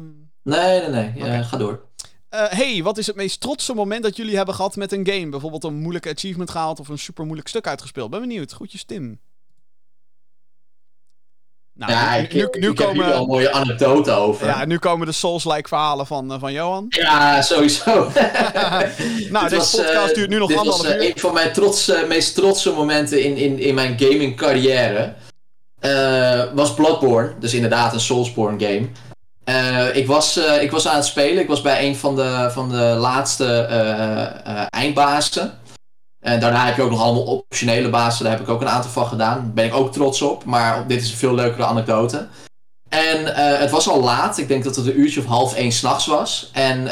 Nee, 0.44 0.82
nee, 0.82 0.90
nee. 0.90 1.14
Ja. 1.16 1.44
Ga 1.44 1.58
door. 1.58 1.86
Eh, 2.30 2.50
hey, 2.50 2.84
wat 2.84 2.98
is 2.98 3.08
het 3.08 3.16
meest 3.16 3.42
trotse 3.42 3.74
moment 3.74 4.04
dat 4.04 4.16
jullie 4.16 4.36
hebben 4.36 4.56
gehad 4.56 4.76
met 4.76 4.92
een 4.92 5.08
game? 5.08 5.30
Bijvoorbeeld 5.30 5.64
een 5.64 5.76
moeilijke 5.76 6.10
achievement 6.10 6.50
gehaald 6.50 6.80
of 6.80 6.88
een 6.88 6.98
super 6.98 7.26
moeilijk 7.26 7.48
stuk 7.48 7.68
uitgespeeld. 7.68 8.10
Ben 8.10 8.20
benieuwd. 8.20 8.52
Groetjes, 8.52 8.84
Tim. 8.84 9.20
Nou, 11.78 11.92
ja, 11.92 12.18
nu, 12.18 12.28
nu, 12.32 12.38
nu 12.38 12.42
heb 12.42 12.54
hier 12.54 12.74
wel 12.74 12.88
komen, 12.88 13.16
een 13.16 13.26
mooie 13.28 13.52
anekdote 13.52 14.12
over. 14.12 14.48
ja, 14.48 14.66
nu 14.66 14.78
komen 14.78 15.08
de 15.08 15.14
Souls-like 15.14 15.68
verhalen 15.68 16.08
van, 16.08 16.32
eh, 16.34 16.40
van 16.40 16.54
Johan. 16.54 16.86
Ja, 16.90 17.42
sowieso. 17.42 17.92
Nou, 19.30 19.50
Dit 19.50 19.50
deze 19.50 19.56
was, 19.56 19.76
podcast 19.76 20.10
eh, 20.10 20.16
duurt 20.16 20.30
nu 20.30 20.38
nog 20.38 20.48
dit 20.48 20.64
was 20.64 20.84
eh, 20.84 20.96
uur. 20.96 21.06
een 21.06 21.20
van 21.20 21.34
mijn 21.34 21.52
meest 22.08 22.36
trotse 22.36 22.72
momenten 22.72 23.24
in, 23.24 23.38
in, 23.38 23.60
in 23.60 23.76
mijn 23.76 23.96
gaming 24.00 24.38
carrière. 24.38 25.14
was 26.54 26.74
Bloodborne. 26.74 27.34
Dus 27.40 27.54
inderdaad 27.54 27.94
een 27.94 28.00
Soulsborne 28.00 28.66
game. 28.66 28.88
Ik, 29.94 30.08
was, 30.08 30.38
ik 30.62 30.72
was 30.72 30.88
aan 30.88 30.96
het 30.96 31.06
spelen. 31.06 31.40
Ik 31.40 31.48
was 31.48 31.62
bij 31.62 31.88
een 31.88 31.96
van 31.96 32.16
de, 32.16 32.50
van 32.52 32.70
de 32.70 32.96
laatste 33.00 33.46
eindbazen. 34.70 35.54
En 36.26 36.40
daarna 36.40 36.66
heb 36.66 36.76
je 36.76 36.82
ook 36.82 36.90
nog 36.90 37.02
allemaal 37.02 37.24
optionele 37.24 37.90
bazen. 37.90 38.24
Daar 38.24 38.34
heb 38.34 38.42
ik 38.42 38.50
ook 38.50 38.62
een 38.62 38.70
aantal 38.70 38.92
van 38.92 39.06
gedaan. 39.06 39.38
Daar 39.38 39.54
ben 39.54 39.66
ik 39.66 39.74
ook 39.74 39.92
trots 39.92 40.22
op. 40.22 40.46
Maar 40.46 40.88
dit 40.88 41.02
is 41.02 41.12
een 41.12 41.18
veel 41.18 41.36
leukere 41.36 41.66
anekdote. 41.66 42.28
En 42.90 43.36
eh, 43.36 43.60
het 43.60 43.72
was 43.72 43.90
al 43.90 44.04
laat. 44.04 44.38
Ik 44.38 44.48
denk 44.48 44.64
dat 44.64 44.76
het 44.76 44.86
een 44.86 45.00
uurtje 45.00 45.20
of 45.20 45.26
half 45.26 45.56
één 45.56 45.72
s'nachts 45.72 46.06
was. 46.06 46.50
En 46.54 46.84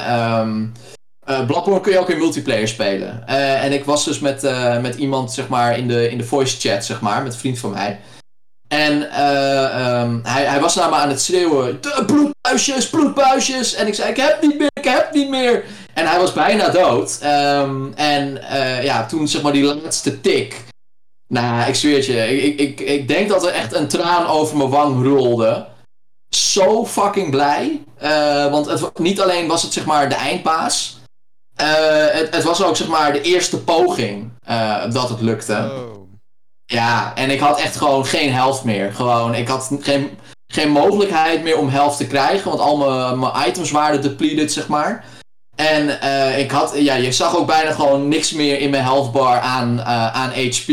Bloodborne 1.26 1.82
kun 1.82 1.92
je 1.92 2.00
ook 2.00 2.10
in 2.10 2.18
multiplayer 2.18 2.68
spelen. 2.68 3.28
Eh, 3.28 3.64
en 3.64 3.72
ik 3.72 3.86
was 3.86 4.06
dus 4.06 4.20
met, 4.20 4.42
met 4.82 4.96
iemand 4.96 5.32
zeg 5.32 5.48
maar, 5.48 5.78
in, 5.78 5.88
de, 5.88 6.10
in 6.10 6.18
de 6.18 6.24
voice 6.24 6.70
chat, 6.70 6.86
zeg 6.86 7.02
maar, 7.02 7.24
met 7.24 7.34
een 7.34 7.40
vriend 7.40 7.60
van 7.60 7.72
mij. 7.72 8.00
En 8.74 9.12
eh, 9.12 9.64
ehm, 9.64 10.20
hij, 10.24 10.44
hij 10.44 10.60
was 10.60 10.76
naar 10.76 10.90
me 10.90 10.96
aan 10.96 11.10
het 11.10 11.22
schreeuwen: 11.22 11.82
"De 11.82 12.04
bloedbuisjes, 12.06 12.90
bloedbuisjes! 12.90 13.74
En 13.74 13.88
ik 13.88 13.94
zei: 13.94 14.10
Ik 14.10 14.18
heb 14.18 14.42
niet 14.42 14.58
meer, 14.58 14.70
ik 14.74 14.84
heb 14.84 15.14
niet 15.14 15.30
meer! 15.30 15.64
En 15.94 16.08
hij 16.08 16.20
was 16.20 16.34
bijna 16.34 16.70
dood. 16.70 17.18
Ehm, 17.22 17.94
en 17.96 18.44
eh, 18.50 18.84
ja, 18.84 19.06
toen 19.06 19.28
zeg 19.28 19.42
maar 19.42 19.52
die 19.52 19.64
laatste 19.64 20.22
tik. 20.22 20.64
Nou, 21.28 21.68
ik 21.68 21.76
zweer 21.76 21.96
het 21.96 22.06
je, 22.06 22.42
ik, 22.42 22.60
ik, 22.60 22.80
ik, 22.80 23.08
denk 23.08 23.30
dat 23.30 23.46
er 23.46 23.54
echt 23.54 23.74
een 23.74 23.88
traan 23.88 24.28
over 24.28 24.58
mijn 24.58 24.70
wang 24.70 25.06
rolde. 25.06 25.68
Zo 26.30 26.86
fucking 26.86 27.32
blij. 27.32 27.84
Eh, 27.98 28.52
want 28.52 28.66
het, 28.66 29.00
niet 29.00 29.22
alleen 29.22 29.48
was 29.48 29.64
het 29.64 29.74
zeg 29.74 29.86
maar 29.86 30.10
de 30.10 30.16
eindbaas. 30.16 30.98
eh, 31.56 31.68
het, 32.12 32.36
het 32.36 32.44
was 32.44 32.64
ook 32.64 32.76
zeg 32.76 32.88
maar 32.88 33.14
de 33.14 33.22
eerste 33.22 33.60
poging 33.60 34.32
dat 34.90 35.10
het 35.10 35.22
lukte. 35.22 35.54
Oh. 35.54 36.03
Ja, 36.66 37.16
en 37.16 37.30
ik 37.30 37.40
had 37.40 37.60
echt 37.60 37.76
gewoon 37.76 38.06
geen 38.06 38.34
helft 38.34 38.64
meer. 38.64 38.94
Gewoon, 38.94 39.36
ik 39.36 39.48
had 39.48 39.72
geen, 39.80 40.18
geen 40.48 40.70
mogelijkheid 40.70 41.44
meer 41.44 41.58
om 41.58 41.70
helft 41.70 41.98
te 41.98 42.08
krijgen. 42.08 42.50
Want 42.50 42.62
al 42.62 42.78
mijn, 42.78 43.20
mijn 43.20 43.48
items 43.48 43.72
waren 43.72 44.02
depleted, 44.02 44.52
zeg 44.52 44.68
maar. 44.68 45.06
En 45.56 46.02
eh, 46.02 46.40
ik 46.40 46.52
had, 46.52 46.74
ja, 46.76 46.96
je 46.96 47.12
zag 47.12 47.38
ook 47.38 47.48
bijna 47.48 47.72
gewoon 47.72 48.08
niks 48.08 48.32
meer 48.32 48.60
in 48.60 48.70
mijn 48.70 48.84
health 48.84 49.12
bar 49.12 49.40
aan, 49.40 49.80
eh, 49.80 50.14
aan 50.14 50.30
HP. 50.30 50.70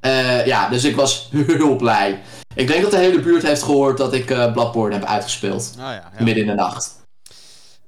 Eh, 0.00 0.46
ja, 0.46 0.68
dus 0.68 0.84
ik 0.84 0.96
was 0.96 1.28
heel 1.46 1.76
blij. 1.76 2.22
Ik 2.54 2.66
denk 2.66 2.82
dat 2.82 2.90
de 2.90 2.96
hele 2.96 3.20
buurt 3.20 3.42
heeft 3.42 3.62
gehoord 3.62 3.96
dat 3.96 4.12
ik 4.12 4.26
Bloodborne 4.26 4.94
heb 4.94 5.04
uitgespeeld. 5.04 5.74
Ja, 5.78 5.92
ja. 5.92 6.10
Midden 6.18 6.42
in 6.42 6.48
de 6.48 6.54
nacht. 6.54 7.00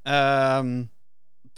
Ehm, 0.02 0.82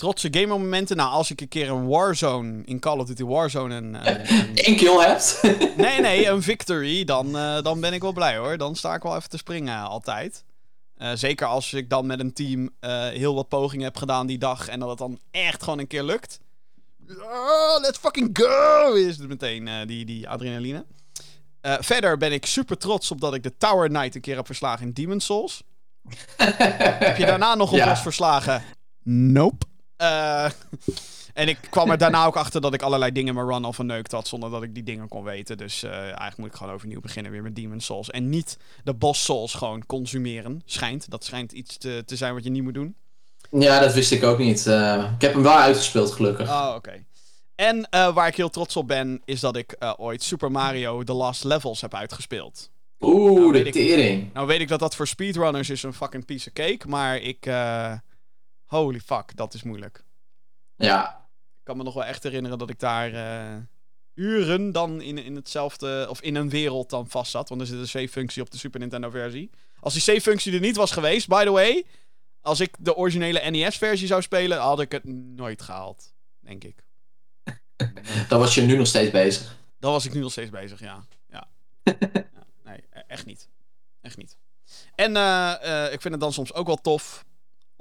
trotse 0.02 0.28
gamermomenten. 0.30 0.96
Nou, 0.96 1.10
als 1.10 1.30
ik 1.30 1.40
een 1.40 1.48
keer 1.48 1.70
een 1.70 1.86
Warzone 1.86 2.62
in 2.64 2.78
Call 2.78 2.98
of 2.98 3.06
Duty 3.06 3.24
Warzone 3.24 3.74
en, 3.74 3.94
en- 3.94 4.20
en- 4.26 4.50
Eén 4.54 4.76
kill 4.76 4.98
hebt. 4.98 5.40
Nee, 5.76 6.00
nee, 6.00 6.26
een 6.28 6.42
victory, 6.42 7.04
dan, 7.04 7.36
eh, 7.38 7.62
dan 7.62 7.80
ben 7.80 7.92
ik 7.92 8.00
wel 8.02 8.12
blij 8.12 8.36
hoor. 8.36 8.56
Dan 8.56 8.76
sta 8.76 8.94
ik 8.94 9.02
wel 9.02 9.16
even 9.16 9.28
te 9.28 9.36
springen 9.36 9.78
altijd. 9.82 10.44
Eh, 10.96 11.10
zeker 11.14 11.46
als 11.46 11.72
ik 11.72 11.90
dan 11.90 12.06
met 12.06 12.20
een 12.20 12.32
team 12.32 12.70
eh, 12.80 13.08
heel 13.08 13.34
wat 13.34 13.48
pogingen 13.48 13.84
heb 13.84 13.96
gedaan 13.96 14.26
die 14.26 14.38
dag 14.38 14.68
en 14.68 14.78
dat 14.80 14.88
het 14.88 14.98
dan 14.98 15.18
echt 15.30 15.62
gewoon 15.62 15.78
een 15.78 15.86
keer 15.86 16.02
lukt. 16.02 16.40
Oh, 17.08 17.80
let's 17.80 17.98
fucking 17.98 18.30
go! 18.38 18.92
Is 18.94 19.16
het 19.18 19.28
meteen 19.28 19.68
eh, 19.68 19.86
die, 19.86 20.04
die 20.04 20.28
adrenaline. 20.28 20.84
Eh, 21.60 21.74
verder 21.80 22.16
ben 22.16 22.32
ik 22.32 22.46
super 22.46 22.78
trots 22.78 23.10
op 23.10 23.20
dat 23.20 23.34
ik 23.34 23.42
de 23.42 23.56
Tower 23.56 23.88
Knight 23.88 24.14
een 24.14 24.20
keer 24.20 24.36
heb 24.36 24.46
verslagen 24.46 24.86
in 24.86 24.92
Demon's 24.92 25.24
Souls. 25.24 25.62
heb 27.06 27.16
je 27.16 27.26
daarna 27.26 27.54
nog 27.54 27.70
een 27.72 27.78
Ja. 27.78 27.96
verslagen? 27.96 28.62
Nope. 29.04 29.66
Eh, 30.02 30.50
En 31.32 31.48
ik 31.48 31.58
kwam 31.70 31.90
er 31.90 31.98
daarna 31.98 32.24
ook 32.26 32.36
achter 32.36 32.60
dat 32.60 32.74
ik 32.74 32.82
allerlei 32.82 33.12
dingen 33.12 33.28
in 33.28 33.34
mijn 33.34 33.46
run 33.54 33.64
al 33.64 33.72
verneukt 33.72 34.12
had. 34.12 34.28
Zonder 34.28 34.50
dat 34.50 34.62
ik 34.62 34.74
die 34.74 34.82
dingen 34.82 35.08
kon 35.08 35.24
weten. 35.24 35.56
Dus 35.56 35.82
eh, 35.82 35.92
eigenlijk 36.00 36.36
moet 36.36 36.46
ik 36.46 36.54
gewoon 36.54 36.72
overnieuw 36.74 37.00
beginnen 37.00 37.32
weer 37.32 37.42
met 37.42 37.56
Demon's 37.56 37.84
Souls. 37.84 38.10
En 38.10 38.28
niet 38.28 38.56
de 38.84 38.94
boss 38.94 39.24
souls 39.24 39.54
gewoon 39.54 39.86
consumeren. 39.86 40.62
Schijnt. 40.64 41.10
Dat 41.10 41.24
schijnt 41.24 41.52
iets 41.52 41.76
te, 41.78 42.02
te 42.06 42.16
zijn 42.16 42.34
wat 42.34 42.44
je 42.44 42.50
niet 42.50 42.62
moet 42.62 42.74
doen. 42.74 42.94
Ja, 43.50 43.80
dat 43.80 43.94
wist 43.94 44.12
ik 44.12 44.22
ook 44.22 44.38
niet. 44.38 44.66
Eh, 44.66 45.10
ik 45.14 45.20
heb 45.20 45.32
hem 45.32 45.42
wel 45.42 45.56
uitgespeeld, 45.58 46.12
gelukkig. 46.12 46.48
Oh, 46.48 46.72
oké. 46.76 47.04
En 47.54 47.86
waar 47.90 48.26
ik 48.26 48.36
heel 48.36 48.50
trots 48.50 48.76
op 48.76 48.88
ben, 48.88 49.22
is 49.24 49.40
dat 49.40 49.56
ik 49.56 49.76
ooit 49.96 50.22
Super 50.22 50.50
Mario 50.50 51.02
The 51.02 51.12
Last 51.12 51.44
Levels 51.44 51.80
heb 51.80 51.94
uitgespeeld. 51.94 52.70
Oeh, 53.00 53.40
Nou, 53.40 53.52
de 53.52 53.62
ik- 53.62 53.72
tering. 53.72 54.32
Nou 54.32 54.46
weet 54.46 54.60
ik 54.60 54.68
dat 54.68 54.80
dat 54.80 54.96
voor 54.96 55.06
speedrunners 55.06 55.70
is 55.70 55.82
een 55.82 55.94
fucking 55.94 56.24
piece 56.24 56.46
of 56.48 56.52
cake, 56.52 56.88
maar 56.88 57.16
ik... 57.18 57.46
holy 58.72 59.00
fuck, 59.00 59.36
dat 59.36 59.54
is 59.54 59.62
moeilijk. 59.62 60.04
Ja. 60.76 61.26
Ik 61.58 61.64
kan 61.64 61.76
me 61.76 61.82
nog 61.82 61.94
wel 61.94 62.04
echt 62.04 62.22
herinneren 62.22 62.58
dat 62.58 62.70
ik 62.70 62.78
daar 62.78 63.12
eh, 63.12 63.56
uren 64.14 64.72
dan 64.72 65.00
in, 65.00 65.18
in 65.18 65.34
hetzelfde, 65.34 66.06
of 66.08 66.20
in 66.20 66.34
een 66.34 66.50
wereld 66.50 66.90
dan 66.90 67.08
vast 67.08 67.30
zat. 67.30 67.48
Want 67.48 67.60
er 67.60 67.66
zit 67.66 67.78
een 67.78 67.88
save-functie 67.88 68.42
op 68.42 68.50
de 68.50 68.58
Super 68.58 68.80
Nintendo 68.80 69.10
versie. 69.10 69.50
Als 69.80 69.92
die 69.92 70.02
save-functie 70.02 70.54
er 70.54 70.60
niet 70.60 70.76
was 70.76 70.90
geweest, 70.90 71.28
by 71.28 71.44
the 71.44 71.50
way, 71.50 71.86
als 72.40 72.60
ik 72.60 72.76
de 72.78 72.96
originele 72.96 73.50
NES-versie 73.50 74.06
zou 74.06 74.22
spelen, 74.22 74.58
had 74.58 74.80
ik 74.80 74.92
het 74.92 75.04
nooit 75.04 75.62
gehaald. 75.62 76.14
Denk 76.40 76.64
ik. 76.64 76.84
Dan 78.28 78.38
was 78.38 78.54
je 78.54 78.62
nu 78.62 78.76
nog 78.76 78.86
steeds 78.86 79.10
bezig. 79.10 79.56
Dan 79.78 79.92
was 79.92 80.04
ik 80.04 80.12
nu 80.14 80.20
nog 80.20 80.30
steeds 80.30 80.50
bezig, 80.50 80.80
ja. 80.80 81.04
Ja. 81.28 81.48
ja 82.12 82.46
nee, 82.64 82.84
e- 82.90 83.02
echt 83.06 83.26
niet. 83.26 83.48
Echt 84.00 84.16
niet. 84.16 84.36
En 84.94 85.16
eh, 85.16 85.84
eh, 85.84 85.92
ik 85.92 86.00
vind 86.00 86.14
het 86.14 86.22
dan 86.22 86.32
soms 86.32 86.52
ook 86.52 86.66
wel 86.66 86.76
tof 86.76 87.24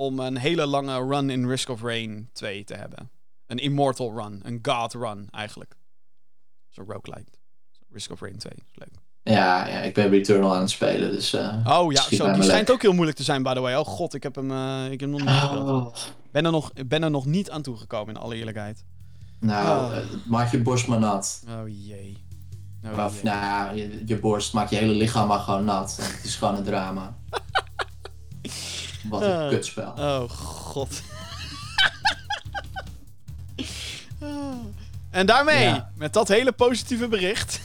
om 0.02 0.20
een 0.20 0.38
hele 0.38 0.66
lange 0.66 1.08
run 1.08 1.30
in 1.30 1.48
Risk 1.48 1.70
of 1.70 1.82
Rain 1.82 2.30
2 2.34 2.64
te 2.64 2.74
hebben. 2.74 3.10
Een 3.48 3.58
immortal 3.58 4.14
run. 4.16 4.40
Een 4.44 4.60
god 4.62 4.94
run, 4.94 5.28
eigenlijk. 5.32 5.76
Zo'n 6.70 6.86
roguelite. 6.88 7.32
Risk 7.92 8.12
of 8.12 8.22
Rain 8.22 8.38
2. 8.38 8.54
is 8.56 8.72
leuk. 8.76 8.94
Ja, 9.24 9.68
ja, 9.68 9.80
ik 9.80 9.94
ben 9.94 10.10
Returnal 10.10 10.54
aan 10.56 10.62
het 10.62 10.70
spelen, 10.70 11.12
dus... 11.12 11.34
eh, 11.34 11.66
Oh 11.82 11.92
ja, 11.92 12.02
zo, 12.02 12.32
die 12.34 12.44
schijnt 12.44 12.72
ook 12.72 12.82
heel 12.82 12.94
moeilijk 12.94 13.18
te 13.18 13.24
zijn, 13.24 13.44
by 13.44 13.54
the 13.54 13.60
way. 13.60 13.76
Oh 13.76 13.86
god, 13.86 14.14
ik 14.14 14.24
heb 14.24 14.36
hem, 14.36 14.52
eh, 14.52 14.92
ik 14.92 15.00
heb 15.00 15.10
hem 15.10 15.10
nog 15.10 15.20
niet. 15.20 15.60
Oh, 15.60 15.94
Ben 16.32 16.46
er 16.46 16.52
nog, 16.52 16.72
ben 16.88 17.04
er 17.04 17.10
nog 17.12 17.26
niet 17.26 17.50
aan 17.50 17.62
toegekomen, 17.62 18.16
in 18.16 18.22
alle 18.22 18.36
eerlijkheid. 18.36 18.84
nou, 19.40 19.92
Oh. 19.92 19.98
eh, 19.98 20.04
maak 20.26 20.52
je 20.52 20.62
borst 20.62 20.88
maar 20.88 21.00
nat. 21.00 21.44
Oh 21.50 21.68
jee. 21.68 22.26
Oh, 22.86 23.06
Of, 23.06 23.14
jee. 23.14 23.24
nou 23.24 23.38
ja, 23.38 23.72
je, 23.72 24.02
je 24.06 24.20
borst 24.20 24.54
maakt 24.54 24.70
je 24.70 24.76
hele 24.76 24.94
lichaam 24.94 25.28
maar 25.28 25.40
gewoon 25.40 25.66
nat. 25.66 25.98
Het 26.02 26.24
is 26.24 26.36
gewoon 26.36 26.56
een 26.56 26.64
drama. 26.64 27.18
Wat 29.10 29.22
een 29.22 29.32
Ah. 29.32 29.50
kutspel. 29.50 29.94
Oh, 29.98 30.30
god. 30.30 31.02
en 35.12 35.26
daarmee, 35.26 35.64
Ja. 35.64 35.90
met 35.96 36.14
dat 36.14 36.28
hele 36.28 36.52
positieve 36.52 37.08
bericht, 37.08 37.60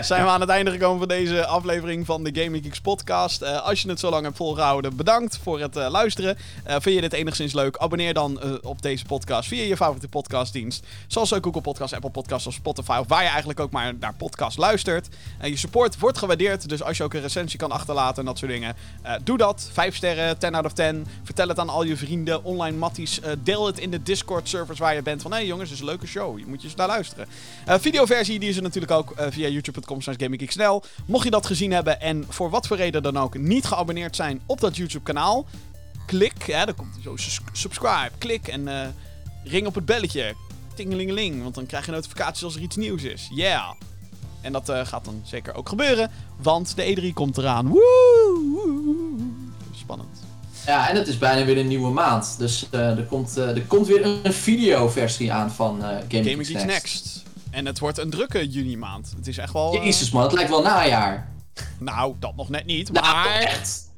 zijn 0.00 0.24
we 0.24 0.30
aan 0.30 0.40
het 0.40 0.50
einde 0.50 0.70
gekomen 0.70 0.98
van 0.98 1.08
deze 1.08 1.46
aflevering 1.46 2.06
van 2.06 2.24
de 2.24 2.42
Gaming 2.42 2.64
Geeks 2.64 2.80
podcast. 2.80 3.42
Eh, 3.42 3.62
als 3.62 3.82
je 3.82 3.88
het 3.88 4.00
zo 4.00 4.10
lang 4.10 4.24
hebt 4.24 4.36
volgehouden, 4.36 4.96
bedankt 4.96 5.38
voor 5.42 5.60
het 5.60 5.76
eh, 5.76 5.90
luisteren. 5.90 6.36
Eh, 6.64 6.76
vind 6.80 6.94
je 6.94 7.00
dit 7.00 7.12
enigszins 7.12 7.52
leuk? 7.52 7.76
Abonneer 7.76 8.14
dan 8.14 8.60
op 8.62 8.82
deze 8.82 9.04
podcast 9.04 9.48
via 9.48 9.62
je 9.62 9.76
favoriete 9.76 10.08
podcastdienst. 10.08 10.86
Zoals 11.06 11.34
ook 11.34 11.44
Google 11.44 11.60
Podcast, 11.60 11.94
Apple 11.94 12.10
Podcast 12.10 12.46
of 12.46 12.52
Spotify. 12.52 12.96
Of 13.00 13.08
waar 13.08 13.22
je 13.22 13.28
eigenlijk 13.28 13.60
ook 13.60 13.70
maar 13.70 13.94
naar 14.00 14.14
podcast 14.14 14.58
luistert. 14.58 15.08
Je 15.42 15.56
support 15.56 15.98
wordt 15.98 16.18
gewaardeerd. 16.18 16.68
Dus 16.68 16.82
als 16.82 16.96
je 16.96 17.02
ook 17.02 17.14
een 17.14 17.20
recensie 17.20 17.58
kan 17.58 17.70
achterlaten 17.70 18.18
en 18.18 18.24
dat 18.24 18.38
soort 18.38 18.50
dingen. 18.50 18.76
doe 19.22 19.38
dat. 19.38 19.68
5 19.72 19.96
sterren, 19.96 20.38
10 20.38 20.54
out 20.54 20.64
of 20.64 20.72
10. 20.72 21.06
Vertel 21.22 21.48
het 21.48 21.58
aan 21.58 21.68
al 21.68 21.82
je 21.82 21.96
vrienden, 21.96 22.44
online 22.44 22.76
matties. 22.76 23.20
Deel 23.38 23.66
het 23.66 23.78
in 23.78 23.90
de 23.90 24.02
Discord 24.02 24.48
servers 24.48 24.78
waar 24.78 24.94
je 24.94 25.02
bent. 25.02 25.22
Van 25.22 25.30
hé 25.30 25.36
hey, 25.36 25.46
jongens, 25.46 25.68
dit 25.68 25.78
is 25.78 25.84
een 25.84 25.90
leuke 25.90 26.06
show. 26.06 26.38
Je 26.38 26.46
moet 26.46 26.60
je 26.60 26.66
eens 26.66 26.76
naar 26.76 26.86
luisteren. 26.86 27.26
Videoversie 27.66 28.38
die 28.38 28.48
is 28.48 28.56
er 28.56 28.62
natuurlijk 28.62 28.92
ook 28.92 29.14
via 29.30 29.48
youtube.com 29.64 30.00
slash 30.02 30.16
gaminggeeksnl. 30.18 30.82
Mocht 31.06 31.24
je 31.24 31.30
dat 31.30 31.46
gezien 31.46 31.72
hebben 31.72 32.00
en 32.00 32.24
voor 32.28 32.50
wat 32.50 32.66
voor 32.66 32.76
reden 32.76 33.02
dan 33.02 33.16
ook 33.16 33.38
niet 33.38 33.64
geabonneerd 33.64 34.16
zijn 34.16 34.40
op 34.46 34.60
dat 34.60 34.76
YouTube 34.76 35.04
kanaal. 35.04 35.46
Klik, 36.06 36.42
hè, 36.42 36.64
dan 36.64 36.74
komt 36.74 36.96
er 36.96 37.02
zo 37.02 37.14
subscribe. 37.52 38.10
Klik 38.18 38.48
en 38.48 38.68
eh, 38.68 38.88
ring 39.44 39.66
op 39.66 39.74
het 39.74 39.84
belletje. 39.84 40.34
Tingelingeling, 40.74 41.42
want 41.42 41.54
dan 41.54 41.66
krijg 41.66 41.86
je 41.86 41.92
notificaties 41.92 42.44
als 42.44 42.54
er 42.54 42.60
iets 42.60 42.76
nieuws 42.76 43.02
is. 43.02 43.28
Yeah! 43.34 43.70
En 44.40 44.52
dat 44.52 44.68
eh, 44.68 44.86
gaat 44.86 45.04
dan 45.04 45.22
zeker 45.24 45.54
ook 45.54 45.68
gebeuren, 45.68 46.10
want 46.36 46.76
de 46.76 46.96
E3 46.96 47.12
komt 47.14 47.38
eraan. 47.38 47.68
Woe! 47.68 49.18
Spannend. 49.74 50.18
Ja, 50.66 50.88
en 50.88 50.96
het 50.96 51.08
is 51.08 51.18
bijna 51.18 51.44
weer 51.44 51.58
een 51.58 51.68
nieuwe 51.68 51.90
maand. 51.90 52.34
Dus 52.38 52.66
eh, 52.70 52.98
er, 52.98 53.04
komt, 53.04 53.36
er 53.36 53.62
komt 53.66 53.86
weer 53.86 54.04
een 54.04 54.32
videoversie 54.32 55.32
aan 55.32 55.50
van 55.50 55.82
Geeks 56.08 56.48
Next. 56.48 56.66
Next. 56.66 57.19
En 57.50 57.66
het 57.66 57.78
wordt 57.78 57.98
een 57.98 58.10
drukke 58.10 58.48
juni 58.48 58.76
maand. 58.76 59.12
Het 59.16 59.26
is 59.26 59.38
echt 59.38 59.52
wel... 59.52 59.74
eh, 59.74 59.84
Jezus 59.84 60.10
man, 60.10 60.22
het 60.22 60.32
lijkt 60.32 60.50
wel 60.50 60.62
najaar. 60.62 61.28
nou, 61.78 62.14
dat 62.18 62.36
nog 62.36 62.48
net 62.48 62.66
niet, 62.66 62.92
Nou, 62.92 63.06
maar... 63.06 63.26
echt. 63.40 63.88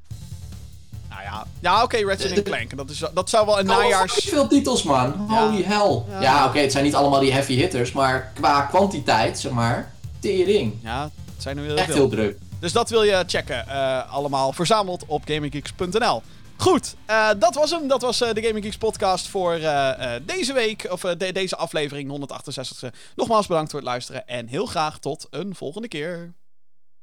Nou 1.09 1.23
ja, 1.23 1.47
ja 1.61 1.83
oké, 1.83 1.97
Ratchet 2.05 2.29
De- 2.29 2.35
en 2.35 2.43
Clank. 2.43 2.77
Dat, 2.77 2.91
is, 2.91 3.03
dat 3.15 3.31
zou 3.31 3.47
wel 3.47 3.59
een 3.59 3.67
Najaars... 3.67 3.91
najaars... 3.91 4.15
veel 4.29 4.49
titels 4.49 4.83
man. 4.83 5.27
Ja. 5.29 5.49
Holy 5.49 5.63
hell. 5.63 6.03
Ja. 6.11 6.21
Ja, 6.21 6.45
oké, 6.47 6.59
het 6.59 6.73
zijn 6.73 6.85
niet 6.85 6.95
allemaal 6.95 7.21
die 7.21 7.33
heavy 7.33 7.55
hitters. 7.55 7.93
Maar 7.93 8.31
qua 8.35 8.61
kwantiteit, 8.63 9.39
zeg 9.41 9.53
maar, 9.53 9.93
tering. 10.19 10.75
Ja, 10.83 11.03
het 11.35 11.43
zijn 11.43 11.59
er 11.59 11.65
heel 11.65 11.77
Echt 11.77 11.87
veel. 11.87 11.95
heel 11.95 12.09
druk. 12.09 12.39
Dus 12.59 12.73
dat 12.73 12.91
wil 12.91 13.03
je 13.03 13.25
checken. 13.27 13.69
eh, 13.69 14.13
allemaal 14.13 14.53
verzameld 14.53 15.05
op 15.07 15.23
gaminggeeks.nl. 15.25 16.23
Goed, 16.63 16.95
eh, 17.07 17.31
dat 17.39 17.55
was 17.55 17.71
hem. 17.71 17.89
Dat 17.89 18.03
was 18.03 18.21
eh, 18.21 18.33
de 18.35 18.43
Gaming 18.43 18.65
Geeks 18.65 18.77
podcast 18.77 19.29
voor 19.29 19.53
eh, 19.55 20.13
deze 20.27 20.53
week. 20.53 20.87
Of 20.91 21.01
de- 21.01 21.33
deze 21.33 21.57
aflevering 21.57 22.11
168e. 22.11 22.89
Nogmaals 23.15 23.47
bedankt 23.47 23.71
voor 23.71 23.81
het 23.81 23.89
luisteren. 23.89 24.27
En 24.27 24.47
heel 24.47 24.67
graag 24.67 24.99
tot 24.99 25.27
een 25.31 25.55
volgende 25.55 25.89
keer. 25.89 26.35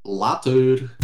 Later. 0.02 0.96